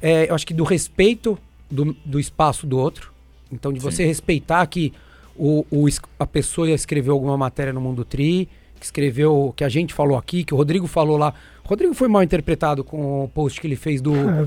eu 0.00 0.34
acho 0.34 0.46
que 0.46 0.54
do 0.54 0.62
respeito 0.64 1.36
do, 1.70 1.96
do 2.04 2.20
espaço 2.20 2.66
do 2.66 2.78
outro. 2.78 3.12
Então, 3.52 3.72
de 3.72 3.80
você 3.80 4.04
respeitar 4.06 4.64
que 4.66 4.92
o, 5.36 5.64
o 5.70 5.86
a 6.18 6.26
pessoa 6.26 6.70
escreveu 6.70 7.12
alguma 7.14 7.36
matéria 7.36 7.72
no 7.72 7.80
Mundo 7.80 8.04
Tri, 8.04 8.48
que 8.78 8.84
escreveu, 8.86 9.52
que 9.56 9.64
a 9.64 9.68
gente 9.68 9.92
falou 9.92 10.16
aqui, 10.16 10.44
que 10.44 10.54
o 10.54 10.56
Rodrigo 10.56 10.86
falou 10.86 11.16
lá. 11.16 11.34
O 11.64 11.68
Rodrigo 11.68 11.92
foi 11.94 12.06
mal 12.08 12.22
interpretado 12.22 12.84
com 12.84 13.24
o 13.24 13.28
post 13.28 13.60
que 13.60 13.66
ele 13.66 13.74
fez 13.76 14.00
do, 14.00 14.14
É 14.14 14.44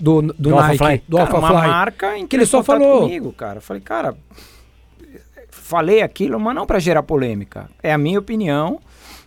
do, 0.00 0.22
do, 0.22 0.32
Do 0.38 0.54
Alpha 0.54 0.66
Nike, 0.68 0.78
Fly. 0.78 1.02
do 1.06 1.16
cara, 1.18 1.28
Alpha 1.28 1.38
uma 1.38 1.48
Fly. 1.60 1.68
marca 1.68 2.18
em 2.18 2.26
que 2.26 2.36
ele 2.36 2.46
só 2.46 2.62
falou. 2.62 3.02
comigo, 3.02 3.32
cara. 3.32 3.58
Eu 3.58 3.62
falei, 3.62 3.82
cara, 3.82 4.16
falei 5.66 6.00
aquilo, 6.00 6.38
mas 6.38 6.54
não 6.54 6.64
para 6.64 6.78
gerar 6.78 7.02
polêmica. 7.02 7.68
É 7.82 7.92
a 7.92 7.98
minha 7.98 8.20
opinião. 8.20 8.78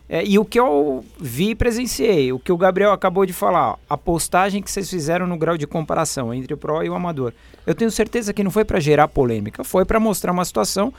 É, 0.07 0.25
e 0.25 0.39
o 0.39 0.45
que 0.45 0.59
eu 0.59 1.05
vi 1.19 1.51
e 1.51 1.55
presenciei, 1.55 2.33
o 2.33 2.39
que 2.39 2.51
o 2.51 2.57
Gabriel 2.57 2.91
acabou 2.91 3.27
de 3.27 3.33
falar, 3.33 3.77
a 3.87 3.95
postagem 3.95 4.63
que 4.63 4.71
vocês 4.71 4.89
fizeram 4.89 5.27
no 5.27 5.37
grau 5.37 5.55
de 5.55 5.67
comparação 5.67 6.33
entre 6.33 6.51
o 6.51 6.57
Pro 6.57 6.81
e 6.81 6.89
o 6.89 6.95
Amador. 6.95 7.31
Eu 7.67 7.75
tenho 7.75 7.91
certeza 7.91 8.33
que 8.33 8.43
não 8.43 8.49
foi 8.49 8.65
para 8.65 8.79
gerar 8.79 9.07
polêmica, 9.07 9.63
foi 9.63 9.85
para 9.85 9.99
mostrar 9.99 10.31
uma 10.31 10.43
situação. 10.43 10.91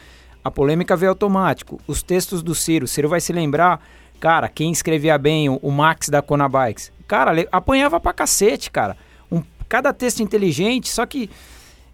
A 0.44 0.50
polêmica 0.50 0.94
veio 0.94 1.11
automático. 1.11 1.81
Os 1.88 2.03
textos 2.03 2.40
do 2.40 2.55
Ciro, 2.55 2.87
Ciro 2.87 3.09
vai 3.09 3.20
se 3.20 3.33
lembrar, 3.33 3.85
cara, 4.20 4.48
quem 4.48 4.70
escrevia 4.70 5.18
bem, 5.18 5.48
o, 5.48 5.57
o 5.57 5.72
Max 5.72 6.09
da 6.09 6.22
Kona 6.22 6.48
Bikes. 6.48 6.92
Cara, 7.09 7.33
apanhava 7.50 7.98
pra 7.98 8.12
cacete, 8.12 8.70
cara. 8.70 8.96
Um, 9.33 9.42
cada 9.68 9.92
texto 9.92 10.22
inteligente, 10.22 10.88
só 10.88 11.05
que 11.05 11.29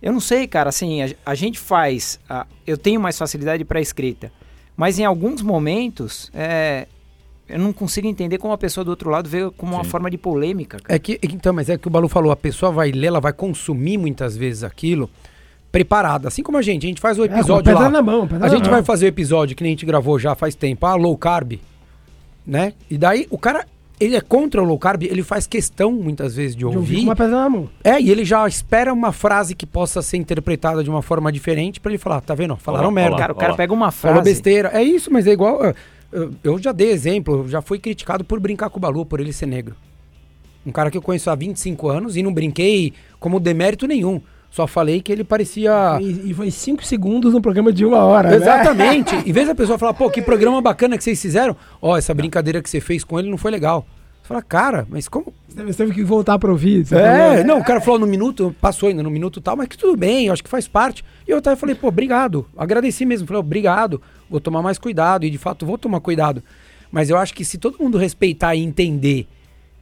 eu 0.03 0.13
não 0.13 0.21
sei, 0.21 0.47
cara, 0.47 0.69
assim, 0.69 1.03
a, 1.03 1.11
a 1.25 1.35
gente 1.35 1.59
faz. 1.59 2.19
a- 2.29 2.47
eu 2.67 2.77
tenho 2.77 3.01
mais 3.01 3.17
facilidade 3.19 3.65
para 3.65 3.81
escrita, 3.81 4.31
mas 4.77 4.99
em 4.99 5.05
alguns 5.05 5.41
momentos 5.43 6.31
é, 6.35 6.87
eu 7.49 7.59
não 7.59 7.73
consigo 7.73 8.07
entender 8.07 8.39
como 8.39 8.53
a 8.53 8.59
pessoa 8.59 8.85
do 8.85 8.89
outro 8.91 9.09
lado 9.11 9.29
veio 9.29 9.51
como 9.53 9.75
uma 9.75 9.85
Sim. 9.85 9.91
forma 9.91 10.11
de 10.11 10.19
polêmica. 10.19 10.79
cara. 10.81 10.95
É 10.95 10.99
que, 10.99 11.19
então, 11.23 11.53
mas 11.53 11.69
é 11.69 11.79
que 11.79 11.87
o 11.87 11.91
Balu 11.91 12.09
falou, 12.09 12.31
a 12.33 12.37
pessoa 12.37 12.71
vai 12.73 12.91
ler, 12.93 13.07
ela 13.09 13.21
vai 13.21 13.33
consumir 13.33 13.99
muitas 13.99 14.37
vezes 14.37 14.63
aquilo 14.65 15.09
preparada. 15.73 16.29
Assim 16.29 16.43
como 16.43 16.57
a 16.59 16.63
gente, 16.63 16.87
a 16.87 16.89
gente 16.89 17.01
faz 17.01 17.19
o 17.19 17.23
É, 17.23 17.27
episódio 17.27 17.65
pedra 17.65 17.81
lá. 17.85 17.91
na 17.91 18.03
mão. 18.03 18.29
A 18.31 18.39
na 18.39 18.49
gente 18.49 18.63
mão. 18.63 18.71
vai 18.73 18.83
fazer 18.83 19.07
o 19.07 19.09
episódio 19.09 19.55
que 19.57 19.63
nem 19.63 19.71
a 19.71 19.75
gente 19.75 19.87
gravou 19.87 20.19
já 20.19 20.35
faz 20.35 20.55
tempo, 20.55 20.87
ah, 20.87 20.95
low 20.95 21.17
carb, 21.19 21.55
né? 22.47 22.73
E 22.91 22.97
daí 22.99 23.27
o 23.31 23.37
cara, 23.39 23.67
ele 23.99 24.17
é 24.17 24.21
contra 24.21 24.63
o 24.63 24.65
low 24.65 24.79
carb, 24.79 25.03
ele 25.05 25.23
faz 25.23 25.47
questão 25.47 25.91
muitas 25.93 26.37
vezes 26.37 26.53
de 26.55 26.59
De 26.61 26.65
ouvir 26.67 26.79
ouvir. 26.79 26.97
com 27.07 27.13
uma 27.13 27.29
na 27.29 27.49
mão. 27.49 27.69
É, 27.83 28.01
e 28.01 28.11
ele 28.11 28.25
já 28.25 28.47
espera 28.47 28.93
uma 28.93 29.13
frase 29.13 29.55
que 29.55 29.65
possa 29.67 30.03
ser 30.03 30.17
interpretada 30.19 30.83
de 30.85 30.91
uma 30.91 31.03
forma 31.03 31.33
diferente 31.33 31.81
pra 31.81 31.91
ele 31.91 31.99
falar, 31.99 32.21
tá 32.21 32.35
vendo? 32.35 32.57
Falaram 32.57 32.89
Olha 32.89 32.95
lá, 32.95 32.95
merda. 32.95 33.11
olha 33.15 33.21
Cara, 33.21 33.33
o 33.33 33.37
cara 33.37 33.55
pega 33.55 33.73
uma 33.73 33.91
Falou 33.91 34.17
frase. 34.17 34.31
besteira. 34.31 34.71
É 34.73 34.83
isso, 34.83 35.11
mas 35.13 35.27
é 35.27 35.33
igual. 35.33 35.61
eu- 36.13 36.31
Eu 36.45 36.59
já 36.59 36.73
dei 36.73 36.91
exemplo, 36.91 37.39
eu 37.43 37.49
já 37.49 37.61
fui 37.61 37.79
criticado 37.79 38.25
por 38.25 38.39
brincar 38.41 38.71
com 38.71 38.79
o 38.79 38.81
Balu, 38.81 39.05
por 39.05 39.19
ele 39.21 39.33
ser 39.33 39.47
negro. 39.47 39.75
Um 40.65 40.71
cara 40.73 40.91
que 40.91 40.97
eu 40.97 41.03
conheço 41.03 41.29
há 41.31 41.35
25 41.35 41.89
anos 41.89 42.17
e 42.17 42.23
não 42.23 42.33
brinquei 42.33 42.93
como 43.21 43.39
demérito 43.41 43.87
nenhum. 43.87 44.21
Só 44.57 44.67
falei 44.67 45.03
que 45.03 45.13
ele 45.13 45.23
parecia. 45.23 45.99
E, 46.01 46.31
e 46.31 46.33
foi 46.33 46.51
cinco 46.51 46.83
segundos 46.83 47.35
no 47.35 47.43
programa 47.43 47.71
de 47.71 47.85
uma 47.85 47.99
hora, 47.99 48.31
né? 48.31 48.37
Exatamente. 48.37 49.15
Em 49.15 49.31
vez 49.31 49.47
da 49.47 49.55
pessoa 49.55 49.77
falar, 49.77 49.93
pô, 49.93 50.09
que 50.09 50.23
programa 50.23 50.63
bacana 50.63 50.97
que 50.97 51.05
vocês 51.05 51.21
fizeram, 51.21 51.55
ó, 51.79 51.95
essa 51.95 52.15
brincadeira 52.15 52.63
que 52.63 52.71
você 52.71 52.81
fez 52.81 53.05
com 53.05 53.19
ele 53.19 53.29
não 53.29 53.37
foi 53.37 53.51
legal. 53.51 53.87
Você 54.23 54.29
fala, 54.29 54.41
cara, 54.41 54.87
mas 54.89 55.09
como. 55.09 55.31
Você 55.47 55.75
teve 55.75 55.93
que 55.93 56.03
voltar 56.03 56.39
pra 56.39 56.51
ouvir. 56.51 56.87
É, 56.91 57.33
falou, 57.33 57.45
não, 57.45 57.59
o 57.59 57.65
cara 57.65 57.83
falou 57.83 58.01
no 58.01 58.07
minuto, 58.07 58.57
passou 58.59 58.89
ainda 58.89 59.03
no 59.03 59.11
minuto 59.11 59.41
e 59.41 59.43
tal, 59.43 59.59
mas 59.59 59.69
que 59.69 59.77
tudo 59.77 59.95
bem, 59.95 60.29
eu 60.29 60.33
acho 60.33 60.43
que 60.43 60.49
faz 60.49 60.67
parte. 60.67 61.05
E 61.29 61.31
eu 61.31 61.37
até 61.37 61.55
falei, 61.55 61.75
pô, 61.75 61.89
obrigado. 61.89 62.47
Agradeci 62.57 63.05
mesmo. 63.05 63.27
Falei, 63.27 63.41
obrigado, 63.41 64.01
vou 64.31 64.41
tomar 64.41 64.63
mais 64.63 64.79
cuidado. 64.79 65.27
E 65.27 65.31
de 65.31 65.37
fato, 65.37 65.67
vou 65.67 65.77
tomar 65.77 66.01
cuidado. 66.01 66.43
Mas 66.91 67.11
eu 67.11 67.19
acho 67.19 67.35
que 67.35 67.45
se 67.45 67.59
todo 67.59 67.77
mundo 67.79 67.99
respeitar 67.99 68.55
e 68.55 68.63
entender 68.63 69.29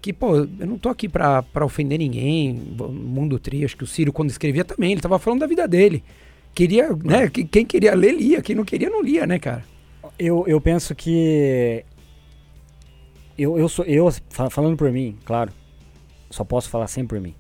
que, 0.04 0.12
pô, 0.12 0.36
eu 0.36 0.66
não 0.66 0.76
tô 0.76 0.90
aqui 0.90 1.08
pra, 1.08 1.42
pra 1.42 1.64
ofender 1.64 1.98
ninguém, 1.98 2.52
mundo 2.78 3.38
tri, 3.38 3.64
acho 3.64 3.74
que 3.74 3.84
o 3.84 3.86
Ciro, 3.86 4.12
quando 4.12 4.28
escrevia 4.28 4.62
também, 4.62 4.92
ele 4.92 5.00
tava 5.00 5.18
falando 5.18 5.40
da 5.40 5.46
vida 5.46 5.66
dele. 5.66 6.04
Queria, 6.54 6.90
né? 7.02 7.28
que- 7.30 7.42
Quem 7.44 7.64
queria 7.64 7.94
ler, 7.94 8.12
lia. 8.12 8.42
Quem 8.42 8.54
não 8.54 8.64
queria, 8.64 8.90
não 8.90 9.02
lia, 9.02 9.26
né, 9.26 9.38
cara? 9.38 9.64
Eu, 10.18 10.44
eu 10.46 10.60
penso 10.60 10.94
que. 10.94 11.82
Eu, 13.38 13.58
eu 13.58 13.66
sou. 13.68 13.84
Eu, 13.86 14.12
fa- 14.28 14.50
falando 14.50 14.76
por 14.76 14.92
mim, 14.92 15.16
claro. 15.24 15.50
Só 16.30 16.44
posso 16.44 16.68
falar 16.68 16.86
sempre 16.86 17.16
por 17.18 17.22
mim. 17.22 17.34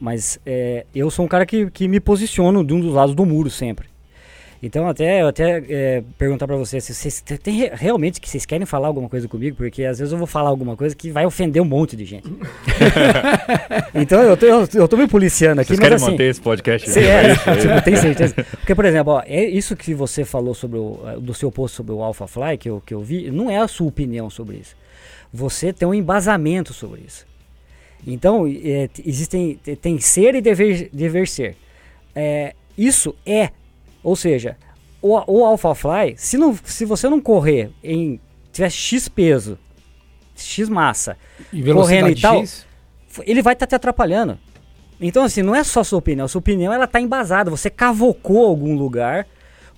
Mas 0.00 0.38
é, 0.44 0.84
eu 0.94 1.10
sou 1.10 1.24
um 1.24 1.28
cara 1.28 1.46
que, 1.46 1.70
que 1.70 1.86
me 1.86 2.00
posiciono 2.00 2.64
de 2.64 2.74
um 2.74 2.80
dos 2.80 2.92
lados 2.92 3.14
do 3.14 3.24
muro 3.24 3.48
sempre. 3.48 3.86
Então 4.66 4.88
até 4.88 5.20
eu 5.20 5.28
até 5.28 5.62
é, 5.68 6.02
perguntar 6.16 6.46
pra 6.46 6.56
vocês 6.56 6.82
se 6.84 6.94
vocês 6.94 7.20
te- 7.20 7.36
tem 7.36 7.54
re- 7.54 7.70
realmente 7.74 8.18
que 8.18 8.26
vocês 8.30 8.46
querem 8.46 8.64
falar 8.64 8.86
alguma 8.88 9.10
coisa 9.10 9.28
comigo, 9.28 9.54
porque 9.56 9.84
às 9.84 9.98
vezes 9.98 10.10
eu 10.10 10.16
vou 10.16 10.26
falar 10.26 10.48
alguma 10.48 10.74
coisa 10.74 10.96
que 10.96 11.10
vai 11.10 11.26
ofender 11.26 11.60
um 11.60 11.66
monte 11.66 11.94
de 11.94 12.06
gente. 12.06 12.26
então 13.94 14.22
eu 14.22 14.36
tô, 14.36 14.46
eu, 14.46 14.68
eu 14.74 14.88
tô 14.88 14.96
me 14.96 15.06
policiando 15.06 15.60
aqui, 15.60 15.68
Vocês 15.68 15.78
mas 15.80 15.84
querem 15.88 15.96
assim, 15.96 16.10
manter 16.12 16.24
esse 16.30 16.40
podcast? 16.40 16.90
Sim, 16.90 17.00
é, 17.00 17.34
tipo, 17.60 17.82
tem 17.84 17.96
certeza. 17.96 18.34
Porque, 18.34 18.74
por 18.74 18.84
exemplo, 18.84 19.12
ó, 19.14 19.22
é 19.26 19.44
isso 19.44 19.76
que 19.76 19.94
você 19.94 20.24
falou 20.24 20.54
sobre 20.54 20.78
o, 20.78 20.98
eh, 21.06 21.16
do 21.20 21.34
seu 21.34 21.50
post 21.52 21.76
sobre 21.76 21.92
o 21.92 22.02
Alpha 22.02 22.26
Fly, 22.26 22.56
que 22.58 22.70
eu, 22.70 22.82
que 22.84 22.94
eu 22.94 23.00
vi, 23.00 23.30
não 23.30 23.50
é 23.50 23.58
a 23.58 23.68
sua 23.68 23.86
opinião 23.88 24.30
sobre 24.30 24.56
isso. 24.56 24.74
Você 25.32 25.72
tem 25.72 25.86
um 25.86 25.94
embasamento 25.94 26.72
sobre 26.72 27.02
isso. 27.06 27.26
Então, 28.06 28.46
é, 28.46 28.88
existem, 29.04 29.58
te- 29.62 29.76
tem 29.76 29.98
ser 29.98 30.34
e 30.34 30.40
dever, 30.40 30.88
dever 30.92 31.26
ser. 31.28 31.56
É, 32.14 32.54
isso 32.78 33.14
é, 33.26 33.50
ou 34.04 34.14
seja, 34.14 34.56
o, 35.02 35.18
o 35.26 35.44
Alpha 35.44 35.74
Fly, 35.74 36.14
se, 36.16 36.36
não, 36.36 36.56
se 36.62 36.84
você 36.84 37.08
não 37.08 37.20
correr 37.20 37.70
em, 37.82 38.20
tiver 38.52 38.70
X 38.70 39.08
peso, 39.08 39.58
X 40.36 40.68
massa, 40.68 41.16
E 41.52 41.62
Correndo 41.72 42.10
e 42.10 42.20
tal, 42.20 42.40
X. 42.40 42.66
ele 43.26 43.42
vai 43.42 43.54
estar 43.54 43.66
te 43.66 43.74
atrapalhando. 43.74 44.38
Então, 45.00 45.24
assim, 45.24 45.42
não 45.42 45.54
é 45.54 45.64
só 45.64 45.82
sua 45.82 45.98
opinião. 45.98 46.28
Sua 46.28 46.38
opinião, 46.38 46.72
ela 46.72 46.86
tá 46.86 47.00
embasada. 47.00 47.50
Você 47.50 47.68
cavocou 47.68 48.46
algum 48.46 48.76
lugar 48.76 49.26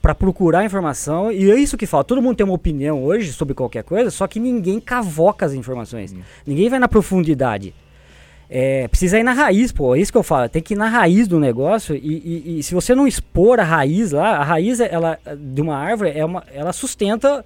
para 0.02 0.14
procurar 0.14 0.64
informação 0.64 1.32
e 1.32 1.50
é 1.50 1.56
isso 1.56 1.76
que 1.76 1.86
falta. 1.86 2.08
Todo 2.08 2.22
mundo 2.22 2.36
tem 2.36 2.44
uma 2.44 2.54
opinião 2.54 3.02
hoje 3.02 3.32
sobre 3.32 3.54
qualquer 3.54 3.82
coisa, 3.82 4.10
só 4.10 4.26
que 4.26 4.38
ninguém 4.38 4.78
cavoca 4.78 5.46
as 5.46 5.52
informações. 5.52 6.14
Ninguém 6.46 6.68
vai 6.68 6.78
na 6.78 6.88
profundidade. 6.88 7.74
É, 8.48 8.86
precisa 8.88 9.18
ir 9.18 9.22
na 9.24 9.32
raiz, 9.32 9.72
pô. 9.72 9.94
É 9.94 9.98
isso 10.00 10.12
que 10.12 10.18
eu 10.18 10.22
falo. 10.22 10.48
Tem 10.48 10.62
que 10.62 10.74
ir 10.74 10.76
na 10.76 10.88
raiz 10.88 11.26
do 11.26 11.40
negócio 11.40 11.94
e, 11.96 11.98
e- 12.46 12.58
e 12.58 12.62
se 12.62 12.74
você 12.74 12.94
não 12.94 13.06
expor 13.06 13.58
a 13.58 13.64
raiz 13.64 14.12
lá, 14.12 14.36
a 14.36 14.44
raiz 14.44 14.78
ela, 14.80 15.18
de 15.36 15.60
uma 15.60 15.76
árvore, 15.76 16.12
é 16.14 16.24
uma, 16.24 16.44
ela 16.52 16.72
sustenta 16.72 17.44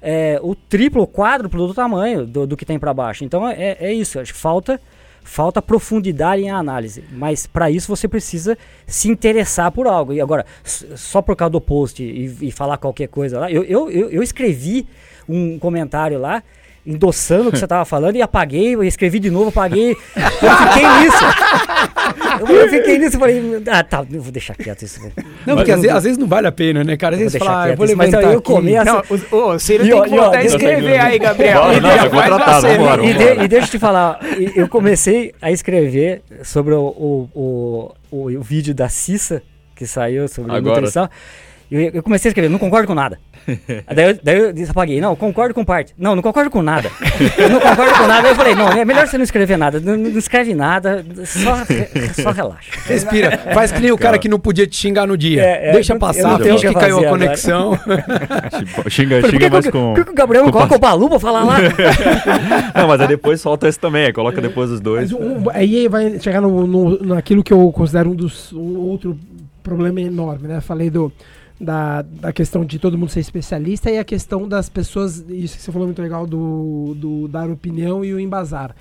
é, 0.00 0.38
o 0.42 0.54
triplo, 0.54 1.02
o 1.02 1.06
quádruplo 1.06 1.66
do 1.66 1.74
tamanho 1.74 2.24
do, 2.26 2.46
do 2.46 2.56
que 2.56 2.64
tem 2.64 2.78
para 2.78 2.94
baixo. 2.94 3.24
Então 3.24 3.48
é, 3.48 3.76
é 3.80 3.92
isso. 3.92 4.20
Acho 4.20 4.32
que 4.32 4.38
falta 4.38 4.80
falta 5.28 5.60
profundidade 5.60 6.40
em 6.42 6.50
análise. 6.50 7.02
Mas 7.10 7.48
para 7.48 7.68
isso 7.68 7.88
você 7.88 8.06
precisa 8.06 8.56
se 8.86 9.08
interessar 9.10 9.72
por 9.72 9.88
algo. 9.88 10.12
E 10.12 10.20
agora, 10.20 10.46
só 10.64 11.20
por 11.20 11.34
causa 11.34 11.50
do 11.50 11.60
post 11.60 12.00
e, 12.00 12.36
e 12.40 12.52
falar 12.52 12.78
qualquer 12.78 13.08
coisa 13.08 13.40
lá, 13.40 13.50
eu, 13.50 13.64
eu, 13.64 13.90
eu, 13.90 14.08
eu 14.10 14.22
escrevi 14.22 14.86
um 15.28 15.58
comentário 15.58 16.20
lá. 16.20 16.44
Endossando 16.86 17.48
o 17.48 17.52
que 17.52 17.58
você 17.58 17.66
tava 17.66 17.84
falando 17.84 18.14
e 18.14 18.22
apaguei, 18.22 18.74
eu 18.76 18.84
escrevi 18.84 19.18
de 19.18 19.28
novo, 19.30 19.48
apaguei. 19.48 19.90
Eu 19.90 20.56
fiquei 20.56 20.86
nisso. 21.00 21.24
Eu, 22.40 22.56
eu 22.56 22.68
fiquei 22.68 22.98
nisso 22.98 23.16
e 23.16 23.18
falei, 23.18 23.62
ah, 23.68 23.82
tá, 23.82 24.04
eu 24.12 24.22
vou 24.22 24.30
deixar 24.30 24.54
quieto 24.54 24.82
isso. 24.82 25.00
Não, 25.44 25.56
porque 25.56 25.72
às 25.72 25.80
vezes, 25.80 25.96
às 25.96 26.04
vezes 26.04 26.18
não 26.18 26.26
vale 26.28 26.46
a 26.46 26.52
pena, 26.52 26.84
né, 26.84 26.96
cara? 26.96 27.16
Às 27.16 27.20
Eu 27.20 27.24
vezes 27.26 27.38
vou 27.40 27.46
fala, 27.48 27.62
ah, 27.64 27.66
deixar 27.66 27.72
eu 27.72 27.76
vou 27.76 27.86
quieto, 27.86 27.98
mas 27.98 28.10
levantar 28.12 28.32
eu 28.32 28.42
começo- 28.42 28.84
Não, 28.84 29.02
o, 29.40 29.54
o 29.54 29.58
Ciro 29.58 29.84
E 29.84 29.90
tem 29.90 30.02
que 30.02 30.08
voltar 30.10 30.38
a 30.38 30.44
escrever 30.44 31.00
aí, 31.00 31.18
Gabriel. 31.18 31.60
Bora, 31.62 31.80
não, 31.80 31.90
já 31.96 32.08
contratado, 32.10 33.04
E, 33.04 33.14
de- 33.14 33.44
e 33.44 33.48
deixa 33.48 33.66
eu 33.66 33.70
te 33.70 33.78
falar, 33.80 34.20
eu 34.54 34.68
comecei 34.68 35.34
a 35.42 35.50
escrever 35.50 36.22
sobre 36.44 36.72
o, 36.74 36.80
o, 36.82 37.30
o, 37.34 37.92
o- 38.12 38.38
o 38.38 38.42
vídeo 38.42 38.72
da 38.74 38.88
Cissa, 38.88 39.42
que 39.74 39.86
saiu 39.86 40.28
sobre 40.28 40.52
Agora. 40.54 40.76
nutrição. 40.76 41.08
Eu, 41.68 41.80
eu 41.94 42.02
comecei 42.02 42.28
a 42.28 42.30
escrever, 42.30 42.48
não 42.48 42.58
concordo 42.60 42.86
com 42.86 42.94
nada. 42.94 43.18
daí, 43.94 44.10
eu, 44.10 44.18
daí 44.22 44.38
eu 44.38 44.52
disse- 44.52 44.70
apaguei, 44.70 45.00
não, 45.00 45.14
concordo 45.16 45.54
com 45.54 45.64
parte. 45.64 45.94
Não, 45.98 46.14
não 46.16 46.22
concordo 46.22 46.50
com 46.50 46.62
nada. 46.62 46.90
Eu 47.38 47.48
não 47.48 47.60
concordo 47.60 47.94
com 47.94 48.06
nada. 48.06 48.26
Aí 48.26 48.32
eu 48.32 48.36
falei, 48.36 48.54
não, 48.54 48.68
é 48.72 48.84
melhor 48.84 49.06
você 49.06 49.16
não 49.16 49.24
escrever 49.24 49.56
nada. 49.56 49.80
Não, 49.80 49.96
não 49.96 50.18
escreve 50.18 50.54
nada, 50.54 51.04
só, 51.24 51.56
só 52.22 52.30
relaxa. 52.30 52.70
Respira. 52.86 53.38
Faz 53.54 53.70
que 53.72 53.80
nem 53.80 53.90
o 53.92 53.98
cara 53.98 54.18
que 54.18 54.28
não 54.28 54.38
podia 54.38 54.66
te 54.66 54.76
xingar 54.76 55.06
no 55.06 55.16
dia. 55.16 55.42
É, 55.42 55.68
é, 55.70 55.72
Deixa 55.72 55.92
eu 55.94 55.98
passar, 55.98 56.38
finge 56.40 56.66
que 56.66 56.74
que 56.74 56.80
caiu 56.80 56.98
a 56.98 57.08
conexão. 57.08 57.78
Xinga, 58.88 59.20
Por 59.20 59.30
xinga 59.30 59.50
mais 59.50 59.68
com. 59.68 59.94
por 59.94 60.04
que 60.04 60.10
o 60.10 60.14
Gabriel 60.14 60.44
não 60.44 60.52
coloca 60.52 60.74
o 60.74 60.78
Balu 60.78 61.08
pra 61.08 61.18
falar 61.20 61.44
lá? 61.44 61.56
Não, 62.74 62.88
mas 62.88 63.00
aí 63.00 63.08
depois 63.08 63.40
solta 63.40 63.68
esse 63.68 63.78
também, 63.78 64.12
coloca 64.12 64.40
depois 64.40 64.70
os 64.70 64.80
dois. 64.80 65.12
Um- 65.12 65.44
aí 65.52 65.88
vai 65.88 66.18
chegar 66.20 66.40
no, 66.40 66.66
no- 66.66 66.98
naquilo 67.04 67.42
que 67.42 67.52
eu 67.52 67.70
considero 67.72 68.10
um 68.10 68.14
dos 68.14 68.52
um 68.52 68.78
outro 68.78 69.16
problema 69.62 70.00
enorme, 70.00 70.48
né? 70.48 70.60
Falei 70.60 70.90
do, 70.90 71.12
da, 71.60 72.02
da 72.02 72.32
questão 72.32 72.64
de 72.64 72.78
todo 72.78 72.98
mundo 72.98 73.10
ser 73.10 73.20
especialista 73.20 73.90
e 73.90 73.98
a 73.98 74.04
questão 74.04 74.46
das 74.48 74.68
pessoas, 74.68 75.24
isso 75.28 75.56
que 75.56 75.62
você 75.62 75.72
falou 75.72 75.86
muito 75.88 76.02
legal 76.02 76.26
do, 76.26 76.94
do 76.96 77.28
dar 77.28 77.48
opinião 77.50 78.04
e 78.04 78.12
o 78.12 78.20
embasar. 78.20 78.74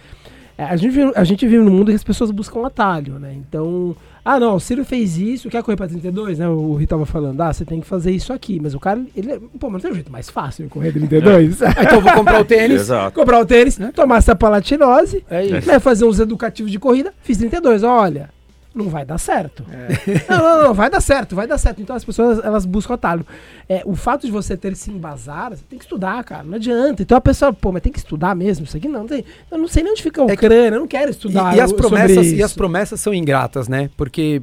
É, 0.57 0.63
a, 0.63 0.75
gente 0.77 0.91
vive, 0.91 1.11
a 1.15 1.23
gente 1.25 1.45
vive 1.47 1.63
num 1.63 1.71
mundo 1.71 1.87
que 1.89 1.95
as 1.95 2.03
pessoas 2.03 2.31
buscam 2.31 2.65
atalho, 2.65 3.19
né? 3.19 3.33
Então, 3.35 3.93
ah, 4.23 4.39
não, 4.39 4.55
o 4.55 4.59
Ciro 4.59 4.85
fez 4.85 5.17
isso, 5.17 5.49
quer 5.49 5.61
correr 5.61 5.75
pra 5.75 5.85
32, 5.85 6.39
né? 6.39 6.47
O 6.47 6.73
Rui 6.73 6.87
tava 6.87 7.05
falando, 7.05 7.39
ah, 7.41 7.51
você 7.51 7.65
tem 7.65 7.81
que 7.81 7.85
fazer 7.87 8.11
isso 8.11 8.31
aqui. 8.31 8.57
Mas 8.61 8.73
o 8.73 8.79
cara, 8.79 9.01
ele, 9.15 9.33
é- 9.33 9.39
pô, 9.59 9.69
mas 9.69 9.73
não 9.73 9.79
tem 9.81 9.91
um 9.91 9.95
jeito 9.95 10.11
mais 10.11 10.29
fácil 10.29 10.63
de 10.63 10.69
correr 10.69 10.93
32? 10.93 11.61
Ah, 11.61 11.71
então 11.81 11.95
eu 11.95 12.01
vou 12.01 12.13
comprar 12.13 12.39
o 12.39 12.45
tênis. 12.45 12.79
Exato. 12.87 13.13
Comprar 13.19 13.41
o 13.41 13.45
tênis, 13.45 13.77
tomar 13.93 14.17
essa 14.17 14.33
palatinose, 14.33 15.25
É 15.29 15.45
isso. 15.45 15.67
né, 15.67 15.77
fazer 15.77 16.05
uns 16.05 16.19
educativos 16.21 16.71
de 16.71 16.79
corrida, 16.79 17.13
fiz 17.21 17.37
32, 17.37 17.83
olha, 17.83 18.29
não 18.75 18.89
vai 18.89 19.05
dar 19.05 19.17
certo. 19.17 19.63
Não, 20.29 20.37
não, 20.37 20.63
não, 20.63 20.73
vai 20.73 20.89
dar 20.89 20.99
certo, 20.99 21.35
vai 21.35 21.47
dar 21.47 21.57
certo. 21.57 21.81
Então 21.81 21.95
as 21.95 22.03
pessoas, 22.03 22.43
elas 22.43 22.65
buscam 22.65 22.93
atalho. 22.95 23.25
É, 23.69 23.81
o 23.85 23.95
fato 23.95 24.25
de 24.25 24.31
você 24.31 24.57
ter 24.57 24.71
que 24.73 24.77
se 24.77 24.91
embasar, 24.91 25.51
você 25.51 25.63
tem 25.69 25.79
que 25.79 25.85
estudar, 25.85 26.21
cara, 26.25 26.43
não 26.43 26.55
adianta. 26.55 27.01
Então 27.01 27.17
a 27.17 27.21
pessoa, 27.21 27.53
pô, 27.53 27.71
mas 27.71 27.81
tem 27.81 27.91
que 27.91 27.99
estudar 27.99 28.35
mesmo 28.35 28.65
isso 28.65 28.75
aqui? 28.75 28.87
Não, 28.89 29.07
tem, 29.07 29.23
eu 29.49 29.57
não 29.57 29.67
sei 29.67 29.81
nem 29.81 29.93
onde 29.93 30.03
fica 30.03 30.21
o 30.21 30.25
É 30.29 30.35
que- 30.35 30.45
crânio, 30.45 30.75
eu 30.75 30.79
não 30.81 30.87
quero 30.87 31.09
estudar 31.09 31.53
E, 31.53 31.57
e 31.57 31.61
as 31.61 31.71
promessas, 31.71 32.27
e 32.33 32.43
as 32.43 32.53
promessas 32.53 32.99
são 32.99 33.13
ingratas, 33.13 33.67
né? 33.69 33.89
Porque 33.95 34.41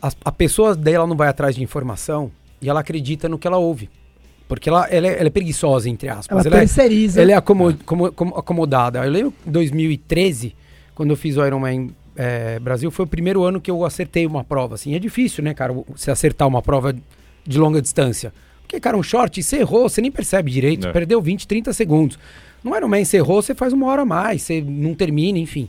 as- 0.00 0.16
a 0.24 0.32
pessoa 0.32 0.74
daí 0.74 0.94
ela 0.94 1.06
não 1.06 1.16
vai 1.16 1.28
atrás 1.28 1.54
de 1.54 1.62
informação 1.62 2.30
e 2.62 2.68
ela 2.70 2.80
acredita 2.80 3.28
no 3.28 3.38
que 3.38 3.46
ela 3.46 3.58
ouve. 3.58 3.90
Porque 4.48 4.68
ela, 4.68 4.86
ela, 4.86 5.06
é, 5.08 5.18
ela 5.18 5.26
é 5.26 5.30
preguiçosa, 5.30 5.88
entre 5.90 6.08
aspas. 6.08 6.30
Ela 6.46 6.46
Ela, 6.46 6.56
é, 6.56 6.60
terceiriza. 6.60 7.20
ela 7.20 7.32
é 7.32 7.34
acomo- 7.34 7.76
como- 7.84 8.12
como- 8.12 8.34
acomodada. 8.36 9.04
Eu 9.04 9.10
lembro 9.10 9.34
em 9.46 9.50
2013, 9.50 10.54
quando 10.94 11.10
eu 11.10 11.16
fiz 11.16 11.36
o 11.36 11.44
Ironman 11.44 11.90
é, 12.16 12.58
Brasil, 12.58 12.90
foi 12.90 13.04
o 13.04 13.08
primeiro 13.08 13.42
ano 13.44 13.60
que 13.60 13.70
eu 13.70 13.84
acertei 13.84 14.26
uma 14.26 14.42
prova. 14.42 14.74
Assim, 14.74 14.94
é 14.94 14.98
difícil, 14.98 15.44
né, 15.44 15.54
cara, 15.54 15.72
você 15.72 16.10
acertar 16.10 16.46
uma 16.48 16.62
prova 16.62 16.94
de 17.46 17.58
longa 17.58 17.80
distância. 17.80 18.32
Porque, 18.62 18.80
cara, 18.80 18.96
um 18.96 19.02
short, 19.02 19.40
você 19.42 19.58
errou, 19.58 19.88
você 19.88 20.00
nem 20.00 20.10
percebe 20.10 20.50
direito, 20.50 20.88
É. 20.88 20.92
perdeu 20.92 21.20
20, 21.20 21.46
30 21.46 21.72
segundos. 21.72 22.18
No 22.64 22.74
Ironman, 22.76 23.04
você 23.04 23.18
errou, 23.18 23.40
você 23.40 23.54
faz 23.54 23.72
uma 23.72 23.86
hora 23.86 24.02
a 24.02 24.04
mais, 24.04 24.42
você 24.42 24.60
não 24.60 24.92
termina, 24.94 25.38
enfim. 25.38 25.68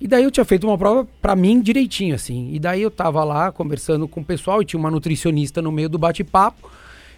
E 0.00 0.06
daí 0.06 0.22
eu 0.24 0.30
tinha 0.30 0.44
feito 0.44 0.66
uma 0.66 0.76
prova 0.76 1.08
pra 1.22 1.34
mim 1.34 1.60
direitinho, 1.60 2.14
assim. 2.14 2.50
E 2.52 2.58
daí 2.58 2.82
eu 2.82 2.90
tava 2.90 3.24
lá 3.24 3.50
conversando 3.50 4.06
com 4.06 4.20
o 4.20 4.24
pessoal 4.24 4.60
e 4.60 4.64
tinha 4.64 4.78
uma 4.78 4.90
nutricionista 4.90 5.62
no 5.62 5.72
meio 5.72 5.88
do 5.88 5.98
bate-papo. 5.98 6.70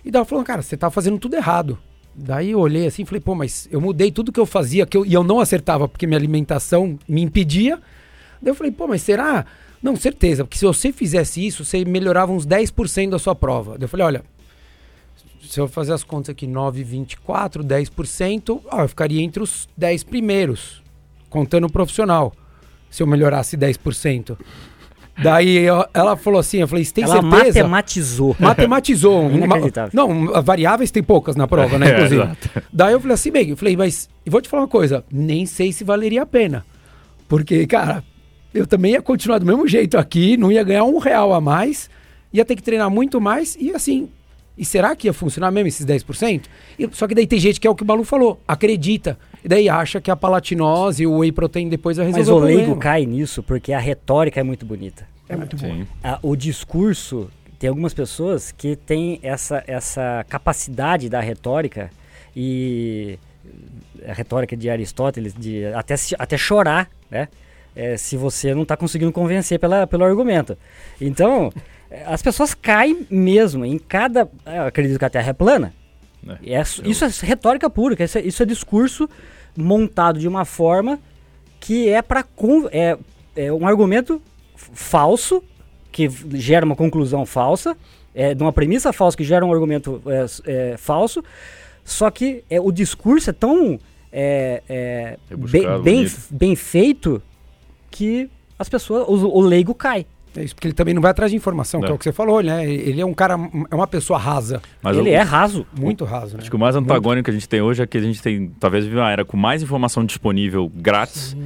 E 0.04 0.10
daí 0.10 0.18
ela 0.20 0.24
falou, 0.24 0.44
cara, 0.44 0.62
você 0.62 0.76
tá 0.76 0.88
fazendo 0.90 1.18
tudo 1.18 1.34
errado. 1.34 1.76
Daí 2.14 2.52
eu 2.52 2.58
olhei 2.60 2.86
assim 2.86 3.02
e 3.02 3.04
falei, 3.06 3.20
pô, 3.20 3.34
mas 3.34 3.68
eu 3.70 3.80
mudei 3.80 4.10
tudo 4.10 4.32
que 4.32 4.40
eu 4.40 4.46
fazia 4.46 4.86
que 4.86 4.96
eu, 4.96 5.04
e 5.04 5.12
eu 5.12 5.22
não 5.22 5.40
acertava 5.40 5.88
porque 5.88 6.06
minha 6.06 6.18
alimentação 6.18 6.98
me 7.08 7.20
impedia. 7.20 7.78
Daí 8.42 8.50
eu 8.50 8.54
falei, 8.54 8.72
pô, 8.72 8.86
mas 8.86 9.02
será? 9.02 9.44
Não, 9.82 9.96
certeza, 9.96 10.44
porque 10.44 10.58
se 10.58 10.64
você 10.64 10.92
fizesse 10.92 11.44
isso, 11.46 11.64
você 11.64 11.84
melhorava 11.84 12.32
uns 12.32 12.46
10% 12.46 13.10
da 13.10 13.18
sua 13.18 13.34
prova. 13.34 13.72
Daí 13.78 13.84
eu 13.84 13.88
falei, 13.88 14.06
olha, 14.06 14.22
se 15.42 15.58
eu 15.60 15.66
fazer 15.68 15.92
as 15.92 16.04
contas 16.04 16.30
aqui, 16.30 16.46
9,24, 16.46 17.62
10%, 17.62 18.60
ó, 18.70 18.82
eu 18.82 18.88
ficaria 18.88 19.22
entre 19.22 19.42
os 19.42 19.68
10 19.76 20.04
primeiros, 20.04 20.82
contando 21.28 21.66
o 21.66 21.72
profissional, 21.72 22.32
se 22.90 23.02
eu 23.02 23.06
melhorasse 23.06 23.56
10%. 23.56 24.36
Daí 25.22 25.58
eu- 25.58 25.84
ela 25.92 26.16
falou 26.16 26.40
assim, 26.40 26.58
eu 26.58 26.68
falei, 26.68 26.84
você 26.84 26.94
tem 26.94 27.04
Ela 27.04 27.14
certeza? 27.14 27.36
matematizou. 27.36 28.36
Matematizou. 28.38 29.20
uma- 29.28 29.58
não, 29.92 30.42
variáveis 30.42 30.90
tem 30.90 31.02
poucas 31.02 31.36
na 31.36 31.46
prova, 31.46 31.78
né, 31.78 31.88
É, 31.90 31.92
inclusive. 31.94 32.22
exato. 32.22 32.50
Daí 32.72 32.92
eu 32.92 33.00
falei 33.00 33.14
assim, 33.14 33.30
bem, 33.30 33.50
eu 33.50 33.56
falei, 33.56 33.76
mas 33.76 34.08
eu 34.24 34.32
vou 34.32 34.40
te 34.40 34.48
falar 34.48 34.62
uma 34.62 34.68
coisa, 34.68 35.04
nem 35.12 35.44
sei 35.46 35.72
se 35.72 35.84
valeria 35.84 36.22
a 36.22 36.26
pena. 36.26 36.64
Porque, 37.28 37.66
cara, 37.66 38.02
eu 38.54 38.66
também 38.66 38.92
ia 38.92 39.02
continuar 39.02 39.38
do 39.38 39.46
mesmo 39.46 39.66
jeito 39.66 39.96
aqui, 39.98 40.36
não 40.36 40.50
ia 40.50 40.62
ganhar 40.62 40.84
um 40.84 40.98
real 40.98 41.32
a 41.32 41.40
mais, 41.40 41.88
ia 42.32 42.44
ter 42.44 42.56
que 42.56 42.62
treinar 42.62 42.90
muito 42.90 43.20
mais 43.20 43.56
e 43.58 43.72
assim. 43.74 44.08
E 44.58 44.64
será 44.64 44.94
que 44.94 45.06
ia 45.08 45.12
funcionar 45.12 45.50
mesmo 45.50 45.68
esses 45.68 45.86
10%? 45.86 46.42
E, 46.78 46.88
só 46.92 47.06
que 47.08 47.14
daí 47.14 47.26
tem 47.26 47.38
gente 47.40 47.58
que 47.58 47.66
é 47.66 47.70
o 47.70 47.74
que 47.74 47.82
o 47.82 47.86
Balu 47.86 48.04
falou, 48.04 48.38
acredita. 48.46 49.18
E 49.42 49.48
daí 49.48 49.68
acha 49.70 50.00
que 50.02 50.10
a 50.10 50.16
palatinose 50.16 51.04
e 51.04 51.06
o 51.06 51.18
whey 51.18 51.32
protein 51.32 51.68
depois 51.68 51.96
vai 51.96 52.06
resolver 52.12 52.20
Mas 52.20 52.28
o 52.28 52.34
o 52.36 52.44
leigo 52.66 52.76
cai 52.76 53.06
nisso 53.06 53.42
porque 53.42 53.72
a 53.72 53.78
retórica 53.78 54.38
é 54.38 54.42
muito 54.42 54.66
bonita. 54.66 55.06
É 55.28 55.36
muito 55.36 55.56
bom. 55.56 55.84
A- 56.04 56.18
o 56.22 56.36
discurso, 56.36 57.30
tem 57.58 57.68
algumas 57.70 57.94
pessoas 57.94 58.52
que 58.52 58.76
têm 58.76 59.18
essa, 59.22 59.64
essa 59.66 60.26
capacidade 60.28 61.08
da 61.08 61.20
retórica 61.20 61.90
e 62.36 63.18
a 64.06 64.12
retórica 64.12 64.56
de 64.56 64.68
Aristóteles, 64.68 65.32
de 65.34 65.64
até, 65.66 65.94
até 66.18 66.36
chorar, 66.36 66.90
né? 67.10 67.28
É, 67.74 67.96
se 67.96 68.16
você 68.16 68.54
não 68.54 68.62
está 68.62 68.76
conseguindo 68.76 69.12
convencer 69.12 69.58
pela, 69.58 69.86
pelo 69.86 70.04
argumento. 70.04 70.58
Então, 71.00 71.52
é, 71.90 72.04
as 72.06 72.20
pessoas 72.20 72.52
caem 72.52 73.06
mesmo 73.10 73.64
em 73.64 73.78
cada. 73.78 74.28
Eu 74.44 74.64
acredito 74.64 74.98
que 74.98 75.04
a 75.04 75.10
Terra 75.10 75.30
é 75.30 75.32
plana. 75.32 75.72
É. 76.44 76.54
É, 76.54 76.62
isso 76.84 77.04
é 77.04 77.08
retórica 77.22 77.70
pura, 77.70 78.02
isso 78.02 78.18
é, 78.18 78.20
isso 78.20 78.42
é 78.42 78.46
discurso 78.46 79.08
montado 79.56 80.18
de 80.18 80.28
uma 80.28 80.44
forma 80.44 80.98
que 81.58 81.88
é 81.88 82.02
para 82.02 82.24
é, 82.72 82.98
é 83.36 83.52
um 83.52 83.66
argumento 83.66 84.20
falso 84.54 85.42
que 85.92 86.08
gera 86.34 86.64
uma 86.64 86.76
conclusão 86.76 87.26
falsa, 87.26 87.76
é 88.14 88.34
de 88.34 88.42
uma 88.42 88.52
premissa 88.52 88.92
falsa 88.92 89.16
que 89.16 89.24
gera 89.24 89.44
um 89.44 89.52
argumento 89.52 90.00
é, 90.06 90.26
é, 90.46 90.76
falso. 90.76 91.22
Só 91.84 92.10
que 92.10 92.44
é, 92.48 92.60
o 92.60 92.70
discurso 92.70 93.30
é 93.30 93.32
tão 93.32 93.78
é, 94.12 94.62
é, 94.68 95.18
bem, 95.36 95.80
bem, 95.82 96.06
bem 96.30 96.56
feito 96.56 97.22
que 97.90 98.30
as 98.58 98.68
pessoas, 98.68 99.06
o, 99.08 99.12
o 99.28 99.40
leigo 99.40 99.74
cai. 99.74 100.06
É 100.36 100.44
isso, 100.44 100.54
porque 100.54 100.68
ele 100.68 100.74
também 100.74 100.94
não 100.94 101.02
vai 101.02 101.10
atrás 101.10 101.32
de 101.32 101.36
informação, 101.36 101.80
que 101.80 101.86
é 101.86 101.90
É. 101.90 101.92
o 101.92 101.98
que 101.98 102.04
você 102.04 102.12
falou, 102.12 102.40
né? 102.40 102.64
Ele 102.64 103.00
é 103.00 103.04
um 103.04 103.12
cara, 103.12 103.34
é 103.68 103.74
uma 103.74 103.86
pessoa 103.88 104.16
rasa, 104.16 104.62
Mas 104.80 104.96
Ele 104.96 105.08
eu- 105.10 105.14
é 105.14 105.22
raso. 105.22 105.66
muito 105.76 106.04
raso, 106.04 106.34
né? 106.36 106.42
Acho 106.42 106.50
que 106.50 106.54
o 106.54 106.58
mais 106.58 106.76
antagônico 106.76 107.24
que 107.24 107.30
a 107.30 107.34
gente 107.34 107.48
tem 107.48 107.60
hoje 107.60 107.82
é 107.82 107.86
que 107.86 107.98
a 107.98 108.00
gente 108.00 108.22
tem, 108.22 108.48
talvez, 108.60 108.84
vive 108.84 108.96
uma 108.98 109.10
era 109.10 109.24
com 109.24 109.36
mais 109.36 109.60
informação 109.60 110.04
disponível 110.04 110.70
grátis, 110.72 111.36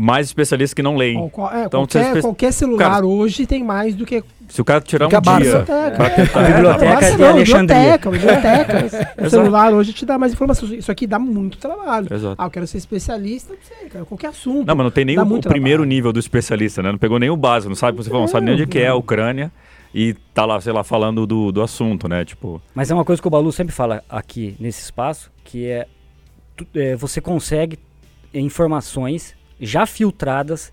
mais 0.00 0.26
especialistas 0.28 0.72
que 0.74 0.82
não 0.82 0.96
leem. 0.96 1.18
É, 1.18 1.64
Então, 1.64 1.80
qualquer, 1.80 2.12
você- 2.12 2.20
qualquer 2.20 2.52
celular 2.52 2.90
Cara, 2.90 3.06
hoje 3.06 3.46
tem 3.46 3.64
mais 3.64 3.94
do 3.96 4.06
que 4.06 4.22
Se 4.48 4.60
o 4.60 4.64
cara 4.64 4.80
tirar 4.80 5.06
a 5.06 5.08
um 5.08 5.20
Barça 5.20 5.40
dia 5.40 5.58
biblioteca. 5.58 5.96
pra 5.96 6.10
tentar... 6.10 6.40
A 6.40 6.44
biblioteca 6.44 7.18
não, 7.18 7.28
Alexandria. 7.28 7.98
biblioteca, 7.98 8.10
biblioteca. 8.10 9.14
o 9.26 9.30
celular 9.30 9.72
hoje 9.74 9.92
te 9.92 10.06
dá 10.06 10.16
mais 10.16 10.32
informações. 10.32 10.70
Isso 10.72 10.92
aqui 10.92 11.06
dá 11.06 11.18
muito 11.18 11.58
trabalho. 11.58 12.06
Exato. 12.14 12.36
Ah, 12.38 12.46
eu 12.46 12.50
quero 12.50 12.66
ser 12.66 12.78
especialista, 12.78 13.52
não 13.54 13.60
sei, 13.62 13.88
cara, 13.88 14.04
qualquer 14.04 14.28
assunto. 14.28 14.66
Não, 14.66 14.76
mas 14.76 14.84
não 14.84 14.90
tem 14.92 15.04
nem 15.04 15.18
o, 15.18 15.22
o 15.22 15.40
primeiro 15.40 15.84
nível 15.84 16.12
do 16.12 16.20
especialista, 16.20 16.80
né? 16.82 16.92
Não 16.92 16.98
pegou 16.98 17.18
nem 17.18 17.28
o 17.30 17.36
básico, 17.36 17.68
não 17.68 17.76
sabe, 17.76 17.96
você 17.98 18.08
falou, 18.08 18.22
não 18.22 18.28
sabe 18.28 18.46
nem 18.46 18.54
onde 18.54 18.66
que 18.66 18.78
é 18.78 18.86
a 18.88 18.94
Ucrânia 18.94 19.50
e 19.92 20.14
tá 20.32 20.44
lá, 20.44 20.60
sei 20.60 20.72
lá, 20.72 20.84
falando 20.84 21.26
do, 21.26 21.50
do 21.50 21.60
assunto, 21.60 22.06
né? 22.08 22.24
Tipo, 22.24 22.62
Mas 22.74 22.90
é 22.90 22.94
uma 22.94 23.04
coisa 23.04 23.20
que 23.20 23.26
o 23.26 23.30
Balu 23.30 23.50
sempre 23.50 23.74
fala 23.74 24.04
aqui 24.08 24.54
nesse 24.60 24.80
espaço, 24.82 25.30
que 25.44 25.66
é, 25.66 25.86
tu- 26.56 26.66
é, 26.74 26.94
você 26.94 27.20
consegue 27.20 27.78
informações 28.32 29.34
já 29.60 29.86
filtradas 29.86 30.72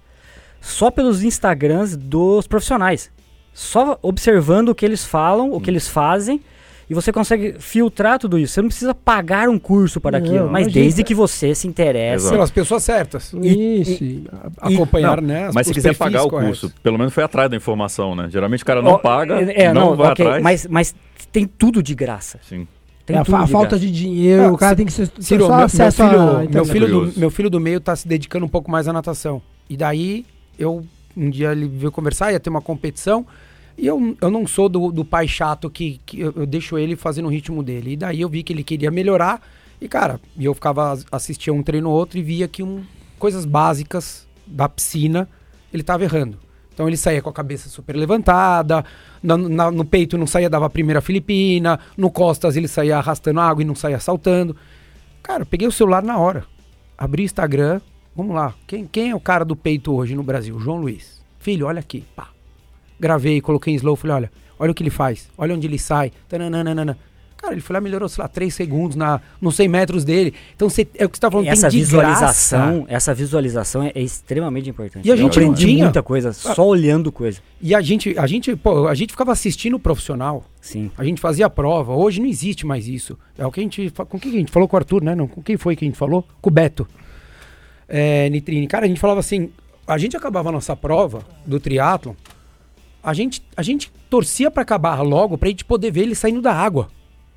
só 0.61 0.89
pelos 0.89 1.23
Instagrams 1.23 1.95
dos 1.95 2.47
profissionais. 2.47 3.11
Só 3.53 3.97
observando 4.01 4.69
o 4.69 4.75
que 4.75 4.85
eles 4.85 5.05
falam, 5.05 5.51
o 5.53 5.61
que 5.61 5.69
eles 5.69 5.87
fazem, 5.87 6.41
e 6.89 6.93
você 6.93 7.11
consegue 7.11 7.55
filtrar 7.57 8.19
tudo 8.19 8.37
isso. 8.37 8.53
Você 8.53 8.61
não 8.61 8.67
precisa 8.69 8.93
pagar 8.93 9.47
um 9.49 9.57
curso 9.57 9.99
para 10.01 10.19
Não, 10.19 10.27
aquilo, 10.27 10.49
mas 10.51 10.63
imagina. 10.67 10.83
desde 10.83 11.03
que 11.03 11.15
você 11.15 11.55
se 11.55 11.67
interesse. 11.67 12.15
Exato. 12.25 12.33
Pelas 12.35 12.51
pessoas 12.51 12.83
certas. 12.83 13.33
Isso. 13.41 14.03
e- 14.03 14.27
Acompanhar, 14.59 15.21
Não, 15.21 15.27
né? 15.27 15.47
as- 15.47 15.55
mas 15.55 15.67
se 15.67 15.73
quiser 15.73 15.95
pagar 15.95 16.23
o 16.23 16.29
corretos. 16.29 16.59
curso, 16.61 16.75
pelo 16.83 16.97
menos 16.97 17.13
foi 17.13 17.23
atrás 17.23 17.49
da 17.49 17.55
informação, 17.55 18.13
né? 18.15 18.27
Geralmente 18.29 18.61
o 18.61 18.65
cara 18.65 18.81
não 18.81 18.91
Ó, 18.91 18.97
paga, 18.97 19.35
é, 19.51 19.73
não, 19.73 19.91
não, 19.91 19.95
vai 19.95 20.11
ok, 20.11 20.25
atrás. 20.25 20.43
Mas, 20.43 20.67
mas 20.67 20.95
tem 21.31 21.45
tudo 21.47 21.81
de 21.81 21.95
graça. 21.95 22.39
Sim. 22.47 22.67
Tem 23.05 23.15
é 23.15 23.19
a, 23.19 23.23
tudo 23.23 23.35
a 23.37 23.47
falta 23.47 23.77
de 23.77 23.91
dinheiro, 23.91 24.43
Ah, 24.45 24.51
o 24.51 24.57
cara 24.57 24.75
tem 24.75 24.85
que 24.85 24.91
ser 24.91 25.11
Ciro, 25.19 25.45
só 25.45 25.57
meu, 25.57 25.59
meu 25.59 25.69
filho, 25.69 26.09
meu, 26.09 26.43
internet. 26.43 26.71
filho 26.71 26.87
do, 26.87 27.19
meu 27.19 27.31
filho 27.31 27.49
do 27.49 27.59
meio 27.59 27.79
tá 27.79 27.95
se 27.95 28.07
dedicando 28.07 28.45
um 28.45 28.49
pouco 28.49 28.71
mais 28.71 28.87
à 28.87 28.93
natação. 28.93 29.41
E 29.69 29.77
daí, 29.77 30.25
eu 30.57 30.85
um 31.15 31.29
dia 31.29 31.51
ele 31.51 31.67
veio 31.67 31.91
conversar, 31.91 32.31
ia 32.31 32.39
ter 32.39 32.49
uma 32.49 32.61
competição. 32.61 33.25
E 33.77 33.85
eu, 33.87 34.15
eu 34.19 34.31
não 34.31 34.47
sou 34.47 34.67
do, 34.67 34.91
do 34.91 35.05
pai 35.05 35.27
chato 35.27 35.69
que, 35.69 35.99
que 36.05 36.19
eu, 36.19 36.33
eu 36.35 36.45
deixo 36.45 36.77
ele 36.77 36.95
fazer 36.95 37.21
no 37.21 37.29
ritmo 37.29 37.61
dele. 37.63 37.91
E 37.93 37.95
daí 37.97 38.21
eu 38.21 38.29
vi 38.29 38.43
que 38.43 38.51
ele 38.53 38.63
queria 38.63 38.89
melhorar. 38.91 39.41
E, 39.79 39.87
cara, 39.87 40.19
e 40.37 40.45
eu 40.45 40.53
ficava, 40.53 40.91
as- 40.91 41.05
assistia 41.11 41.53
um 41.53 41.61
treino 41.61 41.89
ou 41.89 41.95
outro 41.95 42.17
e 42.17 42.21
via 42.21 42.47
que 42.47 42.63
um, 42.63 42.83
coisas 43.19 43.45
básicas 43.45 44.25
da 44.47 44.67
piscina 44.67 45.27
ele 45.73 45.83
tava 45.83 46.03
errando. 46.03 46.37
Então 46.75 46.87
ele 46.89 46.97
saía 46.97 47.21
com 47.21 47.29
a 47.29 47.33
cabeça 47.33 47.69
super 47.69 47.95
levantada, 47.95 48.83
na- 49.23 49.37
na- 49.37 49.71
no 49.71 49.85
peito 49.85 50.17
não 50.17 50.27
saía, 50.27 50.49
dava 50.49 50.65
a 50.65 50.69
primeira 50.69 50.99
filipina, 50.99 51.79
no 51.95 52.11
costas 52.11 52.57
ele 52.57 52.67
saía 52.67 52.97
arrastando 52.97 53.39
água 53.39 53.61
e 53.63 53.65
não 53.65 53.73
saía 53.73 53.97
saltando. 53.97 54.53
Cara, 55.23 55.45
peguei 55.45 55.65
o 55.67 55.71
celular 55.71 56.03
na 56.03 56.17
hora, 56.19 56.43
abri 56.97 57.23
o 57.23 57.25
Instagram, 57.25 57.79
vamos 58.13 58.35
lá, 58.35 58.53
quem, 58.67 58.85
quem 58.85 59.11
é 59.11 59.15
o 59.15 59.21
cara 59.21 59.45
do 59.45 59.55
peito 59.55 59.93
hoje 59.95 60.13
no 60.15 60.21
Brasil? 60.21 60.59
João 60.59 60.77
Luiz. 60.81 61.23
Filho, 61.39 61.65
olha 61.65 61.79
aqui, 61.79 62.03
pá. 62.13 62.27
Gravei, 62.99 63.39
coloquei 63.39 63.73
em 63.73 63.77
slow, 63.77 63.95
falei, 63.95 64.15
olha, 64.17 64.31
olha 64.59 64.71
o 64.71 64.75
que 64.75 64.83
ele 64.83 64.89
faz, 64.89 65.29
olha 65.37 65.55
onde 65.55 65.65
ele 65.67 65.79
sai, 65.79 66.11
tananana. 66.27 66.97
Cara, 67.45 67.53
ele 67.53 67.61
foi 67.61 67.75
lá 67.75 67.79
melhorou, 67.79 68.09
sei 68.09 68.23
lá, 68.23 68.27
3 68.27 68.51
segundos 68.51 68.95
na, 68.95 69.21
nos 69.39 69.55
100 69.55 69.67
metros 69.67 70.03
dele. 70.03 70.33
Então, 70.55 70.67
você, 70.67 70.87
é 70.95 71.05
o 71.05 71.09
que 71.09 71.17
você 71.17 71.21
tá 71.21 71.29
falando, 71.29 71.47
essa 71.47 71.69
visualização, 71.69 72.77
graça. 72.77 72.95
essa 72.95 73.13
visualização 73.13 73.83
é, 73.83 73.91
é 73.93 74.01
extremamente 74.01 74.67
importante. 74.67 75.07
E 75.07 75.11
a 75.11 75.15
gente 75.15 75.39
não 75.39 75.49
aprendi 75.49 75.67
tinha. 75.67 75.83
muita 75.83 76.01
coisa 76.01 76.33
só 76.33 76.65
olhando 76.65 77.11
coisa. 77.11 77.39
E 77.61 77.75
a 77.75 77.81
gente, 77.81 78.17
a 78.17 78.25
gente, 78.25 78.55
pô, 78.55 78.87
a 78.87 78.95
gente 78.95 79.11
ficava 79.11 79.31
assistindo 79.31 79.75
o 79.75 79.79
profissional. 79.79 80.43
Sim. 80.59 80.89
A 80.97 81.03
gente 81.03 81.21
fazia 81.21 81.45
a 81.45 81.49
prova. 81.49 81.93
Hoje 81.93 82.19
não 82.19 82.27
existe 82.27 82.65
mais 82.65 82.87
isso. 82.87 83.15
É 83.37 83.45
o 83.45 83.51
que 83.51 83.59
a 83.59 83.63
gente. 83.63 83.91
Com 83.91 84.19
quem 84.19 84.31
que 84.31 84.37
a 84.37 84.39
gente 84.39 84.51
falou 84.51 84.67
com 84.67 84.75
o 84.75 84.79
Arthur, 84.79 85.03
né? 85.03 85.13
Não, 85.13 85.27
com 85.27 85.43
quem 85.43 85.55
foi 85.55 85.75
que 85.75 85.85
a 85.85 85.87
gente 85.87 85.97
falou? 85.97 86.27
Com 86.41 86.49
o 86.49 86.53
Beto. 86.53 86.87
É, 87.87 88.27
Nitrini. 88.31 88.65
Cara, 88.65 88.85
a 88.85 88.87
gente 88.87 88.99
falava 88.99 89.19
assim. 89.19 89.51
A 89.85 89.99
gente 89.99 90.17
acabava 90.17 90.49
a 90.49 90.51
nossa 90.51 90.75
prova 90.75 91.21
do 91.45 91.59
triatlon. 91.59 92.15
A 93.03 93.13
gente, 93.13 93.43
a 93.55 93.61
gente 93.61 93.91
torcia 94.09 94.49
pra 94.49 94.63
acabar 94.63 94.99
logo 95.03 95.37
pra 95.37 95.49
gente 95.49 95.63
poder 95.63 95.91
ver 95.91 96.01
ele 96.01 96.15
saindo 96.15 96.41
da 96.41 96.51
água. 96.51 96.87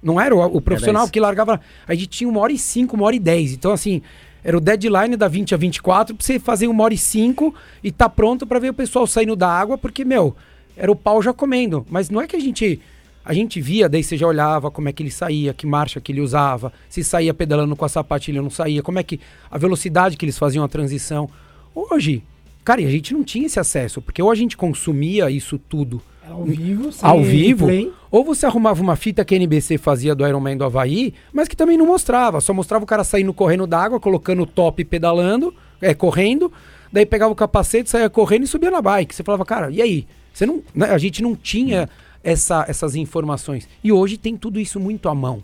Não 0.02 0.20
era 0.20 0.34
o, 0.34 0.44
o 0.56 0.60
profissional 0.60 1.08
que 1.08 1.18
largava. 1.18 1.60
A 1.86 1.94
gente 1.94 2.08
tinha 2.08 2.28
uma 2.28 2.40
hora 2.40 2.52
e 2.52 2.58
cinco, 2.58 2.96
uma 2.96 3.06
hora 3.06 3.16
e 3.16 3.18
dez. 3.18 3.52
Então, 3.52 3.72
assim, 3.72 4.00
era 4.42 4.56
o 4.56 4.60
deadline 4.60 5.16
da 5.16 5.28
20 5.28 5.54
a 5.54 5.58
24 5.58 6.14
pra 6.14 6.24
você 6.24 6.38
fazer 6.38 6.68
uma 6.68 6.84
hora 6.84 6.94
e 6.94 6.98
cinco 6.98 7.54
e 7.82 7.90
tá 7.90 8.08
pronto 8.08 8.46
pra 8.46 8.58
ver 8.58 8.70
o 8.70 8.74
pessoal 8.74 9.06
saindo 9.06 9.34
da 9.34 9.48
água, 9.48 9.76
porque, 9.76 10.04
meu, 10.04 10.36
era 10.76 10.90
o 10.90 10.96
pau 10.96 11.20
já 11.20 11.32
comendo. 11.32 11.84
Mas 11.90 12.08
não 12.08 12.20
é 12.20 12.26
que 12.26 12.36
a 12.36 12.40
gente. 12.40 12.80
A 13.24 13.34
gente 13.34 13.60
via, 13.60 13.90
daí 13.90 14.02
você 14.02 14.16
já 14.16 14.26
olhava 14.26 14.70
como 14.70 14.88
é 14.88 14.92
que 14.92 15.02
ele 15.02 15.10
saía, 15.10 15.52
que 15.52 15.66
marcha 15.66 16.00
que 16.00 16.10
ele 16.10 16.22
usava, 16.22 16.72
se 16.88 17.04
saía 17.04 17.34
pedalando 17.34 17.76
com 17.76 17.84
a 17.84 17.88
sapatilha 17.88 18.40
ou 18.40 18.44
não 18.44 18.50
saía, 18.50 18.82
como 18.82 18.98
é 18.98 19.02
que. 19.02 19.20
a 19.50 19.58
velocidade 19.58 20.16
que 20.16 20.24
eles 20.24 20.38
faziam 20.38 20.64
a 20.64 20.68
transição. 20.68 21.28
Hoje, 21.74 22.22
cara, 22.64 22.80
e 22.80 22.86
a 22.86 22.90
gente 22.90 23.12
não 23.12 23.22
tinha 23.22 23.44
esse 23.44 23.60
acesso, 23.60 24.00
porque 24.00 24.22
ou 24.22 24.30
a 24.30 24.34
gente 24.34 24.56
consumia 24.56 25.30
isso 25.30 25.58
tudo 25.58 26.00
ao 26.30 26.44
vivo, 26.44 26.92
sem 26.92 27.08
ao 27.08 27.22
vivo, 27.22 27.66
replay. 27.66 27.92
ou 28.10 28.24
você 28.24 28.46
arrumava 28.46 28.82
uma 28.82 28.96
fita 28.96 29.24
que 29.24 29.34
a 29.34 29.36
NBC 29.36 29.78
fazia 29.78 30.14
do 30.14 30.26
Iron 30.26 30.40
Man 30.40 30.56
do 30.56 30.64
Havaí, 30.64 31.14
mas 31.32 31.48
que 31.48 31.56
também 31.56 31.76
não 31.76 31.86
mostrava, 31.86 32.40
só 32.40 32.52
mostrava 32.52 32.84
o 32.84 32.86
cara 32.86 33.04
saindo 33.04 33.32
correndo 33.32 33.66
d'água, 33.66 33.98
colocando 33.98 34.42
o 34.42 34.46
top 34.46 34.82
e 34.82 34.84
pedalando, 34.84 35.54
é, 35.80 35.94
correndo, 35.94 36.52
daí 36.92 37.06
pegava 37.06 37.32
o 37.32 37.36
capacete, 37.36 37.90
saía 37.90 38.10
correndo 38.10 38.44
e 38.44 38.46
subia 38.46 38.70
na 38.70 38.82
bike. 38.82 39.14
Você 39.14 39.22
falava, 39.22 39.44
cara, 39.44 39.70
e 39.70 39.80
aí? 39.80 40.06
Você 40.32 40.46
não, 40.46 40.62
né, 40.74 40.90
a 40.90 40.98
gente 40.98 41.22
não 41.22 41.34
tinha 41.34 41.88
essa, 42.22 42.64
essas 42.68 42.94
informações. 42.94 43.68
E 43.82 43.90
hoje 43.90 44.16
tem 44.16 44.36
tudo 44.36 44.60
isso 44.60 44.78
muito 44.78 45.08
à 45.08 45.14
mão. 45.14 45.42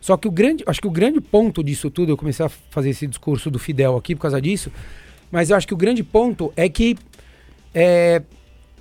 Só 0.00 0.16
que 0.16 0.28
o 0.28 0.30
grande, 0.30 0.62
acho 0.66 0.80
que 0.80 0.86
o 0.86 0.90
grande 0.90 1.20
ponto 1.20 1.64
disso 1.64 1.90
tudo, 1.90 2.12
eu 2.12 2.16
comecei 2.16 2.44
a 2.44 2.48
fazer 2.48 2.90
esse 2.90 3.06
discurso 3.06 3.50
do 3.50 3.58
Fidel 3.58 3.96
aqui 3.96 4.14
por 4.14 4.22
causa 4.22 4.40
disso, 4.40 4.70
mas 5.30 5.50
eu 5.50 5.56
acho 5.56 5.66
que 5.66 5.74
o 5.74 5.76
grande 5.76 6.02
ponto 6.02 6.52
é 6.56 6.68
que 6.68 6.96
é, 7.74 8.22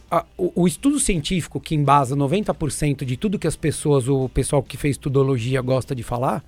a- 0.09 0.25
o, 0.37 0.63
o 0.63 0.67
estudo 0.67 0.99
científico 0.99 1.59
que 1.59 1.75
embasa 1.75 2.15
90% 2.15 3.03
de 3.05 3.17
tudo 3.17 3.39
que 3.39 3.47
as 3.47 3.55
pessoas, 3.55 4.07
o 4.07 4.29
pessoal 4.29 4.61
que 4.63 4.77
fez 4.77 4.97
tudologia 4.97 5.61
gosta 5.61 5.95
de 5.95 6.03
falar, 6.03 6.43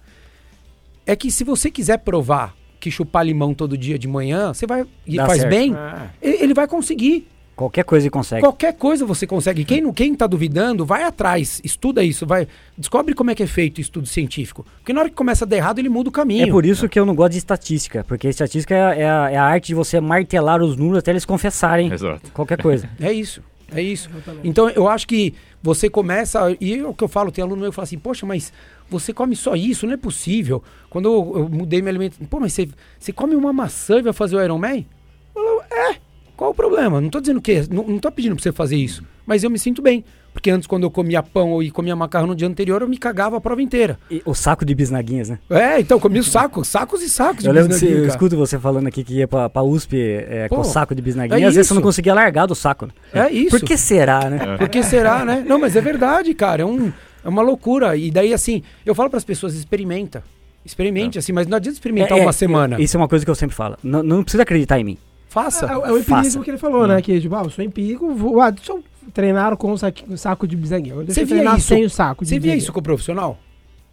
é 1.06 1.16
que 1.16 1.32
se 1.32 1.44
você 1.44 1.72
quiser 1.72 2.00
provar 2.00 2.56
que 2.80 2.92
chupar 2.92 3.26
limão 3.26 3.54
todo 3.54 3.78
dia 3.78 3.98
de 3.98 4.08
manhã, 4.08 4.54
você 4.54 4.68
vai 4.68 4.86
e 5.06 5.16
Dá 5.18 5.26
faz 5.26 5.40
certo. 5.42 5.50
bem, 5.52 5.74
Ah, 5.74 6.10
ele 6.22 6.54
vai 6.54 6.68
conseguir. 6.68 7.28
Qualquer 7.58 7.84
coisa 7.84 8.08
consegue. 8.12 8.42
Qualquer 8.42 8.74
coisa 8.74 9.04
você 9.04 9.26
consegue. 9.26 9.66
Quem 9.66 9.82
não 9.82 9.92
quem 9.92 10.14
tá 10.14 10.28
duvidando, 10.28 10.86
vai 10.86 11.02
atrás, 11.02 11.60
estuda 11.64 12.04
isso, 12.04 12.24
vai 12.24 12.48
descobre 12.78 13.16
como 13.16 13.32
é 13.32 13.36
que 13.36 13.42
é 13.42 13.48
feito 13.48 13.80
o 13.80 13.82
estudo 13.82 14.06
científico. 14.06 14.64
Porque 14.78 14.94
na 14.94 15.00
hora 15.00 15.10
que 15.10 15.16
começa 15.16 15.44
a 15.44 15.48
dar 15.48 15.58
errado, 15.58 15.80
ele 15.80 15.90
muda 15.90 16.10
o 16.10 16.12
caminho. 16.12 16.48
É 16.48 16.52
por 16.52 16.68
isso 16.68 16.88
que 16.88 17.00
eu 17.00 17.06
não 17.06 17.16
gosto 17.16 17.32
de 17.32 17.40
estatística, 17.40 18.04
porque 18.04 18.28
estatística 18.30 18.76
é, 18.76 19.02
é 19.02 19.10
a, 19.10 19.32
é 19.32 19.38
a 19.38 19.44
arte 19.44 19.70
de 19.70 19.74
você 19.74 20.00
martelar 20.00 20.62
os 20.62 20.78
números 20.78 21.00
até 21.00 21.10
eles 21.10 21.26
confessarem 21.26 21.92
Exato. 21.92 22.32
qualquer 22.32 22.62
coisa. 22.62 22.88
É 23.02 23.12
isso. 23.12 23.42
É 23.72 23.82
isso. 23.82 24.10
Então 24.44 24.70
eu 24.70 24.88
acho 24.88 25.08
que 25.08 25.34
você 25.62 25.90
começa. 25.90 26.56
E 26.62 26.76
é 26.76 26.86
o 26.86 26.94
que 26.94 27.04
eu 27.04 27.08
falo, 27.08 27.32
tem 27.32 27.44
aluno 27.44 27.62
meu 27.62 27.72
que 27.72 27.76
fala 27.76 27.84
assim, 27.84 27.98
poxa, 27.98 28.26
mas 28.26 28.54
você 28.90 29.12
come 29.12 29.36
só 29.36 29.56
isso, 29.56 29.88
não 29.88 29.94
é 29.94 29.98
possível. 29.98 30.64
Quando 30.90 31.08
eu, 31.08 31.42
eu 31.42 31.50
mudei 31.50 31.82
minha 31.82 31.92
alimentação, 31.92 32.26
pô, 32.28 32.40
mas 32.40 32.54
você, 32.54 32.70
você 33.00 33.12
come 33.12 33.36
uma 33.36 33.52
maçã 33.52 33.98
e 33.98 34.04
vai 34.04 34.14
fazer 34.14 34.36
o 34.36 34.44
Iron 34.44 34.58
Man? 34.58 34.78
Eu 34.78 34.86
falo, 35.34 35.62
é, 35.72 35.96
qual 36.38 36.52
o 36.52 36.54
problema? 36.54 37.02
Não 37.02 37.10
tô 37.10 37.20
dizendo 37.20 37.42
que. 37.42 37.64
Não, 37.70 37.84
não 37.84 37.98
tô 37.98 38.12
pedindo 38.12 38.36
pra 38.36 38.44
você 38.44 38.52
fazer 38.52 38.78
isso. 38.78 39.04
Mas 39.26 39.44
eu 39.44 39.50
me 39.50 39.58
sinto 39.58 39.82
bem. 39.82 40.06
Porque 40.32 40.52
antes, 40.52 40.68
quando 40.68 40.84
eu 40.84 40.92
comia 40.92 41.24
pão 41.24 41.64
e 41.64 41.72
comia 41.72 41.96
macarrão 41.96 42.28
no 42.28 42.36
dia 42.36 42.48
anterior, 42.48 42.84
eu 42.84 42.88
me 42.88 42.96
cagava 42.96 43.38
a 43.38 43.42
prova 43.42 43.60
inteira. 43.60 43.98
E 44.10 44.22
o 44.24 44.36
saco 44.36 44.64
de 44.64 44.76
bisnaguinhas, 44.76 45.30
né? 45.30 45.40
É, 45.50 45.80
então 45.80 45.98
eu 45.98 46.02
comia 46.02 46.22
saco, 46.22 46.64
sacos 46.64 47.02
e 47.02 47.10
sacos 47.10 47.44
Eu 47.44 47.52
lembro 47.52 47.70
que 47.70 47.74
bisnaguinha, 47.74 48.04
eu 48.04 48.08
escuto 48.08 48.38
você 48.38 48.60
falando 48.60 48.86
aqui 48.86 49.04
que 49.04 49.16
ia 49.16 49.28
pra, 49.28 49.50
pra 49.50 49.64
USP 49.64 50.00
é, 50.00 50.48
com 50.48 50.58
Pô, 50.58 50.62
o 50.62 50.64
saco 50.64 50.94
de 50.94 51.02
bisnaguinha, 51.02 51.44
é 51.44 51.48
às 51.48 51.56
vezes 51.56 51.70
você 51.70 51.74
não 51.74 51.82
conseguia 51.82 52.14
largar 52.14 52.46
do 52.46 52.54
saco. 52.54 52.86
Né? 52.86 52.92
É 53.14 53.32
isso. 53.32 53.50
Por 53.50 53.62
que 53.62 53.76
será, 53.76 54.30
né? 54.30 54.58
Por 54.60 54.70
que 54.70 54.84
será, 54.84 55.26
né? 55.26 55.44
Não, 55.44 55.58
mas 55.58 55.76
é 55.76 55.82
verdade, 55.82 56.32
cara. 56.36 56.62
É, 56.62 56.66
um, 56.66 56.94
é 57.26 57.28
uma 57.28 57.42
loucura. 57.42 57.98
E 57.98 58.12
daí, 58.12 58.32
assim, 58.32 58.62
eu 58.86 58.94
falo 58.94 59.10
para 59.10 59.18
as 59.18 59.26
pessoas, 59.26 59.56
experimenta. 59.56 60.24
Experimente, 60.64 61.18
assim, 61.18 61.32
mas 61.32 61.48
não 61.48 61.56
adianta 61.58 61.78
experimentar 61.78 62.18
É, 62.18 62.22
é, 62.22 62.24
uma 62.24 62.34
semana. 62.34 62.80
Isso 62.80 62.96
é 62.96 63.00
uma 63.00 63.08
coisa 63.08 63.26
que 63.26 63.32
eu 63.32 63.36
sempre 63.36 63.56
falo. 63.56 63.78
Não, 63.82 64.04
não 64.04 64.22
precisa 64.22 64.44
acreditar 64.44 64.78
em 64.80 64.84
mim. 64.84 64.98
Faça. 65.44 65.66
É, 65.66 65.72
é 65.72 65.78
o 65.78 65.98
empirismo 65.98 66.04
Faça. 66.06 66.40
que 66.42 66.50
ele 66.52 66.58
falou, 66.58 66.88
né? 66.88 67.02
Que, 67.02 67.20
tipo, 67.20 67.36
ah, 67.36 67.44
eu 67.44 67.50
sou 67.50 67.64
empírico, 67.64 68.14
vou, 68.14 68.42
ah, 68.42 68.50
deixa 68.50 68.72
eu 68.72 68.84
treinar 69.14 69.56
com 69.58 69.72
o 69.72 69.78
saco, 69.78 70.00
o 70.10 70.18
saco 70.18 70.48
de. 70.48 70.56
Deixa 70.56 71.04
Você 71.08 71.26
via 71.26 71.44
isso- 71.56 71.68
sem 71.68 71.86
o 71.86 71.90
saco 71.90 72.24
de 72.24 72.30
Você 72.30 72.40
via 72.40 72.56
isso 72.56 72.72
com 72.74 72.80
o 72.80 72.84
profissional? 72.84 73.38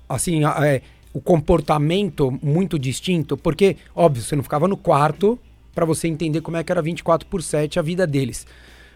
Assim, 0.09 0.45
é, 0.45 0.83
o 1.13 1.21
comportamento 1.21 2.37
muito 2.43 2.79
distinto, 2.79 3.37
porque, 3.37 3.77
óbvio, 3.95 4.23
você 4.23 4.35
não 4.37 4.43
ficava 4.43 4.67
no 4.67 4.77
quarto 4.77 5.39
para 5.75 5.85
você 5.85 6.09
entender 6.09 6.41
como 6.41 6.57
é 6.57 6.65
que 6.65 6.73
era 6.73 6.83
24 6.83 7.27
por 7.29 7.43
7 7.43 7.79
a 7.79 7.83
vida 7.83 8.07
deles. 8.07 8.47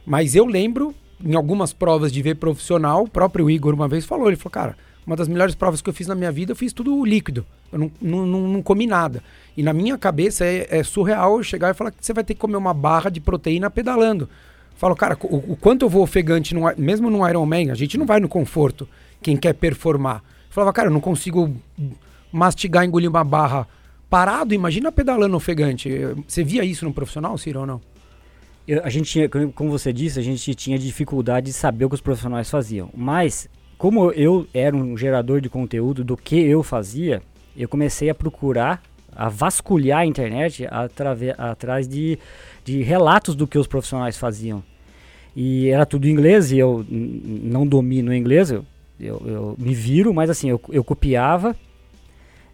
Mas 0.06 0.34
eu 0.34 0.44
lembro, 0.46 0.94
em 1.24 1.34
algumas 1.34 1.72
provas 1.72 2.12
de 2.12 2.22
ver 2.22 2.36
profissional, 2.36 3.04
o 3.04 3.08
próprio 3.08 3.48
Igor 3.50 3.74
uma 3.74 3.88
vez 3.88 4.04
falou, 4.04 4.28
ele 4.28 4.36
falou, 4.36 4.50
cara, 4.50 4.76
uma 5.08 5.16
das 5.16 5.26
melhores 5.26 5.54
provas 5.54 5.80
que 5.80 5.88
eu 5.88 5.94
fiz 5.94 6.06
na 6.06 6.14
minha 6.14 6.30
vida, 6.30 6.52
eu 6.52 6.56
fiz 6.56 6.70
tudo 6.70 7.02
líquido. 7.02 7.46
Eu 7.72 7.78
não, 7.78 7.90
não, 8.00 8.26
não, 8.26 8.40
não 8.48 8.62
comi 8.62 8.86
nada. 8.86 9.22
E 9.56 9.62
na 9.62 9.72
minha 9.72 9.96
cabeça 9.96 10.44
é, 10.44 10.66
é 10.70 10.82
surreal 10.82 11.38
eu 11.38 11.42
chegar 11.42 11.70
e 11.70 11.74
falar 11.74 11.92
que 11.92 12.04
você 12.04 12.12
vai 12.12 12.22
ter 12.22 12.34
que 12.34 12.40
comer 12.40 12.58
uma 12.58 12.74
barra 12.74 13.08
de 13.08 13.18
proteína 13.18 13.70
pedalando. 13.70 14.28
Falo, 14.76 14.94
cara, 14.94 15.16
o, 15.22 15.52
o 15.52 15.56
quanto 15.56 15.86
eu 15.86 15.88
vou 15.88 16.02
ofegante, 16.02 16.54
mesmo 16.76 17.08
no 17.08 17.26
Ironman, 17.26 17.70
a 17.70 17.74
gente 17.74 17.96
não 17.96 18.04
vai 18.04 18.20
no 18.20 18.28
conforto, 18.28 18.86
quem 19.22 19.34
quer 19.34 19.54
performar. 19.54 20.22
Falava, 20.50 20.74
cara, 20.74 20.88
eu 20.88 20.92
não 20.92 21.00
consigo 21.00 21.56
mastigar, 22.30 22.84
engolir 22.84 23.08
uma 23.08 23.24
barra 23.24 23.66
parado, 24.10 24.52
imagina 24.52 24.92
pedalando 24.92 25.34
ofegante. 25.36 25.90
Você 26.26 26.44
via 26.44 26.64
isso 26.64 26.84
no 26.84 26.92
profissional, 26.92 27.36
Ciro, 27.38 27.60
ou 27.60 27.66
não? 27.66 27.80
Eu- 28.66 28.84
a 28.84 28.90
gente 28.90 29.10
tinha, 29.10 29.26
como 29.54 29.70
você 29.70 29.90
disse, 29.90 30.18
a 30.18 30.22
gente 30.22 30.54
tinha 30.54 30.78
dificuldade 30.78 31.46
de 31.46 31.52
saber 31.54 31.86
o 31.86 31.88
que 31.88 31.94
os 31.94 32.00
profissionais 32.02 32.50
faziam. 32.50 32.90
Mas, 32.94 33.48
como 33.78 34.10
eu 34.10 34.46
era 34.52 34.76
um 34.76 34.96
gerador 34.96 35.40
de 35.40 35.48
conteúdo 35.48 36.02
do 36.02 36.16
que 36.16 36.36
eu 36.36 36.64
fazia, 36.64 37.22
eu 37.56 37.68
comecei 37.68 38.10
a 38.10 38.14
procurar, 38.14 38.82
a 39.14 39.28
vasculhar 39.28 40.00
a 40.00 40.06
internet 40.06 40.66
atrás 41.38 41.86
de, 41.86 42.18
de 42.64 42.82
relatos 42.82 43.36
do 43.36 43.46
que 43.46 43.56
os 43.56 43.68
profissionais 43.68 44.18
faziam. 44.18 44.62
E 45.34 45.68
era 45.68 45.86
tudo 45.86 46.08
em 46.08 46.10
inglês, 46.10 46.50
e 46.50 46.58
eu 46.58 46.84
não 46.90 47.64
domino 47.64 48.12
inglês, 48.12 48.50
eu, 48.50 48.64
eu, 48.98 49.22
eu 49.24 49.56
me 49.56 49.72
viro, 49.72 50.12
mas 50.12 50.28
assim, 50.28 50.50
eu, 50.50 50.60
eu 50.70 50.82
copiava, 50.82 51.54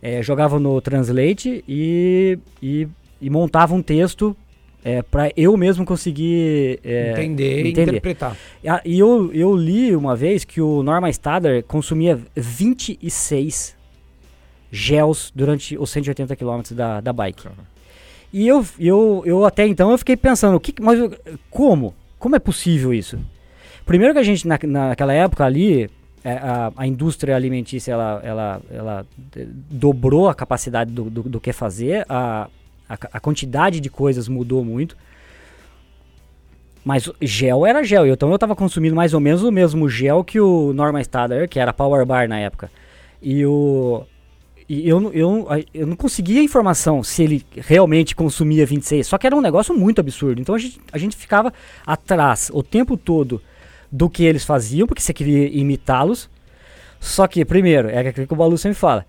eh, 0.03 0.23
jogava 0.23 0.61
no 0.61 0.79
Translate 0.83 1.65
e, 1.67 2.39
e, 2.63 2.87
e 3.21 3.31
montava 3.31 3.75
um 3.75 3.83
texto 3.83 4.37
para 5.11 5.31
eu 5.37 5.57
mesmo 5.57 5.85
conseguir 5.85 6.79
é, 6.85 7.13
entender, 7.13 7.57
e 7.65 7.71
entender. 7.71 7.83
interpretar. 7.91 8.37
Ah, 8.67 8.83
E 8.85 8.99
eu, 8.99 9.33
eu 9.33 9.57
li 9.57 9.97
uma 9.97 10.15
vez 10.15 10.45
que 10.45 10.61
o 10.61 10.83
Norman 10.83 11.09
Stadler 11.11 11.63
consumia 11.65 12.19
26 12.37 13.75
gels 14.71 15.33
durante 15.35 15.77
os 15.79 15.91
180 15.91 16.37
km 16.37 16.61
da, 16.73 17.01
da 17.01 17.13
bike. 17.13 17.45
Cara. 17.45 17.55
E 18.33 18.47
eu, 18.49 18.67
eu, 18.79 19.23
eu 19.25 19.45
até 19.45 19.67
então 19.67 19.91
eu 19.91 19.99
fiquei 19.99 20.17
pensando, 20.17 20.57
o 20.57 20.61
que, 20.61 20.75
mas 20.83 20.99
eu- 20.99 21.13
como? 21.51 21.95
Como 22.19 22.35
é 22.37 22.39
possível 22.39 22.93
isso? 22.93 23.19
Primeiro 23.87 24.13
que 24.15 24.19
a 24.21 24.23
gente 24.25 24.47
na, 24.49 24.59
naquela 24.65 25.13
época 25.13 25.45
ali, 25.45 25.89
é, 26.25 26.33
a, 26.33 26.73
a 26.77 26.87
indústria 26.87 27.37
alimentícia 27.37 27.93
ela, 27.93 28.21
ela, 28.25 28.63
ela 28.71 29.07
eh, 29.37 29.47
dobrou 29.71 30.29
a 30.29 30.35
capacidade 30.35 30.91
do, 30.91 31.05
do, 31.09 31.23
do 31.23 31.41
que 31.41 31.53
fazer, 31.53 32.05
a, 32.09 32.49
a, 32.89 32.95
a 33.13 33.21
quantidade 33.21 33.81
de 33.81 33.91
coisas 33.91 34.29
mudou 34.29 34.65
muito. 34.65 34.97
Mas 36.85 37.11
gel 37.21 37.65
era 37.65 37.83
gel, 37.83 38.07
então 38.07 38.31
eu 38.31 38.39
tava 38.39 38.55
consumindo 38.55 38.95
mais 38.95 39.15
ou 39.15 39.21
menos 39.21 39.43
o 39.43 39.51
mesmo 39.51 39.89
gel 39.89 40.23
que 40.23 40.39
o 40.39 40.73
Norman 40.75 41.01
Stadler, 41.01 41.49
que 41.49 41.59
era 41.59 41.73
Power 41.73 42.05
Bar 42.05 42.29
na 42.29 42.39
época. 42.39 42.71
E 43.23 43.45
o 43.47 44.07
e 44.69 44.89
eu, 44.89 45.13
eu, 45.13 45.47
eu 45.75 45.87
não 45.87 45.95
conseguia 45.95 46.43
informação 46.43 47.03
se 47.03 47.23
ele 47.23 47.45
realmente 47.55 48.17
consumia 48.17 48.65
26, 48.65 49.07
só 49.07 49.19
que 49.19 49.27
era 49.27 49.37
um 49.37 49.41
negócio 49.41 49.77
muito 49.77 50.01
absurdo. 50.01 50.41
Então 50.41 50.55
a 50.55 50.59
gente, 50.59 50.81
a 50.91 50.97
gente 50.97 51.17
ficava 51.17 51.53
atrás 51.87 52.51
o 52.53 52.63
tempo 52.63 52.97
todo 52.97 53.43
do 53.93 54.09
que 54.09 54.25
eles 54.25 54.45
faziam, 54.45 54.87
porque 54.87 55.03
você 55.03 55.13
queria 55.13 55.49
imitá-los. 55.49 56.31
Só 56.99 57.27
que, 57.27 57.45
primeiro, 57.45 57.89
é 57.91 57.99
aquilo 57.99 58.27
que 58.27 58.33
o 58.33 58.37
Balu 58.37 58.57
sempre 58.57 58.79
fala: 58.79 59.05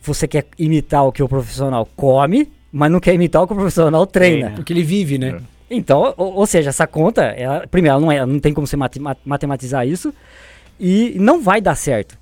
você 0.00 0.28
quer 0.28 0.46
imitar 0.56 1.04
o 1.04 1.10
que 1.10 1.22
o 1.22 1.28
profissional 1.28 1.86
come, 1.96 2.52
mas 2.72 2.90
não 2.90 2.98
quer 2.98 3.14
imitar 3.14 3.42
o 3.42 3.46
que 3.46 3.52
o 3.52 3.56
profissional 3.56 4.06
treina. 4.06 4.36
Treina. 4.38 4.56
Porque 4.56 4.72
ele 4.72 4.82
vive, 4.82 5.18
né? 5.18 5.40
Então, 5.70 6.14
ou, 6.16 6.34
ou 6.34 6.46
seja, 6.46 6.70
essa 6.70 6.86
conta, 6.86 7.22
ela, 7.22 7.66
primeiro, 7.66 7.92
ela 7.96 8.00
não, 8.00 8.12
é, 8.12 8.24
não 8.26 8.38
tem 8.40 8.52
como 8.52 8.66
você 8.66 8.76
mate- 8.76 8.98
ma- 9.00 9.16
matematizar 9.24 9.86
isso 9.86 10.12
e 10.80 11.14
não 11.18 11.40
vai 11.40 11.60
dar 11.60 11.74
certo. 11.74 12.18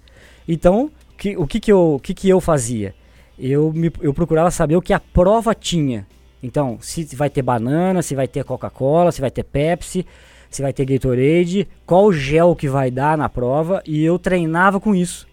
Então, 0.47 0.91
o 1.13 1.17
que, 1.17 1.37
o 1.37 1.47
que, 1.47 1.61
que, 1.61 1.73
eu, 1.73 1.95
o 1.95 2.01
que, 2.01 2.15
que 2.15 2.29
eu 2.29 2.41
fazia? 2.41 2.95
Eu, 3.39 3.73
me, 3.73 3.91
eu 4.01 4.13
procurava 4.13 4.51
saber 4.51 4.77
o 4.77 4.83
que 4.83 4.93
a 4.93 5.01
prova 5.01 5.55
tinha. 5.55 6.07
Então, 6.43 6.79
se 6.81 7.05
vai 7.15 7.29
ter 7.31 7.43
banana, 7.43 8.03
se 8.03 8.15
vai 8.15 8.27
ter 8.29 8.45
Coca-Cola, 8.45 9.13
se 9.13 9.21
vai 9.21 9.31
ter 9.31 9.45
Pepsi, 9.45 10.07
se 10.51 10.63
vai 10.63 10.73
ter 10.73 10.85
Gatorade, 10.85 11.69
qual 11.87 12.13
gel 12.13 12.57
que 12.57 12.69
vai 12.69 12.91
dar 12.91 13.17
na 13.17 13.29
prova, 13.29 13.83
e 13.87 14.03
eu 14.05 14.19
treinava 14.19 14.81
com 14.81 14.95
isso. 14.95 15.27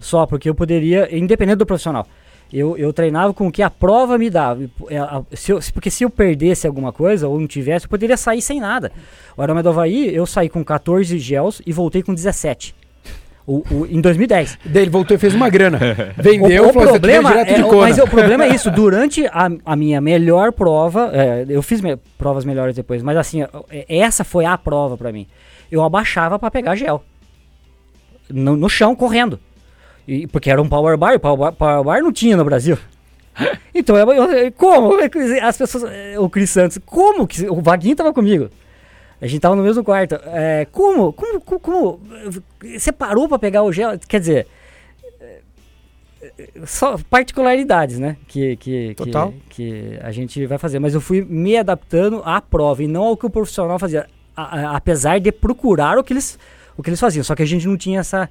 Só 0.00 0.26
porque 0.26 0.48
eu 0.48 0.54
poderia, 0.54 1.14
independente 1.16 1.58
do 1.58 1.66
profissional, 1.66 2.06
eu, 2.52 2.76
eu 2.78 2.92
treinava 2.92 3.34
com 3.34 3.46
o 3.48 3.52
que 3.52 3.62
a 3.62 3.68
prova 3.68 4.16
me 4.16 4.30
dava. 4.30 4.62
É, 4.88 5.36
se 5.36 5.52
eu, 5.52 5.60
porque 5.72 5.90
se 5.90 6.04
eu 6.04 6.10
perdesse 6.10 6.66
alguma 6.66 6.92
coisa 6.92 7.28
ou 7.28 7.38
não 7.38 7.46
tivesse, 7.46 7.86
eu 7.86 7.90
poderia 7.90 8.16
sair 8.16 8.40
sem 8.40 8.58
nada. 8.60 8.90
O 9.36 9.42
Aroma 9.42 9.62
do 9.62 9.68
Havaí, 9.68 10.14
eu 10.14 10.24
saí 10.26 10.48
com 10.48 10.64
14 10.64 11.18
gels 11.18 11.60
e 11.66 11.72
voltei 11.72 12.02
com 12.02 12.14
17. 12.14 12.74
O, 13.46 13.62
o, 13.70 13.86
em 13.86 14.00
2010. 14.00 14.58
Daí 14.64 14.82
ele 14.82 14.90
voltou 14.90 15.14
e 15.14 15.18
fez 15.18 15.34
uma 15.34 15.48
grana. 15.48 15.78
Vendeu, 16.16 16.64
o, 16.64 16.68
o 16.68 16.72
falou, 16.72 16.88
problema 16.90 17.40
é, 17.40 17.58
Mas 17.62 17.98
o 17.98 18.06
problema 18.06 18.44
é 18.44 18.48
isso. 18.54 18.70
Durante 18.72 19.26
a, 19.26 19.50
a 19.64 19.76
minha 19.76 20.00
melhor 20.00 20.52
prova, 20.52 21.10
é, 21.14 21.46
eu 21.48 21.62
fiz 21.62 21.80
me, 21.80 21.96
provas 22.18 22.44
melhores 22.44 22.76
depois, 22.76 23.02
mas 23.02 23.16
assim, 23.16 23.42
é, 23.70 23.86
essa 23.88 24.22
foi 24.22 24.44
a 24.44 24.56
prova 24.58 24.98
para 24.98 25.10
mim. 25.12 25.26
Eu 25.72 25.82
abaixava 25.82 26.38
para 26.38 26.50
pegar 26.50 26.76
gel. 26.76 27.02
No, 28.28 28.54
no 28.54 28.68
chão, 28.68 28.94
correndo. 28.94 29.40
E, 30.08 30.26
porque 30.26 30.50
era 30.50 30.60
um 30.60 30.66
power 30.66 30.96
bar, 30.96 31.12
e 31.12 31.18
power, 31.18 31.52
power 31.52 31.84
bar 31.84 32.02
não 32.02 32.10
tinha 32.10 32.36
no 32.36 32.44
Brasil. 32.44 32.78
Então, 33.72 33.96
eu, 33.96 34.10
eu, 34.10 34.52
como? 34.52 34.96
As 35.42 35.56
pessoas. 35.56 35.84
O 36.18 36.28
Cris 36.28 36.50
Santos, 36.50 36.80
como 36.84 37.24
que. 37.24 37.48
O 37.48 37.60
Vaguinho 37.60 37.94
tava 37.94 38.12
comigo. 38.12 38.50
A 39.20 39.26
gente 39.28 39.40
tava 39.40 39.54
no 39.54 39.62
mesmo 39.62 39.84
quarto. 39.84 40.18
É, 40.24 40.66
como, 40.72 41.12
como, 41.12 41.40
como, 41.40 41.60
como? 41.60 42.00
Você 42.76 42.90
parou 42.90 43.28
pra 43.28 43.38
pegar 43.38 43.62
o 43.62 43.72
gel? 43.72 43.96
Quer 44.08 44.18
dizer. 44.18 44.46
Só 46.64 46.98
particularidades, 47.08 48.00
né? 48.00 48.16
Que, 48.26 48.56
que, 48.56 48.94
Total. 48.96 49.32
Que, 49.48 49.70
que 49.70 49.98
a 50.02 50.10
gente 50.10 50.44
vai 50.46 50.58
fazer. 50.58 50.80
Mas 50.80 50.94
eu 50.94 51.00
fui 51.00 51.22
me 51.22 51.56
adaptando 51.56 52.20
à 52.24 52.40
prova 52.40 52.82
e 52.82 52.88
não 52.88 53.04
ao 53.04 53.16
que 53.16 53.26
o 53.26 53.30
profissional 53.30 53.78
fazia. 53.78 54.08
A, 54.36 54.42
a, 54.42 54.76
apesar 54.76 55.20
de 55.20 55.30
procurar 55.30 55.96
o 55.96 56.02
que, 56.02 56.12
eles, 56.12 56.36
o 56.76 56.82
que 56.82 56.90
eles 56.90 56.98
faziam. 56.98 57.22
Só 57.22 57.36
que 57.36 57.42
a 57.42 57.46
gente 57.46 57.68
não 57.68 57.76
tinha 57.76 58.00
essa 58.00 58.28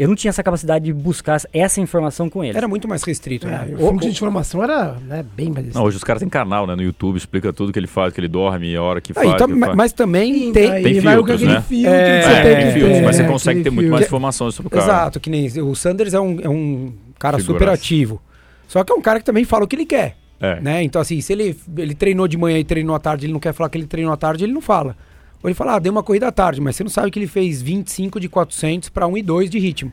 eu 0.00 0.08
não 0.08 0.14
tinha 0.14 0.30
essa 0.30 0.42
capacidade 0.42 0.86
de 0.86 0.94
buscar 0.94 1.38
essa 1.52 1.78
informação 1.78 2.30
com 2.30 2.42
eles. 2.42 2.56
Era 2.56 2.66
muito 2.66 2.88
mais 2.88 3.02
restrito, 3.02 3.46
né? 3.46 3.68
É, 3.68 3.74
o 3.74 3.88
fluxo 3.88 4.08
de 4.08 4.14
informação 4.14 4.64
era 4.64 4.94
né, 4.94 5.22
bem 5.36 5.50
mais 5.50 5.74
Não, 5.74 5.82
hoje 5.82 5.98
os 5.98 6.02
caras 6.02 6.20
têm 6.20 6.28
canal, 6.28 6.66
né, 6.66 6.74
no 6.74 6.82
YouTube, 6.82 7.18
explica 7.18 7.52
tudo 7.52 7.70
que 7.70 7.78
ele 7.78 7.86
faz, 7.86 8.14
que 8.14 8.18
ele 8.18 8.26
dorme, 8.26 8.74
a 8.74 8.82
hora 8.82 8.98
que 8.98 9.12
ah, 9.12 9.16
faz. 9.16 9.30
Então, 9.32 9.46
mas, 9.48 9.76
mas, 9.76 9.92
também 9.92 10.52
tem, 10.52 10.82
tem 10.82 11.00
filtros, 11.02 11.42
né? 11.42 11.60
Filtro 11.60 11.92
é, 11.92 12.22
você 12.22 12.42
tem, 12.42 12.56
tem 12.56 12.72
filtros, 12.72 13.00
mas 13.02 13.16
você 13.16 13.24
consegue 13.24 13.62
ter 13.62 13.68
muito 13.68 13.90
mais 13.90 14.06
informações 14.06 14.54
sobre 14.54 14.68
o 14.68 14.70
cara. 14.70 14.84
Exato, 14.84 15.20
que 15.20 15.28
nem 15.28 15.46
o 15.60 15.74
Sanders 15.74 16.14
é 16.14 16.20
um, 16.20 16.40
é 16.40 16.48
um 16.48 16.94
cara 17.18 17.38
super 17.38 17.68
ativo. 17.68 18.22
Só 18.66 18.82
que 18.82 18.90
é 18.90 18.94
um 18.94 19.02
cara 19.02 19.18
que 19.18 19.26
também 19.26 19.44
fala 19.44 19.64
o 19.64 19.68
que 19.68 19.76
ele 19.76 19.84
quer. 19.84 20.16
É. 20.40 20.58
Né? 20.62 20.82
Então, 20.82 21.02
assim, 21.02 21.20
se 21.20 21.34
ele, 21.34 21.54
ele 21.76 21.94
treinou 21.94 22.26
de 22.26 22.38
manhã 22.38 22.58
e 22.58 22.64
treinou 22.64 22.96
à 22.96 22.98
tarde, 22.98 23.26
ele 23.26 23.34
não 23.34 23.40
quer 23.40 23.52
falar 23.52 23.68
que 23.68 23.76
ele 23.76 23.86
treinou 23.86 24.14
à 24.14 24.16
tarde, 24.16 24.44
ele 24.44 24.52
não 24.54 24.62
fala. 24.62 24.96
Ou 25.42 25.48
ele 25.48 25.54
fala, 25.54 25.76
ah, 25.76 25.78
dei 25.78 25.90
uma 25.90 26.02
corrida 26.02 26.28
à 26.28 26.32
tarde, 26.32 26.60
mas 26.60 26.76
você 26.76 26.82
não 26.82 26.90
sabe 26.90 27.10
que 27.10 27.18
ele 27.18 27.26
fez 27.26 27.62
25 27.62 28.20
de 28.20 28.28
400 28.28 28.88
para 28.90 29.06
1 29.06 29.18
e 29.18 29.22
2 29.22 29.50
de 29.50 29.58
ritmo. 29.58 29.92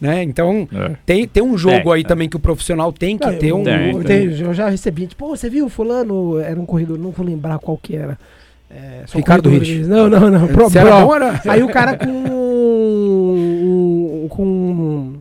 Né? 0.00 0.22
Então, 0.22 0.68
é. 0.72 0.96
tem, 1.06 1.26
tem 1.26 1.42
um 1.42 1.56
jogo 1.56 1.90
é, 1.90 1.96
aí 1.96 2.02
é. 2.02 2.04
também 2.04 2.28
que 2.28 2.36
o 2.36 2.40
profissional 2.40 2.92
tem 2.92 3.16
que 3.16 3.30
ter 3.32 3.48
eu, 3.48 3.58
um. 3.58 3.64
Eu, 3.66 4.46
eu, 4.48 4.54
já 4.54 4.68
recebi, 4.68 5.06
tipo, 5.06 5.26
você 5.28 5.48
viu, 5.48 5.68
fulano, 5.68 6.38
era 6.38 6.60
um 6.60 6.66
corredor, 6.66 6.98
não 6.98 7.10
vou 7.10 7.24
lembrar 7.24 7.58
qual 7.58 7.78
que 7.78 7.96
era. 7.96 8.18
É, 8.70 9.04
Ricardo 9.14 9.48
Rich. 9.48 9.84
Não, 9.84 10.08
não, 10.08 10.30
não. 10.30 10.46
Pro, 10.48 10.70
pro. 10.70 10.78
Era 10.78 11.40
aí 11.48 11.62
o 11.62 11.68
cara 11.68 11.96
com. 11.96 12.26
com. 14.28 15.14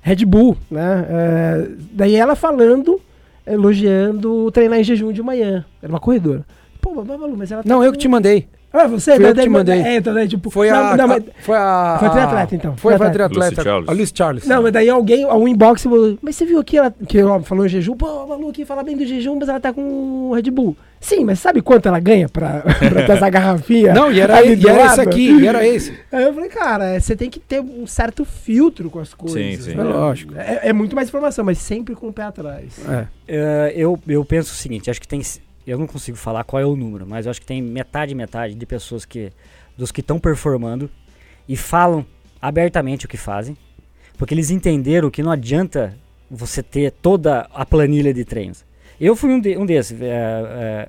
Red 0.00 0.24
Bull, 0.26 0.56
né? 0.70 1.06
É, 1.08 1.66
daí 1.92 2.14
ela 2.14 2.36
falando, 2.36 3.00
elogiando 3.46 4.50
treinar 4.52 4.78
em 4.78 4.84
jejum 4.84 5.12
de 5.12 5.22
manhã. 5.22 5.64
Era 5.82 5.90
uma 5.90 5.98
corredora. 5.98 6.44
Pô, 6.80 7.02
mas 7.36 7.50
ela 7.50 7.62
tá 7.62 7.68
Não, 7.68 7.82
eu 7.82 7.90
que 7.90 7.98
te 7.98 8.06
mandei. 8.06 8.46
Ah, 8.74 8.88
você? 8.88 9.14
Foi 9.14 9.30
eu 9.30 9.34
te 9.34 9.48
mandei. 9.48 9.80
É, 9.80 9.96
então, 9.96 10.12
daí, 10.12 10.26
tipo, 10.26 10.50
foi 10.50 10.68
a, 10.68 10.96
não, 10.96 11.06
mas, 11.06 11.22
foi 11.38 11.56
a... 11.56 11.96
Foi 12.00 12.08
a 12.08 12.10
triatleta, 12.10 12.54
então. 12.56 12.76
Foi, 12.76 12.98
foi 12.98 13.06
a 13.06 13.10
triatleta. 13.10 13.62
A 13.86 13.92
Lucy 13.92 14.12
Charles. 14.12 14.46
Não, 14.46 14.64
mas 14.64 14.72
daí 14.72 14.90
alguém, 14.90 15.24
o 15.24 15.46
inbox, 15.46 15.84
falou, 15.84 16.18
mas 16.20 16.34
você 16.34 16.44
viu 16.44 16.58
aqui, 16.58 16.76
ela, 16.76 16.92
que 17.06 17.22
ó, 17.22 17.38
falou 17.38 17.68
jejum, 17.68 17.96
pô, 17.96 18.06
a 18.06 18.26
Malu 18.26 18.48
aqui 18.48 18.64
fala 18.64 18.82
bem 18.82 18.96
do 18.96 19.06
jejum, 19.06 19.36
mas 19.38 19.48
ela 19.48 19.60
tá 19.60 19.72
com 19.72 20.32
Red 20.32 20.50
Bull. 20.50 20.76
Sim, 21.00 21.24
mas 21.24 21.38
sabe 21.38 21.60
quanto 21.62 21.86
ela 21.86 22.00
ganha 22.00 22.28
pra, 22.28 22.62
pra 22.90 23.06
ter 23.06 23.12
essa 23.12 23.30
garrafinha? 23.30 23.92
Não, 23.94 24.10
e 24.10 24.20
era, 24.20 24.42
e 24.44 24.66
era 24.66 24.86
esse 24.86 25.00
aqui, 25.00 25.30
e 25.30 25.46
era 25.46 25.64
esse. 25.64 25.96
Aí 26.10 26.24
eu 26.24 26.34
falei, 26.34 26.48
cara, 26.48 26.98
você 26.98 27.14
tem 27.14 27.30
que 27.30 27.38
ter 27.38 27.60
um 27.60 27.86
certo 27.86 28.24
filtro 28.24 28.90
com 28.90 28.98
as 28.98 29.14
coisas. 29.14 29.40
Sim, 29.40 29.56
sim. 29.62 29.74
Né? 29.76 29.82
É 29.82 29.84
lógico. 29.84 30.34
É, 30.34 30.60
é, 30.64 30.72
muito 30.72 30.96
mais 30.96 31.08
informação, 31.08 31.44
mas 31.44 31.58
sempre 31.58 31.94
com 31.94 32.08
o 32.08 32.12
pé 32.12 32.22
atrás. 32.22 32.80
É. 32.88 33.02
Uh, 33.02 33.70
eu, 33.74 34.00
eu 34.08 34.24
penso 34.24 34.52
o 34.52 34.56
seguinte, 34.56 34.90
acho 34.90 35.00
que 35.00 35.06
tem 35.06 35.20
eu 35.66 35.78
não 35.78 35.86
consigo 35.86 36.16
falar 36.16 36.44
qual 36.44 36.60
é 36.60 36.66
o 36.66 36.76
número, 36.76 37.06
mas 37.06 37.26
eu 37.26 37.30
acho 37.30 37.40
que 37.40 37.46
tem 37.46 37.62
metade 37.62 38.14
metade 38.14 38.54
de 38.54 38.66
pessoas 38.66 39.04
que 39.04 39.32
dos 39.76 39.90
que 39.90 40.00
estão 40.00 40.18
performando 40.18 40.88
e 41.48 41.56
falam 41.56 42.06
abertamente 42.40 43.06
o 43.06 43.08
que 43.08 43.16
fazem, 43.16 43.56
porque 44.16 44.34
eles 44.34 44.50
entenderam 44.50 45.10
que 45.10 45.22
não 45.22 45.30
adianta 45.30 45.96
você 46.30 46.62
ter 46.62 46.92
toda 46.92 47.48
a 47.52 47.64
planilha 47.66 48.12
de 48.12 48.24
treinos. 48.24 48.64
Eu 49.00 49.16
fui 49.16 49.30
um, 49.30 49.40
de, 49.40 49.56
um 49.56 49.66
desses, 49.66 50.00
é, 50.00 50.88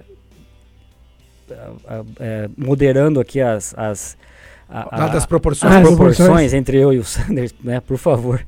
é, 1.50 2.04
é, 2.20 2.50
moderando 2.58 3.20
aqui 3.20 3.42
as, 3.42 3.74
as 3.78 4.18
a, 4.70 5.06
a, 5.06 5.08
das 5.08 5.26
proporções, 5.26 5.74
as 5.74 5.82
proporções 5.82 6.54
entre 6.54 6.78
eu 6.78 6.94
e 6.94 7.00
o 7.00 7.04
Sanders, 7.04 7.54
né, 7.64 7.80
por 7.80 7.98
favor. 7.98 8.46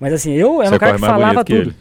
Mas 0.00 0.12
assim, 0.12 0.32
eu 0.32 0.62
era 0.62 0.76
um 0.76 0.78
cara 0.78 0.94
que 0.94 1.00
falava 1.00 1.44
tudo. 1.44 1.74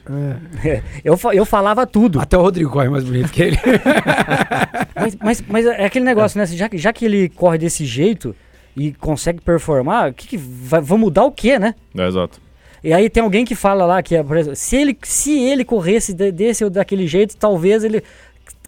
Que 0.62 0.70
é. 0.70 0.84
eu, 1.04 1.20
eu 1.34 1.46
falava 1.46 1.86
tudo. 1.86 2.20
Até 2.20 2.38
o 2.38 2.42
Rodrigo 2.42 2.72
corre 2.72 2.90
mais 2.90 3.04
bonito 3.04 3.32
que 3.32 3.44
ele. 3.44 3.58
mas, 4.96 5.16
mas, 5.16 5.44
mas, 5.48 5.66
é 5.68 5.86
aquele 5.86 6.06
negócio, 6.06 6.40
né? 6.40 6.46
Já, 6.48 6.68
já 6.74 6.92
que 6.92 7.06
ele 7.06 7.30
corre 7.30 7.60
desse 7.60 7.86
jeito 7.86 8.36
e 8.76 8.92
consegue 8.94 9.40
performar, 9.42 10.14
que, 10.14 10.28
que 10.28 10.38
vai, 10.38 10.82
vai 10.82 10.98
mudar 10.98 11.26
o 11.26 11.32
quê, 11.32 11.60
né? 11.60 11.76
É, 11.96 12.08
exato. 12.08 12.42
E 12.84 12.94
aí 12.94 13.10
tem 13.10 13.22
alguém 13.22 13.44
que 13.44 13.56
fala 13.56 13.86
lá 13.86 14.02
que, 14.02 14.22
por 14.24 14.38
exemplo, 14.38 14.56
se 14.56 14.76
ele, 14.76 14.98
se 15.04 15.40
ele 15.40 15.66
corresse 15.66 16.14
desse 16.14 16.64
ou 16.64 16.70
daquele 16.70 17.08
jeito, 17.08 17.36
talvez 17.36 17.84
ele 17.84 18.04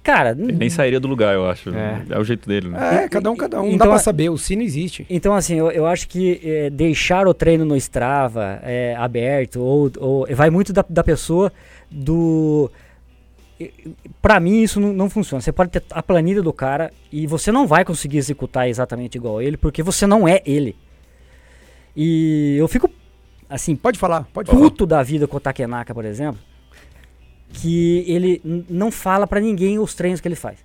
Cara. 0.10 0.32
Ele 0.32 0.54
nem 0.54 0.70
sairia 0.72 1.00
do 1.00 1.08
lugar, 1.08 1.36
eu 1.36 1.48
acho. 1.48 1.70
É, 1.70 2.02
é 2.10 2.18
o 2.18 2.24
jeito 2.24 2.50
dele, 2.50 2.70
né? 2.70 3.04
É, 3.04 3.08
cada 3.08 3.30
um, 3.30 3.36
cada 3.36 3.62
um. 3.62 3.66
Então, 3.66 3.72
não 3.72 3.78
dá 3.78 3.86
então, 3.86 3.90
pra 3.90 4.00
saber, 4.00 4.30
o 4.30 4.40
sino 4.40 4.64
existe. 4.64 5.06
Então, 5.08 5.36
assim, 5.36 5.56
eu, 5.56 5.70
eu 5.70 5.86
acho 5.86 6.08
que 6.08 6.42
é, 6.44 6.70
deixar 6.72 7.28
o 7.28 7.34
treino 7.34 7.64
no 7.64 7.76
Strava 7.76 8.60
é, 8.64 8.96
aberto, 8.98 9.62
ou, 9.62 9.92
ou 10.00 10.28
vai 10.32 10.50
muito 10.50 10.74
da, 10.74 10.84
da 10.90 11.04
pessoa 11.04 11.54
do. 11.92 12.72
Pra 14.20 14.40
mim, 14.40 14.64
isso 14.64 14.80
não, 14.80 14.92
não, 14.94 15.10
funciona. 15.12 15.42
Você 15.42 15.52
pode 15.52 15.70
ter 15.70 15.84
a 15.92 16.02
planilha 16.02 16.42
do 16.42 16.52
cara 16.52 16.92
e 17.12 17.28
você 17.28 17.52
não 17.52 17.68
vai 17.68 17.86
conseguir 17.86 18.18
executar 18.18 18.68
exatamente 18.68 19.16
igual 19.16 19.40
ele, 19.40 19.58
porque 19.58 19.84
você 19.84 20.08
não 20.08 20.28
é 20.28 20.42
ele. 20.44 20.76
E 21.96 22.56
eu 22.58 22.68
fico, 22.68 22.90
assim. 23.48 23.76
Pode 23.76 24.00
falar, 24.00 24.28
pode 24.34 24.50
puto 24.50 24.58
falar. 24.58 24.70
Puto 24.72 24.86
da 24.88 25.04
vida 25.04 25.28
com 25.28 25.38
o 25.38 25.40
Takenaka, 25.40 25.94
por 25.94 26.06
exemplo 26.06 26.49
que 27.52 28.04
ele 28.08 28.42
não 28.70 28.92
fala 28.92 29.26
para 29.26 29.40
ninguém 29.40 29.80
os 29.80 29.94
treinos 29.94 30.22
que 30.22 30.28
ele 30.28 30.36
faz. 30.36 30.60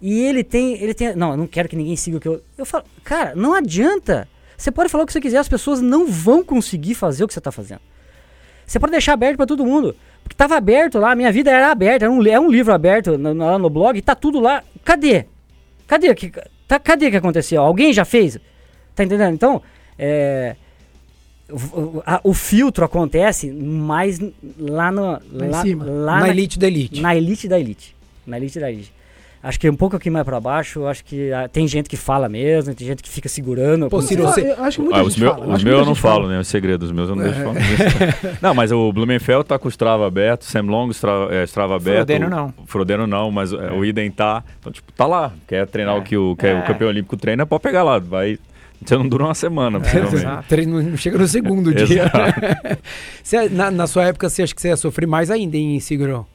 E 0.00 0.20
ele 0.20 0.44
tem, 0.44 0.80
ele 0.80 0.94
tem, 0.94 1.14
não, 1.16 1.32
eu 1.32 1.36
não 1.36 1.46
quero 1.46 1.68
que 1.68 1.76
ninguém 1.76 1.96
siga 1.96 2.18
o 2.18 2.20
que 2.20 2.28
eu, 2.28 2.42
eu 2.56 2.64
falo, 2.64 2.84
cara, 3.02 3.34
não 3.34 3.54
adianta. 3.54 4.28
Você 4.56 4.70
pode 4.70 4.88
falar 4.88 5.04
o 5.04 5.06
que 5.06 5.12
você 5.12 5.20
quiser, 5.20 5.38
as 5.38 5.48
pessoas 5.48 5.80
não 5.80 6.06
vão 6.06 6.42
conseguir 6.44 6.94
fazer 6.94 7.24
o 7.24 7.28
que 7.28 7.34
você 7.34 7.40
tá 7.40 7.52
fazendo. 7.52 7.80
Você 8.66 8.78
pode 8.78 8.92
deixar 8.92 9.14
aberto 9.14 9.36
para 9.36 9.46
todo 9.46 9.64
mundo. 9.64 9.96
Porque 10.22 10.36
tava 10.36 10.56
aberto 10.56 10.98
lá, 10.98 11.14
minha 11.14 11.32
vida 11.32 11.50
era 11.50 11.70
aberta, 11.70 12.04
era 12.04 12.12
um, 12.12 12.24
é 12.26 12.38
um 12.38 12.50
livro 12.50 12.72
aberto 12.72 13.16
no, 13.16 13.32
lá 13.32 13.58
no 13.58 13.70
blog, 13.70 14.00
tá 14.02 14.14
tudo 14.14 14.40
lá. 14.40 14.62
Cadê? 14.84 15.26
Cadê 15.86 16.14
que 16.14 16.30
tá, 16.66 16.78
cadê 16.78 17.10
que 17.10 17.16
aconteceu? 17.16 17.62
Alguém 17.62 17.92
já 17.92 18.04
fez? 18.04 18.38
Tá 18.94 19.04
entendendo? 19.04 19.32
Então, 19.32 19.62
é, 19.98 20.54
o, 21.50 22.02
a, 22.04 22.20
o 22.22 22.34
filtro 22.34 22.84
acontece 22.84 23.50
mais 23.50 24.20
lá 24.58 24.92
no. 24.92 25.02
Lá, 25.02 25.20
lá, 25.32 25.64
lá 25.84 26.14
na, 26.16 26.20
na, 26.20 26.28
elite 26.28 26.58
da 26.58 26.66
elite. 26.66 27.00
Na 27.00 27.16
elite 27.16 27.48
da 27.48 27.58
elite. 27.58 27.96
Na 28.26 28.36
elite 28.36 28.60
da 28.60 28.70
elite. 28.70 28.98
Acho 29.40 29.60
que 29.60 29.70
um 29.70 29.76
pouco 29.76 29.94
aqui 29.94 30.10
mais 30.10 30.24
para 30.24 30.40
baixo, 30.40 30.84
acho 30.86 31.04
que 31.04 31.32
ah, 31.32 31.48
tem 31.48 31.66
gente 31.68 31.88
que 31.88 31.96
fala 31.96 32.28
mesmo, 32.28 32.74
tem 32.74 32.86
gente 32.88 33.02
que 33.02 33.08
fica 33.08 33.28
segurando. 33.28 33.88
Pô, 33.88 34.02
Ciro, 34.02 34.24
você... 34.24 34.50
eu, 34.50 34.64
acho 34.64 34.78
que 34.78 34.82
muita 34.82 34.98
ah, 34.98 35.04
os 35.04 35.16
meu, 35.16 35.30
fala. 35.30 35.54
Os 35.54 35.64
meus 35.64 35.78
eu 35.78 35.86
não 35.86 35.94
falo, 35.94 36.28
né? 36.28 36.40
Os 36.40 36.48
segredos, 36.48 36.88
os 36.88 36.92
meus 36.92 37.08
eu 37.08 37.14
não 37.14 37.22
é. 37.22 37.28
deixo 37.28 37.40
falar. 37.44 38.36
não, 38.42 38.52
mas 38.52 38.72
o 38.72 38.92
Blumenfeld 38.92 39.44
tá 39.44 39.56
com 39.56 39.68
o 39.68 39.70
Strava 39.70 40.06
aberto, 40.06 40.44
Sam 40.44 40.62
Long, 40.62 40.90
Strava, 40.90 41.32
é, 41.32 41.44
Strava 41.44 41.76
aberto. 41.76 42.08
Frodeno 42.08 42.28
não. 42.28 42.54
Frodeno 42.66 43.06
não, 43.06 43.30
mas 43.30 43.52
é. 43.52 43.70
o 43.70 43.84
Idem 43.84 44.10
tá. 44.10 44.42
Então, 44.58 44.72
tipo, 44.72 44.92
tá 44.92 45.06
lá. 45.06 45.32
Quer 45.46 45.68
treinar 45.68 45.94
é. 45.94 45.98
o 46.00 46.02
que 46.02 46.16
o, 46.16 46.34
quer, 46.34 46.56
o 46.56 46.58
é. 46.58 46.62
campeão 46.62 46.88
olímpico 46.88 47.16
treina, 47.16 47.46
pode 47.46 47.62
pegar 47.62 47.84
lá. 47.84 48.00
Vai 48.00 48.40
você 48.84 48.96
não 48.96 49.08
dura 49.08 49.24
uma 49.24 49.34
semana, 49.34 49.78
é, 49.78 50.66
não 50.66 50.96
chega 50.96 51.18
no 51.18 51.26
segundo 51.26 51.72
dia. 51.74 52.10
você, 53.22 53.48
na, 53.48 53.70
na, 53.70 53.86
sua 53.86 54.06
época, 54.06 54.28
você 54.28 54.42
acha 54.42 54.54
que 54.54 54.60
você 54.60 54.68
ia 54.68 54.76
sofrer 54.76 55.06
mais 55.06 55.30
ainda 55.30 55.56
em 55.56 55.78
Sigurão? 55.80 56.26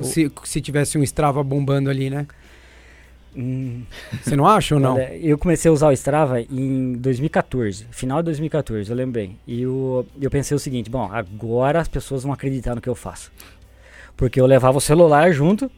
Se, 0.00 0.30
se 0.44 0.60
tivesse 0.60 0.96
um 0.96 1.02
Strava 1.02 1.42
bombando 1.42 1.90
ali, 1.90 2.08
né? 2.08 2.26
Hum, 3.36 3.82
Você 4.22 4.34
não 4.34 4.46
acha 4.46 4.74
ou 4.74 4.80
não? 4.80 4.94
olha, 4.94 5.16
eu 5.16 5.38
comecei 5.38 5.68
a 5.68 5.72
usar 5.72 5.88
o 5.88 5.92
Strava 5.92 6.40
em 6.40 6.94
2014, 6.94 7.86
final 7.90 8.18
de 8.18 8.24
2014, 8.24 8.90
eu 8.90 8.96
lembro 8.96 9.12
bem. 9.12 9.38
E 9.46 9.62
eu, 9.62 10.06
eu 10.20 10.30
pensei 10.30 10.56
o 10.56 10.58
seguinte, 10.58 10.90
bom, 10.90 11.08
agora 11.12 11.80
as 11.80 11.88
pessoas 11.88 12.22
vão 12.24 12.32
acreditar 12.32 12.74
no 12.74 12.80
que 12.80 12.88
eu 12.88 12.94
faço. 12.94 13.30
Porque 14.16 14.40
eu 14.40 14.46
levava 14.46 14.78
o 14.78 14.80
celular 14.80 15.32
junto 15.32 15.70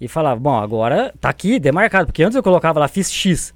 e 0.00 0.08
falava, 0.08 0.38
bom, 0.40 0.56
agora 0.56 1.14
tá 1.20 1.28
aqui, 1.28 1.58
demarcado. 1.58 2.06
Porque 2.06 2.22
antes 2.22 2.34
eu 2.34 2.42
colocava 2.42 2.80
lá, 2.80 2.88
fiz 2.88 3.10
X. 3.10 3.54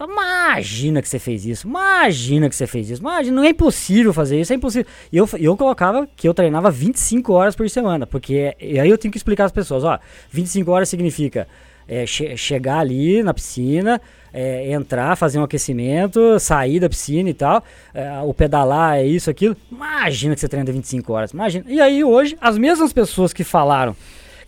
Imagina 0.00 1.02
que 1.02 1.08
você 1.08 1.18
fez 1.18 1.44
isso, 1.44 1.66
imagina 1.66 2.48
que 2.48 2.54
você 2.56 2.66
fez 2.66 2.88
isso, 2.90 3.00
imagina, 3.02 3.36
não 3.36 3.44
é 3.44 3.50
impossível 3.50 4.12
fazer 4.12 4.40
isso, 4.40 4.52
é 4.52 4.56
impossível. 4.56 4.86
E 5.12 5.16
eu, 5.16 5.28
eu 5.38 5.56
colocava 5.56 6.08
que 6.16 6.28
eu 6.28 6.34
treinava 6.34 6.70
25 6.70 7.32
horas 7.32 7.56
por 7.56 7.68
semana, 7.68 8.06
porque 8.06 8.54
e 8.60 8.78
aí 8.78 8.88
eu 8.88 8.96
tenho 8.98 9.10
que 9.12 9.18
explicar 9.18 9.44
às 9.46 9.52
pessoas, 9.52 9.84
ó, 9.84 9.98
25 10.30 10.70
horas 10.70 10.88
significa 10.88 11.48
é, 11.88 12.06
che- 12.06 12.36
chegar 12.36 12.78
ali 12.78 13.22
na 13.22 13.32
piscina, 13.34 14.00
é, 14.32 14.70
entrar, 14.70 15.16
fazer 15.16 15.38
um 15.38 15.42
aquecimento, 15.44 16.38
sair 16.38 16.78
da 16.80 16.88
piscina 16.88 17.30
e 17.30 17.34
tal, 17.34 17.64
é, 17.94 18.20
o 18.20 18.32
pedalar 18.34 18.98
é 18.98 19.06
isso, 19.06 19.28
aquilo. 19.30 19.56
Imagina 19.72 20.34
que 20.34 20.40
você 20.40 20.48
treina 20.48 20.70
25 20.70 21.12
horas, 21.12 21.30
imagina. 21.32 21.64
E 21.66 21.80
aí 21.80 22.04
hoje, 22.04 22.36
as 22.40 22.56
mesmas 22.58 22.92
pessoas 22.92 23.32
que 23.32 23.42
falaram 23.42 23.96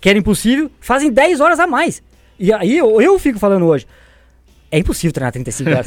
que 0.01 0.09
era 0.09 0.19
impossível, 0.19 0.71
fazem 0.81 1.11
10 1.11 1.41
horas 1.41 1.59
a 1.59 1.67
mais. 1.67 2.03
E 2.39 2.53
aí 2.53 2.79
eu, 2.79 3.01
eu 3.03 3.19
fico 3.19 3.39
falando 3.39 3.67
hoje, 3.67 3.87
é 4.71 4.79
impossível 4.79 5.13
treinar 5.13 5.33
35 5.33 5.71
horas. 5.71 5.87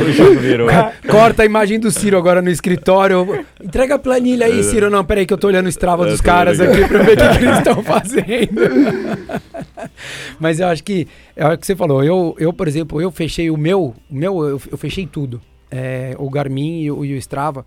O 0.00 0.12
jogo 0.12 0.40
virou. 0.40 0.68
Corta 1.08 1.42
a 1.42 1.46
imagem 1.46 1.78
do 1.78 1.90
Ciro 1.90 2.18
agora 2.18 2.42
no 2.42 2.50
escritório. 2.50 3.46
Entrega 3.62 3.94
a 3.94 3.98
planilha 3.98 4.46
aí, 4.46 4.62
Ciro. 4.64 4.90
Não, 4.90 5.04
peraí 5.04 5.24
que 5.24 5.32
eu 5.32 5.38
tô 5.38 5.46
olhando 5.46 5.66
o 5.66 5.68
Strava 5.68 6.06
É, 6.06 6.10
dos 6.10 6.20
caras 6.20 6.60
aqui 6.60 6.86
pra 6.88 7.02
ver 7.02 7.12
o 7.12 7.16
que, 7.16 7.38
que 7.38 7.44
eles 7.44 7.58
estão 7.62 7.82
fazendo. 7.82 8.60
Mas 10.38 10.58
eu 10.58 10.66
acho 10.66 10.82
que 10.82 11.06
é 11.36 11.46
o 11.46 11.56
que 11.56 11.66
você 11.66 11.76
falou. 11.76 12.02
Eu, 12.02 12.34
eu 12.38 12.52
por 12.52 12.66
exemplo, 12.66 13.00
eu 13.00 13.10
fechei 13.10 13.50
o 13.50 13.56
meu, 13.56 13.94
o 14.10 14.14
meu 14.14 14.42
eu, 14.44 14.60
eu 14.72 14.78
fechei 14.78 15.06
tudo. 15.06 15.40
É, 15.70 16.14
o 16.18 16.28
Garmin 16.28 16.82
e 16.82 16.90
o, 16.90 17.04
e 17.04 17.14
o 17.14 17.16
Strava. 17.18 17.64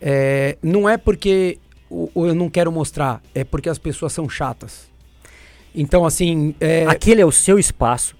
É, 0.00 0.56
não 0.62 0.88
é 0.88 0.96
porque 0.96 1.58
o, 1.90 2.08
o 2.14 2.26
eu 2.26 2.34
não 2.34 2.48
quero 2.48 2.70
mostrar, 2.70 3.20
é 3.34 3.42
porque 3.42 3.68
as 3.68 3.78
pessoas 3.78 4.12
são 4.12 4.28
chatas. 4.28 4.87
Então, 5.74 6.04
assim, 6.04 6.54
é, 6.60 6.86
Aquele 6.86 7.20
é 7.20 7.26
o 7.26 7.32
seu 7.32 7.58
espaço. 7.58 8.16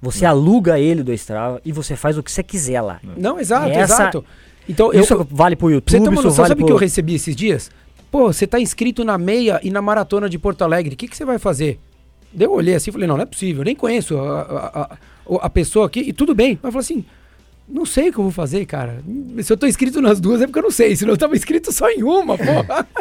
Você 0.00 0.24
aluga 0.24 0.78
ele 0.80 1.02
do 1.02 1.12
Strava 1.12 1.60
e 1.64 1.70
você 1.70 1.94
faz 1.94 2.18
o 2.18 2.22
que 2.22 2.30
você 2.32 2.42
quiser 2.42 2.80
lá. 2.80 3.00
não, 3.16 3.38
exato, 3.38 3.68
Essa- 3.70 3.94
exato. 4.02 4.24
Então, 4.68 4.92
eu, 4.92 5.02
Isso 5.02 5.26
vale 5.30 5.56
pro 5.56 5.70
YouTube, 5.70 5.90
você 5.90 6.00
ter 6.00 6.08
uma 6.08 6.22
noção, 6.22 6.30
vale 6.32 6.48
sabe 6.48 6.62
o 6.62 6.64
pro... 6.64 6.66
que 6.66 6.72
eu 6.72 6.76
recebi 6.76 7.14
esses 7.14 7.34
dias? 7.36 7.70
Pô, 8.10 8.32
você 8.32 8.46
tá 8.46 8.60
inscrito 8.60 9.04
na 9.04 9.16
meia 9.18 9.60
e 9.62 9.70
na 9.70 9.80
maratona 9.82 10.28
de 10.28 10.38
Porto 10.38 10.62
Alegre. 10.62 10.94
O 10.94 10.96
que, 10.96 11.08
que 11.08 11.16
você 11.16 11.24
vai 11.24 11.38
fazer? 11.38 11.78
Daí 12.32 12.46
Eu 12.46 12.52
olhei 12.52 12.74
assim 12.74 12.90
e 12.90 12.92
falei, 12.92 13.06
não, 13.08 13.16
não 13.16 13.22
é 13.22 13.26
possível, 13.26 13.62
eu 13.62 13.64
nem 13.64 13.74
conheço 13.76 14.16
a, 14.18 14.40
a, 14.42 14.82
a- 14.82 14.96
a 15.46 15.50
pessoa 15.50 15.86
aqui, 15.86 16.00
e 16.00 16.12
tudo 16.12 16.34
bem. 16.34 16.58
Mas 16.62 16.74
eu 16.74 16.82
falei 16.82 17.00
assim, 17.00 17.04
não 17.72 17.86
sei 17.86 18.10
o 18.10 18.12
que 18.12 18.18
eu 18.18 18.24
vou 18.24 18.30
fazer, 18.32 18.64
cara. 18.66 19.02
Se 19.42 19.52
eu 19.52 19.56
tô 19.56 19.66
inscrito 19.66 20.00
nas 20.00 20.20
duas 20.20 20.40
é 20.42 20.46
porque 20.46 20.58
eu 20.58 20.62
não 20.64 20.70
sei, 20.70 20.94
senão 20.94 21.14
eu 21.14 21.18
tava 21.18 21.34
inscrito 21.34 21.72
só 21.72 21.88
em 21.90 22.02
uma, 22.02 22.36
pô. 22.36 22.44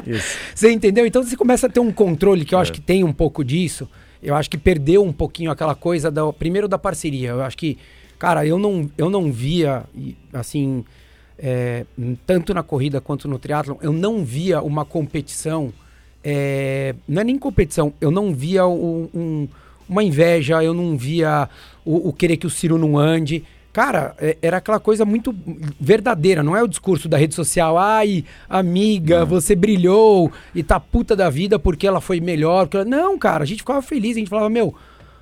Isso. 0.09 0.37
Você 0.55 0.71
entendeu? 0.71 1.05
Então 1.05 1.21
você 1.23 1.35
começa 1.35 1.67
a 1.67 1.69
ter 1.69 1.79
um 1.79 1.91
controle 1.91 2.45
que 2.45 2.55
eu 2.55 2.59
acho 2.59 2.71
É. 2.71 2.75
que 2.75 2.81
tem 2.81 3.03
um 3.03 3.13
pouco 3.13 3.43
disso. 3.43 3.87
Eu 4.23 4.35
acho 4.35 4.49
que 4.49 4.57
perdeu 4.57 5.03
um 5.03 5.11
pouquinho 5.11 5.51
aquela 5.51 5.75
coisa 5.75 6.09
da 6.09 6.31
primeiro 6.31 6.67
da 6.67 6.77
parceria. 6.77 7.29
Eu 7.31 7.41
acho 7.41 7.57
que, 7.57 7.77
cara, 8.17 8.45
eu 8.45 8.57
não, 8.57 8.89
eu 8.97 9.09
não 9.09 9.31
via 9.31 9.83
assim, 10.31 10.85
é, 11.39 11.85
tanto 12.25 12.53
na 12.53 12.61
corrida 12.63 13.01
quanto 13.01 13.27
no 13.27 13.39
triatlon, 13.39 13.75
eu 13.81 13.91
não 13.91 14.23
via 14.23 14.61
uma 14.61 14.85
competição. 14.85 15.73
é, 16.23 16.93
não 17.07 17.21
é 17.21 17.23
nem 17.23 17.37
competição. 17.39 17.91
Eu 17.99 18.11
não 18.11 18.31
via 18.31 18.63
o- 18.65 19.09
um- 19.11 19.47
uma 19.89 20.03
inveja. 20.03 20.63
Eu 20.63 20.71
não 20.73 20.95
via 20.95 21.49
o, 21.83 22.09
o 22.09 22.13
querer 22.13 22.37
que 22.37 22.45
o 22.45 22.49
Ciro 22.49 22.77
não 22.77 22.95
ande. 22.97 23.43
Cara, 23.73 24.13
é- 24.19 24.37
era 24.41 24.57
aquela 24.57 24.79
coisa 24.79 25.05
muito 25.05 25.33
verdadeira, 25.79 26.43
não 26.43 26.55
é 26.57 26.61
o 26.63 26.67
discurso 26.67 27.07
da 27.07 27.17
rede 27.17 27.33
social, 27.33 27.77
ai, 27.77 28.25
amiga, 28.49 29.23
você 29.23 29.55
brilhou 29.55 30.29
e 30.53 30.61
tá 30.61 30.79
puta 30.79 31.15
da 31.15 31.29
vida 31.29 31.57
porque 31.57 31.87
ela 31.87 32.01
foi 32.01 32.19
melhor. 32.19 32.67
ela-" 32.73 32.83
Não, 32.85 33.17
cara, 33.17 33.43
a 33.43 33.47
gente 33.47 33.59
ficava 33.59 33.81
feliz, 33.81 34.17
a 34.17 34.19
gente 34.19 34.29
falava, 34.29 34.49
meu, 34.49 34.75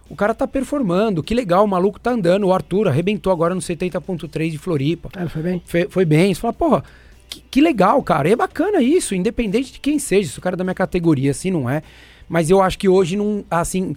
o 0.10 0.16
cara 0.16 0.34
tá 0.34 0.47
performando, 0.47 1.22
que 1.22 1.36
legal, 1.36 1.64
o 1.64 1.68
maluco 1.68 2.00
tá 2.00 2.10
andando, 2.12 2.47
o 2.47 2.54
Arthur 2.54 2.88
arrebentou 2.88 3.32
agora 3.32 3.54
no 3.54 3.62
70.3 3.62 4.50
de 4.52 4.58
Floripa. 4.58 5.10
Ah, 5.16 5.30
foi 5.30 5.43
bem? 5.43 5.62
Fe- 5.66 5.88
foi 5.88 6.04
bem. 6.06 6.34
Você 6.34 6.41
fala, 6.41 6.54
porra, 6.54 6.84
que, 7.30 7.43
que 7.52 7.62
legal, 7.62 8.02
cara. 8.02 8.28
E 8.28 8.32
é 8.32 8.36
bacana 8.36 8.82
isso, 8.82 9.14
independente 9.14 9.74
de 9.74 9.80
quem 9.80 10.00
seja, 10.00 10.28
se 10.32 10.39
o 10.39 10.41
cara 10.41 10.56
é 10.56 10.58
da 10.58 10.64
minha 10.64 10.74
categoria, 10.74 11.30
assim 11.30 11.52
não 11.52 11.70
é. 11.70 11.84
Mas 12.28 12.50
eu 12.50 12.60
acho 12.64 12.80
que 12.80 12.89
hoje 12.89 13.16
não, 13.16 13.45
assim, 13.52 13.95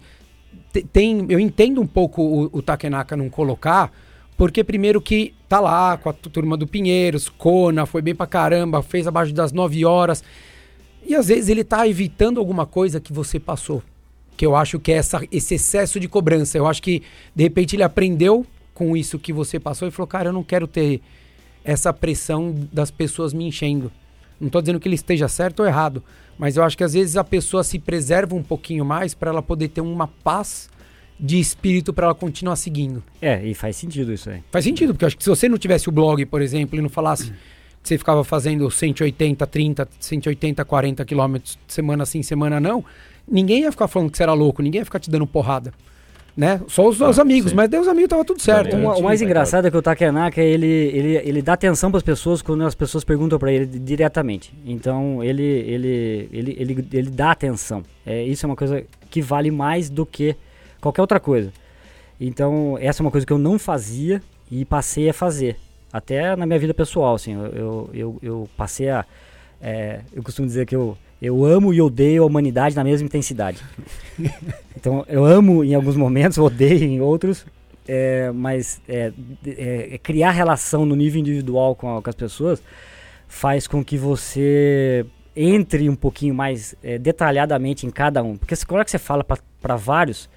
te- 0.70 0.82
tem, 0.82 1.24
eu 1.30 1.40
entendo 1.40 1.80
um 1.80 1.86
pouco 1.86 2.20
o, 2.22 2.58
o 2.58 2.60
Takenaka 2.62 3.16
não 3.16 3.30
colocar, 3.30 3.90
porque 4.36 4.64
primeiro 4.64 5.00
que 5.00 5.34
tá 5.48 5.60
lá 5.60 5.96
com 5.96 6.08
a 6.08 6.12
tu- 6.12 6.30
turma 6.30 6.56
do 6.56 6.66
Pinheiros, 6.66 7.28
Kona, 7.28 7.86
foi 7.86 8.02
bem 8.02 8.14
pra 8.14 8.26
caramba, 8.26 8.82
fez 8.82 9.06
abaixo 9.06 9.32
das 9.32 9.52
9 9.52 9.84
horas. 9.84 10.22
E 11.06 11.14
às 11.14 11.28
vezes 11.28 11.48
ele 11.48 11.64
tá 11.64 11.86
evitando 11.86 12.38
alguma 12.38 12.64
coisa 12.66 13.00
que 13.00 13.12
você 13.12 13.38
passou. 13.38 13.82
Que 14.36 14.46
eu 14.46 14.56
acho 14.56 14.80
que 14.80 14.90
é 14.92 14.96
essa, 14.96 15.20
esse 15.30 15.54
excesso 15.56 16.00
de 16.00 16.08
cobrança. 16.08 16.56
Eu 16.56 16.66
acho 16.66 16.82
que, 16.82 17.02
de 17.34 17.42
repente, 17.42 17.76
ele 17.76 17.82
aprendeu 17.82 18.46
com 18.74 18.96
isso 18.96 19.18
que 19.18 19.32
você 19.32 19.60
passou 19.60 19.86
e 19.86 19.90
falou, 19.90 20.06
cara, 20.06 20.30
eu 20.30 20.32
não 20.32 20.42
quero 20.42 20.66
ter 20.66 21.00
essa 21.64 21.92
pressão 21.92 22.54
das 22.72 22.90
pessoas 22.90 23.32
me 23.32 23.44
enchendo. 23.44 23.92
Não 24.40 24.48
tô 24.48 24.60
dizendo 24.60 24.80
que 24.80 24.88
ele 24.88 24.94
esteja 24.96 25.28
certo 25.28 25.60
ou 25.60 25.66
errado, 25.66 26.02
mas 26.38 26.56
eu 26.56 26.64
acho 26.64 26.76
que 26.76 26.82
às 26.82 26.94
vezes 26.94 27.16
a 27.16 27.22
pessoa 27.22 27.62
se 27.62 27.78
preserva 27.78 28.34
um 28.34 28.42
pouquinho 28.42 28.84
mais 28.84 29.14
para 29.14 29.30
ela 29.30 29.42
poder 29.42 29.68
ter 29.68 29.80
uma 29.80 30.08
paz 30.08 30.68
de 31.22 31.38
espírito 31.38 31.92
para 31.92 32.06
ela 32.06 32.14
continuar 32.16 32.56
seguindo. 32.56 33.00
É, 33.20 33.40
e 33.46 33.54
faz 33.54 33.76
sentido 33.76 34.12
isso 34.12 34.28
aí. 34.28 34.42
Faz 34.50 34.64
sentido, 34.64 34.92
porque 34.92 35.04
eu 35.04 35.06
acho 35.06 35.16
que 35.16 35.22
se 35.22 35.30
você 35.30 35.48
não 35.48 35.56
tivesse 35.56 35.88
o 35.88 35.92
blog, 35.92 36.26
por 36.26 36.42
exemplo, 36.42 36.76
e 36.76 36.82
não 36.82 36.88
falasse 36.88 37.30
que 37.80 37.88
você 37.88 37.96
ficava 37.96 38.24
fazendo 38.24 38.68
180, 38.68 39.46
30, 39.46 39.88
180, 40.00 40.64
40 40.64 41.04
quilômetros 41.04 41.56
semana 41.68 42.04
sim, 42.04 42.22
semana 42.22 42.58
não, 42.58 42.84
ninguém 43.26 43.62
ia 43.62 43.70
ficar 43.70 43.86
falando 43.86 44.10
que 44.10 44.16
você 44.16 44.24
era 44.24 44.32
louco, 44.32 44.62
ninguém 44.62 44.80
ia 44.80 44.84
ficar 44.84 44.98
te 44.98 45.08
dando 45.08 45.26
porrada. 45.26 45.72
Né? 46.36 46.60
Só 46.66 46.88
os, 46.88 46.98
os 47.00 47.18
Ah, 47.18 47.22
amigos, 47.22 47.50
sim. 47.50 47.56
mas 47.56 47.70
os 47.70 47.86
amigos 47.86 48.08
tava 48.08 48.24
tudo 48.24 48.40
certo. 48.40 48.74
O, 48.74 48.98
o 48.98 49.02
mais 49.02 49.20
engraçado 49.20 49.66
é 49.66 49.70
que 49.70 49.76
o 49.76 49.82
Takenaka, 49.82 50.40
ele, 50.40 50.66
ele, 50.66 51.16
ele 51.18 51.42
dá 51.42 51.52
atenção 51.52 51.90
para 51.90 51.98
as 51.98 52.02
pessoas 52.02 52.40
quando 52.40 52.64
as 52.64 52.74
pessoas 52.74 53.04
perguntam 53.04 53.38
para 53.38 53.52
ele 53.52 53.66
diretamente. 53.66 54.52
Então, 54.64 55.22
ele, 55.22 55.42
ele, 55.42 56.28
ele, 56.32 56.56
ele, 56.58 56.88
ele 56.90 57.10
dá 57.10 57.32
atenção. 57.32 57.82
É, 58.06 58.24
isso 58.24 58.44
é 58.44 58.48
uma 58.48 58.56
coisa 58.56 58.82
que 59.10 59.20
vale 59.20 59.50
mais 59.50 59.90
do 59.90 60.06
que 60.06 60.34
qualquer 60.82 61.00
outra 61.00 61.18
coisa. 61.18 61.50
Então, 62.20 62.76
essa 62.80 63.00
é 63.00 63.04
uma 63.04 63.10
coisa 63.10 63.26
que 63.26 63.32
eu 63.32 63.38
não 63.38 63.58
fazia 63.58 64.20
e 64.50 64.64
passei 64.66 65.08
a 65.08 65.14
fazer. 65.14 65.56
Até 65.90 66.36
na 66.36 66.44
minha 66.46 66.58
vida 66.58 66.74
pessoal, 66.74 67.14
assim. 67.14 67.32
Eu, 67.32 67.90
eu, 67.94 68.18
eu, 68.22 68.48
passei 68.56 68.90
a... 68.90 69.04
é, 69.60 70.00
eu 70.12 70.22
costumo 70.22 70.46
dizer 70.46 70.66
que 70.66 70.76
eu, 70.76 70.96
eu 71.20 71.44
amo 71.44 71.72
e 71.72 71.80
odeio 71.80 72.22
a 72.22 72.26
humanidade 72.26 72.76
na 72.76 72.84
mesma 72.84 73.06
intensidade. 73.06 73.62
Então, 74.76 75.04
eu 75.08 75.24
amo 75.24 75.62
em 75.62 75.74
alguns 75.76 75.94
momentos, 75.96 76.38
odeio 76.38 76.82
em 76.82 77.00
outros. 77.00 77.46
É, 77.86 78.30
mas 78.32 78.80
é, 78.88 79.12
é, 79.46 79.94
é 79.94 79.98
criar 79.98 80.30
relação 80.32 80.84
no 80.86 80.94
nível 80.96 81.20
individual 81.20 81.74
com, 81.76 81.96
a- 81.96 82.02
com 82.02 82.10
as 82.10 82.16
pessoas 82.16 82.62
faz 83.28 83.66
com 83.66 83.84
que 83.84 83.96
você 83.96 85.04
entre 85.34 85.88
um 85.88 85.94
pouquinho 85.96 86.34
mais 86.34 86.74
é, 86.82 86.98
detalhadamente 86.98 87.86
em 87.86 87.90
cada 87.90 88.22
um. 88.22 88.36
Porque 88.36 88.54
se- 88.56 88.64
hora 88.68 88.84
que 88.84 88.90
você 88.90 88.98
fala 88.98 89.24
para 89.24 89.76
vários, 89.76 90.28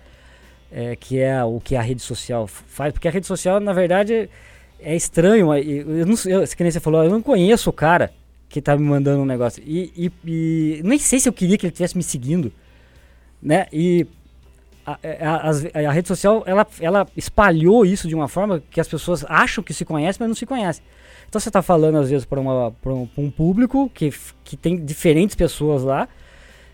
é, 0.77 0.93
que 0.93 1.17
é 1.19 1.41
o 1.41 1.57
que 1.61 1.73
a 1.77 1.81
rede 1.81 2.01
social 2.01 2.45
faz, 2.47 2.91
porque 2.91 3.07
a 3.07 3.11
rede 3.11 3.25
social, 3.25 3.61
na 3.61 3.71
verdade, 3.71 4.29
é 4.77 4.93
estranho. 4.93 5.53
Eu 5.55 6.05
não 6.05 6.15
eu, 6.25 6.45
que 6.45 6.61
nem 6.63 6.69
você 6.69 6.81
falou, 6.81 7.01
eu 7.01 7.09
não 7.09 7.21
conheço 7.21 7.69
o 7.69 7.73
cara 7.73 8.11
que 8.49 8.61
tá 8.61 8.75
me 8.75 8.83
mandando 8.83 9.21
um 9.21 9.25
negócio. 9.25 9.63
E, 9.65 9.91
e- 9.95 10.11
e 10.25 10.81
nem 10.83 10.99
sei 10.99 11.17
se 11.19 11.29
eu 11.29 11.33
queria 11.33 11.57
que 11.57 11.65
ele 11.65 11.71
estivesse 11.71 11.95
me 11.95 12.03
seguindo. 12.03 12.51
Né? 13.41 13.67
E 13.71 14.05
a, 14.85 14.99
a- 15.21 15.49
as- 15.49 15.65
a 15.73 15.91
rede 15.91 16.09
social 16.09 16.43
ela, 16.45 16.67
ela 16.81 17.07
espalhou 17.15 17.85
isso 17.85 18.07
de 18.09 18.13
uma 18.15 18.27
forma 18.27 18.61
que 18.69 18.81
as 18.81 18.87
pessoas 18.87 19.23
acham 19.29 19.63
que 19.63 19.73
se 19.73 19.85
conhecem, 19.85 20.19
mas 20.19 20.27
não 20.27 20.35
se 20.35 20.45
conhecem. 20.45 20.83
Então 21.29 21.39
você 21.39 21.49
está 21.49 21.61
falando 21.61 21.97
às 21.99 22.09
vezes 22.09 22.25
para 22.25 22.39
um, 22.41 23.09
um 23.17 23.31
público 23.31 23.89
que, 23.93 24.13
que 24.43 24.57
tem 24.57 24.83
diferentes 24.83 25.35
pessoas 25.37 25.83
lá, 25.83 26.07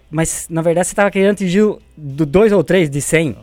mas 0.10 0.48
na 0.50 0.62
verdade 0.64 0.88
você 0.88 0.94
estava 0.94 1.10
querendo 1.12 1.32
atingir 1.34 1.64
do 1.96 2.26
dois 2.26 2.52
ou 2.52 2.64
três 2.64 2.90
de 2.90 3.00
100. 3.00 3.38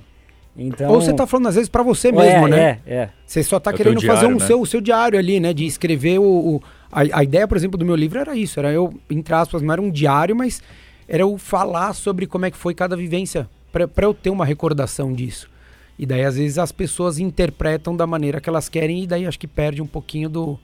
Então, 0.58 0.90
Ou 0.90 1.00
você 1.00 1.12
tá 1.12 1.26
falando 1.26 1.46
às 1.46 1.54
vezes 1.54 1.68
para 1.68 1.82
você 1.84 2.08
é, 2.08 2.12
mesmo, 2.12 2.48
né? 2.48 2.80
É, 2.84 2.94
é. 2.94 3.08
Você 3.24 3.42
só 3.44 3.60
tá 3.60 3.70
É 3.70 3.74
querendo 3.74 4.00
teu 4.00 4.08
fazer 4.08 4.20
diário, 4.22 4.36
um 4.36 4.40
né? 4.40 4.46
seu, 4.46 4.60
o 4.60 4.66
seu 4.66 4.80
diário 4.80 5.18
ali, 5.18 5.38
né? 5.38 5.52
De 5.52 5.64
escrever 5.64 6.18
o. 6.18 6.24
o- 6.24 6.62
a, 6.90 7.18
a 7.20 7.22
ideia, 7.22 7.46
por 7.46 7.56
exemplo, 7.56 7.78
do 7.78 7.84
meu 7.84 7.94
livro 7.94 8.18
era 8.18 8.34
isso. 8.36 8.58
Era 8.58 8.72
eu, 8.72 8.92
entre 9.08 9.34
aspas, 9.34 9.62
não 9.62 9.72
era 9.72 9.80
um 9.80 9.90
diário, 9.90 10.34
mas 10.34 10.60
era 11.06 11.22
eu 11.22 11.38
falar 11.38 11.92
sobre 11.92 12.26
como 12.26 12.44
é 12.46 12.50
que 12.50 12.56
foi 12.56 12.74
cada 12.74 12.96
vivência. 12.96 13.48
para 13.72 14.04
eu 14.06 14.12
ter 14.14 14.30
uma 14.30 14.44
recordação 14.44 15.12
disso. 15.12 15.48
E 15.98 16.06
daí, 16.06 16.24
às 16.24 16.36
vezes, 16.36 16.58
as 16.58 16.72
pessoas 16.72 17.18
interpretam 17.18 17.94
da 17.96 18.06
maneira 18.06 18.40
que 18.40 18.48
elas 18.48 18.68
querem, 18.68 19.02
e 19.04 19.06
daí 19.06 19.26
acho 19.26 19.38
que 19.38 19.46
perde 19.46 19.82
um 19.82 19.86
pouquinho 19.86 20.28
do, 20.28 20.58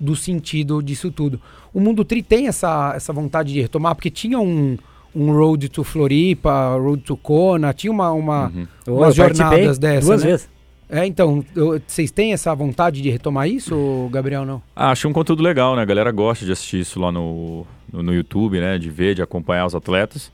do 0.00 0.16
sentido 0.16 0.82
disso 0.82 1.10
tudo. 1.10 1.40
O 1.74 1.80
Mundo 1.80 2.04
Tri 2.04 2.22
tem 2.22 2.48
essa, 2.48 2.92
essa 2.96 3.12
vontade 3.12 3.52
de 3.52 3.60
retomar, 3.60 3.94
porque 3.94 4.10
tinha 4.10 4.38
um, 4.40 4.78
um 5.18 5.32
Road 5.32 5.68
to 5.68 5.82
Floripa, 5.82 6.76
Road 6.76 7.02
to 7.02 7.16
Kona, 7.16 7.72
tinha 7.72 7.90
uma, 7.90 8.12
uma 8.12 8.48
Uhum. 8.48 8.66
Umas 8.86 9.14
jornadas 9.14 9.78
dessa, 9.78 10.06
Duas 10.06 10.22
né? 10.24 10.30
vezes. 10.30 10.48
É, 10.90 11.04
então, 11.04 11.44
vocês 11.86 12.10
têm 12.10 12.32
essa 12.32 12.54
vontade 12.54 13.02
de 13.02 13.10
retomar 13.10 13.46
isso, 13.46 14.08
Gabriel, 14.10 14.46
não? 14.46 14.62
Ah, 14.74 14.90
achei 14.90 15.10
um 15.10 15.12
conteúdo 15.12 15.42
legal, 15.42 15.76
né? 15.76 15.82
A 15.82 15.84
galera 15.84 16.10
gosta 16.10 16.46
de 16.46 16.52
assistir 16.52 16.80
isso 16.80 16.98
lá 16.98 17.12
no, 17.12 17.66
no, 17.92 18.02
no 18.02 18.14
YouTube, 18.14 18.58
né? 18.58 18.78
De 18.78 18.88
ver, 18.88 19.14
de 19.14 19.20
acompanhar 19.20 19.66
os 19.66 19.74
atletas. 19.74 20.32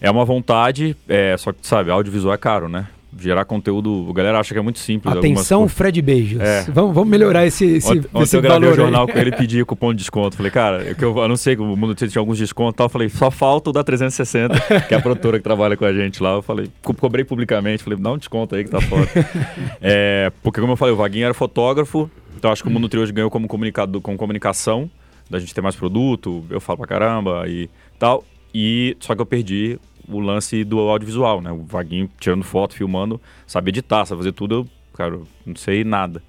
É 0.00 0.10
uma 0.10 0.24
vontade, 0.24 0.96
é, 1.06 1.36
só 1.36 1.52
que, 1.52 1.66
sabe, 1.66 1.90
audiovisual 1.90 2.32
é 2.32 2.38
caro, 2.38 2.68
né? 2.68 2.86
Gerar 3.18 3.44
conteúdo, 3.44 4.06
a 4.10 4.12
galera 4.12 4.40
acha 4.40 4.52
que 4.52 4.58
é 4.58 4.62
muito 4.62 4.78
simples. 4.78 5.16
Atenção, 5.16 5.58
algumas 5.58 5.72
Fred 5.72 6.02
Beijos. 6.02 6.40
É. 6.40 6.62
Vamos, 6.68 6.94
vamos 6.94 7.08
melhorar 7.08 7.46
esse, 7.46 7.64
esse, 7.64 7.88
Ontem, 7.88 8.08
ontem 8.12 8.22
esse 8.24 8.36
eu 8.36 8.42
gravei 8.42 8.68
o 8.68 8.74
jornal 8.74 9.06
com 9.06 9.16
ele 9.18 9.30
e 9.30 9.32
pedi 9.36 9.64
cupom 9.64 9.92
de 9.92 9.98
desconto. 9.98 10.36
Falei, 10.36 10.50
cara, 10.50 10.82
eu, 10.82 10.94
que 10.94 11.04
eu 11.04 11.22
anunciei 11.22 11.54
que 11.54 11.62
o 11.62 11.76
Mundo 11.76 11.94
tinha 11.94 12.10
alguns 12.20 12.38
descontos 12.38 12.74
e 12.74 12.76
tal. 12.76 12.88
Falei, 12.88 13.08
só 13.08 13.30
falta 13.30 13.70
o 13.70 13.72
da 13.72 13.84
360, 13.84 14.80
que 14.88 14.94
é 14.94 14.96
a 14.96 15.00
produtora 15.00 15.38
que 15.38 15.44
trabalha 15.44 15.76
com 15.76 15.84
a 15.84 15.92
gente 15.92 16.22
lá. 16.22 16.32
Eu 16.34 16.42
falei, 16.42 16.68
co- 16.82 16.94
cobrei 16.94 17.24
publicamente. 17.24 17.82
Falei, 17.84 17.98
dá 17.98 18.12
um 18.12 18.18
desconto 18.18 18.54
aí 18.56 18.64
que 18.64 18.70
tá 18.70 18.80
foda. 18.80 19.08
É, 19.80 20.32
porque, 20.42 20.60
como 20.60 20.72
eu 20.72 20.76
falei, 20.76 20.94
o 20.94 20.96
Vaguinho 20.96 21.24
era 21.24 21.34
fotógrafo. 21.34 22.10
Então, 22.36 22.50
acho 22.50 22.62
que 22.62 22.68
o 22.68 22.72
Mundo 22.72 22.88
Tri 22.88 22.98
hoje 23.00 23.12
ganhou 23.12 23.30
como, 23.30 23.46
comunicado, 23.46 24.00
como 24.00 24.16
comunicação, 24.16 24.90
da 25.30 25.38
gente 25.38 25.54
ter 25.54 25.60
mais 25.60 25.76
produto. 25.76 26.44
Eu 26.50 26.60
falo 26.60 26.78
pra 26.78 26.86
caramba 26.86 27.44
e 27.46 27.68
tal. 27.98 28.24
E 28.54 28.96
só 29.00 29.14
que 29.14 29.20
eu 29.20 29.26
perdi 29.26 29.78
o 30.08 30.20
lance 30.20 30.64
do 30.64 30.78
audiovisual, 30.78 31.40
né? 31.40 31.50
O 31.52 31.62
Vaguinho 31.64 32.08
tirando 32.20 32.42
foto, 32.44 32.74
filmando, 32.74 33.20
sabe 33.46 33.70
editar, 33.70 34.04
sabe 34.06 34.20
fazer 34.20 34.32
tudo. 34.32 34.54
Eu, 34.54 34.68
cara, 34.94 35.18
não 35.46 35.56
sei 35.56 35.84
nada. 35.84 36.22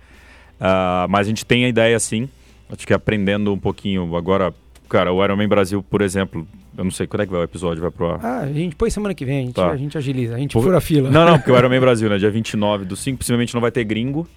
Ah, 0.60 1.06
mas 1.10 1.28
a 1.28 1.30
gente 1.30 1.46
tem 1.46 1.66
a 1.66 1.68
ideia 1.70 2.00
sim. 2.00 2.30
Acho 2.70 2.86
que 2.88 2.94
aprendendo 2.94 3.54
um 3.54 3.60
pouquinho 3.60 4.16
agora, 4.16 4.54
cara, 4.90 5.12
o 5.14 5.24
Ironman 5.24 5.48
Brasil, 5.48 5.84
por 5.84 6.02
exemplo, 6.02 6.48
eu 6.78 6.84
não 6.84 6.92
sei 6.92 7.06
quando 7.08 7.22
é 7.22 7.26
que 7.26 7.32
vai 7.32 7.42
o 7.42 7.44
episódio, 7.44 7.82
vai 7.82 7.92
pro 7.92 8.08
ar. 8.12 8.20
Ah, 8.26 8.40
a 8.42 8.52
gente 8.52 8.76
põe 8.76 8.90
semana 8.90 9.14
que 9.14 9.24
vem, 9.26 9.38
a 9.40 9.42
gente, 9.46 9.54
Tá. 9.56 9.70
a 9.72 9.78
gente 9.78 9.98
agiliza, 9.98 10.36
a 10.36 10.40
gente 10.40 10.54
Por- 10.54 10.64
fura 10.64 10.78
a 10.78 10.82
fila. 10.82 11.10
Não, 11.12 11.26
não, 11.26 11.38
porque 11.38 11.52
o 11.52 11.56
Ironman 11.58 11.80
Brasil, 11.80 12.10
né? 12.10 12.18
Dia 12.18 12.32
29 12.32 12.86
do 12.86 12.96
5, 12.96 13.18
possivelmente 13.20 13.54
não 13.54 13.62
vai 13.62 13.72
ter 13.72 13.84
gringo. 13.84 14.28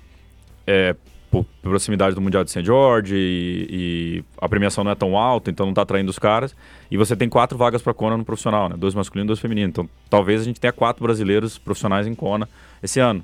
É, 0.66 0.94
por 1.30 1.44
proximidade 1.62 2.14
do 2.14 2.20
Mundial 2.20 2.42
de 2.44 2.50
St. 2.50 2.64
George 2.64 3.14
e, 3.14 3.66
e 3.70 4.24
a 4.40 4.48
premiação 4.48 4.82
não 4.84 4.90
é 4.90 4.94
tão 4.94 5.16
alta, 5.16 5.50
então 5.50 5.66
não 5.66 5.74
tá 5.74 5.82
atraindo 5.82 6.10
os 6.10 6.18
caras. 6.18 6.54
E 6.90 6.96
você 6.96 7.14
tem 7.14 7.28
quatro 7.28 7.56
vagas 7.58 7.82
para 7.82 7.92
Kona 7.92 8.16
no 8.16 8.24
profissional, 8.24 8.68
né? 8.68 8.76
Dois 8.78 8.94
masculinos 8.94 9.26
e 9.26 9.28
dois 9.28 9.38
femininos. 9.40 9.70
Então 9.70 9.88
talvez 10.08 10.40
a 10.40 10.44
gente 10.44 10.60
tenha 10.60 10.72
quatro 10.72 11.02
brasileiros 11.02 11.58
profissionais 11.58 12.06
em 12.06 12.14
Kona 12.14 12.48
esse 12.82 12.98
ano. 13.00 13.22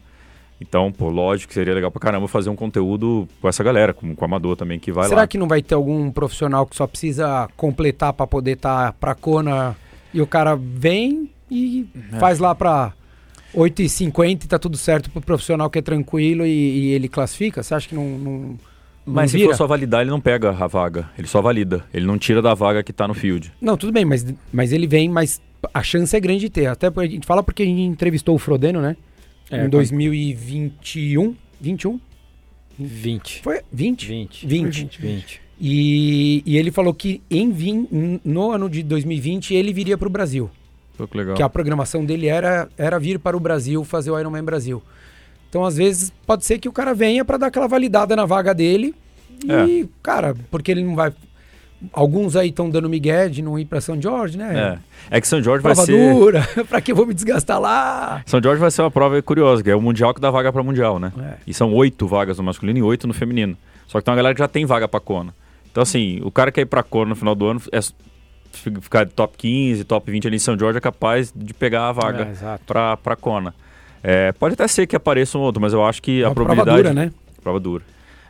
Então, 0.61 0.93
pô, 0.93 1.09
lógico 1.09 1.49
que 1.49 1.55
seria 1.55 1.75
legal 1.75 1.91
pra 1.91 2.01
caramba 2.01 2.29
fazer 2.29 2.49
um 2.49 2.55
conteúdo 2.57 3.29
com 3.41 3.49
essa 3.49 3.63
galera, 3.65 3.93
com, 3.93 4.15
com 4.15 4.23
o 4.23 4.25
Amador 4.25 4.55
também, 4.57 4.79
que 4.79 4.93
vai 4.93 5.09
Será 5.09 5.23
lá. 5.23 5.27
que 5.27 5.37
não 5.37 5.49
vai 5.49 5.61
ter 5.61 5.75
algum 5.75 6.11
profissional 6.13 6.65
que 6.67 6.77
só 6.77 6.87
precisa 6.87 7.49
completar 7.57 8.13
pra 8.13 8.27
poder 8.27 8.53
estar 8.53 8.93
pra 8.95 9.15
Kona 9.15 9.77
e 10.13 10.21
o 10.23 10.27
cara 10.27 10.55
vem 10.57 11.29
e 11.51 11.87
É. 12.13 12.19
faz 12.19 12.39
lá 12.39 12.55
pra 12.55 12.93
8h50 13.55 14.45
e 14.45 14.49
tá 14.49 14.59
tudo 14.59 14.77
certo 14.77 15.11
pro 15.11 15.21
profissional 15.21 15.71
que 15.71 15.79
é 15.79 15.83
tranquilo 15.83 16.45
e, 16.45 16.51
e 16.51 16.93
ele 16.93 17.09
classifica? 17.09 17.63
Você 17.63 17.75
acha 17.75 17.89
que 17.89 17.95
não. 17.95 18.19
não 18.19 18.59
não 19.07 19.13
Mas 19.13 19.33
se 19.33 19.45
for 19.45 19.55
só 19.55 19.67
validar, 19.67 20.01
ele 20.01 20.11
não 20.11 20.21
pega 20.21 20.51
a 20.51 20.67
vaga. 20.67 21.11
Ele 21.19 21.27
só 21.27 21.43
valida. 21.43 21.85
Ele 21.93 22.07
não 22.07 22.17
tira 22.17 22.41
da 22.41 22.55
vaga 22.55 22.83
que 22.83 22.93
tá 22.93 23.07
no 23.07 23.13
field. 23.13 23.53
Não, 23.61 23.77
tudo 23.77 23.93
bem, 23.93 24.05
mas, 24.05 24.25
mas 24.51 24.73
ele 24.73 24.87
vem, 24.87 25.11
mas 25.11 25.43
a 25.75 25.83
chance 25.83 26.17
é 26.17 26.21
grande 26.21 26.41
de 26.41 26.51
ter. 26.51 26.67
Até 26.67 26.91
porque 26.91 27.09
a 27.09 27.11
gente 27.11 27.27
fala 27.27 27.43
porque 27.43 27.63
a 27.63 27.67
gente 27.67 27.83
entrevistou 27.83 28.35
o 28.35 28.39
Frodeno, 28.39 28.81
né? 28.81 28.97
É, 29.51 29.67
em 29.67 29.69
2021. 29.69 31.37
21? 31.61 32.01
20. 32.79 33.43
Foi 33.43 33.61
20? 33.71 34.09
20. 34.09 34.47
20. 34.47 35.01
20. 35.01 35.41
E, 35.61 36.43
e 36.45 36.57
ele 36.57 36.71
falou 36.71 36.93
que 36.93 37.23
em 37.31 37.53
no 38.25 38.51
ano 38.51 38.69
de 38.69 38.83
2020 38.83 39.55
ele 39.55 39.73
viria 39.73 39.97
para 39.97 40.09
o 40.09 40.11
Brasil. 40.11 40.51
Pô, 40.97 41.07
que 41.07 41.17
legal. 41.17 41.35
Que 41.35 41.43
a 41.43 41.49
programação 41.49 42.05
dele 42.05 42.27
era, 42.27 42.69
era 42.79 42.99
vir 42.99 43.19
para 43.19 43.37
o 43.37 43.41
Brasil 43.41 43.85
fazer 43.85 44.11
o 44.11 44.19
Ironman 44.19 44.45
Brasil. 44.45 44.83
Então, 45.49 45.65
às 45.65 45.77
vezes, 45.77 46.13
pode 46.27 46.45
ser 46.45 46.59
que 46.59 46.69
o 46.69 46.73
cara 46.73 46.95
venha 46.95 47.25
para 47.25 47.37
dar 47.37 47.47
aquela 47.47 47.69
validada 47.69 48.17
na 48.17 48.27
vaga 48.27 48.53
dele. 48.55 48.95
E, 49.45 49.89
cara, 50.03 50.35
porque 50.51 50.71
ele 50.71 50.83
não 50.83 50.95
vai. 50.97 51.13
Alguns 51.93 52.35
aí 52.35 52.49
estão 52.49 52.71
dando 52.71 52.89
migué 52.89 53.29
de 53.29 53.43
não 53.43 53.59
ir 53.59 53.67
para 53.67 53.81
São 53.81 54.01
Jorge, 54.01 54.39
né? 54.39 54.79
É. 55.11 55.19
É 55.19 55.21
que 55.21 55.29
São 55.29 55.43
Jorge 55.43 55.63
vai 55.63 55.75
Prova 55.75 55.87
ser. 55.87 56.15
dura. 56.15 56.49
pra 56.69 56.81
que 56.81 56.93
eu 56.93 56.97
vou 56.97 57.07
me 57.07 57.13
desgastar 57.13 57.61
lá? 57.61 58.23
São 58.25 58.43
Jorge 58.43 58.61
vai 58.61 58.71
ser 58.71 58.83
uma 58.83 58.91
prova 58.91 59.21
curiosa, 59.21 59.63
que 59.63 59.71
é 59.71 59.77
o 59.77 59.83
Mundial 59.83 60.15
que 60.15 60.21
dá 60.21 60.31
vaga 60.31 60.53
para 60.53 60.63
Mundial, 60.63 60.99
né? 60.99 61.13
É. 61.19 61.35
E 61.47 61.53
são 61.53 61.73
oito 61.75 62.07
vagas 62.07 62.39
no 62.39 62.45
masculino 62.45 62.79
e 62.79 62.83
oito 62.83 63.07
no 63.07 63.13
feminino. 63.13 63.57
Só 63.87 63.99
que 63.99 64.05
tem 64.05 64.13
uma 64.13 64.17
galera 64.17 64.35
que 64.35 64.39
já 64.39 64.49
tem 64.49 64.65
vaga 64.65 64.89
pra 64.89 64.99
Kona. 64.99 65.35
Então, 65.71 65.83
assim, 65.83 66.21
o 66.25 66.31
cara 66.31 66.51
que 66.51 66.57
quer 66.57 66.63
ir 66.63 66.67
pra 66.67 66.83
Kona 66.83 67.11
no 67.11 67.17
final 67.17 67.35
do 67.35 67.47
ano, 67.47 67.61
é, 67.71 67.81
ficar 68.59 69.07
top 69.09 69.37
15, 69.37 69.85
top 69.85 70.11
20 70.11 70.27
ali 70.27 70.37
em 70.37 70.41
São 70.41 70.59
Jorge, 70.59 70.79
é 70.79 70.81
capaz 70.81 71.33
de 71.35 71.53
pegar 71.55 71.89
a 71.89 71.93
vaga 71.93 72.29
É, 72.43 72.59
pra, 72.67 72.97
pra 72.97 73.17
Kona. 73.17 73.55
É, 74.03 74.33
pode 74.33 74.55
até 74.55 74.69
ser 74.69 74.87
que 74.87 74.95
apareça 74.95 75.39
um 75.39 75.41
outro, 75.41 75.61
mas 75.61 75.73
eu 75.73 75.85
acho 75.85 76.03
que 76.03 76.21
É 76.21 76.25
a 76.25 76.29
uma 76.29 76.35
prova 76.35 76.55
probabilidade... 76.55 76.95
dura, 76.95 77.07
né? 77.07 77.13
Prova 77.43 77.61
dura. 77.61 77.83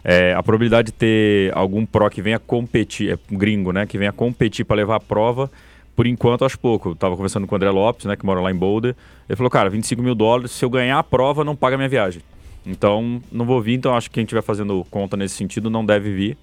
É, 0.04 0.34
a 0.34 0.42
probabilidade 0.42 0.86
de 0.86 0.92
ter 0.92 1.50
algum 1.56 1.86
pro 1.86 2.08
que 2.10 2.20
venha 2.20 2.38
competir, 2.38 3.10
é 3.12 3.18
um 3.32 3.38
gringo, 3.38 3.72
né? 3.72 3.86
Que 3.86 3.96
venha 3.96 4.12
competir 4.12 4.64
para 4.64 4.76
levar 4.76 4.96
a 4.96 5.00
prova, 5.00 5.50
por 5.96 6.06
enquanto 6.06 6.44
acho 6.44 6.58
pouco. 6.58 6.90
Eu 6.90 6.94
tava 6.94 7.16
conversando 7.16 7.46
com 7.46 7.54
o 7.54 7.56
André 7.56 7.70
Lopes, 7.70 8.04
né? 8.04 8.14
Que 8.14 8.26
mora 8.26 8.40
lá 8.40 8.50
em 8.50 8.54
Boulder. 8.54 8.94
Ele 9.28 9.36
falou, 9.36 9.50
cara, 9.50 9.70
25 9.70 10.02
mil 10.02 10.14
dólares, 10.14 10.50
se 10.50 10.64
eu 10.64 10.68
ganhar 10.68 10.98
a 10.98 11.02
prova, 11.02 11.42
não 11.42 11.56
paga 11.56 11.76
minha 11.76 11.88
viagem. 11.88 12.22
Então, 12.66 13.20
não 13.32 13.44
vou 13.44 13.60
vir, 13.60 13.74
então 13.74 13.94
acho 13.96 14.08
que 14.08 14.14
quem 14.14 14.24
estiver 14.24 14.42
fazendo 14.42 14.86
conta 14.90 15.16
nesse 15.16 15.34
sentido 15.34 15.68
não 15.70 15.84
deve 15.84 16.12
vir. 16.12 16.36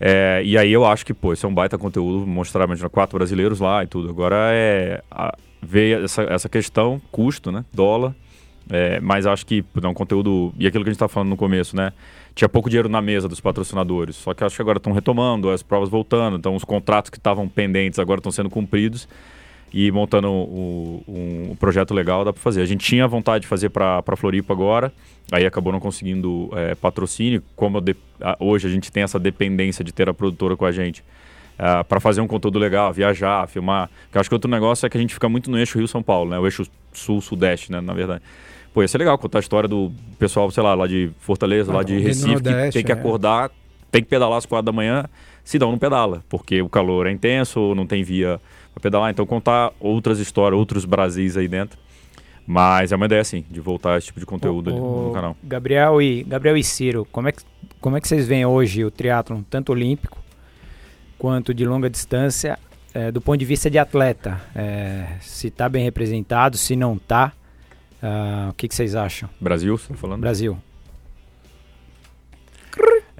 É, 0.00 0.42
e 0.44 0.56
aí 0.56 0.72
eu 0.72 0.84
acho 0.84 1.04
que, 1.04 1.12
pô, 1.12 1.32
isso 1.32 1.44
é 1.44 1.48
um 1.48 1.54
baita 1.54 1.76
conteúdo, 1.76 2.26
mostrar, 2.26 2.64
imagina, 2.64 2.88
quatro 2.88 3.18
brasileiros 3.18 3.58
lá 3.60 3.82
e 3.82 3.86
tudo. 3.86 4.08
Agora 4.10 4.36
é 4.52 5.02
a- 5.10 5.36
ver 5.60 6.04
essa, 6.04 6.22
essa 6.22 6.48
questão, 6.48 7.00
custo, 7.10 7.50
né? 7.50 7.64
Dólar. 7.72 8.14
É, 8.70 9.00
mas 9.00 9.26
acho 9.26 9.46
que 9.46 9.64
é 9.82 9.88
um 9.88 9.94
conteúdo. 9.94 10.52
E 10.58 10.66
aquilo 10.66 10.84
que 10.84 10.90
a 10.90 10.92
gente 10.92 10.96
estava 10.96 11.08
falando 11.08 11.30
no 11.30 11.36
começo, 11.36 11.74
né? 11.74 11.92
Tinha 12.34 12.48
pouco 12.48 12.68
dinheiro 12.68 12.88
na 12.88 13.00
mesa 13.00 13.26
dos 13.26 13.40
patrocinadores. 13.40 14.14
Só 14.16 14.34
que 14.34 14.44
acho 14.44 14.54
que 14.54 14.62
agora 14.62 14.76
estão 14.78 14.92
retomando, 14.92 15.50
as 15.50 15.62
provas 15.62 15.88
voltando. 15.88 16.36
Então 16.36 16.54
os 16.54 16.64
contratos 16.64 17.10
que 17.10 17.16
estavam 17.16 17.48
pendentes 17.48 17.98
agora 17.98 18.20
estão 18.20 18.30
sendo 18.30 18.50
cumpridos. 18.50 19.08
E 19.72 19.90
montando 19.92 20.28
um, 20.30 21.02
um 21.50 21.56
projeto 21.56 21.92
legal 21.92 22.24
dá 22.24 22.32
para 22.32 22.40
fazer. 22.42 22.62
A 22.62 22.66
gente 22.66 22.84
tinha 22.86 23.06
vontade 23.06 23.42
de 23.42 23.48
fazer 23.48 23.68
para 23.68 24.02
Floripa 24.16 24.52
agora, 24.52 24.92
aí 25.30 25.44
acabou 25.44 25.72
não 25.72 25.80
conseguindo 25.80 26.48
é, 26.54 26.74
patrocínio. 26.74 27.42
Como 27.54 27.80
de- 27.80 27.94
a- 28.20 28.36
hoje 28.40 28.66
a 28.66 28.70
gente 28.70 28.90
tem 28.90 29.02
essa 29.02 29.18
dependência 29.18 29.84
de 29.84 29.92
ter 29.92 30.08
a 30.08 30.14
produtora 30.14 30.56
com 30.56 30.64
a 30.64 30.72
gente 30.72 31.04
para 31.88 31.98
fazer 31.98 32.20
um 32.20 32.26
conteúdo 32.28 32.56
legal, 32.58 32.92
viajar, 32.92 33.46
filmar. 33.48 33.90
Porque 34.04 34.16
eu 34.16 34.20
acho 34.20 34.30
que 34.30 34.34
outro 34.34 34.48
negócio 34.50 34.86
é 34.86 34.88
que 34.88 34.96
a 34.96 35.00
gente 35.00 35.12
fica 35.12 35.28
muito 35.28 35.50
no 35.50 35.58
eixo 35.58 35.76
Rio-São 35.76 36.02
Paulo, 36.02 36.30
né? 36.30 36.38
O 36.38 36.46
eixo 36.46 36.64
sul-sudeste, 36.92 37.72
né? 37.72 37.80
Na 37.80 37.92
verdade. 37.92 38.22
Pô, 38.72 38.80
ia 38.82 38.86
ser 38.88 38.98
legal 38.98 39.18
contar 39.18 39.38
a 39.38 39.40
história 39.40 39.68
do 39.68 39.90
pessoal, 40.20 40.48
sei 40.52 40.62
lá, 40.62 40.74
lá 40.74 40.86
de 40.86 41.10
Fortaleza, 41.18 41.72
Ah, 41.72 41.76
lá 41.76 41.82
de 41.82 41.98
Recife, 41.98 42.26
que 42.26 42.32
Nordeste, 42.48 42.72
tem 42.74 42.84
que 42.84 42.92
é. 42.92 42.94
acordar, 42.94 43.50
tem 43.90 44.02
que 44.02 44.08
pedalar 44.08 44.38
às 44.38 44.46
quatro 44.46 44.66
da 44.66 44.72
manhã, 44.72 45.04
se 45.42 45.58
não, 45.58 45.72
não 45.72 45.78
pedala, 45.78 46.22
porque 46.28 46.62
o 46.62 46.68
calor 46.68 47.06
é 47.08 47.10
intenso, 47.10 47.74
não 47.74 47.86
tem 47.86 48.04
via 48.04 48.38
pedalar. 48.80 49.10
Então, 49.10 49.26
contar 49.26 49.72
outras 49.80 50.18
histórias, 50.18 50.58
outros 50.58 50.84
Brasis 50.84 51.36
aí 51.36 51.48
dentro. 51.48 51.78
Mas 52.46 52.92
é 52.92 52.96
uma 52.96 53.04
ideia, 53.06 53.20
assim, 53.20 53.44
de 53.50 53.60
voltar 53.60 53.98
esse 53.98 54.06
tipo 54.06 54.18
de 54.20 54.24
conteúdo 54.26 54.74
O- 54.74 55.08
no 55.08 55.12
canal. 55.12 55.36
Gabriel 55.44 56.00
e, 56.00 56.22
Gabriel 56.24 56.56
e 56.56 56.64
Ciro, 56.64 57.06
como 57.12 57.28
é, 57.28 57.32
que, 57.32 57.42
como 57.80 57.96
é 57.96 58.00
que 58.00 58.08
vocês 58.08 58.26
veem 58.26 58.46
hoje 58.46 58.84
o 58.84 58.90
triatlon, 58.90 59.42
tanto 59.50 59.70
olímpico 59.72 60.16
quanto 61.18 61.52
de 61.52 61.66
longa 61.66 61.90
distância, 61.90 62.58
eh, 62.94 63.12
do 63.12 63.20
ponto 63.20 63.36
de 63.38 63.44
vista 63.44 63.68
de 63.70 63.78
atleta? 63.78 64.40
Eh, 64.54 65.06
se 65.20 65.48
está 65.48 65.68
bem 65.68 65.84
representado, 65.84 66.56
se 66.56 66.74
não 66.74 66.94
está, 66.94 67.32
o 68.48 68.52
que, 68.54 68.66
que 68.68 68.74
vocês 68.74 68.94
acham? 68.94 69.28
Brasil, 69.40 69.76
você 69.76 69.88
tá 69.88 69.94
falando? 69.98 70.20
Brasil. 70.20 70.56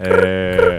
É, 0.00 0.78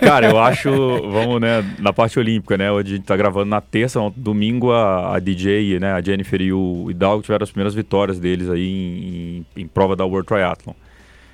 cara, 0.00 0.28
eu 0.28 0.38
acho, 0.38 0.70
vamos, 1.10 1.40
né, 1.40 1.64
na 1.78 1.94
parte 1.94 2.18
olímpica, 2.18 2.58
né, 2.58 2.70
hoje 2.70 2.92
a 2.92 2.96
gente 2.96 3.06
tá 3.06 3.16
gravando 3.16 3.46
na 3.46 3.62
terça, 3.62 3.98
domingo 4.14 4.70
a, 4.70 5.16
a 5.16 5.18
DJ, 5.18 5.80
né, 5.80 5.92
a 5.92 6.02
Jennifer 6.02 6.38
e 6.42 6.52
o 6.52 6.90
Hidalgo 6.90 7.22
tiveram 7.22 7.42
as 7.42 7.50
primeiras 7.50 7.74
vitórias 7.74 8.18
deles 8.18 8.50
aí 8.50 8.66
em, 8.66 9.46
em, 9.56 9.62
em 9.62 9.66
prova 9.66 9.96
da 9.96 10.04
World 10.04 10.28
Triathlon. 10.28 10.74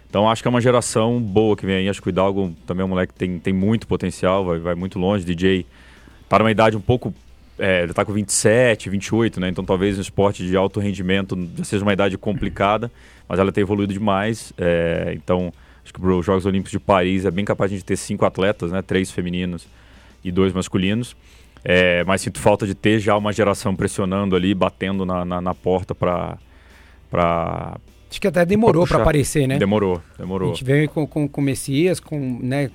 Então 0.09 0.31
acho 0.31 0.41
que 0.41 0.47
é 0.47 0.51
uma 0.51 0.61
geração 0.61 1.21
boa 1.21 1.57
que 1.57 1.67
vem 1.67 1.79
aí, 1.79 1.89
acho 1.89 2.01
que 2.01 2.09
o 2.09 2.11
Hidalgo 2.11 2.55
também 2.65 2.83
é 2.83 2.85
um 2.85 2.91
moleque 2.91 3.13
que 3.13 3.19
tem, 3.19 3.41
tem 3.41 3.53
muito 3.53 3.89
potencial, 3.89 4.45
vai, 4.45 4.61
vai 4.61 4.75
muito 4.77 4.97
longe, 4.97 5.25
DJ 5.25 5.67
tá 6.29 6.39
numa 6.39 6.53
idade 6.53 6.77
um 6.77 6.81
pouco, 6.81 7.13
é, 7.59 7.83
ele 7.83 7.93
tá 7.93 8.05
com 8.05 8.13
27, 8.13 8.89
28, 8.89 9.41
né, 9.41 9.49
então 9.49 9.65
talvez 9.65 9.97
no 9.97 10.03
esporte 10.03 10.47
de 10.47 10.57
alto 10.57 10.79
rendimento 10.79 11.37
já 11.57 11.65
seja 11.65 11.83
uma 11.85 11.93
idade 11.93 12.17
complicada, 12.17 12.89
mas 13.29 13.41
ela 13.41 13.51
tem 13.51 13.63
evoluído 13.63 13.93
demais, 13.93 14.53
é, 14.57 15.13
então... 15.17 15.53
Acho 15.87 15.95
que 15.95 16.01
para 16.01 16.11
os 16.17 16.27
Jogos 16.27 16.45
Olímpicos 16.45 16.73
de 16.73 16.81
Paris 16.81 17.25
é 17.25 17.31
bem 17.31 17.45
capaz 17.45 17.71
de 17.71 17.77
a 17.77 17.79
gente 17.79 17.87
ter 17.87 17.97
cinco 17.97 18.25
atletas, 18.27 18.73
né? 18.73 18.83
Três 18.83 19.09
femininos 19.13 19.69
e 20.25 20.33
dois 20.33 20.53
masculinos. 20.53 21.15
É, 21.65 22.03
mas 22.03 22.23
sinto 22.23 22.41
falta 22.41 22.67
de 22.67 22.75
ter 22.75 22.99
já 22.99 23.17
uma 23.17 23.33
geração 23.33 23.75
pressionando 23.77 24.35
ali, 24.35 24.53
batendo 24.53 25.07
na, 25.07 25.25
na, 25.25 25.41
na 25.41 25.55
porta 25.55 25.95
para... 25.95 26.39
Pra... 27.09 27.77
Acho 28.11 28.21
que 28.21 28.27
até 28.27 28.45
demorou 28.45 28.85
para 28.85 28.99
aparecer, 29.01 29.47
né? 29.47 29.59
Demorou, 29.59 30.03
A 30.17 30.23
demorou. 30.23 30.49
gente 30.49 30.65
veio 30.65 30.89
com, 30.89 31.07
com, 31.07 31.29
com 31.29 31.41
o 31.41 31.45
Messias, 31.45 32.01
com, 32.01 32.39
né, 32.43 32.69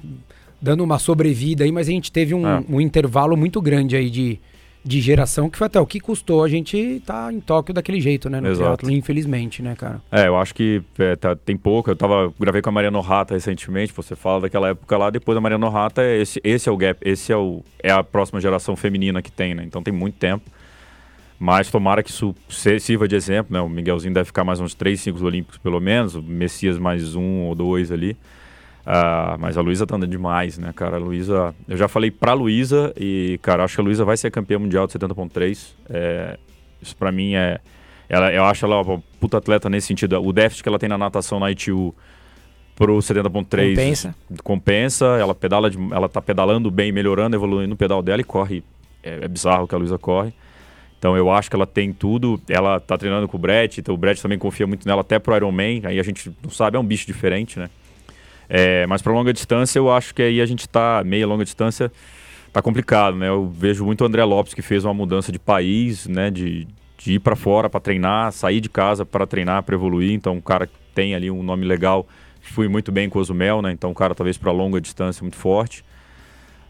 dando 0.61 0.81
uma 0.83 0.97
sobrevida 0.99 1.65
aí, 1.65 1.71
mas 1.71 1.89
a 1.89 1.91
gente 1.91 2.11
teve 2.13 2.33
um, 2.33 2.47
É. 2.47 2.63
um 2.69 2.79
intervalo 2.79 3.35
muito 3.35 3.61
grande 3.61 3.95
aí 3.97 4.09
de, 4.09 4.39
de 4.83 4.99
geração, 4.99 5.49
que 5.49 5.57
foi 5.57 5.67
até 5.67 5.79
o 5.79 5.85
que 5.85 5.99
custou 5.99 6.43
a 6.43 6.49
gente 6.49 6.75
estar 6.75 7.27
tá 7.27 7.33
em 7.33 7.39
Tóquio 7.39 7.73
daquele 7.73 8.01
jeito, 8.01 8.29
né? 8.29 8.41
No 8.41 8.47
Exato. 8.47 8.77
triatlo, 8.77 8.91
infelizmente, 8.91 9.61
né, 9.61 9.75
cara? 9.75 10.01
É, 10.11 10.27
eu 10.27 10.35
acho 10.37 10.55
que 10.55 10.81
é, 10.97 11.15
tá- 11.15 11.35
tem 11.35 11.55
pouco. 11.55 11.91
Eu 11.91 11.95
tava, 11.95 12.33
gravei 12.39 12.61
com 12.61 12.69
a 12.69 12.71
Mariana 12.71 12.99
Rata 12.99 13.35
recentemente, 13.35 13.93
você 13.93 14.15
fala 14.15 14.41
daquela 14.41 14.69
época 14.69 14.97
lá, 14.97 15.09
depois 15.09 15.35
da 15.35 15.41
Mariana 15.41 15.69
Rata, 15.69 16.03
esse, 16.03 16.41
esse 16.43 16.67
é 16.67 16.71
o 16.71 16.77
gap, 16.77 16.99
esse 17.07 17.31
é, 17.31 17.37
o, 17.37 17.63
é 17.81 17.91
a 17.91 18.03
próxima 18.03 18.41
geração 18.41 18.75
feminina 18.75 19.21
que 19.21 19.31
tem, 19.31 19.53
né? 19.53 19.63
Então 19.63 19.83
tem 19.83 19.93
muito 19.93 20.15
tempo. 20.15 20.49
Mas 21.39 21.71
tomara 21.71 22.03
que 22.03 22.09
isso 22.11 22.35
sirva 22.79 23.07
de 23.07 23.15
exemplo, 23.15 23.51
né? 23.53 23.59
O 23.59 23.69
Miguelzinho 23.69 24.13
deve 24.13 24.25
ficar 24.25 24.43
mais 24.43 24.59
uns 24.59 24.75
três 24.75 25.01
ciclos 25.01 25.23
olímpicos 25.23 25.57
pelo 25.57 25.79
menos, 25.79 26.15
o 26.15 26.21
Messias 26.21 26.77
mais 26.77 27.15
um 27.15 27.41
ou 27.41 27.55
dois 27.55 27.91
ali. 27.91 28.15
Ah, 28.85 29.35
mas 29.39 29.57
a 29.57 29.61
Luísa 29.61 29.85
tá 29.85 29.95
andando 29.95 30.09
demais, 30.09 30.57
né, 30.57 30.71
cara? 30.75 30.95
A 30.95 30.99
Luísa. 30.99 31.53
Eu 31.67 31.77
já 31.77 31.87
falei 31.87 32.09
pra 32.09 32.33
Luísa 32.33 32.93
e, 32.97 33.39
cara, 33.41 33.63
acho 33.63 33.75
que 33.75 33.81
a 33.81 33.83
Luísa 33.83 34.03
vai 34.03 34.17
ser 34.17 34.31
campeã 34.31 34.57
mundial 34.57 34.87
de 34.87 34.93
70.3. 34.93 35.75
É, 35.89 36.37
isso 36.81 36.95
pra 36.95 37.11
mim 37.11 37.35
é. 37.35 37.59
Ela, 38.09 38.33
eu 38.33 38.43
acho 38.43 38.65
ela 38.65 38.81
uma 38.81 39.01
puta 39.19 39.37
atleta 39.37 39.69
nesse 39.69 39.87
sentido. 39.87 40.19
O 40.21 40.33
déficit 40.33 40.63
que 40.63 40.69
ela 40.69 40.79
tem 40.79 40.89
na 40.89 40.97
natação 40.97 41.39
na 41.39 41.49
ITU 41.51 41.95
pro 42.75 42.97
70.3 42.97 43.69
Compensa. 43.69 44.15
compensa. 44.43 45.05
Ela 45.19 45.35
pedala, 45.35 45.69
de- 45.69 45.77
ela 45.93 46.09
tá 46.09 46.21
pedalando 46.21 46.69
bem, 46.71 46.91
melhorando, 46.91 47.35
evoluindo 47.35 47.73
o 47.75 47.77
pedal 47.77 48.01
dela 48.01 48.19
e 48.19 48.23
corre. 48.23 48.63
É, 49.03 49.19
é 49.23 49.27
bizarro 49.27 49.67
que 49.67 49.75
a 49.75 49.77
Luísa 49.77 49.97
corre. 49.97 50.33
Então 50.97 51.15
eu 51.15 51.31
acho 51.31 51.49
que 51.49 51.55
ela 51.55 51.65
tem 51.67 51.93
tudo. 51.93 52.41
Ela 52.49 52.79
tá 52.79 52.97
treinando 52.97 53.27
com 53.27 53.37
o 53.37 53.39
Brett, 53.39 53.79
então 53.79 53.93
o 53.95 53.97
Brett 53.97 54.21
também 54.21 54.37
confia 54.37 54.67
muito 54.67 54.87
nela 54.87 55.01
até 55.01 55.17
pro 55.19 55.35
Ironman. 55.35 55.81
Aí 55.85 55.99
a 55.99 56.03
gente 56.03 56.31
não 56.43 56.49
sabe, 56.49 56.77
é 56.77 56.79
um 56.79 56.85
bicho 56.85 57.05
diferente, 57.07 57.57
né? 57.59 57.69
É, 58.53 58.85
mas 58.85 59.01
para 59.01 59.13
longa 59.13 59.31
distância, 59.31 59.79
eu 59.79 59.89
acho 59.89 60.13
que 60.13 60.21
aí 60.21 60.41
a 60.41 60.45
gente 60.45 60.67
tá 60.67 61.01
meia 61.05 61.25
longa 61.25 61.45
distância 61.45 61.89
tá 62.51 62.61
complicado, 62.61 63.15
né? 63.15 63.29
Eu 63.29 63.47
vejo 63.47 63.85
muito 63.85 64.01
o 64.01 64.05
André 64.05 64.25
Lopes 64.25 64.53
que 64.53 64.61
fez 64.61 64.83
uma 64.83 64.93
mudança 64.93 65.31
de 65.31 65.39
país, 65.39 66.05
né? 66.05 66.29
De, 66.29 66.67
de 66.97 67.13
ir 67.13 67.19
para 67.19 67.33
fora 67.33 67.69
para 67.69 67.79
treinar, 67.79 68.33
sair 68.33 68.59
de 68.59 68.67
casa 68.67 69.05
para 69.05 69.25
treinar, 69.25 69.63
para 69.63 69.73
evoluir. 69.73 70.11
Então, 70.11 70.33
um 70.33 70.41
cara 70.41 70.69
tem 70.93 71.15
ali 71.15 71.31
um 71.31 71.41
nome 71.41 71.65
legal, 71.65 72.05
fui 72.41 72.67
muito 72.67 72.91
bem 72.91 73.07
com 73.07 73.17
o 73.17 73.21
Cozumel, 73.21 73.61
né? 73.61 73.71
Então, 73.71 73.91
um 73.91 73.93
cara 73.93 74.13
talvez 74.13 74.37
para 74.37 74.51
longa 74.51 74.81
distância 74.81 75.23
muito 75.23 75.37
forte. 75.37 75.85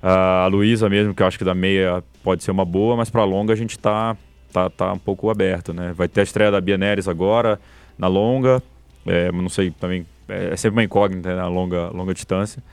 Ah, 0.03 0.43
a 0.43 0.47
Luísa 0.47 0.87
mesmo, 0.87 1.15
que 1.15 1.23
eu 1.23 1.27
acho 1.27 1.39
que 1.39 1.43
da 1.43 1.55
meia 1.55 2.03
pode 2.23 2.43
ser 2.43 2.51
uma 2.51 2.65
boa, 2.65 2.95
mas 2.95 3.09
para 3.09 3.23
longa 3.23 3.53
a 3.53 3.55
gente 3.55 3.79
tá, 3.79 4.15
tá, 4.53 4.69
tá 4.69 4.93
um 4.93 4.99
pouco 4.99 5.31
aberto, 5.31 5.73
né? 5.73 5.93
Vai 5.95 6.07
ter 6.07 6.19
a 6.19 6.23
estreia 6.23 6.51
da 6.51 6.61
Bia 6.61 6.77
Neres 6.77 7.07
agora, 7.07 7.59
na 7.97 8.07
longa. 8.07 8.61
É, 9.07 9.31
não 9.31 9.49
sei 9.49 9.71
também, 9.71 10.05
é, 10.31 10.53
é 10.53 10.55
sempre 10.55 10.77
uma 10.77 10.83
incógnita 10.83 11.29
né, 11.29 11.35
na 11.35 11.47
longa, 11.47 11.89
longa 11.89 12.13
distância. 12.13 12.63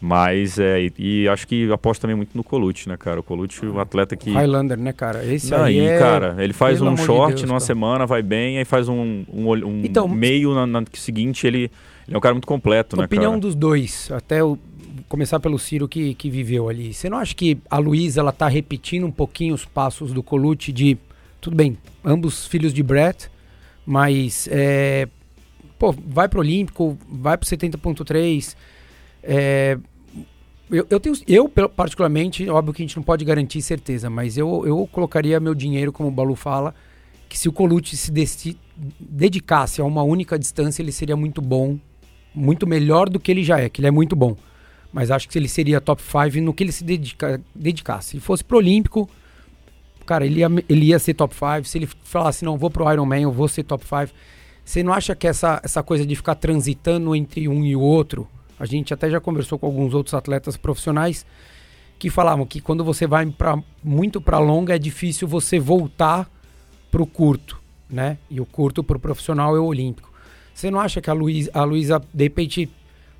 Mas, 0.00 0.58
é, 0.58 0.82
e, 0.82 0.92
e 0.96 1.28
acho 1.28 1.46
que 1.46 1.70
aposto 1.72 2.02
também 2.02 2.14
muito 2.14 2.30
no 2.36 2.44
Colucci, 2.44 2.88
né, 2.88 2.96
cara? 2.96 3.18
O 3.18 3.22
Colucci, 3.22 3.66
um 3.66 3.80
atleta 3.80 4.16
que... 4.16 4.30
Highlander, 4.30 4.78
né, 4.78 4.92
cara? 4.92 5.24
Esse 5.24 5.50
Não, 5.50 5.64
aí 5.64 5.76
e, 5.76 5.86
é... 5.86 5.98
cara, 5.98 6.36
ele 6.38 6.52
faz 6.52 6.78
pelo 6.78 6.90
um 6.90 6.92
amor 6.92 7.00
de 7.00 7.06
short 7.06 7.34
Deus, 7.34 7.42
numa 7.42 7.54
cara. 7.54 7.60
semana, 7.60 8.06
vai 8.06 8.22
bem, 8.22 8.58
aí 8.58 8.64
faz 8.64 8.88
um, 8.88 9.24
um, 9.32 9.50
um 9.50 9.84
Então, 9.84 10.06
meio 10.06 10.54
na, 10.54 10.66
na 10.66 10.84
seguinte, 10.92 11.46
ele, 11.46 11.70
ele 12.06 12.14
é 12.14 12.16
um 12.16 12.20
cara 12.20 12.34
muito 12.34 12.46
completo, 12.46 12.96
né, 12.96 13.06
opinião 13.06 13.32
cara? 13.32 13.40
dos 13.40 13.56
dois, 13.56 14.08
até 14.12 14.42
o, 14.44 14.56
começar 15.08 15.40
pelo 15.40 15.58
Ciro 15.58 15.88
que, 15.88 16.14
que 16.14 16.30
viveu 16.30 16.68
ali. 16.68 16.94
Você 16.94 17.10
não 17.10 17.18
acha 17.18 17.34
que 17.34 17.58
a 17.68 17.78
Luísa 17.78 18.20
ela 18.20 18.30
tá 18.30 18.46
repetindo 18.46 19.04
um 19.04 19.10
pouquinho 19.10 19.54
os 19.54 19.64
passos 19.64 20.12
do 20.12 20.22
Colucci 20.22 20.70
de 20.70 20.96
tudo 21.40 21.56
bem, 21.56 21.76
ambos 22.04 22.46
filhos 22.46 22.72
de 22.72 22.82
Brett, 22.82 23.28
mas 23.86 24.48
é, 24.50 25.08
pô, 25.78 25.92
vai 25.92 26.28
pro 26.28 26.40
Olímpico, 26.40 26.98
vai 27.08 27.36
pro 27.36 27.48
70.3. 27.48 28.56
É, 29.22 29.78
eu, 30.70 30.86
eu 30.90 31.00
tenho 31.00 31.14
eu 31.26 31.48
particularmente, 31.48 32.48
óbvio 32.48 32.74
que 32.74 32.82
a 32.82 32.86
gente 32.86 32.96
não 32.96 33.02
pode 33.02 33.24
garantir 33.24 33.62
certeza, 33.62 34.10
mas 34.10 34.36
eu, 34.36 34.66
eu 34.66 34.86
colocaria 34.90 35.40
meu 35.40 35.54
dinheiro, 35.54 35.92
como 35.92 36.08
o 36.08 36.12
Balu 36.12 36.34
fala, 36.34 36.74
que 37.28 37.38
se 37.38 37.48
o 37.48 37.52
Colucci 37.52 37.96
se 37.96 38.10
desti- 38.10 38.58
dedicasse 38.98 39.80
a 39.80 39.84
uma 39.84 40.02
única 40.02 40.38
distância, 40.38 40.82
ele 40.82 40.92
seria 40.92 41.16
muito 41.16 41.40
bom 41.40 41.78
muito 42.34 42.66
melhor 42.66 43.08
do 43.08 43.18
que 43.18 43.30
ele 43.30 43.42
já 43.42 43.58
é, 43.58 43.68
que 43.68 43.80
ele 43.80 43.88
é 43.88 43.90
muito 43.90 44.14
bom. 44.14 44.36
Mas 44.92 45.10
acho 45.10 45.28
que 45.28 45.38
ele 45.38 45.48
seria 45.48 45.80
top 45.80 46.02
5 46.02 46.42
no 46.42 46.54
que 46.54 46.64
ele 46.64 46.72
se 46.72 46.84
dedica, 46.84 47.40
dedicasse. 47.54 48.10
Se 48.10 48.20
fosse 48.20 48.42
pro 48.42 48.56
Olímpico, 48.56 49.08
cara, 50.06 50.24
ele 50.24 50.40
ia, 50.40 50.48
ele 50.68 50.86
ia 50.86 50.98
ser 50.98 51.14
top 51.14 51.34
5. 51.34 51.64
Se 51.64 51.76
ele 51.78 51.88
falasse, 52.04 52.44
não, 52.44 52.56
vou 52.56 52.70
pro 52.70 52.90
Ironman, 52.90 53.22
eu 53.22 53.32
vou 53.32 53.48
ser 53.48 53.64
top 53.64 53.84
5. 53.84 54.12
Você 54.68 54.82
não 54.82 54.92
acha 54.92 55.16
que 55.16 55.26
essa, 55.26 55.62
essa 55.64 55.82
coisa 55.82 56.04
de 56.04 56.14
ficar 56.14 56.34
transitando 56.34 57.16
entre 57.16 57.48
um 57.48 57.64
e 57.64 57.74
o 57.74 57.80
outro, 57.80 58.28
a 58.60 58.66
gente 58.66 58.92
até 58.92 59.08
já 59.08 59.18
conversou 59.18 59.58
com 59.58 59.64
alguns 59.64 59.94
outros 59.94 60.12
atletas 60.12 60.58
profissionais 60.58 61.24
que 61.98 62.10
falavam 62.10 62.44
que 62.44 62.60
quando 62.60 62.84
você 62.84 63.06
vai 63.06 63.24
pra, 63.24 63.58
muito 63.82 64.20
para 64.20 64.38
longa 64.38 64.76
é 64.76 64.78
difícil 64.78 65.26
você 65.26 65.58
voltar 65.58 66.30
pro 66.90 67.06
curto, 67.06 67.58
né? 67.88 68.18
E 68.30 68.42
o 68.42 68.44
curto 68.44 68.84
pro 68.84 68.98
profissional 68.98 69.56
é 69.56 69.58
o 69.58 69.64
olímpico. 69.64 70.12
Você 70.52 70.70
não 70.70 70.80
acha 70.80 71.00
que 71.00 71.08
a 71.08 71.14
Luísa, 71.14 71.50
a 71.54 71.64
Luísa, 71.64 72.02
de 72.12 72.24
repente, 72.24 72.68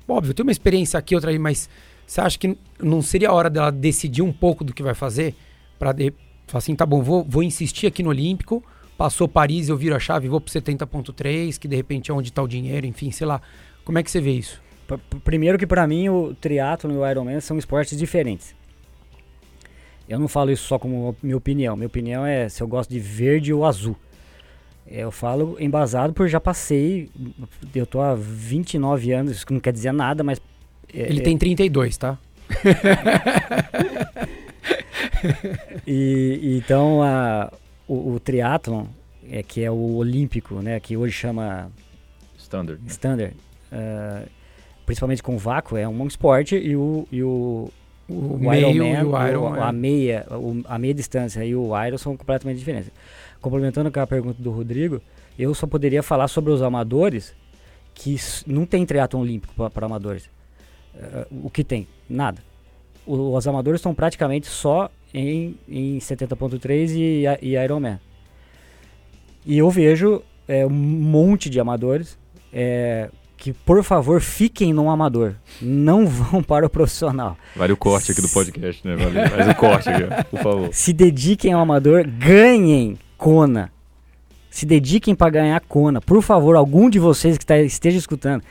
óbvio, 0.07 0.35
tem 0.35 0.43
uma 0.43 0.51
experiência 0.51 0.99
aqui, 0.99 1.15
outra 1.15 1.31
aí, 1.31 1.39
mas 1.39 1.67
você 2.05 2.21
acha 2.21 2.37
que 2.37 2.55
não 2.79 3.01
seria 3.01 3.29
a 3.29 3.33
hora 3.33 3.49
dela 3.49 3.71
decidir 3.71 4.21
um 4.21 4.31
pouco 4.31 4.63
do 4.63 4.71
que 4.71 4.83
vai 4.83 4.93
fazer? 4.93 5.33
Pra 5.79 5.93
de, 5.93 6.13
assim, 6.53 6.75
tá 6.75 6.85
bom, 6.85 7.01
vou, 7.01 7.25
vou 7.27 7.41
insistir 7.41 7.87
aqui 7.87 8.03
no 8.03 8.09
Olímpico, 8.09 8.63
passou 8.99 9.29
Paris, 9.29 9.69
eu 9.69 9.77
viro 9.77 9.95
a 9.95 9.99
chave, 9.99 10.27
vou 10.27 10.41
pro 10.41 10.51
70.3, 10.53 11.57
que 11.57 11.69
de 11.69 11.75
repente 11.77 12.11
é 12.11 12.13
onde 12.13 12.33
tá 12.33 12.43
o 12.43 12.47
dinheiro, 12.49 12.85
enfim, 12.85 13.11
sei 13.11 13.25
lá. 13.25 13.41
Como 13.85 13.97
é 13.97 14.03
que 14.03 14.11
você 14.11 14.19
vê 14.19 14.33
isso? 14.33 14.61
Primeiro 15.23 15.57
que 15.57 15.65
pra 15.65 15.87
mim 15.87 16.09
o 16.09 16.35
triatlo 16.35 16.91
e 16.91 16.97
o 16.97 17.09
Ironman 17.09 17.39
são 17.39 17.57
esportes 17.57 17.97
diferentes. 17.97 18.53
Eu 20.07 20.19
não 20.19 20.27
falo 20.27 20.51
isso 20.51 20.65
só 20.67 20.77
como 20.77 21.15
minha 21.23 21.37
opinião. 21.37 21.77
Minha 21.77 21.87
opinião 21.87 22.25
é 22.25 22.49
se 22.49 22.61
eu 22.61 22.67
gosto 22.67 22.89
de 22.89 22.99
verde 22.99 23.53
ou 23.53 23.65
azul. 23.65 23.95
Eu 24.85 25.11
falo 25.11 25.55
embasado 25.61 26.11
por 26.11 26.27
já 26.27 26.41
passei. 26.41 27.09
Eu 27.73 27.85
tô 27.85 28.01
há 28.01 28.15
29 28.15 29.13
anos, 29.13 29.31
isso 29.37 29.45
não 29.49 29.61
quer 29.61 29.71
dizer 29.71 29.93
nada, 29.93 30.25
mas. 30.25 30.41
é- 30.93 31.03
Ele 31.09 31.21
é- 31.21 31.23
tem 31.23 31.37
32, 31.37 31.95
tá? 31.95 32.17
E, 35.87 36.39
e 36.43 36.57
então 36.57 37.01
a, 37.01 37.49
o, 37.89 38.13
o 38.13 38.19
triatlon, 38.19 38.85
é, 39.29 39.43
que 39.43 39.63
é 39.63 39.69
o 39.71 39.95
olímpico, 39.95 40.55
né, 40.61 40.79
que 40.79 40.95
hoje 40.95 41.13
chama 41.13 41.69
Standard. 42.37 42.79
standard, 42.87 43.35
ah, 43.71 44.23
principalmente 44.85 45.21
com 45.23 45.37
vácuo, 45.37 45.75
é 45.77 45.87
um 45.87 46.07
esporte 46.07 46.55
e 46.55 46.75
o, 46.75 47.07
e 47.11 47.21
o, 47.23 47.69
O, 48.07 48.13
o 48.47 48.53
Ironman, 48.53 48.93
e 48.99 49.03
o 49.03 49.11
o- 49.11 49.27
Iron. 49.27 49.53
a 49.61 49.69
é. 49.69 49.71
meia, 49.71 50.25
o- 50.31 50.63
a 50.65 50.79
meia 50.79 50.93
distância 50.93 51.43
e 51.45 51.55
o 51.55 51.71
Iron 51.85 51.97
são 51.97 52.15
completamente 52.17 52.57
diferentes. 52.57 52.91
Complementando 53.41 53.91
com 53.91 53.99
a 53.99 54.07
pergunta 54.07 54.41
do 54.41 54.51
Rodrigo, 54.51 54.99
eu 55.37 55.53
só 55.53 55.67
poderia 55.67 56.01
falar 56.03 56.27
sobre 56.27 56.51
os 56.51 56.61
amadores 56.61 57.33
que 57.93 58.15
não 58.47 58.65
tem 58.65 58.85
triatlon 58.85 59.21
olímpico 59.21 59.69
para 59.69 59.85
amadores. 59.85 60.29
Ah, 60.95 61.27
o 61.43 61.49
que 61.49 61.63
tem? 61.63 61.87
Nada. 62.09 62.41
O- 63.05 63.35
os 63.35 63.47
amadores 63.47 63.79
estão 63.79 63.93
praticamente 63.93 64.47
só 64.47 64.89
em, 65.13 65.57
em 65.67 65.97
70.3 65.97 66.91
e, 66.91 67.25
e 67.41 67.55
Ironman. 67.55 67.99
E 69.45 69.57
eu 69.57 69.69
vejo 69.69 70.21
é, 70.47 70.65
um 70.65 70.69
monte 70.69 71.49
de 71.49 71.59
amadores 71.59 72.17
é, 72.51 73.09
que, 73.37 73.53
por 73.53 73.83
favor, 73.83 74.19
fiquem 74.19 74.73
no 74.73 74.89
amador. 74.89 75.35
Não 75.61 76.05
vão 76.07 76.43
para 76.43 76.65
o 76.65 76.69
profissional. 76.69 77.37
Vale 77.55 77.73
o 77.73 77.77
corte 77.77 78.11
aqui 78.11 78.21
do 78.21 78.29
podcast, 78.29 78.85
né? 78.87 78.95
Vale, 78.95 79.29
faz 79.29 79.47
o 79.47 79.55
corte 79.55 79.89
aqui, 79.89 80.29
por 80.29 80.39
favor. 80.39 80.69
Se 80.73 80.93
dediquem 80.93 81.53
ao 81.53 81.61
amador, 81.61 82.05
ganhem 82.05 82.97
Kona. 83.17 83.71
Se 84.49 84.65
dediquem 84.65 85.15
para 85.15 85.29
ganhar 85.29 85.61
Kona. 85.61 86.01
Por 86.01 86.21
favor, 86.21 86.55
algum 86.55 86.89
de 86.89 86.99
vocês 86.99 87.37
que 87.37 87.45
tá, 87.45 87.59
esteja 87.59 87.97
escutando, 87.97 88.43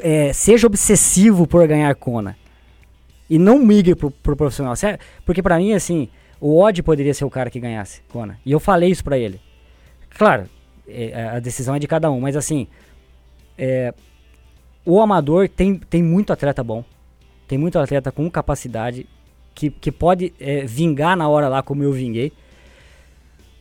é, 0.00 0.32
seja 0.32 0.66
obsessivo 0.66 1.46
por 1.46 1.66
ganhar 1.66 1.94
Kona. 1.94 2.36
E 3.28 3.38
não 3.38 3.58
migre 3.58 3.94
pro, 3.94 4.10
pro 4.10 4.36
profissional. 4.36 4.76
Sério, 4.76 4.98
Porque 5.24 5.42
pra 5.42 5.56
mim, 5.58 5.72
assim, 5.72 6.08
o 6.40 6.60
Odd 6.60 6.82
poderia 6.82 7.14
ser 7.14 7.24
o 7.24 7.30
cara 7.30 7.50
que 7.50 7.58
ganhasse 7.60 8.02
Kona. 8.08 8.38
E 8.44 8.52
eu 8.52 8.60
falei 8.60 8.90
isso 8.90 9.02
pra 9.04 9.16
ele. 9.18 9.40
Claro, 10.10 10.48
é, 10.86 11.28
a 11.28 11.40
decisão 11.40 11.74
é 11.74 11.78
de 11.78 11.86
cada 11.86 12.10
um, 12.10 12.20
mas 12.20 12.36
assim, 12.36 12.66
é, 13.56 13.92
o 14.84 15.00
amador 15.00 15.48
tem, 15.48 15.76
tem 15.78 16.02
muito 16.02 16.32
atleta 16.32 16.62
bom. 16.62 16.84
Tem 17.48 17.58
muito 17.58 17.78
atleta 17.78 18.12
com 18.12 18.30
capacidade 18.30 19.06
que, 19.54 19.70
que 19.70 19.90
pode 19.90 20.32
é, 20.38 20.64
vingar 20.64 21.16
na 21.16 21.28
hora 21.28 21.48
lá 21.48 21.62
como 21.62 21.82
eu 21.82 21.92
vinguei. 21.92 22.32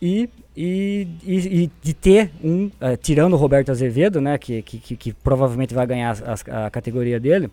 E, 0.01 0.29
e, 0.55 1.07
e, 1.25 1.71
de 1.81 1.93
ter 1.93 2.31
um, 2.43 2.69
é, 2.81 2.97
tirando 2.97 3.33
o 3.33 3.37
Roberto 3.37 3.71
Azevedo, 3.71 4.19
né, 4.19 4.37
que, 4.37 4.61
que, 4.61 4.97
que, 4.97 5.13
provavelmente 5.13 5.73
vai 5.73 5.87
ganhar 5.87 6.11
as- 6.11 6.43
a 6.47 6.69
categoria 6.69 7.19
dele, 7.19 7.49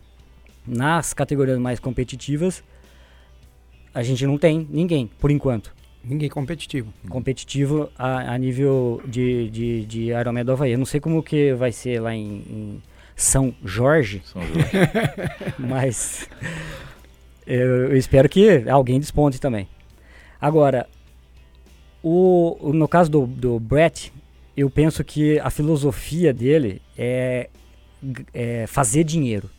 nas 0.67 1.13
categorias 1.15 1.59
mais 1.59 1.79
competitivas, 1.81 2.63
a 3.95 4.03
gente 4.03 4.27
não 4.27 4.39
tem 4.39 4.67
ninguém, 4.71 5.11
por 5.19 5.31
enquanto, 5.31 5.73
Ninguém 6.03 6.29
competitivo. 6.31 6.93
competitivo 7.11 7.91
a, 7.99 8.33
a 8.35 8.39
nível 8.39 9.03
de, 9.07 9.51
de, 9.51 9.85
de 9.85 10.01
Ironman 10.13 10.45
do 10.45 10.53
Havaí. 10.53 10.73
Eu 10.73 10.79
não 10.79 10.87
sei 10.87 10.99
como 11.01 11.23
que 11.23 11.53
vai 11.55 11.73
ser 11.73 12.01
lá 12.01 12.15
em, 12.15 12.37
em 12.49 12.83
São 13.15 13.55
Jorge, 13.65 14.23
São 14.25 14.41
Jorge. 14.43 14.69
mas 15.59 16.27
eu, 17.47 17.91
eu 17.91 17.97
espero 17.99 18.29
que 18.31 18.65
alguém 18.69 18.99
desponte 18.99 19.39
também. 19.41 19.69
Agora, 20.41 20.87
O, 22.03 22.57
o- 22.71 22.73
no 22.73 22.89
caso 22.89 23.11
do, 23.11 23.27
do 23.27 23.61
Brett, 23.61 24.11
eu 24.57 24.71
penso 24.71 25.05
que 25.05 25.39
a 25.41 25.51
filosofia 25.51 26.33
dele 26.33 26.81
é, 26.97 27.51
é 28.33 28.67
fazer 28.67 29.05
dinheiro. 29.05 29.51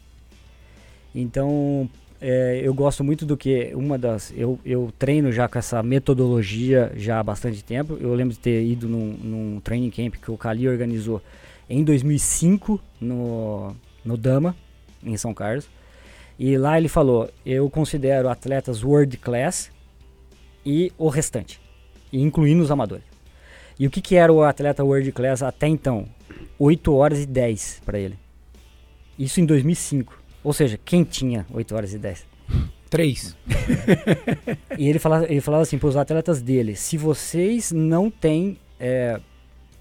Então, 1.13 1.89
é, 2.21 2.61
eu 2.63 2.73
gosto 2.73 3.03
muito 3.03 3.25
do 3.25 3.35
que 3.35 3.71
uma 3.73 3.97
das. 3.97 4.31
Eu, 4.37 4.59
eu 4.63 4.93
treino 4.99 5.31
já 5.31 5.47
com 5.47 5.57
essa 5.57 5.81
metodologia 5.81 6.91
já 6.95 7.19
há 7.19 7.23
bastante 7.23 7.63
tempo. 7.63 7.97
Eu 7.99 8.13
lembro 8.13 8.33
de 8.33 8.39
ter 8.39 8.63
ido 8.63 8.87
num, 8.87 9.17
num 9.21 9.59
training 9.59 9.89
camp 9.89 10.15
que 10.15 10.29
o 10.29 10.37
Cali 10.37 10.69
organizou 10.69 11.21
em 11.67 11.83
2005 11.83 12.79
no, 12.99 13.75
no 14.05 14.15
Dama, 14.17 14.55
em 15.03 15.17
São 15.17 15.33
Carlos. 15.33 15.67
E 16.37 16.57
lá 16.57 16.77
ele 16.77 16.87
falou: 16.87 17.27
Eu 17.43 17.69
considero 17.71 18.29
atletas 18.29 18.83
world 18.83 19.17
class 19.17 19.71
e 20.63 20.91
o 20.99 21.09
restante, 21.09 21.59
incluindo 22.13 22.61
os 22.61 22.69
amadores. 22.69 23.05
E 23.79 23.87
o 23.87 23.89
que, 23.89 23.99
que 23.99 24.15
era 24.15 24.31
o 24.31 24.43
atleta 24.43 24.83
world 24.83 25.11
class 25.11 25.41
até 25.41 25.67
então? 25.67 26.07
8 26.59 26.93
horas 26.93 27.23
e 27.23 27.25
10 27.25 27.81
para 27.83 27.97
ele. 27.97 28.15
Isso 29.17 29.41
em 29.41 29.45
2005. 29.45 30.20
Ou 30.43 30.53
seja, 30.53 30.79
quem 30.83 31.03
tinha 31.03 31.45
8 31.51 31.75
horas 31.75 31.93
e 31.93 31.97
10? 31.99 32.25
Três. 32.89 33.37
E 34.77 34.87
ele 34.89 34.99
falava, 34.99 35.25
ele 35.29 35.41
falava 35.41 35.63
assim 35.63 35.77
para 35.77 35.87
os 35.89 35.95
atletas 35.95 36.41
dele: 36.41 36.75
se 36.75 36.97
vocês 36.97 37.71
não 37.71 38.09
têm 38.09 38.57
é, 38.79 39.19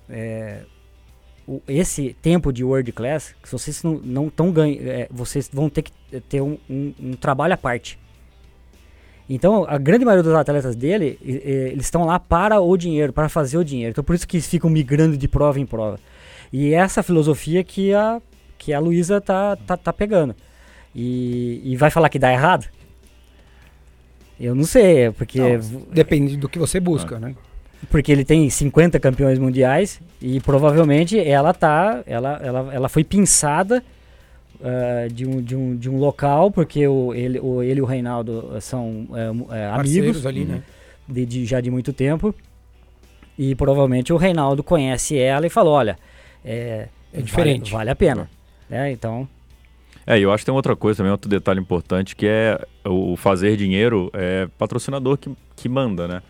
é, 0.08 0.60
o- 1.46 1.60
esse 1.66 2.14
tempo 2.20 2.52
de 2.52 2.62
world 2.62 2.92
class, 2.92 3.34
se 3.42 3.50
vocês 3.52 3.82
não 3.82 3.94
não 4.04 4.26
estão 4.28 4.52
ganhando, 4.52 4.82
vocês 5.10 5.48
vão 5.52 5.68
ter 5.70 5.82
que 5.82 5.92
ter 6.28 6.40
um, 6.40 6.58
um- 6.68 6.92
um 7.00 7.12
trabalho 7.14 7.54
à 7.54 7.56
parte. 7.56 7.98
Então, 9.28 9.64
a 9.68 9.78
grande 9.78 10.04
maioria 10.04 10.24
dos 10.24 10.34
atletas 10.34 10.74
dele, 10.74 11.16
eles 11.22 11.86
estão 11.86 12.04
lá 12.04 12.18
para 12.18 12.60
o 12.60 12.76
dinheiro, 12.76 13.12
para 13.12 13.28
fazer 13.28 13.58
o 13.58 13.64
dinheiro. 13.64 13.92
Então, 13.92 14.02
por 14.02 14.14
isso 14.14 14.26
que 14.26 14.36
eles 14.36 14.46
ficam 14.48 14.68
migrando 14.68 15.16
de 15.16 15.28
prova 15.28 15.60
em 15.60 15.66
prova. 15.66 16.00
E 16.52 16.74
essa 16.74 17.00
filosofia 17.00 17.62
que 17.62 17.94
a, 17.94 18.20
que 18.58 18.72
a 18.72 18.80
Luísa 18.80 19.20
tá, 19.20 19.54
tá, 19.54 19.76
tá 19.76 19.92
pegando. 19.92 20.34
E, 20.94 21.60
e 21.64 21.76
vai 21.76 21.90
falar 21.90 22.08
que 22.08 22.18
dá 22.18 22.32
errado? 22.32 22.66
Eu 24.38 24.54
não 24.54 24.64
sei, 24.64 25.10
porque, 25.12 25.38
Depende 25.92 26.36
do 26.36 26.48
que 26.48 26.58
você 26.58 26.80
busca, 26.80 27.18
né? 27.18 27.34
porque 27.90 28.12
ele 28.12 28.24
tem 28.26 28.48
50 28.50 29.00
campeões 29.00 29.38
mundiais 29.38 30.00
e 30.20 30.38
provavelmente 30.40 31.18
ela 31.18 31.52
tá. 31.54 32.02
Ela, 32.06 32.38
ela, 32.42 32.74
ela 32.74 32.88
foi 32.88 33.02
pinçada 33.04 33.82
ah, 34.62 35.08
de, 35.10 35.26
um, 35.26 35.40
de, 35.42 35.56
um, 35.56 35.76
de 35.76 35.88
um 35.88 35.98
local, 35.98 36.50
porque 36.50 36.86
o, 36.86 37.14
ele, 37.14 37.38
o, 37.40 37.62
ele 37.62 37.80
e 37.80 37.82
o 37.82 37.86
Reinaldo 37.86 38.54
são 38.60 39.06
é, 39.14 39.30
mu- 39.30 39.48
é, 39.50 39.66
amigos 39.66 40.26
ali, 40.26 40.44
né? 40.44 40.62
de, 41.08 41.24
de- 41.26 41.44
já 41.46 41.60
de 41.60 41.70
muito 41.70 41.92
tempo. 41.92 42.34
E 43.38 43.54
provavelmente 43.54 44.12
o 44.12 44.16
Reinaldo 44.18 44.62
conhece 44.62 45.16
ela 45.18 45.46
e 45.46 45.50
falou: 45.50 45.72
olha, 45.74 45.98
é, 46.44 46.88
É 47.12 47.22
diferente. 47.22 47.70
Vale, 47.70 47.78
vale 47.78 47.90
a 47.90 47.96
pena. 47.96 48.30
Né? 48.68 48.92
Então, 48.92 49.26
É, 50.10 50.18
eu 50.18 50.32
acho 50.32 50.42
que 50.42 50.46
tem 50.46 50.52
outra 50.52 50.74
coisa 50.74 50.96
também, 50.96 51.12
outro 51.12 51.30
detalhe 51.30 51.60
importante, 51.60 52.16
que 52.16 52.26
é 52.26 52.60
o 52.84 53.16
fazer 53.16 53.56
dinheiro 53.56 54.10
é 54.12 54.48
patrocinador 54.58 55.16
que, 55.16 55.30
que 55.54 55.68
manda, 55.68 56.08
né? 56.08 56.20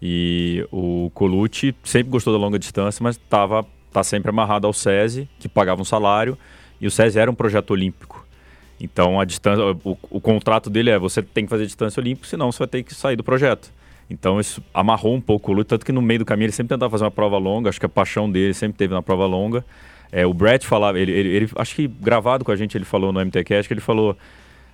E 0.00 0.64
o 0.70 1.10
Colucci 1.12 1.74
sempre 1.82 2.12
gostou 2.12 2.32
da 2.32 2.38
longa 2.38 2.60
distância, 2.60 3.02
mas 3.02 3.16
tava, 3.16 3.66
tá 3.92 4.04
sempre 4.04 4.30
amarrado 4.30 4.68
ao 4.68 4.72
SESI, 4.72 5.28
que 5.40 5.48
pagava 5.48 5.82
um 5.82 5.84
salário, 5.84 6.38
e 6.80 6.86
o 6.86 6.92
SESI 6.92 7.18
era 7.18 7.28
um 7.28 7.34
projeto 7.34 7.72
olímpico. 7.72 8.24
Então 8.80 9.18
a 9.18 9.24
distância, 9.24 9.64
o, 9.82 9.98
o 10.10 10.20
contrato 10.20 10.70
dele 10.70 10.90
é 10.90 10.98
você 10.98 11.20
tem 11.20 11.42
que 11.42 11.50
fazer 11.50 11.66
distância 11.66 12.00
olímpica, 12.00 12.28
senão 12.28 12.52
você 12.52 12.60
vai 12.60 12.68
ter 12.68 12.84
que 12.84 12.94
sair 12.94 13.16
do 13.16 13.24
projeto. 13.24 13.72
Então 14.08 14.38
isso 14.38 14.62
amarrou 14.72 15.12
um 15.12 15.20
pouco 15.20 15.46
o 15.46 15.46
Colucci, 15.46 15.70
tanto 15.70 15.84
que 15.84 15.90
no 15.90 16.00
meio 16.00 16.20
do 16.20 16.24
caminho 16.24 16.46
ele 16.46 16.52
sempre 16.52 16.68
tentava 16.68 16.88
fazer 16.88 17.02
uma 17.02 17.10
prova 17.10 17.36
longa, 17.36 17.68
acho 17.68 17.80
que 17.80 17.86
a 17.86 17.88
paixão 17.88 18.30
dele 18.30 18.54
sempre 18.54 18.78
teve 18.78 18.94
na 18.94 19.02
prova 19.02 19.26
longa. 19.26 19.64
É, 20.16 20.24
o 20.24 20.32
Brett 20.32 20.64
falava, 20.64 20.96
ele, 20.96 21.10
ele, 21.10 21.28
ele- 21.30 21.50
acho 21.56 21.74
que 21.74 21.88
gravado 21.88 22.44
com 22.44 22.52
a 22.52 22.56
gente 22.56 22.78
ele 22.78 22.84
falou 22.84 23.12
no 23.12 23.18
MTCast, 23.20 23.66
que 23.66 23.74
ele 23.74 23.80
falou, 23.80 24.16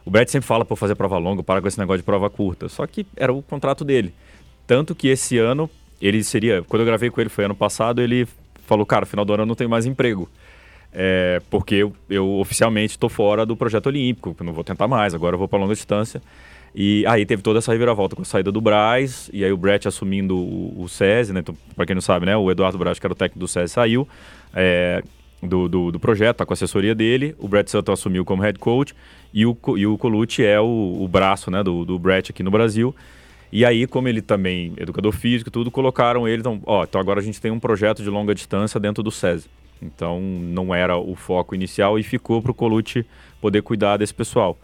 o 0.05 0.11
Brett 0.11 0.31
sempre 0.31 0.47
fala 0.47 0.67
para 0.67 0.77
fazer 0.77 0.95
prova 0.95 1.17
longa, 1.17 1.43
para 1.43 1.63
com 1.63 1.67
esse 1.67 1.79
negócio 1.79 1.97
de 2.01 2.05
prova 2.05 2.29
curta. 2.29 2.69
Só 2.69 2.87
que 2.87 3.07
era 3.17 3.33
o 3.33 3.41
contrato 3.41 3.83
dele. 3.83 4.13
Tanto 4.67 4.95
que 4.95 5.09
esse 5.09 5.39
ano, 5.39 5.71
ele 5.99 6.23
seria, 6.23 6.63
quando 6.69 6.81
eu 6.83 6.87
gravei 6.87 7.09
com 7.09 7.23
ele, 7.23 7.31
foi 7.31 7.47
ano 7.47 7.55
passado, 7.55 8.03
ele 8.03 8.29
falou, 8.67 8.85
cara, 8.85 9.07
final 9.07 9.25
do 9.25 9.33
ano 9.33 9.45
eu 9.45 9.47
não 9.47 9.55
tenho 9.55 9.71
mais 9.71 9.87
emprego. 9.87 10.29
É, 10.93 11.41
porque 11.49 11.77
eu, 11.77 11.95
eu 12.11 12.29
oficialmente 12.39 12.91
estou 12.93 13.09
fora 13.09 13.47
do 13.47 13.57
projeto 13.57 13.87
olímpico, 13.87 14.37
não 14.45 14.53
vou 14.53 14.63
tentar 14.65 14.89
mais, 14.89 15.15
agora 15.15 15.35
eu 15.37 15.39
vou 15.39 15.49
para 15.49 15.59
longa 15.59 15.73
distância. 15.73 16.21
E 16.75 17.03
aí 17.07 17.25
teve 17.25 17.41
toda 17.43 17.61
essa 17.61 17.73
reviravolta 17.73 18.15
com 18.15 18.21
a 18.23 18.25
saída 18.27 18.53
do 18.53 18.61
Braz, 18.61 19.31
e 19.33 19.43
aí 19.43 19.51
o 19.53 19.57
Brett 19.57 19.89
assumindo 19.89 20.37
o, 20.37 20.83
o 20.83 20.89
SESI, 20.89 21.33
né? 21.33 21.41
Então, 21.41 21.57
para 21.75 21.87
quem 21.87 21.95
não 21.95 22.03
sabe, 22.03 22.27
né? 22.27 22.37
O 22.37 22.51
Eduardo 22.51 22.77
Braz, 22.77 22.99
que 22.99 23.07
era 23.07 23.13
o 23.13 23.17
técnico 23.17 23.39
do 23.39 23.49
SESI, 23.49 23.73
saiu 23.73 24.07
é, 24.55 25.03
do, 25.43 25.69
do, 25.69 25.93
do 25.93 26.01
projeto, 26.01 26.39
tá 26.39 26.47
com 26.47 26.53
a 26.53 26.55
assessoria 26.55 26.95
dele. 26.95 27.35
O 27.39 27.49
Brett 27.49 27.71
Sutton 27.71 27.93
assumiu 27.93 28.25
como 28.25 28.43
head 28.43 28.59
coach, 28.59 28.95
e 29.33 29.47
o, 29.47 29.57
e 29.77 29.87
o 29.87 29.97
Colucci 29.97 30.45
é 30.45 30.61
o, 30.61 30.99
o 31.01 31.09
braço 31.09 31.51
né, 31.51 31.63
do, 31.63 31.85
do 31.85 31.99
Brett 31.99 32.31
aqui 32.31 32.43
no 32.43 32.51
Brasil. 32.51 32.95
E 33.53 33.65
aí, 33.65 33.87
como 33.87 34.07
ele 34.07 34.23
também 34.23 34.73
educador 34.77 35.13
físico 35.13 35.51
tudo, 35.51 35.71
colocaram 35.71 36.29
ele. 36.29 36.41
Então, 36.41 36.61
ó, 36.65 36.85
então 36.85 37.01
agora 37.01 37.21
a 37.21 37.23
gente 37.23 37.41
tem 37.41 37.51
um 37.51 37.59
projeto 37.59 38.03
de 38.03 38.09
longa 38.09 38.35
distância 38.35 38.79
dentro 38.79 39.03
do 39.03 39.11
SESI. 39.11 39.49
Então 39.83 40.21
não 40.21 40.75
era 40.75 40.97
o 40.97 41.17
foco 41.17 41.55
inicial 41.55 41.99
e 41.99 42.03
ficou 42.03 42.43
para 42.43 42.51
o 42.51 42.55
Colucci 42.55 43.05
poder 43.41 43.63
cuidar 43.63 43.97
desse 43.97 44.15
pessoal. 44.15 44.57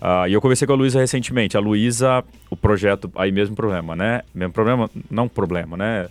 Ah, 0.00 0.28
e 0.28 0.32
eu 0.32 0.40
conversei 0.40 0.66
com 0.66 0.72
a 0.72 0.76
Luísa 0.76 0.98
recentemente. 0.98 1.56
A 1.56 1.60
Luísa, 1.60 2.24
o 2.50 2.56
projeto, 2.56 3.10
aí 3.14 3.30
mesmo 3.30 3.54
problema, 3.54 3.94
né? 3.94 4.22
Mesmo 4.34 4.52
problema, 4.52 4.90
não 5.08 5.28
problema, 5.28 5.76
né? 5.76 6.08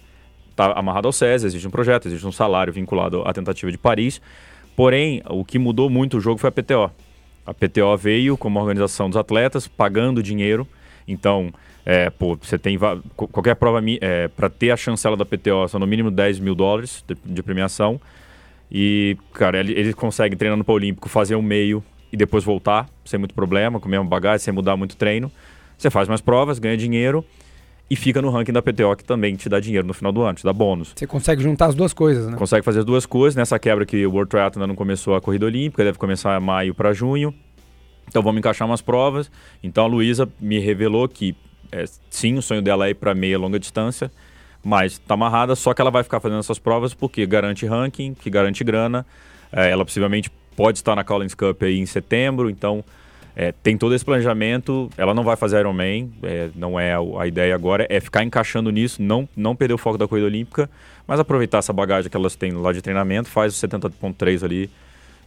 Tá 0.62 0.74
amarrado 0.74 1.08
ao 1.08 1.12
SESI, 1.12 1.48
existe 1.48 1.68
um 1.68 1.72
projeto, 1.72 2.08
existe 2.08 2.28
um 2.28 2.32
salário 2.32 2.72
vinculado 2.72 3.24
à 3.26 3.34
tentativa 3.34 3.72
de 3.72 3.80
Paris. 3.80 4.22
Porém, 4.76 5.24
o 5.28 5.44
que 5.44 5.58
mudou 5.58 5.90
muito 5.90 6.18
o 6.18 6.22
jogo 6.22 6.38
foi 6.38 6.50
a 6.50 6.52
PTO. 6.52 6.92
A 7.44 7.52
PTO 7.52 7.98
veio 7.98 8.38
como 8.38 8.60
organização 8.60 9.10
dos 9.10 9.18
atletas, 9.18 9.68
pagando 9.68 10.22
dinheiro. 10.22 10.68
Então, 11.08 11.52
é, 11.84 12.12
pô, 12.12 12.38
você 12.40 12.60
tem 12.60 12.78
qualquer 13.16 13.56
prova 13.56 13.82
para 14.36 14.52
ter 14.52 14.70
a 14.70 14.78
chancela 14.78 15.18
da 15.18 15.26
PTO 15.26 15.68
são 15.68 15.80
no 15.80 15.88
mínimo 15.88 16.12
10 16.12 16.38
mil 16.38 16.54
dólares 16.54 17.04
de, 17.08 17.18
de 17.26 17.42
premiação. 17.42 18.00
E, 18.72 19.18
cara, 19.34 19.62
ele, 19.62 19.74
ele 19.74 19.94
consegue 19.94 20.36
treinando 20.36 20.64
para 20.64 20.74
o 20.74 20.76
Olímpico 20.76 21.10
fazer 21.10 21.36
um 21.36 21.42
meio 21.42 21.84
e 22.14 22.16
depois 22.16 22.44
voltar, 22.44 22.88
sem 23.04 23.18
muito 23.18 23.34
problema, 23.34 23.80
com 23.80 23.88
a 23.88 23.90
mesma 23.90 24.06
bagagem, 24.06 24.46
sem 24.46 24.54
mudar 24.54 24.78
muito 24.78 24.96
treino. 24.96 25.32
Você 25.76 25.90
faz 25.90 26.08
mais 26.08 26.22
provas, 26.22 26.60
ganha 26.60 26.78
dinheiro 26.78 27.26
e 27.92 27.96
fica 27.98 28.22
no 28.22 28.30
ranking 28.30 28.54
da 28.54 28.62
PTO, 28.62 28.96
que 28.96 29.04
também 29.04 29.36
te 29.36 29.50
dá 29.50 29.60
dinheiro 29.60 29.86
no 29.86 29.94
final 29.94 30.14
do 30.14 30.22
ano, 30.22 30.36
te 30.36 30.46
dá 30.46 30.54
bônus. 30.54 30.94
Você 30.96 31.06
consegue 31.06 31.44
juntar 31.44 31.66
as 31.66 31.76
duas 31.76 31.92
coisas, 31.92 32.26
né? 32.26 32.38
Consegue 32.38 32.64
fazer 32.64 32.80
as 32.80 32.86
duas 32.86 33.06
coisas. 33.06 33.36
Nessa 33.36 33.60
quebra 33.60 33.86
que 33.86 34.06
o 34.06 34.12
World 34.14 34.30
Triathlon 34.30 34.62
ainda 34.62 34.68
não 34.68 34.78
começou 34.78 35.14
a 35.14 35.20
corrida 35.20 35.46
olímpica, 35.46 35.84
deve 35.84 35.98
começar 35.98 36.40
maio 36.40 36.74
para 36.74 36.94
junho. 36.94 37.34
Então 38.08 38.24
vamos 38.24 38.40
encaixar 38.40 38.66
umas 38.66 38.82
provas. 38.82 39.30
Então 39.62 39.84
a 39.84 39.88
Luísa 39.88 40.26
me 40.40 40.58
revelou 40.58 41.06
que 41.10 41.36
é, 41.70 41.84
sim, 42.10 42.38
o 42.38 42.42
sonho 42.42 42.62
dela 42.62 42.88
é 42.88 42.92
ir 42.92 42.94
para 42.94 43.14
meia 43.14 43.38
longa 43.38 43.60
distância, 43.60 44.10
mas 44.64 44.94
está 44.94 45.16
amarrada, 45.16 45.54
só 45.54 45.74
que 45.74 45.82
ela 45.82 45.92
vai 45.92 46.02
ficar 46.02 46.22
fazendo 46.22 46.40
essas 46.40 46.60
provas 46.60 46.94
porque 46.94 47.26
garante 47.26 47.66
ranking, 47.66 48.14
que 48.14 48.30
garante 48.30 48.64
grana. 48.64 49.06
É, 49.52 49.70
ela 49.70 49.84
possivelmente 49.84 50.32
pode 50.56 50.78
estar 50.78 50.96
na 50.96 51.04
Collins 51.04 51.36
Cup 51.36 51.62
aí 51.64 51.78
em 51.78 51.86
setembro, 51.86 52.50
então 52.50 52.86
é, 53.36 53.52
tem 53.52 53.78
todo 53.78 53.94
esse 53.96 54.04
planejamento. 54.04 54.90
Ela 54.98 55.14
não 55.14 55.24
vai 55.24 55.36
fazer 55.36 55.60
Ironman, 55.60 56.12
é, 56.24 56.50
não 56.56 56.80
é 56.80 56.94
a, 56.94 57.00
a 57.22 57.28
ideia 57.28 57.56
agora, 57.56 57.86
é 57.90 58.00
ficar 58.00 58.24
encaixando 58.24 58.70
nisso, 58.72 59.02
não, 59.02 59.28
não 59.36 59.56
perder 59.56 59.74
o 59.74 59.78
foco 59.78 59.98
da 59.98 60.08
corrida 60.08 60.28
olímpica, 60.28 60.70
mas 61.08 61.20
aproveitar 61.20 61.60
essa 61.60 61.74
bagagem 61.74 62.10
que 62.10 62.18
elas 62.18 62.36
têm 62.36 62.52
lá 62.52 62.72
de 62.72 62.82
treinamento, 62.82 63.30
faz 63.30 63.62
o 63.62 63.68
70.3 63.68 64.44
ali 64.44 64.70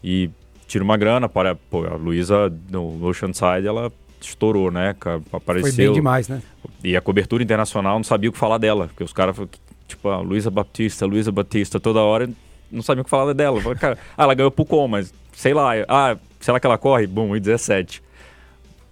e 0.03 0.31
tira 0.67 0.85
uma 0.85 0.97
grana 0.97 1.29
para 1.29 1.55
pô, 1.55 1.85
a 1.85 1.95
Luísa 1.95 2.53
no 2.71 3.05
Oceanside 3.07 3.67
ela 3.67 3.93
estourou, 4.21 4.71
né? 4.71 4.95
Apareceu 5.33 5.73
Foi 5.73 5.85
bem 5.85 5.93
demais, 5.93 6.29
né? 6.29 6.43
e 6.83 6.97
a 6.97 7.01
cobertura 7.01 7.43
internacional 7.43 7.97
não 7.99 8.05
sabia 8.05 8.31
o 8.31 8.33
que 8.33 8.39
falar 8.39 8.59
dela, 8.59 8.87
porque 8.89 9.05
os 9.05 9.13
caras 9.13 9.37
tipo 9.87 10.09
a 10.09 10.21
Luísa 10.21 10.51
Batista, 10.51 11.05
Luísa 11.05 11.31
Batista 11.31 11.79
toda 11.79 12.01
hora 12.01 12.29
não 12.71 12.83
sabiam 12.83 13.03
o 13.03 13.05
que 13.05 13.11
falar 13.11 13.33
dela. 13.33 13.61
Falei, 13.61 13.79
Cara, 13.79 13.99
ah, 14.17 14.25
ela 14.25 14.35
ganhou 14.35 14.51
pro 14.51 14.65
com, 14.65 14.89
mas 14.89 15.13
sei 15.33 15.55
lá, 15.55 15.73
ah, 15.89 16.17
será 16.45 16.61
que 16.61 16.67
ela 16.67 16.79
corre? 16.79 17.07
Bom, 17.07 17.35
e 17.35 17.41
17. 17.41 18.03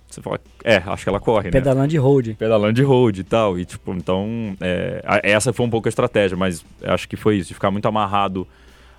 Você 0.09 0.21
fala, 0.21 0.39
é, 0.63 0.77
acho 0.77 1.05
que 1.05 1.09
ela 1.09 1.21
corre, 1.21 1.45
né? 1.45 1.51
pedalando 1.53 1.89
de 1.89 1.97
road. 1.97 2.35
pedalando 2.39 2.73
de 2.75 2.83
road 2.83 3.21
e 3.21 3.25
tal. 3.25 3.59
E, 3.59 3.65
tipo, 3.65 3.95
então, 3.95 4.55
é, 4.61 5.01
essa 5.23 5.53
foi 5.53 5.65
um 5.65 5.71
pouco 5.71 5.89
a 5.89 5.91
estratégia, 5.91 6.37
mas 6.37 6.65
acho 6.83 7.09
que 7.09 7.17
foi 7.17 7.37
isso, 7.37 7.49
de 7.49 7.55
ficar 7.55 7.71
muito 7.71 7.87
amarrado 7.89 8.47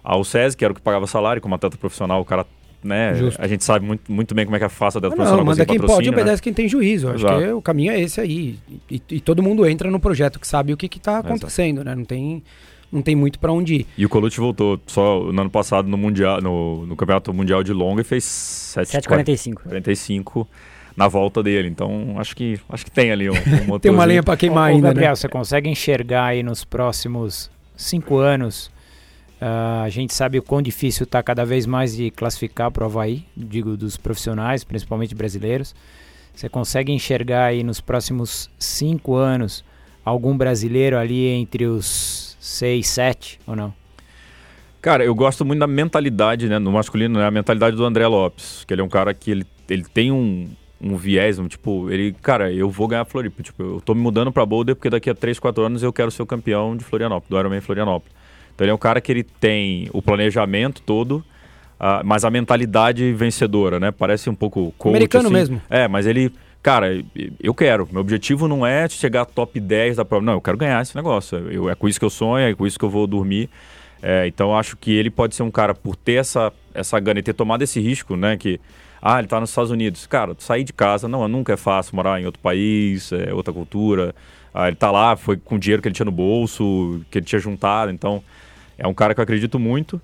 ao 0.04 0.24
SESI, 0.24 0.58
que 0.58 0.66
era 0.66 0.72
o 0.72 0.76
que 0.76 0.82
pagava 0.82 1.06
salário, 1.06 1.42
como 1.42 1.54
atleta 1.54 1.78
profissional, 1.78 2.20
o 2.20 2.26
cara, 2.26 2.46
né? 2.84 3.14
Justo. 3.14 3.40
A 3.40 3.48
gente 3.48 3.64
sabe 3.64 3.86
muito, 3.86 4.12
muito 4.12 4.34
bem 4.34 4.44
como 4.46 4.56
é 4.56 4.60
que 4.60 4.66
é 4.66 4.70
fácil 4.70 4.98
atleta 4.98 5.14
Ah, 5.14 5.18
profissional 5.18 5.46
não, 5.46 5.46
manda 5.46 5.66
conseguir 5.66 5.72
quem 5.72 5.80
pode, 5.80 5.88
patrocínio, 5.92 6.12
né? 6.16 6.22
obedece 6.24 6.42
quem 6.42 6.54
tem 6.54 6.68
juízo. 6.68 7.10
Acho 7.10 7.26
Exato. 7.26 7.42
que 7.42 7.52
o 7.52 7.62
caminho 7.62 7.92
é 7.92 8.02
esse 8.02 8.20
aí. 8.20 8.58
E, 8.90 9.02
e 9.12 9.20
todo 9.22 9.44
mundo 9.44 9.68
entra 9.68 9.92
no 9.92 10.00
projeto 10.00 10.40
que 10.40 10.48
sabe 10.48 10.74
o 10.74 10.78
que 10.78 10.88
está 10.98 11.20
acontecendo, 11.20 11.84
né? 11.84 11.94
Não 11.94 12.06
tem, 12.06 12.44
não 12.94 13.02
tem 13.02 13.16
muito 13.16 13.40
para 13.40 13.52
onde 13.52 13.76
ir. 13.76 13.88
E 13.98 14.06
o 14.06 14.10
Colucci 14.10 14.40
voltou 14.40 14.80
só 14.88 15.20
no 15.32 15.42
ano 15.42 15.50
passado 15.50 15.88
no, 15.88 15.98
mundial, 15.98 16.42
no, 16.42 16.86
no 16.86 16.96
Campeonato 16.96 17.34
Mundial 17.34 17.64
de 17.64 17.74
Longa 17.74 18.02
e 18.02 18.04
fez 18.04 18.24
7,45. 18.24 19.68
7,45. 19.68 20.48
na 20.96 21.08
volta 21.08 21.42
dele. 21.42 21.68
Então, 21.68 22.16
acho 22.18 22.36
que, 22.36 22.60
acho 22.70 22.86
que 22.86 22.92
tem 22.92 23.12
ali 23.12 23.30
um, 23.30 23.34
um 23.34 23.80
Tem 23.82 23.92
uma 23.92 24.06
lenha 24.06 24.24
pra 24.24 24.38
queimar 24.38 24.70
ainda, 24.70 24.90
Gabriel, 24.90 25.12
né? 25.12 25.16
você 25.16 25.28
consegue 25.28 25.70
enxergar 25.70 26.26
aí 26.26 26.44
nos 26.44 26.64
próximos 26.64 27.50
cinco 27.76 28.18
anos? 28.18 28.72
ah, 29.46 29.84
a 29.84 29.90
gente 29.90 30.14
sabe 30.14 30.40
o 30.40 30.42
quão 30.42 30.62
difícil 30.62 31.04
está 31.04 31.22
cada 31.22 31.44
vez 31.46 31.66
mais 31.66 31.98
de 31.98 32.10
classificar 32.10 32.72
para 32.72 32.84
o 32.84 32.86
Havaí, 32.86 33.26
digo 33.36 33.76
dos 33.76 33.98
profissionais, 33.98 34.64
principalmente 34.64 35.14
brasileiros. 35.14 35.76
Você 36.34 36.48
consegue 36.48 36.94
enxergar 36.94 37.48
aí 37.48 37.62
nos 37.62 37.82
próximos 37.82 38.50
cinco 38.58 39.16
anos 39.16 39.62
algum 40.06 40.38
brasileiro 40.38 40.98
ali 40.98 41.28
entre 41.28 41.66
os 41.66 42.23
seis, 42.44 42.90
sete 42.90 43.40
ou 43.48 43.56
não? 43.56 43.74
Cara, 44.82 45.06
eu 45.06 45.16
gosto 45.16 45.46
muito 45.46 45.62
da 45.62 45.68
mentalidade, 45.68 46.50
né, 46.50 46.60
no 46.60 46.74
masculino, 46.74 47.18
né, 47.18 47.26
a 47.26 47.32
mentalidade 47.32 47.74
do 47.74 47.86
André 47.86 48.06
Lopes, 48.06 48.66
que 48.68 48.74
ele 48.74 48.82
é 48.82 48.84
um 48.84 48.90
cara 48.90 49.14
que 49.14 49.32
ele, 49.32 49.46
ele 49.70 49.86
tem 49.86 50.12
um, 50.12 50.50
um 50.82 50.98
viés, 50.98 51.40
um, 51.40 51.48
tipo, 51.48 51.90
ele, 51.90 52.14
cara, 52.22 52.52
eu 52.52 52.70
vou 52.70 52.86
ganhar 52.86 53.06
Floripa, 53.06 53.42
tipo, 53.42 53.64
eu 53.64 53.82
tô 53.82 53.96
me 53.96 54.02
mudando 54.02 54.30
pra 54.30 54.46
Boulder 54.46 54.76
porque 54.76 54.90
daqui 54.90 55.10
a 55.10 55.16
3, 55.16 55.40
4 55.40 55.64
anos 55.64 55.84
eu 55.84 55.94
quero 55.94 56.12
ser 56.12 56.22
o 56.22 56.26
campeão 56.26 56.76
de 56.76 56.84
Florianópolis, 56.84 57.30
do 57.30 57.40
Ironman 57.40 57.62
Florianópolis. 57.62 58.14
Então 58.54 58.66
ele 58.66 58.72
é 58.72 58.74
um 58.74 58.78
cara 58.78 59.00
que 59.00 59.10
ele 59.10 59.24
tem 59.24 59.90
o 59.94 60.02
planejamento 60.02 60.82
todo, 60.82 61.24
ah, 61.80 62.02
mas 62.04 62.26
a 62.26 62.30
mentalidade 62.30 63.14
vencedora, 63.14 63.80
né, 63.80 63.90
parece 63.90 64.30
um 64.30 64.36
pouco 64.36 64.74
coach, 64.78 64.92
Americano 64.92 65.28
assim. 65.28 65.34
mesmo. 65.34 65.62
É, 65.70 65.88
mas 65.88 66.06
ele, 66.06 66.30
cara, 66.64 67.04
eu 67.40 67.54
quero, 67.54 67.88
meu 67.92 68.02
objetivo 68.02 68.48
não 68.48 68.66
é 68.66 68.90
chegar 68.90 69.26
top 69.26 69.60
10 69.60 69.98
da 69.98 70.06
prova, 70.06 70.26
não, 70.26 70.34
eu 70.34 70.42
quero 70.42 70.58
ganhar 70.58 70.82
esse 70.82 70.96
negócio, 70.96 71.38
eu, 71.52 71.70
é 71.70 71.76
com 71.76 71.88
isso 71.88 72.00
que 72.00 72.06
eu 72.06 72.10
sonho, 72.10 72.48
é 72.48 72.56
com 72.56 72.66
isso 72.66 72.80
que 72.80 72.86
eu 72.86 72.90
vou 72.90 73.06
dormir, 73.06 73.50
é, 74.06 74.28
então 74.28 74.58
acho 74.58 74.76
que 74.76 74.92
ele 74.92 75.10
pode 75.10 75.34
ser 75.34 75.44
um 75.44 75.50
cara, 75.50 75.74
por 75.74 75.96
ter 75.96 76.16
essa, 76.16 76.52
essa 76.74 77.00
gana 77.00 77.22
e 77.22 77.24
ter 77.24 77.34
tomado 77.34 77.62
esse 77.62 77.80
risco, 77.80 78.18
né? 78.18 78.36
Que, 78.36 78.60
ah, 79.02 79.18
ele 79.18 79.30
tá 79.30 79.40
nos 79.40 79.50
Estados 79.50 79.72
Unidos. 79.72 80.06
Cara, 80.06 80.36
sair 80.40 80.66
de 80.66 80.74
casa, 80.74 81.08
não, 81.08 81.26
nunca 81.30 81.54
é 81.54 81.58
fácil 81.58 81.96
morar 81.96 82.20
em 82.20 82.26
outro 82.26 82.42
país, 82.42 83.14
é 83.14 83.34
outra 83.34 83.54
cultura. 83.54 84.14
Ah, 84.54 84.68
ele 84.68 84.76
tá 84.76 84.92
lá, 84.92 85.16
foi 85.16 85.38
com 85.38 85.56
o 85.56 85.60
dinheiro 85.60 85.82
que 85.82 85.88
ele 85.88 85.96
tinha 85.96 86.06
no 86.06 86.12
bolso, 86.12 87.02
que 87.10 87.18
ele 87.18 87.26
tinha 87.26 87.40
juntado. 87.40 87.92
Então, 87.92 88.22
é 88.78 88.86
um 88.86 88.94
cara 88.94 89.14
que 89.14 89.22
eu 89.22 89.24
acredito 89.24 89.58
muito. 89.58 90.02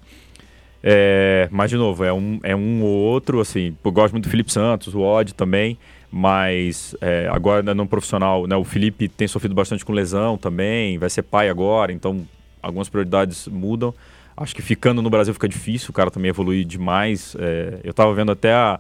É, 0.82 1.50
mas, 1.52 1.70
de 1.70 1.76
novo, 1.76 2.06
é 2.06 2.14
um, 2.14 2.40
é 2.42 2.56
um 2.56 2.82
ou 2.82 2.90
outro, 2.90 3.42
assim, 3.42 3.76
eu 3.84 3.92
gosto 3.92 4.14
muito 4.14 4.26
do 4.26 4.32
Felipe 4.32 4.52
Santos, 4.52 4.96
o 4.96 5.02
Odd 5.02 5.34
também, 5.34 5.78
mas 6.12 6.96
é, 7.02 7.28
agora 7.32 7.62
né, 7.62 7.74
no 7.74 7.88
profissional, 7.88 8.48
né, 8.48 8.56
o 8.56 8.64
Felipe 8.64 9.08
tem 9.08 9.28
sofrido 9.28 9.54
bastante 9.54 9.86
com 9.86 9.94
lesão 9.94 10.38
também, 10.38 10.98
vai 10.98 11.10
ser 11.10 11.22
pai 11.22 11.50
agora, 11.50 11.92
então 11.92 12.26
algumas 12.62 12.90
prioridades 12.90 13.48
mudam. 13.48 13.94
Acho 14.36 14.56
que 14.56 14.62
ficando 14.62 15.02
no 15.02 15.10
Brasil 15.10 15.34
fica 15.34 15.50
difícil, 15.50 15.90
o 15.90 15.94
cara 15.94 16.10
também 16.10 16.30
evoluir 16.30 16.66
demais. 16.66 17.36
É, 17.38 17.80
eu 17.84 17.94
tava 17.94 18.14
vendo 18.14 18.32
até 18.32 18.54
a. 18.54 18.80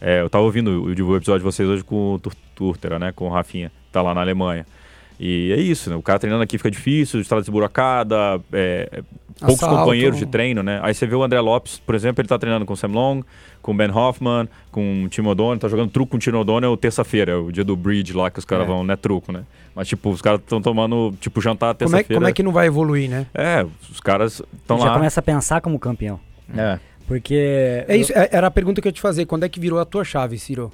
é, 0.00 0.20
eu 0.20 0.30
tava 0.30 0.44
ouvindo 0.44 0.84
o, 0.84 1.16
episódio 1.16 1.40
de 1.40 1.44
vocês 1.44 1.68
hoje 1.68 1.82
com 1.82 2.14
o 2.14 2.18
Tur- 2.18 2.34
Turtera, 2.54 2.98
né? 2.98 3.10
Com 3.12 3.26
o 3.26 3.28
Rafinha, 3.28 3.72
tá 3.90 4.00
lá 4.02 4.14
na 4.14 4.20
Alemanha. 4.20 4.64
E 5.22 5.52
é 5.52 5.60
isso, 5.60 5.90
né? 5.90 5.96
O 5.96 6.02
cara 6.02 6.18
treinando 6.18 6.42
aqui 6.42 6.56
fica 6.56 6.70
difícil, 6.70 7.20
estrada 7.20 7.42
desburacada, 7.42 8.40
é, 8.52 9.02
poucos 9.38 9.56
Assalto. 9.62 9.76
companheiros 9.76 10.18
de 10.18 10.24
treino, 10.24 10.62
né? 10.62 10.80
Aí 10.82 10.94
você 10.94 11.06
vê 11.06 11.14
o 11.14 11.22
André 11.22 11.38
Lopes, 11.40 11.78
por 11.78 11.94
exemplo, 11.94 12.22
ele 12.22 12.28
tá 12.28 12.38
treinando 12.38 12.64
com 12.64 12.72
o 12.72 12.76
Sam 12.76 12.88
Long, 12.88 13.22
com 13.60 13.72
o 13.72 13.74
Ben 13.74 13.90
Hoffman, 13.90 14.48
com 14.70 15.04
o 15.04 15.08
Tim 15.10 15.20
O'Donnell, 15.20 15.58
tá 15.58 15.68
jogando 15.68 15.90
truco 15.90 16.12
com 16.12 16.16
o 16.16 16.20
Tim 16.20 16.30
O'Donnell 16.30 16.74
terça-feira, 16.78 17.38
o 17.38 17.52
dia 17.52 17.62
do 17.62 17.76
bridge 17.76 18.14
lá 18.14 18.30
que 18.30 18.38
os 18.38 18.46
caras 18.46 18.64
É. 18.64 18.68
vão, 18.68 18.82
não 18.82 18.94
é 18.94 18.96
truco, 18.96 19.30
né? 19.30 19.42
Mas 19.74 19.88
tipo, 19.88 20.08
os 20.08 20.22
caras 20.22 20.40
estão 20.40 20.62
tomando, 20.62 21.12
tipo, 21.20 21.38
jantar 21.42 21.74
Como 21.74 21.88
é, 21.88 21.90
terça-feira. 21.90 22.14
como 22.20 22.26
é 22.28 22.32
que 22.32 22.42
não 22.42 22.52
vai 22.52 22.66
evoluir, 22.66 23.10
né? 23.10 23.26
É, 23.34 23.66
os 23.90 24.00
caras 24.00 24.42
estão 24.56 24.78
já 24.78 24.86
lá. 24.86 24.94
começa 24.94 25.20
a 25.20 25.22
pensar 25.22 25.60
como 25.60 25.78
campeão. 25.78 26.18
É. 26.56 26.78
Porque 27.06 27.84
É 27.86 27.94
isso, 27.96 28.12
é- 28.14 28.30
era 28.32 28.46
a 28.46 28.50
pergunta 28.50 28.80
que 28.80 28.88
eu 28.88 28.90
ia 28.90 28.94
te 28.94 29.00
fazer. 29.02 29.26
Quando 29.26 29.44
é 29.44 29.48
que 29.50 29.60
virou 29.60 29.78
a 29.78 29.84
tua 29.84 30.02
chave, 30.02 30.38
Ciro? 30.38 30.72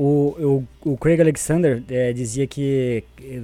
O, 0.00 0.64
o, 0.84 0.92
o 0.92 0.96
Craig 0.96 1.20
Alexander 1.20 1.82
eh, 1.90 2.12
dizia 2.12 2.46
que 2.46 3.04
eh, 3.22 3.40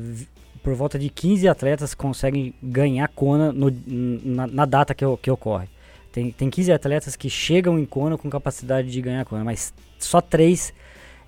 por 0.63 0.75
volta 0.75 0.99
de 0.99 1.09
15 1.11 1.49
atletas 1.49 1.95
conseguem 1.95 2.55
ganhar 2.63 3.09
Kona 3.09 3.53
no- 3.53 3.71
na, 3.87 4.47
na 4.47 4.65
data 4.65 4.95
que, 4.95 5.05
que 5.21 5.31
ocorre. 5.31 5.69
Tem, 6.13 6.31
tem 6.31 6.49
15 6.49 6.73
atletas 6.73 7.17
que 7.17 7.29
chegam 7.29 7.79
em 7.79 7.85
Kona 7.85 8.17
com 8.17 8.31
capacidade 8.31 8.91
de 8.91 9.01
ganhar 9.03 9.25
Kona, 9.25 9.45
mas 9.45 9.75
só 9.99 10.21
três 10.21 10.73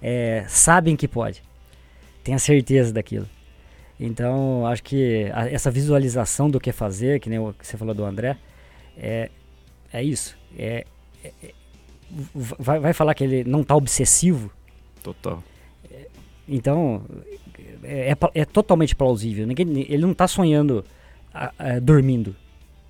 eh, 0.00 0.44
sabem 0.48 0.94
que 0.96 1.08
pode. 1.08 1.42
Tem 2.22 2.34
a 2.34 2.38
certeza 2.38 2.92
daquilo. 2.92 3.28
Então, 3.98 4.66
acho 4.66 4.82
que 4.82 5.30
a- 5.32 5.48
essa 5.50 5.70
visualização 5.70 6.48
do 6.50 6.60
que 6.60 6.70
fazer, 6.72 7.18
que 7.20 7.28
nem 7.30 7.38
o 7.38 7.52
que 7.52 7.66
você 7.66 7.76
falou 7.76 7.94
do 7.94 8.04
André, 8.04 8.36
é, 8.96 9.30
é 9.92 10.02
isso. 10.02 10.36
É, 10.58 10.84
é- 11.24 11.32
é- 11.42 11.52
vai, 12.34 12.78
vai 12.78 12.92
falar 12.92 13.14
que 13.14 13.24
ele 13.24 13.44
não 13.44 13.62
está 13.62 13.74
obsessivo? 13.74 14.50
Total. 15.06 15.42
Então, 16.48 17.02
é, 17.82 18.10
é 18.12 18.16
é 18.34 18.44
totalmente 18.44 18.94
plausível. 18.94 19.46
Ninguém, 19.46 19.86
ele 19.88 20.02
não 20.02 20.12
está 20.12 20.26
sonhando 20.28 20.84
ah, 21.32 21.52
ah, 21.58 21.78
dormindo. 21.80 22.30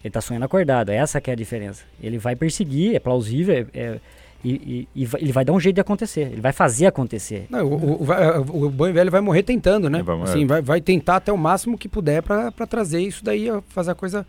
Ele 0.03 0.09
está 0.09 0.21
sonhando 0.21 0.45
acordado. 0.45 0.91
Essa 0.91 1.21
que 1.21 1.31
é 1.31 1.33
a 1.33 1.37
diferença. 1.37 1.85
Ele 2.03 2.17
vai 2.19 2.35
perseguir, 2.37 2.95
é 2.95 2.99
plausível, 2.99 3.55
é- 3.55 3.79
é- 3.79 4.01
e, 4.45 4.87
e- 4.95 5.03
e 5.03 5.09
ele 5.19 5.33
vai 5.33 5.45
dar 5.45 5.53
um 5.53 5.59
jeito 5.61 5.75
de 5.75 5.81
acontecer. 5.81 6.31
Ele 6.33 6.41
vai 6.41 6.53
fazer 6.53 6.87
acontecer. 6.87 7.47
Não, 7.51 7.67
o, 7.67 8.03
o, 8.03 8.67
o 8.67 8.71
bom 8.71 8.87
e 8.87 8.93
velho 8.93 9.11
vai 9.11 9.21
morrer 9.21 9.43
tentando, 9.43 9.91
né? 9.91 10.03
Vai 10.03 10.17
morrer. 10.17 10.31
Assim, 10.31 10.47
vai, 10.47 10.63
vai 10.63 10.81
tentar 10.81 11.17
até 11.17 11.33
o 11.33 11.37
máximo 11.39 11.77
que 11.77 11.89
puder 11.89 12.23
pra 12.23 12.53
pra 12.53 12.67
trazer 12.67 13.01
isso 13.01 13.25
daí, 13.25 13.49
a 13.51 13.61
fazer 13.69 13.91
a 13.91 13.95
coisa 13.95 14.27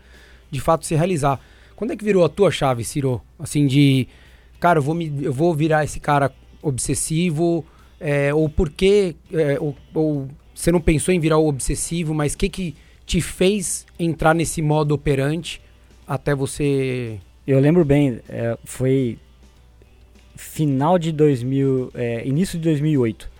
de 0.50 0.60
fato 0.60 0.84
se 0.84 0.94
realizar. 0.94 1.38
Quando 1.76 1.92
é 1.92 1.96
que 1.96 2.04
virou 2.04 2.24
a 2.24 2.28
tua 2.28 2.50
chave, 2.50 2.82
Ciro? 2.84 3.20
Assim, 3.38 3.66
de, 3.66 4.08
cara, 4.58 4.78
eu 4.78 4.82
vou, 4.82 4.94
me, 4.94 5.12
eu 5.22 5.32
vou 5.32 5.54
virar 5.54 5.84
esse 5.84 6.00
cara 6.00 6.32
obsessivo, 6.60 7.64
é, 8.00 8.32
ou 8.32 8.48
por 8.48 8.70
que, 8.70 9.16
é, 9.32 9.58
ou, 9.60 9.76
ou 9.94 10.28
você 10.54 10.72
não 10.72 10.80
pensou 10.80 11.12
em 11.14 11.20
virar 11.20 11.38
o 11.38 11.48
obsessivo, 11.48 12.14
mas 12.14 12.34
o 12.34 12.38
que 12.38 12.48
que 12.48 12.74
te 13.06 13.20
fez 13.20 13.86
entrar 13.98 14.34
nesse 14.34 14.60
modo 14.60 14.94
operante 14.94 15.60
até 16.06 16.34
você... 16.34 17.18
Eu 17.46 17.58
lembro 17.60 17.84
bem, 17.84 18.20
é, 18.28 18.58
foi 18.64 19.18
final 20.36 20.98
de 20.98 21.10
2000, 21.12 21.90
é, 21.94 22.26
início 22.26 22.58
de 22.58 22.64
2008. 22.64 23.30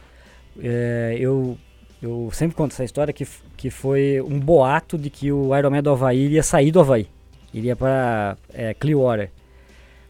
É, 0.61 1.17
eu, 1.19 1.57
eu 2.03 2.31
sempre 2.33 2.57
conto 2.57 2.73
essa 2.73 2.85
história 2.85 3.13
que, 3.13 3.27
que 3.57 3.71
foi 3.71 4.21
um 4.21 4.41
boato 4.41 4.99
de 4.99 5.11
que 5.11 5.31
o 5.31 5.57
Ironman 5.57 5.83
do 5.83 5.91
Havaí 5.91 6.19
iria 6.19 6.43
sair 6.43 6.71
do 6.71 6.81
Havaí. 6.81 7.07
Iria 7.53 7.77
para 7.77 8.37
é, 8.53 8.75
Clearwater. 8.75 9.31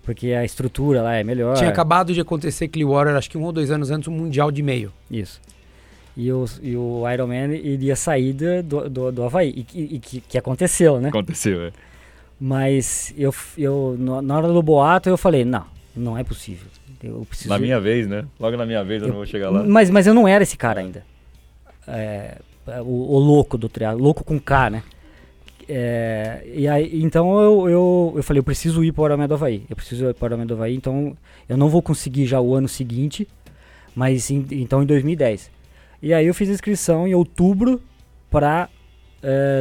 Porque 0.09 0.33
a 0.33 0.43
estrutura 0.43 1.03
lá 1.03 1.17
é 1.17 1.23
melhor. 1.23 1.55
Tinha 1.59 1.69
acabado 1.69 2.15
de 2.15 2.21
acontecer 2.23 2.67
Clearwater, 2.69 3.15
acho 3.15 3.29
que 3.29 3.37
um 3.37 3.43
ou 3.43 3.53
dois 3.53 3.71
anos 3.71 3.91
antes, 3.91 4.09
um 4.09 4.11
Mundial 4.13 4.51
de 4.51 4.63
meio. 4.63 4.91
Isso. 5.11 5.39
E 6.17 6.33
o, 6.33 6.47
e 6.63 6.75
o 6.75 7.03
Ironman 7.13 7.53
iria 7.55 7.95
sair 7.95 8.33
do, 8.33 8.89
do, 8.89 9.13
do 9.13 9.23
Havaí. 9.23 9.53
E, 9.55 9.63
que- 9.63 9.79
e 9.81 9.99
que, 9.99 10.21
que 10.23 10.39
aconteceu, 10.39 10.99
né? 10.99 11.11
Aconteceu, 11.11 11.61
é. 11.61 11.73
Mas 12.41 13.13
eu, 13.19 13.35
eu, 13.59 13.97
na 13.99 14.35
hora 14.39 14.49
do 14.49 14.63
boato 14.63 15.11
eu 15.11 15.19
falei, 15.19 15.45
não, 15.45 15.67
não 15.95 16.17
é 16.17 16.25
possível. 16.25 16.69
Eu 17.05 17.27
preciso... 17.29 17.51
Na 17.51 17.59
minha 17.59 17.79
vez, 17.79 18.07
né? 18.07 18.25
Logo 18.41 18.57
na 18.57 18.65
minha 18.65 18.83
vez 18.83 19.03
eu, 19.03 19.09
Eu- 19.09 19.11
não 19.11 19.17
vou 19.19 19.27
chegar 19.27 19.51
lá. 19.51 19.63
Mas, 19.63 19.91
mas 19.91 20.07
eu 20.07 20.15
não 20.15 20.27
era 20.27 20.43
esse 20.43 20.57
cara 20.57 20.81
ainda. 20.81 21.05
É, 21.87 22.39
o, 22.81 23.15
o 23.15 23.19
louco 23.19 23.59
do 23.59 23.69
triatlo, 23.69 24.03
louco 24.03 24.25
com 24.25 24.41
K, 24.41 24.71
né? 24.71 24.83
É, 25.69 26.43
e 26.55 26.67
aí, 26.67 27.03
então 27.03 27.39
eu, 27.41 27.69
eu, 27.69 28.13
eu 28.17 28.23
falei, 28.23 28.41
eu 28.41 28.45
preciso 28.45 28.83
ir 28.83 28.93
para 28.93 29.03
o 29.03 29.07
Ironman 29.07 29.29
do 29.29 29.35
Havaí. 29.35 29.63
Eu 29.69 29.77
preciso 29.77 30.07
ir 30.09 30.15
para 30.15 30.25
o 30.25 30.29
Ironman 30.29 30.47
do 30.47 30.55
Havaí, 30.55 30.75
então 30.75 31.17
eu 31.49 31.57
não 31.57 31.69
vou 31.69 31.83
conseguir 31.83 32.27
já 32.27 32.41
o 32.41 32.55
ano 32.55 32.67
seguinte, 32.69 33.29
mas 33.95 34.31
em- 34.31 34.47
então 34.53 34.83
em 34.83 34.87
2010. 34.87 35.51
E 36.03 36.15
aí 36.15 36.27
eu 36.27 36.35
fiz 36.35 36.49
inscrição 36.49 37.07
em 37.07 37.15
outubro 37.15 37.81
para 38.31 38.69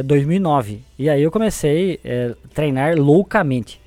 2009. 0.04 0.80
E 0.98 1.08
aí 1.10 1.22
eu 1.22 1.30
comecei 1.30 2.00
a 2.04 2.48
treinar 2.54 2.96
loucamente. 2.96 3.80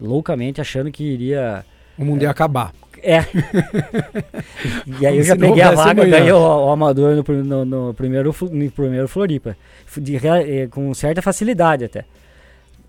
Loucamente, 0.00 0.60
achando 0.60 0.90
que 0.90 1.04
iria 1.04 1.64
O 1.98 2.04
mundo 2.04 2.22
ia 2.22 2.30
acabar. 2.30 2.72
É. 3.02 3.24
e 5.00 5.06
aí 5.06 5.18
eu 5.18 5.22
já 5.22 5.36
peguei 5.36 5.62
a 5.62 5.70
vaga, 5.72 6.04
ganhei 6.04 6.32
o, 6.32 6.38
o 6.38 6.70
amador 6.70 7.14
no, 7.16 7.44
no- 7.44 7.64
no 7.64 7.94
primeiro, 7.94 8.34
no 8.50 8.70
primeiro 8.70 9.08
Floripa. 9.08 9.56
De 9.96 10.16
eh, 10.16 10.66
com 10.70 10.92
certa 10.94 11.20
facilidade 11.22 11.84
até. 11.84 12.04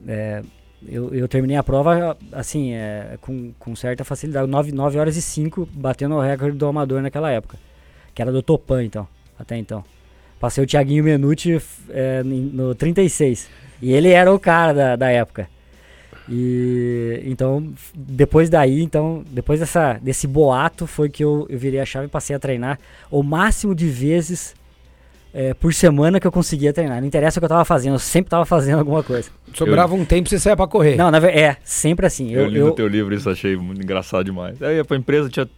É, 0.08 0.42
eu, 0.88 1.14
eu 1.14 1.28
terminei 1.28 1.58
a 1.58 1.64
prova 1.64 2.18
assim, 2.32 2.74
é, 2.74 3.18
com, 3.22 3.52
com 3.60 3.76
certa 3.76 4.04
facilidade. 4.04 4.48
9, 4.50 4.72
9 4.72 4.98
horas 5.00 5.16
e 5.18 5.22
5, 5.22 5.68
batendo 5.74 6.16
o 6.16 6.22
recorde 6.22 6.58
do 6.58 6.66
amador 6.68 7.02
naquela 7.02 7.32
época. 7.32 7.58
Que 8.14 8.22
era 8.22 8.32
do 8.32 8.42
Topan, 8.42 8.84
então, 8.84 9.08
até 9.40 9.58
então. 9.58 9.84
Passei 10.40 10.64
o 10.64 10.68
Thiaguinho 10.68 11.04
Menucci 11.04 11.54
f- 11.56 11.84
é, 11.92 12.24
no 12.24 12.74
36. 12.76 13.48
E 13.82 13.94
ele 13.94 14.10
era 14.10 14.34
o 14.34 14.40
cara 14.40 14.74
da, 14.74 14.96
da 14.96 15.10
época. 15.12 15.48
E 16.34 17.22
então, 17.26 17.74
depois 17.94 18.50
daí, 18.50 18.82
então, 18.82 19.22
depois 19.30 19.60
dessa, 19.60 20.00
desse 20.02 20.26
boato, 20.26 20.88
foi 20.88 21.10
que 21.10 21.22
eu, 21.22 21.46
eu 21.50 21.60
virei 21.60 21.82
a 21.82 21.86
chave 21.86 22.06
e 22.06 22.10
passei 22.10 22.34
a 22.34 22.40
treinar 22.40 22.80
o 23.10 23.22
máximo 23.22 23.76
de 23.76 23.88
vezes 23.88 24.56
é, 25.34 25.54
por 25.54 25.74
semana 25.74 26.22
que 26.22 26.28
eu 26.28 26.32
conseguia 26.32 26.72
treinar. 26.72 27.02
Não 27.02 27.08
interessa 27.08 27.38
o 27.38 27.42
que 27.42 27.46
eu 27.46 27.50
tava 27.50 27.66
fazendo, 27.66 27.96
eu 27.96 28.00
sempre 28.00 28.30
tava 28.30 28.46
fazendo 28.46 28.80
alguma 28.80 29.04
coisa. 29.04 29.30
Sobrava 29.54 29.94
um 29.94 30.06
tempo, 30.06 30.30
você 30.30 30.40
saia 30.40 30.56
pra 30.56 30.68
correr. 30.68 30.96
Não, 30.96 31.12
na, 31.12 31.18
é, 31.28 31.58
sempre 31.66 32.06
assim. 32.06 32.32
Eu, 32.32 32.44
Eu, 32.44 32.48
li 32.48 32.60
eu, 32.60 32.68
no 32.68 32.72
teu 32.76 32.88
livro 32.88 33.14
isso, 33.14 33.30
achei 33.30 33.58
muito 33.58 33.82
engraçado 33.82 34.24
demais. 34.24 34.62
Aí 34.64 34.78
ia 34.78 34.86
pra 34.86 34.96
empresa, 34.96 35.30
tinha 35.30 35.50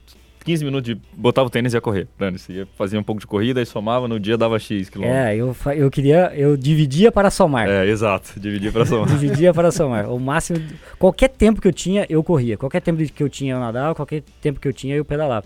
15 0.43 0.65
minutos 0.65 0.85
de. 0.85 1.01
Botava 1.15 1.47
o 1.47 1.49
tênis 1.49 1.73
e 1.73 1.77
ia 1.77 1.81
correr. 1.81 2.07
Dane-se. 2.17 2.51
Ia 2.51 2.67
um 2.99 3.03
pouco 3.03 3.21
de 3.21 3.27
corrida 3.27 3.61
e 3.61 3.65
somava, 3.65 4.07
no 4.07 4.19
dia 4.19 4.37
dava 4.37 4.59
X 4.59 4.89
quilômetros. 4.89 5.25
É, 5.25 5.35
eu, 5.35 5.55
eu 5.75 5.89
queria, 5.89 6.31
eu 6.35 6.55
dividia 6.57 7.11
para 7.11 7.29
somar. 7.31 7.67
É, 7.67 7.87
exato. 7.87 8.39
Dividia 8.39 8.71
pra 8.71 8.85
somar. 8.85 9.07
Dividia 9.17 9.53
para 9.53 9.71
somar. 9.71 10.09
O 10.09 10.19
máximo, 10.19 10.59
qualquer 10.99 11.29
tempo 11.29 11.61
que 11.61 11.67
eu 11.67 11.73
tinha, 11.73 12.05
eu 12.09 12.23
corria. 12.23 12.57
Qualquer 12.57 12.81
tempo 12.81 13.03
que 13.03 13.23
eu 13.23 13.29
tinha, 13.29 13.53
eu 13.55 13.59
nadava. 13.59 13.95
Qualquer 13.95 14.23
tempo 14.41 14.59
que 14.59 14.67
eu 14.67 14.73
tinha, 14.73 14.95
eu 14.95 15.05
pedalava. 15.05 15.45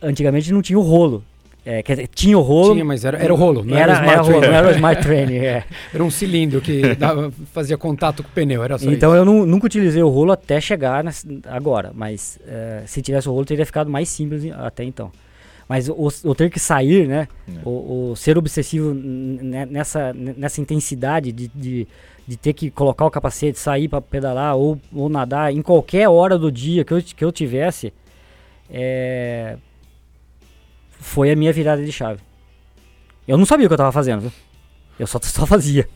Antigamente 0.00 0.52
não 0.52 0.62
tinha 0.62 0.78
o 0.78 0.82
rolo. 0.82 1.24
É, 1.66 1.82
quer 1.82 1.94
dizer, 1.94 2.08
tinha 2.08 2.36
o 2.36 2.42
rolo. 2.42 2.72
Tinha, 2.74 2.84
mas 2.84 3.04
era, 3.06 3.16
era 3.16 3.32
o 3.32 3.36
rolo, 3.36 3.64
não 3.64 3.74
era, 3.76 3.94
era, 3.94 4.02
o 4.02 4.04
era 4.04 4.12
smart 4.12 4.28
rolo, 4.30 4.40
trainer. 4.40 4.50
não 4.50 4.56
era 4.58 4.68
o 4.68 4.70
Smart 4.76 5.02
Training. 5.02 5.36
É. 5.38 5.64
Era 5.94 6.04
um 6.04 6.10
cilindro 6.10 6.60
que 6.60 6.94
dava- 6.94 7.32
fazia 7.54 7.78
contato 7.78 8.22
com 8.22 8.28
o 8.28 8.32
pneu, 8.32 8.62
era 8.62 8.76
só 8.76 8.90
Então 8.90 9.10
isso. 9.12 9.16
eu 9.20 9.24
nu- 9.24 9.46
nunca 9.46 9.64
utilizei 9.66 10.02
o 10.02 10.08
rolo 10.10 10.32
até 10.32 10.60
chegar 10.60 11.02
nessa- 11.02 11.26
agora. 11.46 11.90
Mas 11.94 12.38
é, 12.46 12.82
se 12.86 13.00
tivesse 13.00 13.28
o 13.30 13.32
rolo, 13.32 13.46
teria 13.46 13.64
ficado 13.64 13.90
mais 13.90 14.10
simples 14.10 14.44
até 14.58 14.84
então. 14.84 15.10
Mas 15.66 15.88
o, 15.88 16.10
o 16.24 16.34
ter 16.34 16.50
que 16.50 16.60
sair, 16.60 17.08
né? 17.08 17.26
É. 17.48 17.52
O, 17.64 18.10
o 18.10 18.16
ser 18.16 18.36
obsessivo 18.36 18.92
n- 18.92 19.38
n- 19.42 19.64
nessa, 19.66 20.12
nessa 20.12 20.60
intensidade 20.60 21.32
de, 21.32 21.48
de, 21.54 21.88
de 22.28 22.36
ter 22.36 22.52
que 22.52 22.70
colocar 22.70 23.06
o 23.06 23.10
capacete, 23.10 23.58
sair 23.58 23.88
para 23.88 24.02
pedalar 24.02 24.54
ou, 24.54 24.78
ou 24.94 25.08
nadar 25.08 25.50
em 25.50 25.62
qualquer 25.62 26.06
hora 26.10 26.36
do 26.38 26.52
dia 26.52 26.84
que 26.84 26.92
eu, 26.92 27.00
que 27.02 27.24
eu 27.24 27.32
tivesse, 27.32 27.90
é, 28.70 29.56
foi 31.04 31.30
a 31.30 31.36
minha 31.36 31.52
virada 31.52 31.84
de 31.84 31.92
chave. 31.92 32.20
Eu 33.28 33.36
não 33.36 33.44
sabia 33.44 33.66
o 33.66 33.68
que 33.68 33.74
eu 33.74 33.78
tava 33.78 33.92
fazendo, 33.92 34.22
viu? 34.22 34.32
Eu 34.98 35.06
só, 35.06 35.20
só 35.22 35.44
fazia. 35.46 35.86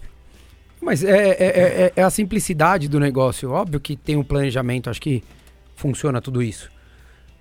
Mas 0.81 1.03
é, 1.03 1.31
é, 1.31 1.37
é- 1.41 1.83
é- 1.87 1.93
é 1.97 2.03
a 2.03 2.11
simplicidade 2.11 2.89
do 2.89 3.01
negócio. 3.01 3.51
Óbvio 3.51 3.81
que 3.81 3.97
tem 3.97 4.17
um 4.17 4.23
planejamento, 4.23 4.91
acho 4.91 5.01
que 5.01 5.25
funciona 5.75 6.21
tudo 6.21 6.43
isso. 6.43 6.71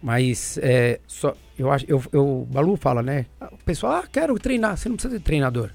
Mas 0.02 0.58
é, 0.62 1.00
só, 1.06 1.36
eu 1.60 1.70
acho, 1.70 1.86
eu, 1.90 2.02
eu, 2.14 2.42
o 2.42 2.46
Balu 2.46 2.78
fala, 2.78 3.04
né? 3.04 3.26
O 3.52 3.58
pessoal, 3.66 3.94
ah, 3.94 4.04
quero 4.10 4.40
treinar. 4.40 4.78
Você 4.78 4.88
não 4.88 4.96
precisa 4.96 5.18
de 5.18 5.24
treinador. 5.24 5.72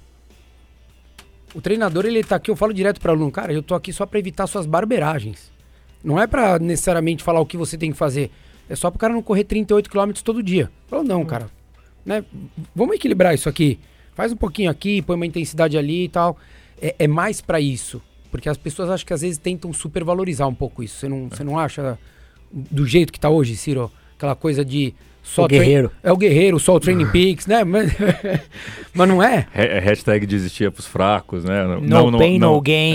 O 1.54 1.60
treinador, 1.60 2.06
ele 2.06 2.24
tá 2.24 2.36
aqui, 2.36 2.50
eu 2.50 2.56
falo 2.56 2.72
direto 2.72 3.00
para 3.00 3.12
aluno, 3.12 3.30
cara, 3.30 3.52
eu 3.52 3.62
tô 3.62 3.74
aqui 3.74 3.92
só 3.92 4.06
para 4.06 4.18
evitar 4.18 4.46
suas 4.46 4.64
barberagens. 4.64 5.52
Não 6.02 6.18
é 6.18 6.26
para 6.26 6.58
necessariamente 6.58 7.22
falar 7.22 7.40
o 7.40 7.46
que 7.46 7.56
você 7.58 7.76
tem 7.76 7.92
que 7.92 7.98
fazer. 7.98 8.30
É 8.68 8.74
só 8.74 8.90
pro 8.90 8.98
cara 8.98 9.12
não 9.12 9.22
correr 9.22 9.44
38 9.44 9.90
km 9.90 10.12
todo 10.24 10.42
dia. 10.42 10.70
Falou, 10.88 11.04
não, 11.04 11.24
cara. 11.26 11.50
Né? 12.04 12.24
Vamos 12.74 12.96
equilibrar 12.96 13.34
isso 13.34 13.48
aqui. 13.48 13.78
Faz 14.14 14.32
um 14.32 14.36
pouquinho 14.36 14.70
aqui, 14.70 15.00
põe 15.02 15.16
uma 15.16 15.26
intensidade 15.26 15.76
ali 15.78 16.04
e 16.04 16.08
tal. 16.08 16.36
É, 16.80 16.94
é 16.98 17.08
mais 17.08 17.40
para 17.40 17.60
isso. 17.60 18.02
Porque 18.30 18.48
as 18.48 18.56
pessoas 18.56 18.90
acho 18.90 19.04
que 19.04 19.12
às 19.12 19.20
vezes 19.20 19.38
tentam 19.38 19.72
supervalorizar 19.72 20.48
um 20.48 20.54
pouco 20.54 20.82
isso. 20.82 20.96
Você 20.96 21.08
não, 21.08 21.28
você 21.28 21.44
não 21.44 21.58
acha 21.58 21.98
do 22.50 22.86
jeito 22.86 23.12
que 23.12 23.20
tá 23.20 23.28
hoje, 23.28 23.56
Ciro? 23.56 23.90
Aquela 24.16 24.34
coisa 24.34 24.64
de 24.64 24.94
só 25.22 25.44
o 25.44 25.48
guerreiro. 25.48 25.90
É 26.02 26.12
o 26.12 26.16
guerreiro, 26.16 26.58
só 26.58 26.74
o 26.74 26.80
Training 26.80 27.06
Peaks, 27.10 27.46
né? 27.46 27.64
Mas, 27.64 27.92
mas 28.92 29.08
não 29.08 29.22
é? 29.22 29.46
Ha- 29.54 29.80
Hashtag 29.80 30.26
desistia 30.26 30.70
pros 30.70 30.86
fracos, 30.86 31.44
né? 31.44 31.64
No 31.80 32.18
pain, 32.18 32.38
no 32.38 32.60
gain. 32.60 32.94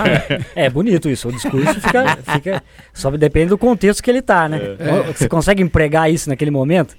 É 0.56 0.68
bonito 0.70 1.08
isso, 1.08 1.28
o 1.28 1.32
discurso 1.32 1.74
fica, 1.80 2.16
fica. 2.34 2.62
Só 2.92 3.10
depende 3.10 3.50
do 3.50 3.58
contexto 3.58 4.02
que 4.02 4.10
ele 4.10 4.22
tá, 4.22 4.48
né? 4.48 4.58
Você 5.14 5.28
consegue 5.28 5.62
empregar 5.62 6.10
isso 6.10 6.28
naquele 6.28 6.50
momento? 6.50 6.96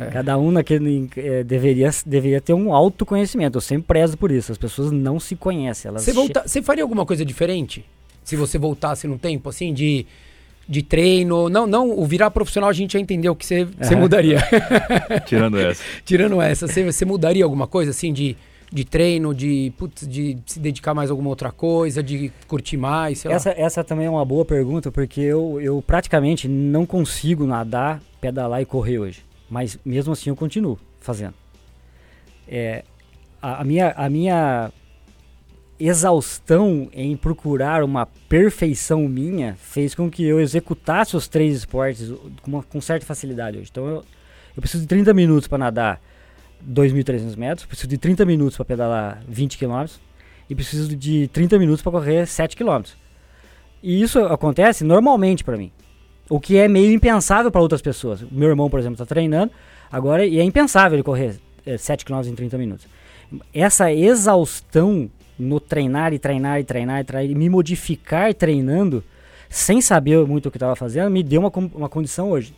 É. 0.00 0.06
Cada 0.06 0.36
um 0.38 0.50
naquele 0.50 1.08
deveria, 1.46 1.90
deveria 2.04 2.40
ter 2.40 2.52
um 2.54 2.74
autoconhecimento. 2.74 3.58
Eu 3.58 3.60
sempre 3.60 3.86
prezo 3.86 4.16
por 4.18 4.30
isso. 4.32 4.50
As 4.50 4.58
pessoas 4.58 4.90
não 4.90 5.20
se 5.20 5.36
conhecem. 5.36 5.88
Elas 5.88 6.02
Você, 6.02 6.10
che- 6.10 6.16
volta, 6.16 6.42
você 6.46 6.60
faria 6.62 6.82
alguma 6.82 7.06
coisa 7.06 7.24
diferente? 7.24 7.84
Se 8.24 8.34
você 8.36 8.58
voltasse 8.58 9.06
no 9.06 9.18
tempo, 9.18 9.48
assim, 9.50 9.72
de, 9.72 10.04
de 10.68 10.82
treino? 10.82 11.48
Não, 11.48 11.66
não, 11.66 11.90
o 11.90 12.04
virar 12.06 12.30
profissional 12.30 12.70
a 12.70 12.72
gente 12.72 12.94
já 12.94 13.00
entendeu 13.00 13.34
que 13.34 13.44
você, 13.44 13.66
mudaria. 13.96 14.38
Tirando 15.26 15.58
essa. 15.58 15.82
Tirando 16.04 16.40
essa, 16.40 16.66
você, 16.66 16.84
você 16.84 17.04
mudaria 17.04 17.44
alguma 17.44 17.66
coisa, 17.66 17.90
assim, 17.90 18.12
de, 18.12 18.36
de 18.72 18.84
treino, 18.84 19.34
de, 19.34 19.72
putz, 19.76 20.06
de 20.06 20.38
se 20.46 20.58
dedicar 20.58 20.94
mais 20.94 21.10
a 21.10 21.12
alguma 21.12 21.30
outra 21.30 21.52
coisa, 21.52 22.02
de 22.02 22.32
curtir 22.46 22.76
mais, 22.76 23.18
sei 23.20 23.30
lá. 23.30 23.36
Essa, 23.36 23.50
essa 23.50 23.84
também 23.84 24.06
é 24.06 24.10
uma 24.10 24.24
boa 24.24 24.44
pergunta, 24.44 24.90
porque 24.90 25.20
eu, 25.20 25.60
eu 25.60 25.82
praticamente 25.86 26.48
não 26.48 26.86
consigo 26.86 27.46
nadar, 27.46 28.00
pedalar 28.20 28.60
e 28.60 28.64
correr 28.64 28.98
hoje. 28.98 29.24
Mas 29.48 29.78
mesmo 29.84 30.12
assim 30.12 30.30
eu 30.30 30.36
continuo 30.36 30.78
fazendo. 31.00 31.34
É, 32.48 32.84
a, 33.40 33.60
a 33.60 33.64
minha, 33.64 33.90
a 33.96 34.08
minha 34.08 34.72
exaustão 35.78 36.88
em 36.92 37.16
procurar 37.16 37.82
uma 37.82 38.06
perfeição 38.28 39.08
minha 39.08 39.54
fez 39.56 39.94
com 39.94 40.10
que 40.10 40.24
eu 40.24 40.40
executasse 40.40 41.16
os 41.16 41.26
três 41.28 41.56
esportes 41.56 42.10
com, 42.42 42.50
uma- 42.50 42.62
com 42.62 42.80
certa 42.80 43.04
facilidade 43.06 43.58
hoje. 43.58 43.68
Então 43.70 43.86
eu, 43.86 44.04
eu 44.56 44.60
preciso 44.60 44.82
de 44.82 44.88
30 44.88 45.12
minutos 45.14 45.48
para 45.48 45.58
nadar 45.58 46.00
2.300 46.66 47.36
metros, 47.36 47.66
preciso 47.66 47.88
de 47.88 47.98
30 47.98 48.24
minutos 48.24 48.56
para 48.56 48.64
pedalar 48.64 49.22
20 49.28 49.58
km 49.58 49.84
e 50.48 50.54
preciso 50.54 50.94
de 50.96 51.28
30 51.28 51.58
minutos 51.58 51.82
para 51.82 51.92
correr 51.92 52.26
7 52.26 52.56
km. 52.56 52.82
E 53.82 54.00
isso 54.02 54.18
acontece 54.20 54.82
normalmente 54.84 55.44
para 55.44 55.56
mim. 55.56 55.70
O 56.30 56.40
que 56.40 56.56
é 56.56 56.66
meio 56.68 56.90
impensável 56.92 57.50
para 57.50 57.60
outras 57.60 57.82
pessoas. 57.82 58.22
O 58.22 58.28
meu 58.30 58.48
irmão, 58.48 58.70
por 58.70 58.78
exemplo, 58.80 58.94
está 58.94 59.04
treinando 59.04 59.52
agora 59.92 60.24
e 60.24 60.38
é 60.38 60.42
impensável 60.42 60.96
ele 60.96 61.02
correr 61.02 61.36
eh, 61.66 61.76
7 61.76 62.02
km 62.04 62.20
em 62.26 62.34
30 62.34 62.56
minutos. 62.56 62.86
Essa 63.52 63.92
exaustão 63.92 65.10
no 65.38 65.58
treinar 65.60 66.12
e 66.12 66.18
treinar 66.18 66.60
e 66.60 66.64
treinar 66.64 67.00
e 67.00 67.04
treinar 67.04 67.30
e 67.30 67.34
me 67.34 67.48
modificar 67.48 68.32
treinando 68.34 69.02
sem 69.48 69.80
saber 69.80 70.24
muito 70.26 70.46
o 70.46 70.50
que 70.50 70.56
estava 70.56 70.74
fazendo 70.74 71.10
me 71.10 71.22
deu 71.22 71.40
uma, 71.40 71.52
uma 71.74 71.88
condição 71.88 72.30
hoje. 72.30 72.54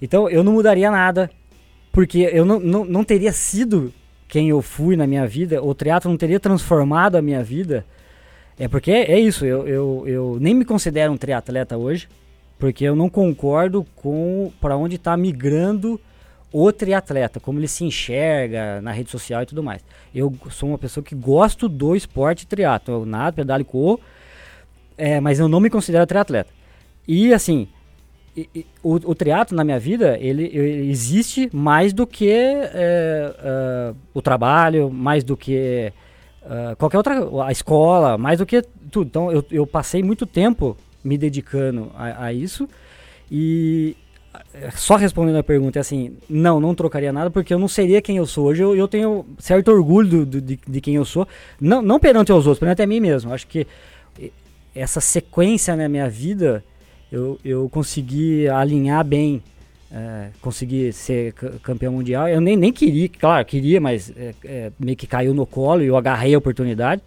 Então 0.00 0.28
eu 0.28 0.42
não 0.42 0.52
mudaria 0.52 0.90
nada 0.90 1.30
porque 1.92 2.28
eu 2.32 2.44
não, 2.44 2.60
não, 2.60 2.84
não 2.84 3.04
teria 3.04 3.32
sido 3.32 3.92
quem 4.28 4.48
eu 4.48 4.60
fui 4.60 4.96
na 4.96 5.06
minha 5.06 5.26
vida, 5.26 5.62
o 5.62 5.74
triatlo 5.74 6.10
não 6.10 6.18
teria 6.18 6.40
transformado 6.40 7.16
a 7.16 7.22
minha 7.22 7.42
vida. 7.42 7.86
É 8.58 8.68
porque 8.68 8.90
é, 8.90 9.12
é 9.12 9.20
isso, 9.20 9.44
eu, 9.44 9.66
eu, 9.68 10.04
eu 10.06 10.38
nem 10.40 10.54
me 10.54 10.64
considero 10.64 11.12
um 11.12 11.16
triatleta 11.16 11.76
hoje, 11.76 12.08
porque 12.58 12.84
eu 12.84 12.96
não 12.96 13.08
concordo 13.08 13.86
com 13.94 14.50
para 14.60 14.76
onde 14.76 14.96
está 14.96 15.16
migrando 15.16 16.00
o 16.58 16.72
triatleta, 16.72 17.38
como 17.38 17.58
ele 17.58 17.68
se 17.68 17.84
enxerga 17.84 18.80
na 18.80 18.90
rede 18.90 19.10
social 19.10 19.42
e 19.42 19.46
tudo 19.46 19.62
mais. 19.62 19.84
Eu 20.14 20.32
sou 20.50 20.70
uma 20.70 20.78
pessoa 20.78 21.04
que 21.04 21.14
gosto 21.14 21.68
do 21.68 21.94
esporte 21.94 22.46
triatlo, 22.46 22.94
eu 22.94 23.04
nado, 23.04 23.34
pedalo 23.34 23.60
e 23.60 23.64
corro, 23.64 24.00
é, 24.96 25.20
mas 25.20 25.38
eu 25.38 25.48
não 25.48 25.60
me 25.60 25.68
considero 25.68 26.06
triatleta. 26.06 26.50
E 27.06 27.34
assim, 27.34 27.68
e- 28.34 28.48
e 28.54 28.66
o, 28.82 28.94
o 28.94 29.14
triatlo 29.14 29.54
na 29.54 29.64
minha 29.64 29.78
vida, 29.78 30.16
ele, 30.18 30.44
ele 30.44 30.88
existe 30.90 31.50
mais 31.54 31.92
do 31.92 32.06
que 32.06 32.30
é, 32.30 32.70
é, 32.72 33.94
o 34.14 34.22
trabalho, 34.22 34.90
mais 34.90 35.22
do 35.22 35.36
que 35.36 35.92
é, 36.42 36.74
qualquer 36.78 36.96
outra, 36.96 37.44
a 37.44 37.52
escola, 37.52 38.16
mais 38.16 38.38
do 38.38 38.46
que 38.46 38.62
tudo. 38.90 39.06
Então 39.08 39.30
eu, 39.30 39.44
eu 39.50 39.66
passei 39.66 40.02
muito 40.02 40.24
tempo 40.24 40.74
me 41.04 41.18
dedicando 41.18 41.92
a, 41.94 42.26
a 42.26 42.32
isso 42.32 42.66
e 43.30 43.94
só 44.74 44.96
respondendo 44.96 45.36
a 45.36 45.42
pergunta, 45.42 45.78
é 45.78 45.80
assim, 45.80 46.16
não, 46.28 46.60
não 46.60 46.74
trocaria 46.74 47.12
nada 47.12 47.30
porque 47.30 47.52
eu 47.54 47.58
não 47.58 47.68
seria 47.68 48.00
quem 48.02 48.16
eu 48.16 48.26
sou 48.26 48.46
hoje. 48.46 48.62
Eu, 48.62 48.74
eu 48.76 48.88
tenho 48.88 49.24
certo 49.38 49.68
orgulho 49.70 50.08
do, 50.08 50.26
do- 50.26 50.40
de, 50.40 50.58
de 50.66 50.80
quem 50.80 50.94
eu 50.96 51.04
sou, 51.04 51.26
não, 51.60 51.80
não 51.82 51.98
perante 52.00 52.32
aos 52.32 52.46
outros, 52.46 52.58
perante 52.58 52.82
a 52.82 52.86
mim 52.86 53.00
mesmo. 53.00 53.32
Acho 53.32 53.46
que 53.46 53.66
essa 54.74 55.00
sequência 55.00 55.74
na 55.74 55.88
minha 55.88 56.08
vida 56.08 56.62
eu, 57.10 57.38
eu 57.44 57.68
consegui 57.68 58.48
alinhar 58.48 59.04
bem, 59.04 59.42
é, 59.90 60.28
consegui 60.40 60.92
ser 60.92 61.32
ca- 61.32 61.52
campeão 61.62 61.92
mundial. 61.92 62.28
Eu 62.28 62.40
nem, 62.40 62.56
nem 62.56 62.72
queria, 62.72 63.08
claro, 63.08 63.44
queria, 63.46 63.80
mas 63.80 64.12
é, 64.16 64.34
é, 64.44 64.72
meio 64.78 64.96
que 64.96 65.06
caiu 65.06 65.32
no 65.32 65.46
colo 65.46 65.82
e 65.82 65.86
eu 65.86 65.96
agarrei 65.96 66.34
a 66.34 66.38
oportunidade. 66.38 67.00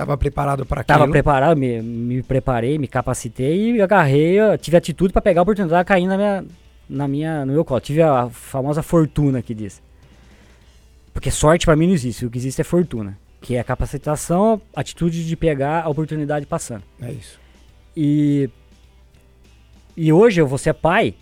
Tava 0.00 0.16
preparado 0.16 0.64
para 0.64 0.80
aquilo. 0.80 0.96
Estava 0.96 1.12
preparado, 1.12 1.58
me, 1.58 1.82
me 1.82 2.22
preparei, 2.22 2.78
me 2.78 2.88
capacitei 2.88 3.72
e 3.72 3.82
agarrei, 3.82 4.38
tive 4.58 4.78
atitude 4.78 5.12
para 5.12 5.20
pegar 5.20 5.42
a 5.42 5.42
oportunidade 5.42 5.86
caindo 5.86 6.08
na 6.08 6.16
minha, 6.16 6.44
na 6.88 7.06
minha, 7.06 7.44
no 7.44 7.52
meu 7.52 7.66
colo. 7.66 7.82
Tive 7.82 8.00
a 8.00 8.30
famosa 8.30 8.82
fortuna 8.82 9.42
que 9.42 9.52
diz. 9.52 9.82
Porque 11.12 11.30
sorte 11.30 11.66
para 11.66 11.76
mim 11.76 11.86
não 11.86 11.92
existe, 11.92 12.24
o 12.24 12.30
que 12.30 12.38
existe 12.38 12.62
é 12.62 12.64
fortuna, 12.64 13.18
que 13.42 13.56
é 13.56 13.60
a 13.60 13.64
capacitação, 13.64 14.62
a 14.74 14.80
atitude 14.80 15.26
de 15.26 15.36
pegar 15.36 15.82
a 15.82 15.90
oportunidade 15.90 16.46
passando. 16.46 16.82
É 17.02 17.12
isso. 17.12 17.38
E, 17.94 18.48
e 19.94 20.10
hoje 20.10 20.40
eu 20.40 20.46
vou 20.46 20.56
ser 20.56 20.72
pai, 20.72 21.14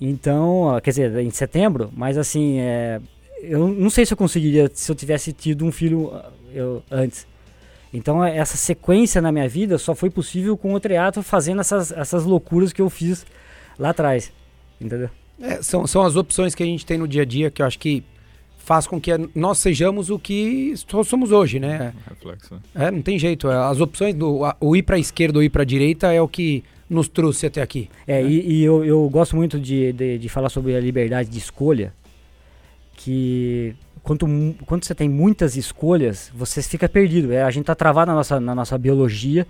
então, 0.00 0.80
quer 0.82 0.88
dizer, 0.88 1.18
em 1.18 1.30
setembro, 1.30 1.90
mas 1.94 2.16
assim, 2.16 2.60
é, 2.60 2.98
eu 3.42 3.68
não 3.68 3.90
sei 3.90 4.06
se 4.06 4.14
eu 4.14 4.16
conseguiria 4.16 4.70
se 4.72 4.90
eu 4.90 4.96
tivesse 4.96 5.34
tido 5.34 5.66
um 5.66 5.70
filho 5.70 6.10
eu, 6.54 6.82
antes. 6.90 7.30
Então, 7.92 8.24
é, 8.24 8.36
essa 8.36 8.56
sequência 8.56 9.20
na 9.20 9.30
minha 9.30 9.48
vida 9.48 9.76
só 9.78 9.94
foi 9.94 10.08
possível 10.10 10.56
com 10.56 10.72
o 10.74 10.80
triatlo 10.80 11.22
fazendo 11.22 11.60
essas, 11.60 11.92
essas 11.92 12.24
loucuras 12.24 12.72
que 12.72 12.80
eu 12.80 12.88
fiz 12.88 13.26
lá 13.78 13.90
atrás. 13.90 14.32
Entendeu? 14.80 15.10
É, 15.40 15.60
são, 15.62 15.86
são 15.86 16.02
as 16.02 16.16
opções 16.16 16.54
que 16.54 16.62
a 16.62 16.66
gente 16.66 16.86
tem 16.86 16.96
no 16.98 17.06
dia 17.06 17.22
a 17.22 17.24
dia 17.24 17.50
que 17.50 17.60
eu 17.62 17.66
acho 17.66 17.78
que 17.78 18.02
faz 18.58 18.86
com 18.86 19.00
que 19.00 19.10
nós 19.34 19.58
sejamos 19.58 20.08
o 20.08 20.18
que 20.18 20.72
somos 21.04 21.32
hoje, 21.32 21.58
né? 21.58 21.92
Reflexo. 22.08 22.54
né? 22.54 22.60
É, 22.86 22.90
não 22.90 23.02
tem 23.02 23.18
jeito. 23.18 23.50
é, 23.50 23.56
As 23.56 23.80
opções 23.80 24.14
do 24.14 24.44
a- 24.44 24.56
o 24.60 24.74
ir 24.76 24.82
para 24.84 24.98
esquerda 24.98 25.38
ou 25.38 25.42
ir 25.42 25.50
para 25.50 25.64
direita 25.64 26.12
é 26.12 26.20
o 26.22 26.28
que 26.28 26.62
nos 26.88 27.08
trouxe 27.08 27.46
até 27.46 27.60
aqui. 27.60 27.90
É, 28.06 28.22
e, 28.22 28.52
e 28.60 28.62
eu, 28.64 28.84
eu 28.84 29.08
gosto 29.10 29.34
muito 29.34 29.58
de, 29.58 29.92
de, 29.92 30.18
de 30.18 30.28
falar 30.28 30.48
sobre 30.48 30.76
a 30.76 30.80
liberdade 30.80 31.28
de 31.28 31.38
escolha, 31.38 31.92
que 32.96 33.74
quanto, 34.02 34.26
quando 34.66 34.84
você 34.84 34.94
tem 34.94 35.08
muitas 35.08 35.56
escolhas, 35.56 36.30
você 36.34 36.62
fica 36.62 36.88
perdido. 36.88 37.32
É, 37.32 37.42
a 37.42 37.50
gente 37.50 37.66
tá 37.66 37.74
travado 37.74 38.10
na 38.10 38.16
nossa, 38.16 38.40
na 38.40 38.54
nossa 38.54 38.76
biologia 38.76 39.46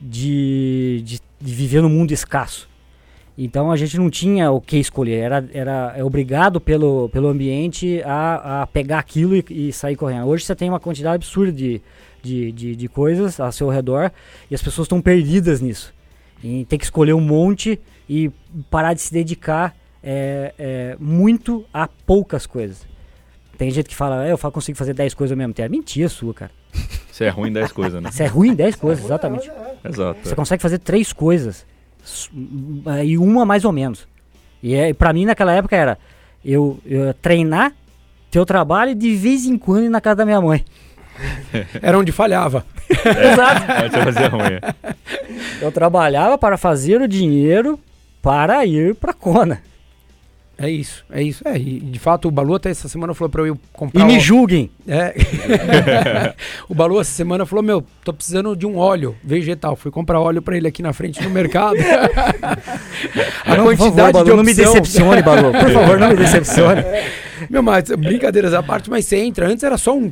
de, 0.00 1.02
de, 1.04 1.20
de 1.40 1.54
viver 1.54 1.82
num 1.82 1.88
mundo 1.88 2.12
escasso. 2.12 2.68
Então 3.38 3.70
a 3.70 3.76
gente 3.76 3.98
não 3.98 4.08
tinha 4.08 4.50
o 4.50 4.60
que 4.60 4.78
escolher, 4.78 5.18
era, 5.18 5.48
era 5.52 5.92
é 5.94 6.02
obrigado 6.02 6.58
pelo, 6.58 7.10
pelo 7.10 7.28
ambiente 7.28 8.00
a, 8.02 8.62
a 8.62 8.66
pegar 8.66 8.98
aquilo 8.98 9.36
e, 9.36 9.44
e 9.50 9.72
sair 9.72 9.94
correndo. 9.94 10.26
Hoje 10.26 10.44
você 10.44 10.54
tem 10.54 10.70
uma 10.70 10.80
quantidade 10.80 11.16
absurda 11.16 11.52
de, 11.52 11.82
de, 12.22 12.50
de, 12.50 12.76
de 12.76 12.88
coisas 12.88 13.38
ao 13.38 13.52
seu 13.52 13.68
redor 13.68 14.10
e 14.50 14.54
as 14.54 14.62
pessoas 14.62 14.86
estão 14.86 15.02
perdidas 15.02 15.60
nisso. 15.60 15.94
E 16.42 16.64
tem 16.64 16.78
que 16.78 16.84
escolher 16.86 17.12
um 17.12 17.20
monte 17.20 17.78
e 18.08 18.30
parar 18.70 18.94
de 18.94 19.02
se 19.02 19.12
dedicar 19.12 19.76
é, 20.02 20.54
é, 20.58 20.96
muito 20.98 21.66
a 21.74 21.88
poucas 22.06 22.46
coisas. 22.46 22.86
Tem 23.58 23.70
gente 23.70 23.88
que 23.88 23.94
fala, 23.96 24.26
"É, 24.26 24.32
eu 24.32 24.38
consigo 24.38 24.76
fazer 24.76 24.92
10 24.94 25.14
coisas 25.14 25.32
ao 25.32 25.38
mesmo 25.38 25.52
tempo. 25.54 25.66
É 25.66 25.68
mentira 25.68 26.08
sua, 26.08 26.34
cara. 26.34 26.50
Você 27.10 27.24
é 27.24 27.28
ruim 27.30 27.48
em 27.50 27.52
10 27.52 27.72
coisas, 27.72 28.02
né? 28.02 28.10
Você 28.10 28.24
é 28.24 28.26
ruim 28.26 28.50
em 28.50 28.54
10 28.54 28.76
coisas, 28.76 29.04
exatamente. 29.04 29.50
Exato. 29.84 30.20
Você 30.22 30.34
consegue 30.34 30.62
fazer 30.62 30.78
três 30.78 31.12
coisas 31.12 31.64
e 33.04 33.16
uma 33.18 33.44
mais 33.44 33.64
ou 33.64 33.72
menos. 33.72 34.06
E 34.62 34.74
é, 34.74 34.92
pra 34.92 35.12
mim 35.12 35.24
naquela 35.24 35.52
época 35.52 35.74
era 35.76 35.98
eu, 36.44 36.78
eu 36.84 37.12
treinar, 37.14 37.72
ter 38.30 38.38
o 38.38 38.44
trabalho 38.46 38.90
e 38.92 38.94
de 38.94 39.14
vez 39.14 39.46
em 39.46 39.56
quando 39.56 39.84
ir 39.84 39.88
na 39.88 40.00
casa 40.00 40.16
da 40.16 40.24
minha 40.24 40.40
mãe. 40.40 40.64
Era 41.80 41.98
onde 41.98 42.12
falhava. 42.12 42.64
Exato. 42.90 43.66
Pode 43.66 44.04
fazer 44.04 44.26
ruim. 44.26 44.60
Eu 45.62 45.72
trabalhava 45.72 46.36
para 46.36 46.58
fazer 46.58 47.00
o 47.00 47.08
dinheiro 47.08 47.80
para 48.20 48.64
ir 48.66 48.94
pra 48.94 49.14
Kona. 49.14 49.62
É 50.58 50.70
isso, 50.70 51.04
é 51.10 51.22
isso. 51.22 51.46
É, 51.46 51.58
e 51.58 51.80
de 51.80 51.98
fato 51.98 52.28
o 52.28 52.30
Balu 52.30 52.54
até 52.54 52.70
essa 52.70 52.88
semana 52.88 53.12
falou 53.12 53.28
pra 53.28 53.42
eu 53.42 53.58
comprar. 53.74 54.00
E 54.00 54.04
me 54.06 54.16
ó- 54.16 54.20
julguem. 54.20 54.70
É. 54.88 55.12
o 56.66 56.74
Balu 56.74 56.98
essa 56.98 57.10
semana 57.10 57.44
falou: 57.44 57.62
Meu, 57.62 57.84
tô 58.02 58.12
precisando 58.12 58.56
de 58.56 58.66
um 58.66 58.78
óleo 58.78 59.14
vegetal. 59.22 59.76
Fui 59.76 59.90
comprar 59.90 60.18
óleo 60.18 60.40
pra 60.40 60.56
ele 60.56 60.66
aqui 60.66 60.82
na 60.82 60.94
frente 60.94 61.22
no 61.22 61.28
mercado. 61.28 61.76
a 63.44 63.56
Não, 63.56 63.64
por 63.64 63.76
favor, 63.76 63.76
quantidade 63.76 64.12
Balu, 64.12 64.24
de 64.24 64.30
não 64.36 64.42
me 64.44 64.52
opção- 64.52 64.72
decepcione, 64.72 65.22
Balu. 65.22 65.52
Por 65.52 65.70
favor, 65.72 65.98
não 65.98 66.08
me 66.08 66.16
decepcione. 66.16 66.82
Meu, 67.50 67.62
mas 67.62 67.90
brincadeiras 67.90 68.54
à 68.54 68.62
parte, 68.62 68.88
mas 68.88 69.04
você 69.04 69.16
entra. 69.18 69.46
Antes 69.48 69.62
era 69.62 69.76
só 69.76 69.94
um. 69.96 70.10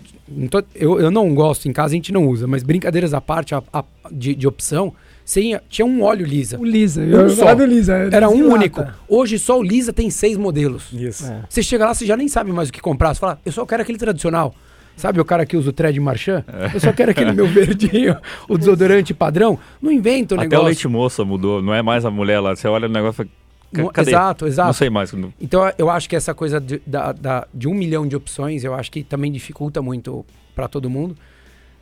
eu, 0.74 1.00
eu 1.00 1.10
não 1.10 1.34
gosto, 1.34 1.66
em 1.68 1.72
casa 1.72 1.94
a 1.94 1.96
gente 1.96 2.12
não 2.12 2.26
usa, 2.28 2.46
mas 2.46 2.62
brincadeiras 2.62 3.14
à 3.14 3.20
parte 3.20 3.54
a- 3.54 3.62
a- 3.72 3.84
de, 4.12 4.34
de 4.34 4.46
opção, 4.46 4.92
ia- 5.40 5.62
tinha 5.68 5.86
um 5.86 6.02
óleo 6.02 6.26
lisa. 6.26 6.58
O 6.58 6.64
Lisa. 6.64 7.00
Um 7.00 7.04
Eu 7.10 7.30
só. 7.30 7.54
do 7.54 7.64
Lisa. 7.64 7.94
Era 8.12 8.28
um 8.28 8.34
Lisa 8.42 8.48
único. 8.54 8.84
Hoje 9.08 9.38
só 9.38 9.58
o 9.58 9.62
Lisa 9.62 9.92
tem 9.92 10.10
seis 10.10 10.36
modelos. 10.36 10.92
Isso. 10.92 11.24
É. 11.26 11.40
Você 11.48 11.62
chega 11.62 11.86
lá, 11.86 11.94
você 11.94 12.04
já 12.04 12.16
nem 12.16 12.28
sabe 12.28 12.52
mais 12.52 12.68
o 12.68 12.72
que 12.72 12.80
comprar. 12.80 13.14
Você 13.14 13.20
fala, 13.20 13.40
eu 13.44 13.50
só 13.52 13.64
quero 13.64 13.82
aquele 13.82 13.98
tradicional. 13.98 14.54
Sabe 14.96 15.20
o 15.20 15.24
cara 15.24 15.44
que 15.44 15.56
usa 15.56 15.70
o 15.70 15.72
thread 15.72 15.98
Marchand? 15.98 16.44
Eu 16.72 16.78
só 16.78 16.92
quero 16.92 17.10
aquele 17.10 17.32
meu 17.34 17.46
verdinho, 17.48 18.16
o 18.48 18.56
desodorante 18.56 19.12
padrão. 19.12 19.58
Não 19.82 19.90
inventa 19.90 20.34
o 20.34 20.38
Até 20.38 20.46
o 20.46 20.50
negócio. 20.50 20.66
leite 20.66 20.88
moça 20.88 21.24
mudou. 21.24 21.60
Não 21.62 21.74
é 21.74 21.82
mais 21.82 22.04
a 22.04 22.10
mulher 22.10 22.38
lá. 22.40 22.54
Você 22.54 22.68
olha 22.68 22.86
o 22.86 22.90
negócio 22.90 23.14
e 23.14 23.16
fala, 23.24 23.28
Não- 23.72 23.86
"Ca- 23.86 23.92
cadê? 23.94 24.10
Exato, 24.12 24.46
exato. 24.46 24.66
Não 24.68 24.72
sei 24.72 24.90
mais. 24.90 25.12
Então 25.40 25.62
eu 25.76 25.90
acho 25.90 26.08
que 26.08 26.14
essa 26.14 26.32
coisa 26.32 26.60
de, 26.60 26.80
da- 26.86 27.10
da- 27.12 27.48
de 27.52 27.66
um 27.66 27.74
milhão 27.74 28.06
de 28.06 28.14
opções, 28.14 28.62
eu 28.62 28.72
acho 28.72 28.88
que 28.92 29.02
também 29.02 29.32
dificulta 29.32 29.82
muito 29.82 30.24
para 30.54 30.68
todo 30.68 30.88
mundo. 30.88 31.16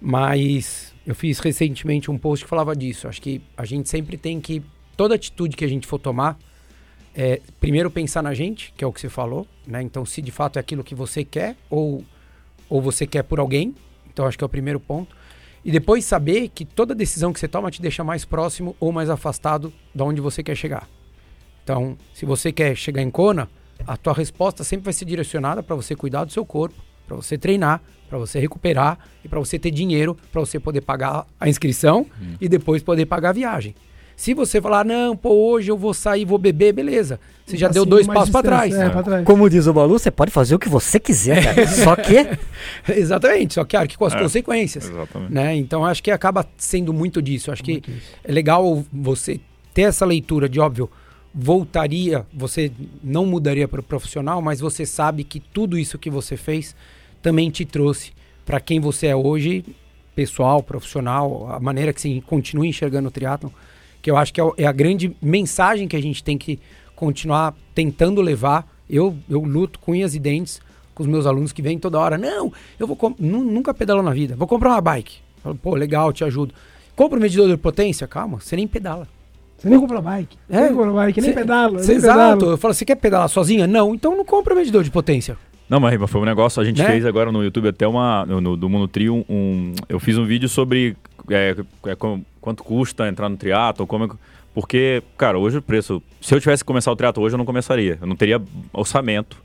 Mas 0.00 0.91
eu 1.06 1.14
fiz 1.14 1.38
recentemente 1.38 2.10
um 2.10 2.18
post 2.18 2.44
que 2.44 2.48
falava 2.48 2.74
disso. 2.76 3.08
Acho 3.08 3.20
que 3.20 3.40
a 3.56 3.64
gente 3.64 3.88
sempre 3.88 4.16
tem 4.16 4.40
que. 4.40 4.62
Toda 4.96 5.14
atitude 5.14 5.56
que 5.56 5.64
a 5.64 5.68
gente 5.68 5.86
for 5.86 5.98
tomar, 5.98 6.38
é, 7.14 7.40
primeiro 7.58 7.90
pensar 7.90 8.22
na 8.22 8.34
gente, 8.34 8.72
que 8.76 8.84
é 8.84 8.86
o 8.86 8.92
que 8.92 9.00
você 9.00 9.08
falou, 9.08 9.46
né? 9.66 9.82
Então, 9.82 10.04
se 10.04 10.20
de 10.20 10.30
fato 10.30 10.58
é 10.58 10.60
aquilo 10.60 10.84
que 10.84 10.94
você 10.94 11.24
quer, 11.24 11.56
ou, 11.68 12.04
ou 12.68 12.80
você 12.80 13.06
quer 13.06 13.22
por 13.22 13.40
alguém. 13.40 13.74
Então, 14.12 14.26
acho 14.26 14.36
que 14.36 14.44
é 14.44 14.46
o 14.46 14.50
primeiro 14.50 14.78
ponto. 14.78 15.16
E 15.64 15.70
depois 15.70 16.04
saber 16.04 16.48
que 16.48 16.64
toda 16.64 16.94
decisão 16.94 17.32
que 17.32 17.40
você 17.40 17.48
toma 17.48 17.70
te 17.70 17.80
deixa 17.80 18.04
mais 18.04 18.24
próximo 18.24 18.76
ou 18.78 18.92
mais 18.92 19.08
afastado 19.08 19.72
de 19.94 20.02
onde 20.02 20.20
você 20.20 20.42
quer 20.42 20.56
chegar. 20.56 20.88
Então, 21.64 21.96
se 22.12 22.26
você 22.26 22.52
quer 22.52 22.76
chegar 22.76 23.00
em 23.00 23.10
Kona, 23.10 23.48
a 23.86 23.96
tua 23.96 24.12
resposta 24.12 24.64
sempre 24.64 24.84
vai 24.84 24.92
ser 24.92 25.04
direcionada 25.04 25.62
para 25.62 25.76
você 25.76 25.94
cuidar 25.94 26.24
do 26.24 26.32
seu 26.32 26.44
corpo, 26.44 26.76
para 27.06 27.16
você 27.16 27.38
treinar, 27.38 27.80
para 28.12 28.18
você 28.18 28.38
recuperar 28.38 28.98
e 29.24 29.28
para 29.28 29.38
você 29.38 29.58
ter 29.58 29.70
dinheiro 29.70 30.14
para 30.30 30.38
você 30.42 30.60
poder 30.60 30.82
pagar 30.82 31.24
a 31.40 31.48
inscrição 31.48 32.04
e 32.38 32.46
depois 32.46 32.82
poder 32.82 33.06
pagar 33.06 33.30
a 33.30 33.32
viagem. 33.32 33.74
Se 34.14 34.34
você 34.34 34.60
falar, 34.60 34.84
não, 34.84 35.16
pô, 35.16 35.30
hoje 35.30 35.70
eu 35.70 35.78
vou 35.78 35.94
sair, 35.94 36.26
vou 36.26 36.36
beber, 36.36 36.74
beleza. 36.74 37.18
Você 37.46 37.56
já 37.56 37.70
Um 37.70 37.72
deu 37.72 37.84
passinho 37.86 37.90
dois 37.90 38.06
passos 38.06 38.30
para 38.30 38.42
trás. 38.42 38.74
É, 38.74 38.90
pra 38.90 39.02
trás. 39.02 39.24
Como 39.24 39.48
diz 39.48 39.66
o 39.66 39.72
Balu, 39.72 39.98
você 39.98 40.10
pode 40.10 40.30
fazer 40.30 40.54
o 40.54 40.58
que 40.58 40.68
você 40.68 41.00
quiser, 41.00 41.42
cara. 41.42 41.66
Só 41.66 41.96
que 41.96 42.28
Exatamente, 42.94 43.54
só 43.54 43.64
que, 43.64 43.70
claro, 43.70 43.88
que 43.88 43.96
com 43.96 44.04
as 44.04 44.12
É. 44.14 44.18
consequências. 44.18 44.84
Exatamente. 44.90 45.32
né? 45.32 45.56
Então 45.56 45.82
acho 45.86 46.02
que 46.02 46.10
acaba 46.10 46.46
sendo 46.58 46.92
muito 46.92 47.22
disso. 47.22 47.50
Acho 47.50 47.64
que 47.64 47.82
é 48.22 48.30
legal 48.30 48.84
você 48.92 49.40
ter 49.72 49.82
essa 49.82 50.04
leitura 50.04 50.50
de 50.50 50.60
óbvio 50.60 50.90
voltaria, 51.34 52.26
você 52.34 52.70
não 53.02 53.24
mudaria 53.24 53.66
para 53.66 53.80
o 53.80 53.82
profissional, 53.82 54.42
mas 54.42 54.60
você 54.60 54.84
sabe 54.84 55.24
que 55.24 55.40
tudo 55.40 55.78
isso 55.78 55.98
que 55.98 56.10
você 56.10 56.36
fez 56.36 56.76
também 57.22 57.48
te 57.50 57.64
trouxe 57.64 58.10
para 58.44 58.60
quem 58.60 58.80
você 58.80 59.06
é 59.08 59.16
hoje, 59.16 59.64
pessoal, 60.14 60.62
profissional, 60.62 61.48
a 61.50 61.60
maneira 61.60 61.92
que 61.92 62.00
você 62.00 62.20
continua 62.26 62.66
enxergando 62.66 63.08
o 63.08 63.10
triatlon, 63.10 63.50
que 64.02 64.10
eu 64.10 64.16
acho 64.16 64.32
que 64.34 64.40
é 64.40 64.44
é 64.58 64.66
a 64.66 64.72
grande 64.72 65.16
mensagem 65.22 65.86
que 65.88 65.96
a 65.96 66.02
gente 66.02 66.22
tem 66.24 66.36
que 66.36 66.58
continuar 66.96 67.54
tentando 67.74 68.20
levar. 68.20 68.66
Eu, 68.90 69.16
eu 69.30 69.40
luto 69.42 69.78
com 69.78 69.92
unhas 69.92 70.14
e 70.14 70.18
dentes 70.18 70.60
com 70.94 71.02
os 71.02 71.08
meus 71.08 71.24
alunos 71.24 71.52
que 71.52 71.62
vêm 71.62 71.78
toda 71.78 71.98
hora. 71.98 72.18
Não, 72.18 72.52
eu 72.78 72.86
vou 72.86 72.98
nunca 73.18 73.72
pedalou 73.72 74.02
na 74.02 74.10
vida. 74.12 74.36
Vou 74.36 74.46
comprar 74.46 74.70
uma 74.70 74.80
bike. 74.80 75.16
Falo, 75.42 75.54
Pô, 75.56 75.74
legal, 75.74 76.12
te 76.12 76.22
ajudo. 76.24 76.52
Compra 76.94 77.18
um 77.18 77.22
medidor 77.22 77.48
de 77.48 77.56
potência? 77.56 78.06
Calma, 78.06 78.38
você 78.40 78.54
nem 78.54 78.66
pedala. 78.68 79.08
Você 79.56 79.68
nem 79.68 79.80
compra 79.80 80.00
bike. 80.02 80.36
Você 80.48 80.56
É. 80.56 80.60
nem 80.66 80.74
compra 80.74 80.92
bike, 80.92 81.20
nem 81.20 81.30
Cê- 81.30 81.36
pedala. 81.36 81.78
Cê- 81.78 81.86
nem 81.88 81.96
exato. 81.96 82.36
pedala. 82.38 82.52
Eu 82.52 82.58
falo, 82.58 82.74
você 82.74 82.84
quer 82.84 82.96
pedalar 82.96 83.28
sozinha? 83.28 83.66
Não, 83.66 83.94
então 83.94 84.14
não 84.16 84.24
compra 84.24 84.54
medidor 84.54 84.82
de 84.84 84.90
potência. 84.90 85.38
Não, 85.72 85.80
mas 85.80 85.98
foi 86.10 86.20
um 86.20 86.24
negócio, 86.26 86.60
a 86.60 86.64
gente 86.66 86.82
Né? 86.82 86.86
fez 86.86 87.06
agora 87.06 87.32
no 87.32 87.42
YouTube 87.42 87.68
até 87.68 87.88
uma, 87.88 88.26
no, 88.26 88.58
do 88.58 88.68
Mundo 88.68 88.86
Trio, 88.86 89.24
um, 89.26 89.72
eu 89.88 89.98
fiz 89.98 90.18
um 90.18 90.26
vídeo 90.26 90.46
sobre 90.46 90.94
é, 91.30 91.56
é, 91.86 91.96
quanto 92.42 92.62
custa 92.62 93.08
entrar 93.08 93.26
no 93.30 93.38
triatlo, 93.38 93.86
como 93.86 94.04
é 94.04 94.08
que- 94.08 94.14
porque, 94.52 95.02
cara, 95.16 95.38
hoje 95.38 95.56
o 95.56 95.62
preço, 95.62 96.02
se 96.20 96.34
eu 96.34 96.38
tivesse 96.38 96.62
que 96.62 96.66
começar 96.66 96.92
o 96.92 96.96
triatlo 96.96 97.22
hoje, 97.24 97.36
eu 97.36 97.38
não 97.38 97.46
começaria, 97.46 97.96
eu 98.02 98.06
não 98.06 98.14
teria 98.14 98.38
orçamento 98.70 99.38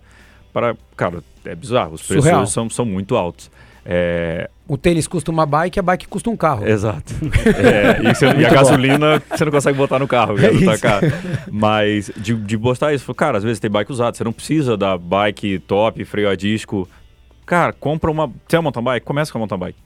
para, 0.51 0.75
cara, 0.97 1.23
é 1.45 1.55
bizarro, 1.55 1.93
os 1.93 2.01
preços 2.05 2.25
são, 2.45 2.69
são 2.69 2.83
muito 2.85 3.15
altos. 3.15 3.49
É, 3.89 4.49
O 4.67 4.77
tênis 4.77 5.07
custa 5.07 5.31
uma 5.31 5.45
bike, 5.45 5.79
a 5.79 5.81
bike 5.81 6.07
custa 6.09 6.29
um 6.29 6.35
carro. 6.35 6.67
Exato. 6.67 7.13
É, 7.57 8.01
e, 8.03 8.13
você- 8.13 8.25
e 8.25 8.45
a 8.45 8.49
gasolina 8.49 9.23
você 9.29 9.45
não 9.45 9.51
consegue 9.51 9.77
botar 9.77 9.97
no 9.97 10.07
carro, 10.07 10.35
É 10.43 10.49
tá 10.65 10.77
caro. 10.77 11.07
Mas 11.49 12.11
de, 12.17 12.33
de 12.35 12.57
postar 12.57 12.93
isso, 12.93 13.13
cara, 13.13 13.37
às 13.37 13.43
vezes 13.45 13.59
tem 13.59 13.71
bike 13.71 13.89
usada, 13.91 14.15
você 14.17 14.23
não 14.25 14.33
precisa 14.33 14.75
da 14.75 14.97
bike 14.97 15.59
top, 15.59 16.03
freio 16.03 16.29
a 16.29 16.35
disco. 16.35 16.87
Cara, 17.45 17.71
compra 17.71 18.11
uma. 18.11 18.27
Você 18.45 18.57
é 18.57 18.59
uma 18.59 18.63
mountain 18.63 18.83
bike? 18.83 19.05
Começa 19.05 19.31
com 19.31 19.37
a 19.37 19.39
mountain 19.39 19.57
bike. 19.57 19.79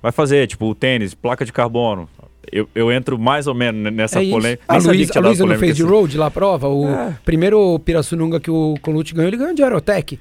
Vai 0.00 0.12
fazer, 0.12 0.46
tipo, 0.46 0.66
o 0.66 0.74
tênis, 0.76 1.12
placa 1.14 1.44
de 1.44 1.52
carbono. 1.52 2.08
Eu, 2.52 2.68
eu 2.74 2.92
entro 2.92 3.18
mais 3.18 3.48
ou 3.48 3.54
menos 3.54 3.92
nessa 3.92 4.22
É 4.22 4.30
polêmica. 4.30 4.62
A 4.68 4.74
Luísa, 4.78 5.20
não 5.20 5.32
polêmica 5.34 5.58
fez 5.58 5.76
de 5.76 5.82
assim. 5.82 5.90
road 5.90 6.16
lá 6.16 6.26
a 6.26 6.30
prova. 6.30 6.68
O 6.68 6.86
primeiro 7.24 7.76
Pirassununga 7.80 8.38
que 8.38 8.50
o 8.50 8.76
Colucci 8.80 9.12
ganhou, 9.14 9.28
ele 9.28 9.36
ganhou 9.36 9.52
de 9.54 9.62
Aerotech. 9.64 10.18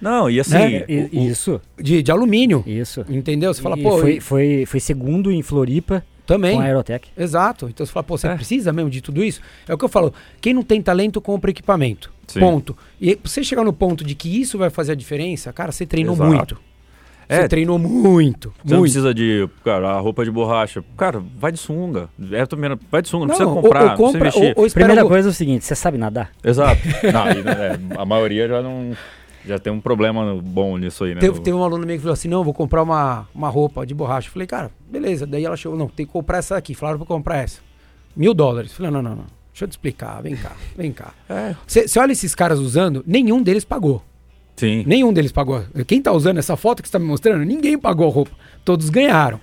Não, 0.00 0.30
e 0.30 0.38
assim. 0.40 0.54
Né? 0.54 0.84
o- 0.88 1.18
o- 1.18 1.28
isso, 1.30 1.60
De, 1.78 2.02
de 2.02 2.10
alumínio. 2.12 2.62
isso. 2.66 3.04
Entendeu? 3.08 3.52
Você 3.52 3.60
fala, 3.62 3.78
E 3.78 3.82
pô, 3.82 3.98
foi, 3.98 4.12
e- 4.16 4.20
foi, 4.20 4.64
foi 4.66 4.80
segundo 4.80 5.30
em 5.32 5.42
Floripa 5.42 6.04
também. 6.26 6.56
com 6.56 6.60
a 6.62 6.64
Aerotech. 6.64 7.08
Exato. 7.16 7.68
Então 7.68 7.84
você 7.84 7.92
fala, 7.92 8.04
pô, 8.04 8.16
você 8.16 8.28
É. 8.28 8.34
precisa 8.34 8.72
mesmo 8.72 8.90
de 8.90 9.00
tudo 9.00 9.24
isso? 9.24 9.40
É 9.66 9.74
o 9.74 9.78
que 9.78 9.84
eu 9.84 9.88
falo. 9.88 10.12
Quem 10.40 10.54
não 10.54 10.62
tem 10.62 10.80
talento, 10.80 11.20
compra 11.20 11.50
equipamento. 11.50 12.12
Sim. 12.26 12.40
Ponto. 12.40 12.76
E 13.00 13.18
você 13.24 13.42
chegar 13.42 13.64
no 13.64 13.72
ponto 13.72 14.04
de 14.04 14.14
que 14.14 14.40
isso 14.40 14.58
vai 14.58 14.70
fazer 14.70 14.92
a 14.92 14.94
diferença, 14.94 15.52
cara, 15.52 15.72
você 15.72 15.86
treinou 15.86 16.14
Exato. 16.14 16.28
muito. 16.30 16.68
Você 17.30 17.40
É. 17.42 17.48
treinou 17.48 17.78
muito. 17.78 18.48
Você 18.64 18.72
não 18.72 18.78
muito. 18.80 18.90
precisa 18.92 19.12
de, 19.12 19.46
cara, 19.62 19.90
a 19.90 20.00
roupa 20.00 20.24
de 20.24 20.30
borracha. 20.30 20.82
Cara, 20.96 21.22
vai 21.38 21.52
de 21.52 21.58
sunga. 21.58 22.08
É, 22.32 22.46
também, 22.46 22.70
vai 22.90 23.02
de 23.02 23.08
sunga, 23.08 23.26
não, 23.26 23.28
Não, 23.28 23.34
precisa 23.36 23.48
ou- 23.50 23.62
comprar, 23.62 23.80
ou, 23.80 23.86
não 23.86 23.94
precisa 23.96 24.12
compra, 24.12 24.28
investir. 24.28 24.54
ou, 24.56 24.62
ou 24.62 24.66
espera 24.66 24.86
Primeira 24.86 25.06
coisa 25.08 25.28
é 25.28 25.30
o 25.30 25.34
seguinte, 25.34 25.62
você 25.64 25.74
sabe 25.74 25.98
nadar? 25.98 26.30
Exato. 26.42 26.80
Não, 27.12 27.24
né, 27.42 27.78
a 27.98 28.04
maioria 28.06 28.48
já 28.48 28.62
não. 28.62 28.92
Já 29.48 29.58
tem 29.58 29.72
um 29.72 29.80
problema 29.80 30.34
bom 30.42 30.76
nisso 30.76 31.04
aí, 31.04 31.14
né? 31.14 31.20
Teve, 31.20 31.38
no- 31.38 31.42
teve 31.42 31.56
um 31.56 31.64
aluno 31.64 31.86
meu 31.86 31.96
que 31.96 32.02
falou 32.02 32.12
assim: 32.12 32.28
não, 32.28 32.44
vou 32.44 32.52
comprar 32.54 32.82
uma, 32.82 33.26
uma 33.34 33.48
roupa 33.48 33.86
de 33.86 33.94
borracha. 33.94 34.28
Eu 34.28 34.32
falei, 34.32 34.46
cara, 34.46 34.70
beleza. 34.88 35.26
Daí 35.26 35.44
ela 35.44 35.56
chegou, 35.56 35.76
não, 35.76 35.88
tem 35.88 36.04
que 36.04 36.12
comprar 36.12 36.38
essa 36.38 36.56
aqui. 36.56 36.74
Falaram 36.74 36.98
pra 36.98 37.04
eu 37.04 37.08
comprar 37.08 37.38
essa. 37.38 37.60
Mil 38.14 38.34
dólares. 38.34 38.70
Eu 38.70 38.76
falei, 38.76 38.92
não, 38.92 39.00
não, 39.02 39.16
não. 39.16 39.24
Deixa 39.52 39.64
eu 39.64 39.68
te 39.68 39.72
explicar. 39.72 40.22
Vem 40.22 40.36
cá, 40.36 40.52
vem 40.76 40.92
cá. 40.92 41.12
É. 41.28 41.56
Você 41.66 41.98
olha 41.98 42.12
esses 42.12 42.34
caras 42.34 42.58
usando, 42.58 43.02
nenhum 43.06 43.42
deles 43.42 43.64
pagou. 43.64 44.02
Sim. 44.56 44.84
Nenhum 44.86 45.12
deles 45.12 45.32
pagou. 45.32 45.62
Quem 45.86 46.02
tá 46.02 46.12
usando 46.12 46.38
essa 46.38 46.56
foto 46.56 46.82
que 46.82 46.88
você 46.88 46.92
tá 46.92 46.98
me 46.98 47.06
mostrando, 47.06 47.44
ninguém 47.44 47.78
pagou 47.78 48.08
a 48.08 48.12
roupa. 48.12 48.32
Todos 48.64 48.90
ganharam. 48.90 49.40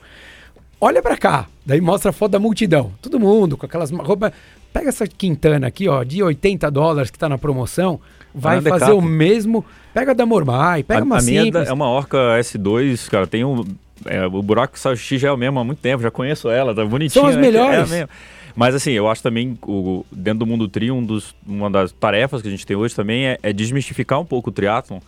olha 0.79 1.01
pra 1.01 1.17
cá. 1.17 1.47
Daí 1.65 1.81
mostra 1.81 2.09
a 2.11 2.13
foto 2.13 2.31
da 2.33 2.39
multidão. 2.39 2.91
Todo 3.01 3.19
mundo 3.19 3.57
com 3.57 3.65
aquelas 3.65 3.89
roupas. 3.91 4.31
Pega 4.73 4.89
essa 4.89 5.07
Quintana 5.07 5.67
aqui, 5.67 5.87
ó, 5.87 6.03
de 6.03 6.21
80 6.21 6.69
dólares 6.69 7.09
que 7.09 7.17
tá 7.17 7.29
na 7.29 7.37
promoção. 7.37 7.99
Vai 8.35 8.57
na 8.57 8.61
fazer 8.61 8.85
Decathlon. 8.85 8.99
o 8.99 9.01
mesmo. 9.01 9.65
Pega 9.93 10.13
da 10.13 10.25
Mormai, 10.25 10.83
pega 10.83 11.01
a, 11.01 11.03
uma 11.03 11.15
a 11.15 11.19
é 11.19 11.21
simples. 11.21 11.67
é 11.69 11.73
uma 11.73 11.87
Orca 11.87 12.17
S2, 12.39 13.09
cara. 13.09 13.25
Tem 13.25 13.45
um. 13.45 13.63
é, 14.05 14.25
o 14.25 14.43
buraco 14.43 14.77
já 14.77 15.29
é 15.29 15.31
o 15.31 15.37
mesmo 15.37 15.59
há 15.59 15.63
muito 15.63 15.79
tempo, 15.79 16.03
já 16.03 16.11
conheço 16.11 16.49
ela, 16.49 16.75
tá 16.75 16.83
bonitinha. 16.85 17.21
São 17.21 17.29
as 17.29 17.35
né? 17.35 17.41
melhores. 17.41 17.77
É 17.77 17.81
a 17.81 17.85
mesma. 17.87 18.09
Mas 18.55 18.73
assim, 18.73 18.91
eu 18.91 19.09
acho 19.09 19.21
também, 19.21 19.57
o, 19.63 20.05
dentro 20.11 20.39
do 20.39 20.45
mundo 20.45 20.67
tri, 20.67 20.89
um 20.89 21.03
dos, 21.03 21.35
uma 21.45 21.69
das 21.69 21.91
tarefas 21.91 22.41
que 22.41 22.47
a 22.47 22.51
gente 22.51 22.65
tem 22.65 22.75
hoje 22.75 22.95
também 22.95 23.25
é, 23.25 23.37
é 23.43 23.51
desmistificar 23.51 24.19
um 24.19 24.25
pouco 24.25 24.49
o 24.49 24.53
triatlon, 24.53 24.99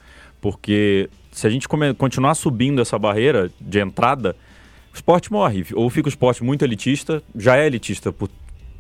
porque 0.41 1.10
se 1.32 1.48
a 1.48 1.49
gente 1.49 1.68
come- 1.68 1.94
continuar 1.94 2.36
subindo 2.36 2.82
essa 2.82 2.99
barreira 2.99 3.49
de 3.60 3.80
entrada, 3.80 4.36
o 4.94 4.95
esporte 4.95 5.32
morre. 5.32 5.66
Ou 5.74 5.90
fica 5.90 6.08
o 6.08 6.10
esporte 6.10 6.44
muito 6.44 6.66
elitista, 6.66 7.24
já 7.36 7.56
é 7.56 7.66
elitista 7.66 8.12
por, 8.12 8.30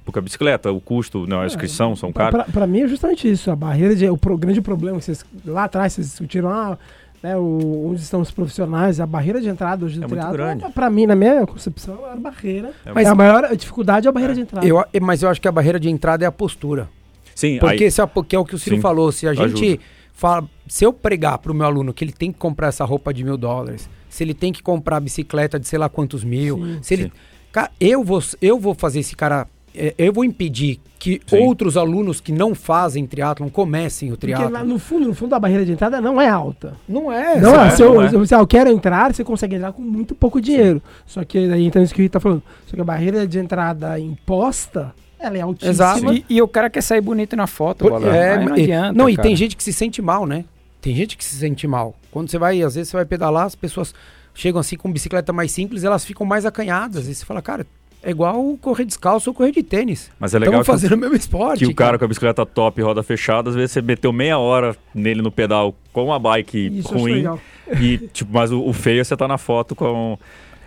porque 0.07 0.19
a 0.19 0.21
bicicleta, 0.21 0.71
o 0.71 0.79
custo, 0.81 1.27
não, 1.27 1.41
a 1.41 1.45
inscrição 1.45 1.95
são 1.95 2.11
caros. 2.11 2.31
pra- 2.31 2.45
pra 2.45 2.65
mim 2.65 2.81
é 2.81 2.87
justamente 2.87 3.29
isso. 3.29 3.51
A 3.51 3.55
barreira 3.55 3.95
de. 3.95 4.09
O 4.09 4.17
pro- 4.17 4.37
grande 4.37 4.61
problema 4.61 4.97
que 4.97 5.05
vocês. 5.05 5.23
Lá 5.45 5.65
atrás 5.65 5.93
vocês 5.93 6.07
discutiram. 6.07 6.49
Ah, 6.49 6.77
né, 7.21 7.35
o, 7.35 7.89
onde 7.89 8.01
estão 8.01 8.21
os 8.21 8.31
profissionais, 8.31 8.99
a 8.99 9.05
barreira 9.05 9.41
de 9.41 9.49
entrada 9.49 9.83
hoje 9.85 9.95
do 9.99 10.05
É 10.05 10.07
muito 10.07 10.11
triatlo, 10.19 10.33
grande. 10.37 10.71
Pra 10.73 10.89
mim, 10.89 11.05
na 11.05 11.15
minha 11.15 11.45
concepção, 11.45 11.95
é 11.95 11.97
a 11.97 12.01
maior 12.01 12.17
barreira. 12.19 12.71
É 12.85 12.93
Mas 12.93 13.07
a 13.07 13.15
maior 13.15 13.55
dificuldade 13.55 14.07
é 14.07 14.09
a 14.09 14.11
barreira 14.13 14.33
de 14.35 14.41
entrada. 14.41 14.65
Eu, 14.67 14.83
mas 15.01 15.21
eu 15.23 15.29
acho 15.29 15.41
que 15.41 15.47
a 15.47 15.51
barreira 15.51 15.79
de 15.79 15.89
entrada 15.89 16.23
é 16.23 16.27
a 16.27 16.31
postura. 16.31 16.87
Sim, 17.35 17.57
Porque 17.59 17.83
aí, 17.85 17.91
se 17.91 18.01
a- 18.01 18.07
que 18.27 18.35
é 18.35 18.39
o 18.39 18.45
que 18.45 18.55
o 18.55 18.59
Ciro 18.59 18.75
Sim, 18.77 18.81
falou. 18.81 19.11
Se 19.11 19.27
a 19.27 19.33
gente 19.33 19.63
ajuda. 19.65 19.83
fala. 20.13 20.47
Se 20.67 20.83
eu 20.85 20.93
pregar 20.93 21.37
pro 21.39 21.53
meu 21.53 21.65
aluno 21.65 21.93
que 21.93 22.03
ele 22.03 22.11
tem 22.13 22.31
que 22.31 22.37
comprar 22.39 22.67
essa 22.67 22.85
roupa 22.85 23.13
de 23.13 23.23
mil 23.23 23.35
dólares, 23.37 23.89
se 24.09 24.23
ele 24.23 24.33
tem 24.33 24.53
que 24.53 24.61
comprar 24.63 24.97
a 24.97 24.99
bicicleta 24.99 25.59
de 25.59 25.67
sei 25.67 25.77
lá 25.79 25.89
quantos 25.89 26.23
mil, 26.23 26.57
Sim. 26.57 26.77
se 26.81 26.93
ele. 26.93 27.11
Cara, 27.51 27.71
eu 27.79 28.03
vou, 28.03 28.21
eu 28.41 28.59
vou 28.59 28.75
fazer 28.75 28.99
esse 28.99 29.15
cara. 29.15 29.47
É, 29.77 29.95
Eu 29.97 30.11
vou 30.13 30.23
impedir 30.23 30.79
que 30.99 31.21
Sim. 31.27 31.37
outros 31.45 31.77
alunos 31.77 32.19
que 32.19 32.31
não 32.31 32.55
fazem 32.55 33.05
triatlon 33.05 33.49
comecem 33.49 34.11
o 34.11 34.17
Porque 34.17 34.31
lá 34.33 34.45
triatlon. 34.47 34.63
no 34.67 34.79
fundo, 34.79 35.07
no 35.07 35.13
fundo, 35.13 35.35
a 35.35 35.39
barreira 35.39 35.63
de 35.63 35.71
entrada 35.71 36.01
não 36.01 36.19
é 36.19 36.27
alta. 36.27 36.73
Não 36.89 37.11
é. 37.11 37.39
Não, 37.39 37.55
é, 37.63 37.69
se, 37.69 37.83
eu, 37.83 37.93
não 37.93 38.01
é. 38.23 38.25
se 38.25 38.33
eu 38.35 38.47
quero 38.47 38.69
entrar, 38.71 39.13
você 39.13 39.23
consegue 39.23 39.55
entrar 39.55 39.71
com 39.73 39.81
muito 39.81 40.15
pouco 40.15 40.41
dinheiro. 40.41 40.81
Só 41.05 41.23
que 41.23 41.37
aí 41.37 41.65
entra 41.65 41.83
isso 41.83 41.93
que 41.93 42.01
o 42.01 42.03
Rita 42.03 42.13
tá 42.13 42.19
falando. 42.19 42.41
Só 42.65 42.75
que 42.75 42.81
a 42.81 42.85
barreira 42.85 43.27
de 43.27 43.37
entrada 43.37 43.99
imposta, 43.99 44.93
ela 45.19 45.37
é 45.37 45.41
altíssima. 45.41 45.71
Exato. 45.71 46.13
E, 46.13 46.25
e 46.29 46.41
o 46.41 46.47
cara 46.47 46.69
quer 46.69 46.81
sair 46.81 47.01
bonito 47.01 47.35
na 47.35 47.45
foto, 47.47 47.87
Por- 47.87 48.03
é, 48.07 48.43
não 48.43 48.57
e- 48.57 48.63
adianta, 48.63 48.93
não, 48.93 49.09
e 49.09 49.15
cara. 49.15 49.27
tem 49.27 49.35
gente 49.35 49.55
que 49.55 49.63
se 49.63 49.71
sente 49.73 50.01
mal, 50.01 50.25
né? 50.25 50.45
Tem 50.81 50.95
gente 50.95 51.15
que 51.17 51.23
se 51.23 51.35
sente 51.35 51.67
mal. 51.67 51.95
Quando 52.11 52.29
você 52.31 52.37
vai, 52.39 52.61
às 52.61 52.75
vezes 52.75 52.89
você 52.89 52.97
vai 52.97 53.05
pedalar, 53.05 53.45
as 53.45 53.55
pessoas 53.55 53.93
chegam 54.33 54.59
assim 54.59 54.75
com 54.75 54.91
bicicleta 54.91 55.31
mais 55.33 55.51
simples, 55.51 55.83
elas 55.83 56.03
ficam 56.05 56.25
mais 56.25 56.45
acanhadas. 56.45 57.07
E 57.07 57.13
você 57.15 57.25
fala, 57.25 57.41
cara, 57.41 57.65
é 58.07 58.11
igual 58.11 58.57
correr 58.61 58.85
descalço 58.85 59.29
ou 59.29 59.33
correr 59.33 59.51
de 59.51 59.61
tênis. 59.61 60.09
mas 60.17 60.33
é 60.33 60.39
legal 60.39 60.61
Estamos 60.61 60.81
fazendo 60.81 60.97
o 60.97 61.01
mesmo 61.01 61.15
esporte. 61.17 61.65
que 61.65 61.69
o 61.71 61.75
cara 61.75 61.99
com 61.99 62.05
a 62.05 62.07
bicicleta 62.07 62.45
top, 62.45 62.81
roda 62.81 63.03
fechada, 63.03 63.49
às 63.49 63.55
vezes 63.55 63.71
você 63.71 63.81
meteu 63.81 64.13
meia 64.13 64.37
hora 64.37 64.75
nele 64.95 65.21
no 65.21 65.29
pedal 65.31 65.75
com 65.91 66.13
a 66.13 66.17
bike 66.17 66.79
Isso 66.79 66.93
ruim. 66.97 67.13
legal. 67.15 67.39
E, 67.81 67.97
tipo, 68.13 68.31
mas 68.33 68.49
o, 68.49 68.61
o 68.63 68.71
feio 68.71 69.01
é 69.01 69.03
você 69.03 69.17
tá 69.17 69.27
na 69.27 69.37
foto 69.37 69.75
com. 69.75 70.17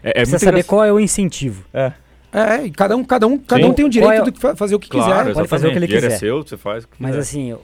É, 0.03 0.11
é 0.11 0.13
Precisa 0.13 0.39
saber 0.39 0.65
qual 0.65 0.85
é 0.85 0.93
o 0.93 1.01
incentivo. 1.01 1.65
É, 1.73 1.93
É, 2.31 2.67
e 2.67 2.71
cada 2.71 2.95
um, 2.95 3.03
cada 3.03 3.27
um, 3.27 3.39
cada 3.39 3.63
Sim. 3.63 3.71
um 3.71 3.73
tem 3.73 3.87
o 3.87 3.89
direito 3.89 4.29
é- 4.29 4.31
de 4.31 4.39
fa- 4.39 4.55
fazer 4.55 4.75
o 4.75 4.79
que 4.79 4.91
claro, 4.91 5.21
quiser. 5.29 5.33
pode 5.35 5.49
fazer 5.49 5.69
o 5.69 5.71
que 5.73 5.79
ele 5.79 5.87
exatamente. 5.87 6.05
Quiser. 6.13 6.17
é 6.17 6.19
seu, 6.19 6.43
você 6.43 6.59
faz 6.59 6.85
o 6.85 6.89
que 6.89 6.95
Mas 6.99 7.13
quiser. 7.13 7.21
assim, 7.23 7.57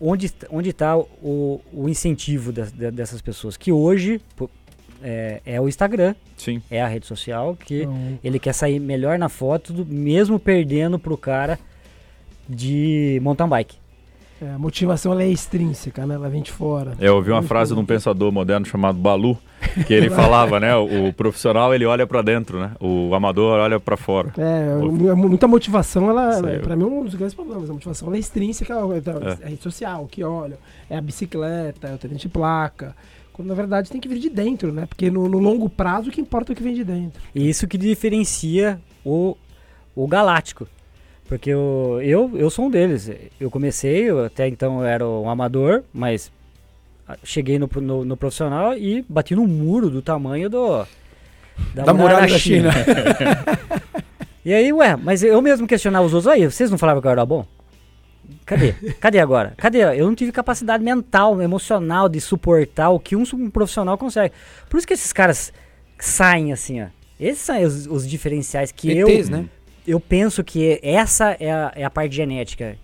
onde, 0.00 0.32
onde 0.50 0.70
está 0.70 0.96
o, 0.98 1.60
o 1.72 1.88
incentivo 1.88 2.50
das- 2.50 2.72
de- 2.72 2.90
dessas 2.90 3.22
pessoas? 3.22 3.56
Que 3.56 3.70
hoje 3.70 4.20
é, 5.02 5.40
é 5.44 5.60
o 5.60 5.68
Instagram, 5.68 6.14
Sim. 6.36 6.62
é 6.70 6.82
a 6.82 6.86
rede 6.88 7.06
social, 7.06 7.56
que 7.56 7.82
Então, 7.82 8.18
ele 8.24 8.38
quer 8.38 8.52
sair 8.52 8.78
melhor 8.80 9.18
na 9.18 9.28
foto, 9.28 9.72
do- 9.72 9.86
mesmo 9.86 10.38
perdendo 10.38 10.98
pro 10.98 11.16
cara 11.16 11.58
de 12.48 13.18
mountain 13.22 13.48
bike. 13.48 13.76
é, 14.40 14.50
a 14.50 14.58
motivação 14.58 15.12
ela 15.12 15.22
é 15.22 15.28
extrínseca, 15.28 16.04
né? 16.06 16.14
Ela 16.14 16.28
vem 16.28 16.42
de 16.42 16.52
fora. 16.52 16.92
É, 17.00 17.08
Eu 17.08 17.16
ouvi 17.16 17.30
uma 17.30 17.42
frase 17.42 17.72
de 17.74 17.80
um 17.80 17.86
pensador 17.86 18.30
moderno 18.30 18.66
chamado 18.66 18.98
Balu, 18.98 19.36
que 19.86 19.94
ele 19.94 20.10
falava, 20.10 20.60
né? 20.60 20.76
O, 20.76 21.08
o 21.08 21.12
profissional 21.14 21.74
ele 21.74 21.86
olha 21.86 22.06
pra 22.06 22.20
dentro, 22.20 22.60
né? 22.60 22.72
O 22.78 23.14
amador 23.14 23.58
olha 23.58 23.80
pra 23.80 23.96
fora. 23.96 24.32
É, 24.36 24.74
mu- 24.76 25.16
muita 25.16 25.48
motivação, 25.48 26.10
ela, 26.10 26.46
aí. 26.50 26.58
pra 26.58 26.76
mim, 26.76 26.82
é 26.82 26.86
um 26.86 27.04
dos 27.04 27.14
grandes 27.14 27.34
problemas. 27.34 27.70
A 27.70 27.72
motivação 27.72 28.08
ela 28.08 28.16
é 28.16 28.20
extrínseca, 28.20 28.74
É. 28.74 28.76
é. 29.42 29.46
a 29.46 29.48
rede 29.48 29.62
social, 29.62 30.06
que 30.06 30.22
olha, 30.22 30.58
é 30.90 30.98
a 30.98 31.00
bicicleta, 31.00 31.88
é 31.88 31.94
o 31.94 31.98
tênis 31.98 32.20
de 32.20 32.28
placa. 32.28 32.94
Quando 33.36 33.48
na 33.48 33.54
verdade 33.54 33.90
tem 33.90 34.00
que 34.00 34.08
vir 34.08 34.18
de 34.18 34.30
dentro, 34.30 34.72
né? 34.72 34.86
Porque 34.86 35.10
no, 35.10 35.28
no 35.28 35.38
longo 35.38 35.68
prazo 35.68 36.08
o 36.08 36.12
que 36.12 36.22
importa 36.22 36.50
é 36.50 36.54
o 36.54 36.56
que 36.56 36.62
vem 36.62 36.72
de 36.72 36.82
dentro. 36.82 37.20
E 37.34 37.46
isso 37.46 37.68
que 37.68 37.76
diferencia 37.76 38.80
o, 39.04 39.36
o 39.94 40.06
Galáctico. 40.08 40.66
Porque 41.28 41.50
eu, 41.50 42.00
eu, 42.02 42.30
eu 42.34 42.48
sou 42.48 42.64
um 42.64 42.70
deles. 42.70 43.10
Eu 43.38 43.50
comecei, 43.50 44.04
eu 44.08 44.24
até 44.24 44.48
então 44.48 44.80
eu 44.80 44.86
era 44.86 45.06
um 45.06 45.28
amador, 45.28 45.82
mas 45.92 46.32
ah, 47.06 47.18
cheguei 47.22 47.58
no, 47.58 47.68
pro- 47.68 47.82
no, 47.82 48.06
no 48.06 48.16
profissional 48.16 48.72
e 48.74 49.04
bati 49.06 49.34
no 49.36 49.46
muro 49.46 49.90
do 49.90 50.00
tamanho 50.00 50.48
do. 50.48 50.86
Da 51.74 51.92
muralha 51.92 52.26
da 52.32 52.38
China. 52.38 52.70
E 54.44 54.54
aí, 54.54 54.72
ué, 54.72 54.94
mas 54.94 55.24
eu 55.24 55.42
mesmo 55.42 55.66
questionava 55.66 56.06
os 56.06 56.14
outros. 56.14 56.32
Aí, 56.32 56.44
vocês 56.48 56.70
não 56.70 56.78
falavam 56.78 57.02
que 57.02 57.08
eu 57.08 57.10
era 57.10 57.26
bom? 57.26 57.44
Cadê? 58.44 58.72
Cadê 59.00 59.18
agora? 59.18 59.54
Cadê? 59.56 59.82
Eu 59.98 60.06
não 60.06 60.14
tive 60.14 60.32
capacidade 60.32 60.82
mental, 60.82 61.40
emocional 61.40 62.08
de 62.08 62.20
suportar 62.20 62.90
o 62.90 63.00
que 63.00 63.16
um, 63.16 63.24
um 63.34 63.50
profissional 63.50 63.96
consegue. 63.98 64.34
Por 64.68 64.78
isso 64.78 64.86
que 64.86 64.94
esses 64.94 65.12
caras 65.12 65.52
saem 65.98 66.52
assim, 66.52 66.82
ó. 66.82 66.86
Esses 67.18 67.42
são 67.42 67.60
os, 67.62 67.86
os 67.86 68.08
diferenciais 68.08 68.70
que 68.70 68.96
eu, 68.96 69.08
ETs, 69.08 69.28
né? 69.28 69.46
eu 69.86 69.98
penso 69.98 70.44
que 70.44 70.78
essa 70.82 71.36
é 71.40 71.50
a, 71.50 71.72
é 71.74 71.84
a 71.84 71.90
parte 71.90 72.14
genética 72.14 72.76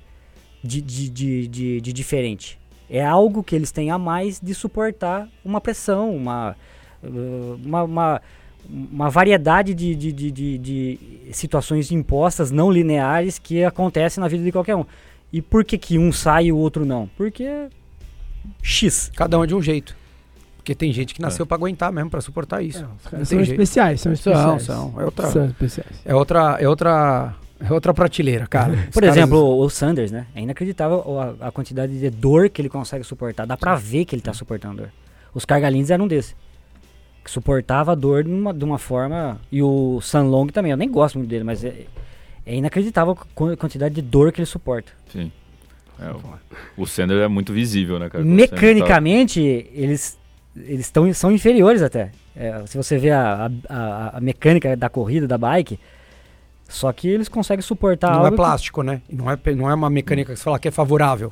de, 0.62 0.80
de, 0.80 1.08
de, 1.10 1.48
de, 1.48 1.80
de 1.80 1.92
diferente. 1.92 2.58
É 2.88 3.04
algo 3.04 3.42
que 3.42 3.54
eles 3.54 3.70
têm 3.70 3.90
a 3.90 3.98
mais 3.98 4.40
de 4.40 4.54
suportar 4.54 5.28
uma 5.44 5.60
pressão, 5.60 6.14
uma, 6.14 6.56
uh, 7.02 7.60
uma, 7.64 7.82
uma, 7.82 8.22
uma 8.68 9.10
variedade 9.10 9.74
de, 9.74 9.94
de, 9.94 10.12
de, 10.12 10.30
de, 10.30 10.58
de 10.58 10.98
situações 11.32 11.90
impostas, 11.90 12.50
não 12.50 12.70
lineares, 12.70 13.38
que 13.38 13.64
acontecem 13.64 14.20
na 14.20 14.28
vida 14.28 14.44
de 14.44 14.52
qualquer 14.52 14.76
um. 14.76 14.84
E 15.32 15.40
por 15.40 15.64
que, 15.64 15.78
que 15.78 15.98
um 15.98 16.12
sai 16.12 16.46
e 16.46 16.52
o 16.52 16.56
outro 16.56 16.84
não? 16.84 17.08
Porque 17.16 17.68
X. 18.62 19.10
Cada 19.16 19.38
um 19.38 19.44
é 19.44 19.46
de 19.46 19.54
um 19.54 19.62
jeito. 19.62 19.96
Porque 20.56 20.74
tem 20.74 20.92
gente 20.92 21.14
que 21.14 21.20
nasceu 21.20 21.44
pra 21.44 21.56
aguentar 21.56 21.90
mesmo, 21.92 22.08
pra 22.10 22.20
suportar 22.20 22.62
isso. 22.62 22.84
É, 23.06 23.10
caras 23.10 23.28
são 23.28 23.40
especiais, 23.40 24.00
são 24.00 24.14
São, 24.14 24.32
especiais. 24.32 24.62
são. 24.62 24.94
É 25.00 25.04
outra, 25.04 25.26
São 25.30 25.46
especiais. 25.46 25.90
é 26.04 26.14
outra, 26.14 26.56
é 26.60 26.68
outra, 26.68 27.34
é 27.58 27.72
outra 27.72 27.92
prateleira, 27.92 28.46
cara. 28.46 28.72
Os 28.74 28.84
Por 28.94 29.00
caras- 29.02 29.16
exemplo, 29.16 29.58
o 29.58 29.68
Sanders, 29.68 30.12
né? 30.12 30.26
É 30.36 30.40
inacreditável 30.40 31.18
a, 31.40 31.48
a 31.48 31.50
quantidade 31.50 31.98
de 31.98 32.10
dor 32.10 32.48
que 32.48 32.62
ele 32.62 32.68
consegue 32.68 33.02
suportar. 33.02 33.44
Dá 33.44 33.56
pra 33.56 33.74
ver 33.74 34.04
que 34.04 34.14
ele 34.14 34.22
tá 34.22 34.32
suportando 34.32 34.76
dor. 34.82 34.90
Os 35.34 35.44
Cargalins 35.44 35.90
eram 35.90 36.04
um 36.04 36.08
desses. 36.08 36.36
Que 37.24 37.30
suportava 37.30 37.92
a 37.92 37.94
dor 37.96 38.22
de 38.22 38.30
uma, 38.30 38.52
de 38.54 38.64
uma 38.64 38.78
forma. 38.78 39.40
E 39.50 39.62
o 39.62 40.00
Sanlong 40.00 40.48
também. 40.52 40.70
Eu 40.70 40.76
nem 40.76 40.88
gosto 40.90 41.18
muito 41.18 41.28
dele, 41.30 41.42
mas 41.44 41.64
é, 41.64 41.86
é 42.46 42.54
inacreditável 42.56 43.12
a 43.20 43.26
quan- 43.34 43.56
quantidade 43.56 43.94
de 43.94 44.02
dor 44.02 44.32
que 44.32 44.40
ele 44.40 44.46
suporta. 44.46 44.92
Sim. 45.12 45.30
É, 46.00 46.10
o, 46.10 46.82
o 46.82 46.86
Sender 46.86 47.18
é 47.22 47.28
muito 47.28 47.52
visível, 47.52 47.98
né, 47.98 48.08
cara? 48.10 48.24
Quando 48.24 48.38
Sender 48.38 48.50
Mecanicamente, 48.52 49.40
eles, 49.72 50.18
eles 50.56 50.90
tão, 50.90 51.12
são 51.14 51.30
inferiores 51.30 51.82
até. 51.82 52.10
É, 52.34 52.62
se 52.66 52.76
você 52.76 52.96
vê 52.98 53.10
a, 53.10 53.50
a, 53.68 54.16
a- 54.16 54.20
mecânica 54.20 54.76
da 54.76 54.88
corrida, 54.88 55.28
da 55.28 55.36
bike. 55.38 55.78
Só 56.68 56.90
que 56.92 57.06
eles 57.06 57.28
conseguem 57.28 57.60
suportar 57.62 58.08
Não 58.10 58.16
algo. 58.16 58.28
é 58.28 58.30
que- 58.30 58.36
plástico, 58.36 58.82
né? 58.82 59.02
E 59.08 59.14
Não 59.14 59.30
é, 59.30 59.38
não 59.54 59.68
é 59.70 59.74
uma 59.74 59.90
mecânica 59.90 60.32
que 60.32 60.38
você 60.38 60.42
fala 60.44 60.58
que 60.58 60.66
é 60.68 60.70
favorável. 60.70 61.30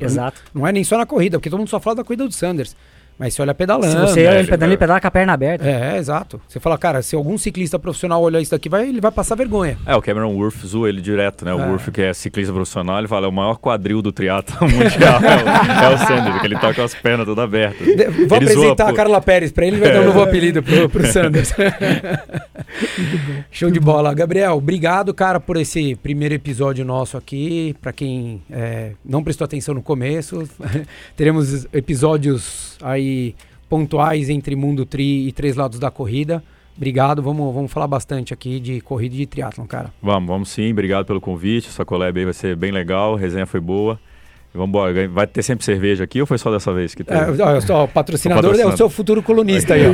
Exato. 0.00 0.42
Não 0.54 0.66
é 0.66 0.72
nem 0.72 0.82
só 0.82 0.96
na 0.96 1.04
corrida, 1.06 1.38
porque 1.38 1.50
todo 1.50 1.58
mundo 1.58 1.68
só 1.68 1.78
fala 1.78 1.96
da 1.96 2.04
corrida 2.04 2.26
do 2.26 2.32
Sanders. 2.32 2.74
Mas 3.18 3.34
você 3.34 3.42
olha 3.42 3.52
pedalando. 3.54 3.90
Se 3.90 3.96
você 4.14 4.20
é, 4.20 4.24
ele 4.30 4.38
ele 4.38 4.44
pedala, 4.46 4.58
vai- 4.60 4.68
ele 4.68 4.76
pedala 4.76 5.00
com 5.00 5.06
a 5.06 5.10
perna 5.10 5.32
aberta. 5.32 5.66
É, 5.68 5.96
exato. 5.98 6.40
Você 6.48 6.60
fala, 6.60 6.78
cara, 6.78 7.02
se 7.02 7.16
algum 7.16 7.36
ciclista 7.36 7.78
profissional 7.78 8.22
olhar 8.22 8.40
isso 8.40 8.52
daqui, 8.52 8.68
vai, 8.68 8.88
ele 8.88 9.00
vai 9.00 9.10
passar 9.10 9.34
vergonha. 9.34 9.76
É, 9.84 9.96
o 9.96 10.00
Cameron 10.02 10.32
Worth 10.36 10.64
zoa 10.64 10.88
ele 10.88 11.00
direto, 11.00 11.44
né? 11.44 11.52
O 11.52 11.60
É. 11.60 11.66
Worth, 11.66 11.90
que 11.90 12.00
é 12.02 12.12
ciclista 12.14 12.52
profissional, 12.52 12.98
ele 12.98 13.08
fala, 13.08 13.26
é 13.26 13.28
o 13.28 13.32
maior 13.32 13.56
quadril 13.58 14.00
do 14.00 14.12
triatlo 14.12 14.56
mundial 14.68 15.18
é 15.24 15.84
o, 15.84 15.92
é 15.92 15.94
o 15.94 15.98
Sender, 15.98 16.40
que 16.40 16.46
ele 16.46 16.58
tá 16.58 16.72
com 16.72 16.82
as 16.82 16.94
pernas 16.94 17.26
todas 17.26 17.42
abertas. 17.44 17.84
De- 17.86 18.04
Vou 18.26 18.36
Ele 18.38 18.50
apresentar 18.50 18.84
zoa, 18.84 18.92
a. 18.92 18.94
Carla 18.94 19.20
Pérez 19.20 19.50
pra 19.50 19.66
ele 19.66 19.76
e 19.76 19.80
vai 19.80 19.92
dar 19.92 20.00
um 20.02 20.04
novo 20.06 20.20
apelido 20.22 20.62
pro, 20.62 20.88
pro 20.88 21.04
Sanders. 21.10 21.52
Show 23.50 23.70
de 23.70 23.80
bola. 23.80 24.14
Gabriel, 24.14 24.52
obrigado, 24.56 25.12
cara, 25.12 25.40
por 25.40 25.56
esse 25.56 25.94
primeiro 25.96 26.34
episódio 26.34 26.84
nosso 26.84 27.16
aqui. 27.16 27.74
Pra 27.80 27.92
quem 27.92 28.42
é, 28.50 28.92
não 29.04 29.22
prestou 29.24 29.44
atenção 29.44 29.74
no 29.74 29.82
começo, 29.82 30.48
teremos 31.16 31.66
episódios 31.72 32.76
aí 32.82 33.07
pontuais 33.68 34.28
entre 34.28 34.56
Mundo 34.56 34.84
Tri 34.84 35.28
e 35.28 35.32
Três 35.32 35.56
Lados 35.56 35.78
da 35.78 35.90
Corrida. 35.90 36.42
Obrigado, 36.76 37.20
vamos, 37.20 37.52
vamos 37.52 37.72
falar 37.72 37.88
bastante 37.88 38.32
aqui 38.32 38.60
de 38.60 38.80
corrida 38.80 39.14
e 39.16 39.18
de 39.18 39.26
triatlon, 39.26 39.66
cara. 39.66 39.92
Vamos, 40.00 40.28
vamos 40.28 40.48
sim, 40.48 40.70
obrigado 40.70 41.04
pelo 41.04 41.20
convite, 41.20 41.68
essa 41.68 41.84
collab 41.84 42.16
aí 42.16 42.24
vai 42.24 42.34
ser 42.34 42.54
bem 42.54 42.70
legal, 42.70 43.16
a 43.16 43.18
resenha 43.18 43.46
foi 43.46 43.60
boa. 43.60 43.98
Vambora, 44.54 45.08
vai 45.08 45.26
ter 45.26 45.42
sempre 45.42 45.64
cerveja 45.64 46.04
aqui 46.04 46.20
ou 46.20 46.26
foi 46.26 46.38
só 46.38 46.50
dessa 46.50 46.72
vez 46.72 46.94
que 46.94 47.04
teve? 47.04 47.20
É, 47.20 47.56
eu 47.56 47.60
sou 47.60 47.84
o 47.84 47.88
patrocinador, 47.88 48.58
é 48.58 48.66
o 48.66 48.76
seu 48.76 48.88
futuro 48.88 49.22
colunista 49.22 49.74
aí. 49.74 49.82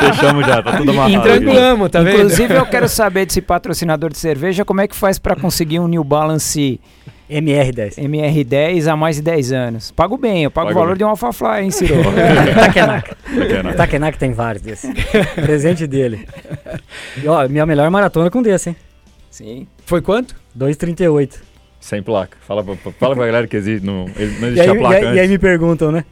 Fechamos 0.00 0.46
já, 0.46 0.62
tá 0.62 0.78
tudo 0.78 0.90
amarrado. 0.90 1.12
Entrangulamos, 1.12 1.90
tá 1.90 2.02
vendo? 2.02 2.16
Inclusive, 2.16 2.54
eu 2.54 2.66
quero 2.66 2.88
saber 2.88 3.26
desse 3.26 3.42
patrocinador 3.42 4.10
de 4.10 4.18
cerveja, 4.18 4.64
como 4.64 4.80
é 4.80 4.88
que 4.88 4.96
faz 4.96 5.18
pra 5.18 5.36
conseguir 5.36 5.78
um 5.78 5.86
New 5.86 6.02
Balance 6.02 6.80
MR10. 7.30 7.96
MR10 7.98 8.86
há 8.86 8.96
mais 8.96 9.16
de 9.16 9.22
10 9.22 9.52
anos? 9.52 9.90
Pago 9.90 10.16
bem, 10.18 10.44
eu 10.44 10.50
pago 10.50 10.68
Paga 10.68 10.78
o 10.78 10.80
valor 10.82 10.92
bem. 10.94 10.98
de 10.98 11.04
um 11.04 11.08
Alphafly, 11.08 11.62
hein, 11.64 11.70
Ciro? 11.70 11.94
Takenak. 12.54 13.14
Takenak 13.76 14.18
tem 14.18 14.32
vários 14.32 14.62
desses. 14.62 14.90
Presente 15.34 15.86
dele. 15.86 16.28
E, 17.22 17.26
ó, 17.26 17.48
minha 17.48 17.64
melhor 17.64 17.90
maratona 17.90 18.30
com 18.30 18.42
desse, 18.42 18.70
hein? 18.70 18.76
Sim. 19.30 19.66
Foi 19.86 20.00
quanto? 20.02 20.34
2,38. 20.58 21.40
Sem 21.80 22.02
placa. 22.02 22.36
Fala, 22.46 22.62
pra- 22.62 22.76
fala 22.98 23.14
pra 23.16 23.26
galera 23.26 23.46
que 23.46 23.56
existe, 23.56 23.84
não, 23.84 24.04
não 24.04 24.08
E 24.16 24.22
aí, 24.22 24.48
existia 24.52 24.74
e, 24.74 24.78
placa 24.78 24.96
aí, 25.10 25.16
e 25.16 25.20
aí 25.20 25.28
me 25.28 25.38
perguntam, 25.38 25.90
né? 25.92 26.04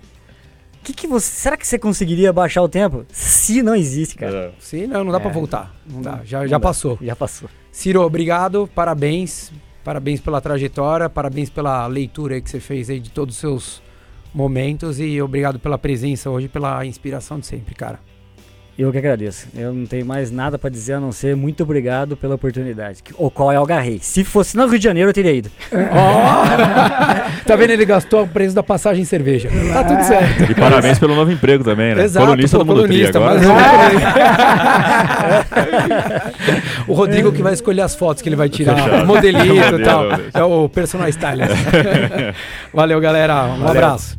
Que 0.82 0.92
que 0.92 1.06
você, 1.06 1.26
será 1.30 1.56
que 1.56 1.64
você 1.66 1.78
conseguiria 1.78 2.32
baixar 2.32 2.60
o 2.62 2.68
tempo? 2.68 3.04
Se 3.12 3.62
não 3.62 3.74
existe, 3.74 4.16
cara. 4.16 4.52
Sim, 4.58 4.86
não, 4.88 5.04
não 5.04 5.12
dá 5.12 5.18
É. 5.18 5.20
pra 5.20 5.30
voltar. 5.30 5.72
Não 5.88 6.02
dá, 6.02 6.20
já, 6.24 6.40
Não 6.40 6.46
já 6.48 6.56
dá. 6.58 6.60
passou. 6.60 6.98
Já 7.00 7.14
passou. 7.14 7.48
Ciro, 7.70 8.02
obrigado, 8.02 8.68
parabéns. 8.74 9.52
Parabéns 9.84 10.20
pela 10.20 10.40
trajetória, 10.40 11.08
parabéns 11.08 11.50
pela 11.50 11.86
leitura 11.86 12.40
que 12.40 12.48
você 12.48 12.60
fez 12.60 12.88
aí 12.88 13.00
de 13.00 13.10
todos 13.10 13.34
os 13.34 13.40
seus 13.40 13.82
momentos 14.32 15.00
e 15.00 15.20
obrigado 15.20 15.58
pela 15.58 15.76
presença 15.76 16.30
hoje, 16.30 16.48
pela 16.48 16.84
inspiração 16.86 17.40
de 17.40 17.46
sempre, 17.46 17.74
cara. 17.74 18.11
Eu 18.78 18.90
que 18.90 18.96
agradeço. 18.96 19.48
Eu 19.54 19.72
não 19.72 19.84
tenho 19.84 20.04
mais 20.06 20.30
nada 20.30 20.58
pra 20.58 20.70
dizer 20.70 20.94
a 20.94 21.00
não 21.00 21.12
ser 21.12 21.36
muito 21.36 21.62
obrigado 21.62 22.16
pela 22.16 22.34
oportunidade. 22.36 23.00
O 23.18 23.30
qual 23.30 23.52
eu 23.52 23.62
agarrei. 23.62 23.98
Se 24.00 24.24
fosse 24.24 24.56
no 24.56 24.66
Rio 24.66 24.78
de 24.78 24.84
Janeiro, 24.84 25.10
eu 25.10 25.14
teria 25.14 25.30
ido. 25.32 25.50
Ó! 25.92 26.44
tá 27.46 27.54
vendo? 27.54 27.70
Ele 27.70 27.84
gastou 27.84 28.22
o 28.22 28.26
preço 28.26 28.54
da 28.54 28.62
passagem 28.62 29.02
em 29.02 29.04
cerveja. 29.04 29.50
Tá 29.72 29.84
tudo 29.84 30.02
certo. 30.02 30.50
E 30.50 30.54
parabéns 30.54 30.98
pelo 30.98 31.14
novo 31.14 31.30
emprego 31.30 31.62
também, 31.62 31.94
né? 31.94 32.04
Exato, 32.04 32.26
colunista 32.26 32.56
pô, 32.58 32.64
do 32.64 32.68
Mundo 32.70 32.80
colunista, 32.86 33.18
agora. 33.18 33.40
mas- 33.40 33.52
o 36.88 36.94
Rodrigo 36.94 37.30
que 37.30 37.42
vai 37.42 37.52
escolher 37.52 37.82
as 37.82 37.94
fotos 37.94 38.22
que 38.22 38.28
ele 38.28 38.36
vai 38.36 38.48
tirar, 38.48 38.76
Fechado. 38.76 39.04
o 39.04 39.06
modelito 39.06 39.44
e 39.44 39.48
Modelo, 39.60 39.84
tal. 39.84 40.04
É 40.32 40.42
o 40.42 40.66
personal 40.68 41.08
stylist. 41.10 41.50
Valeu, 42.72 42.98
galera. 43.00 43.44
Um 43.44 43.58
Valeu. 43.58 43.68
abraço. 43.68 44.18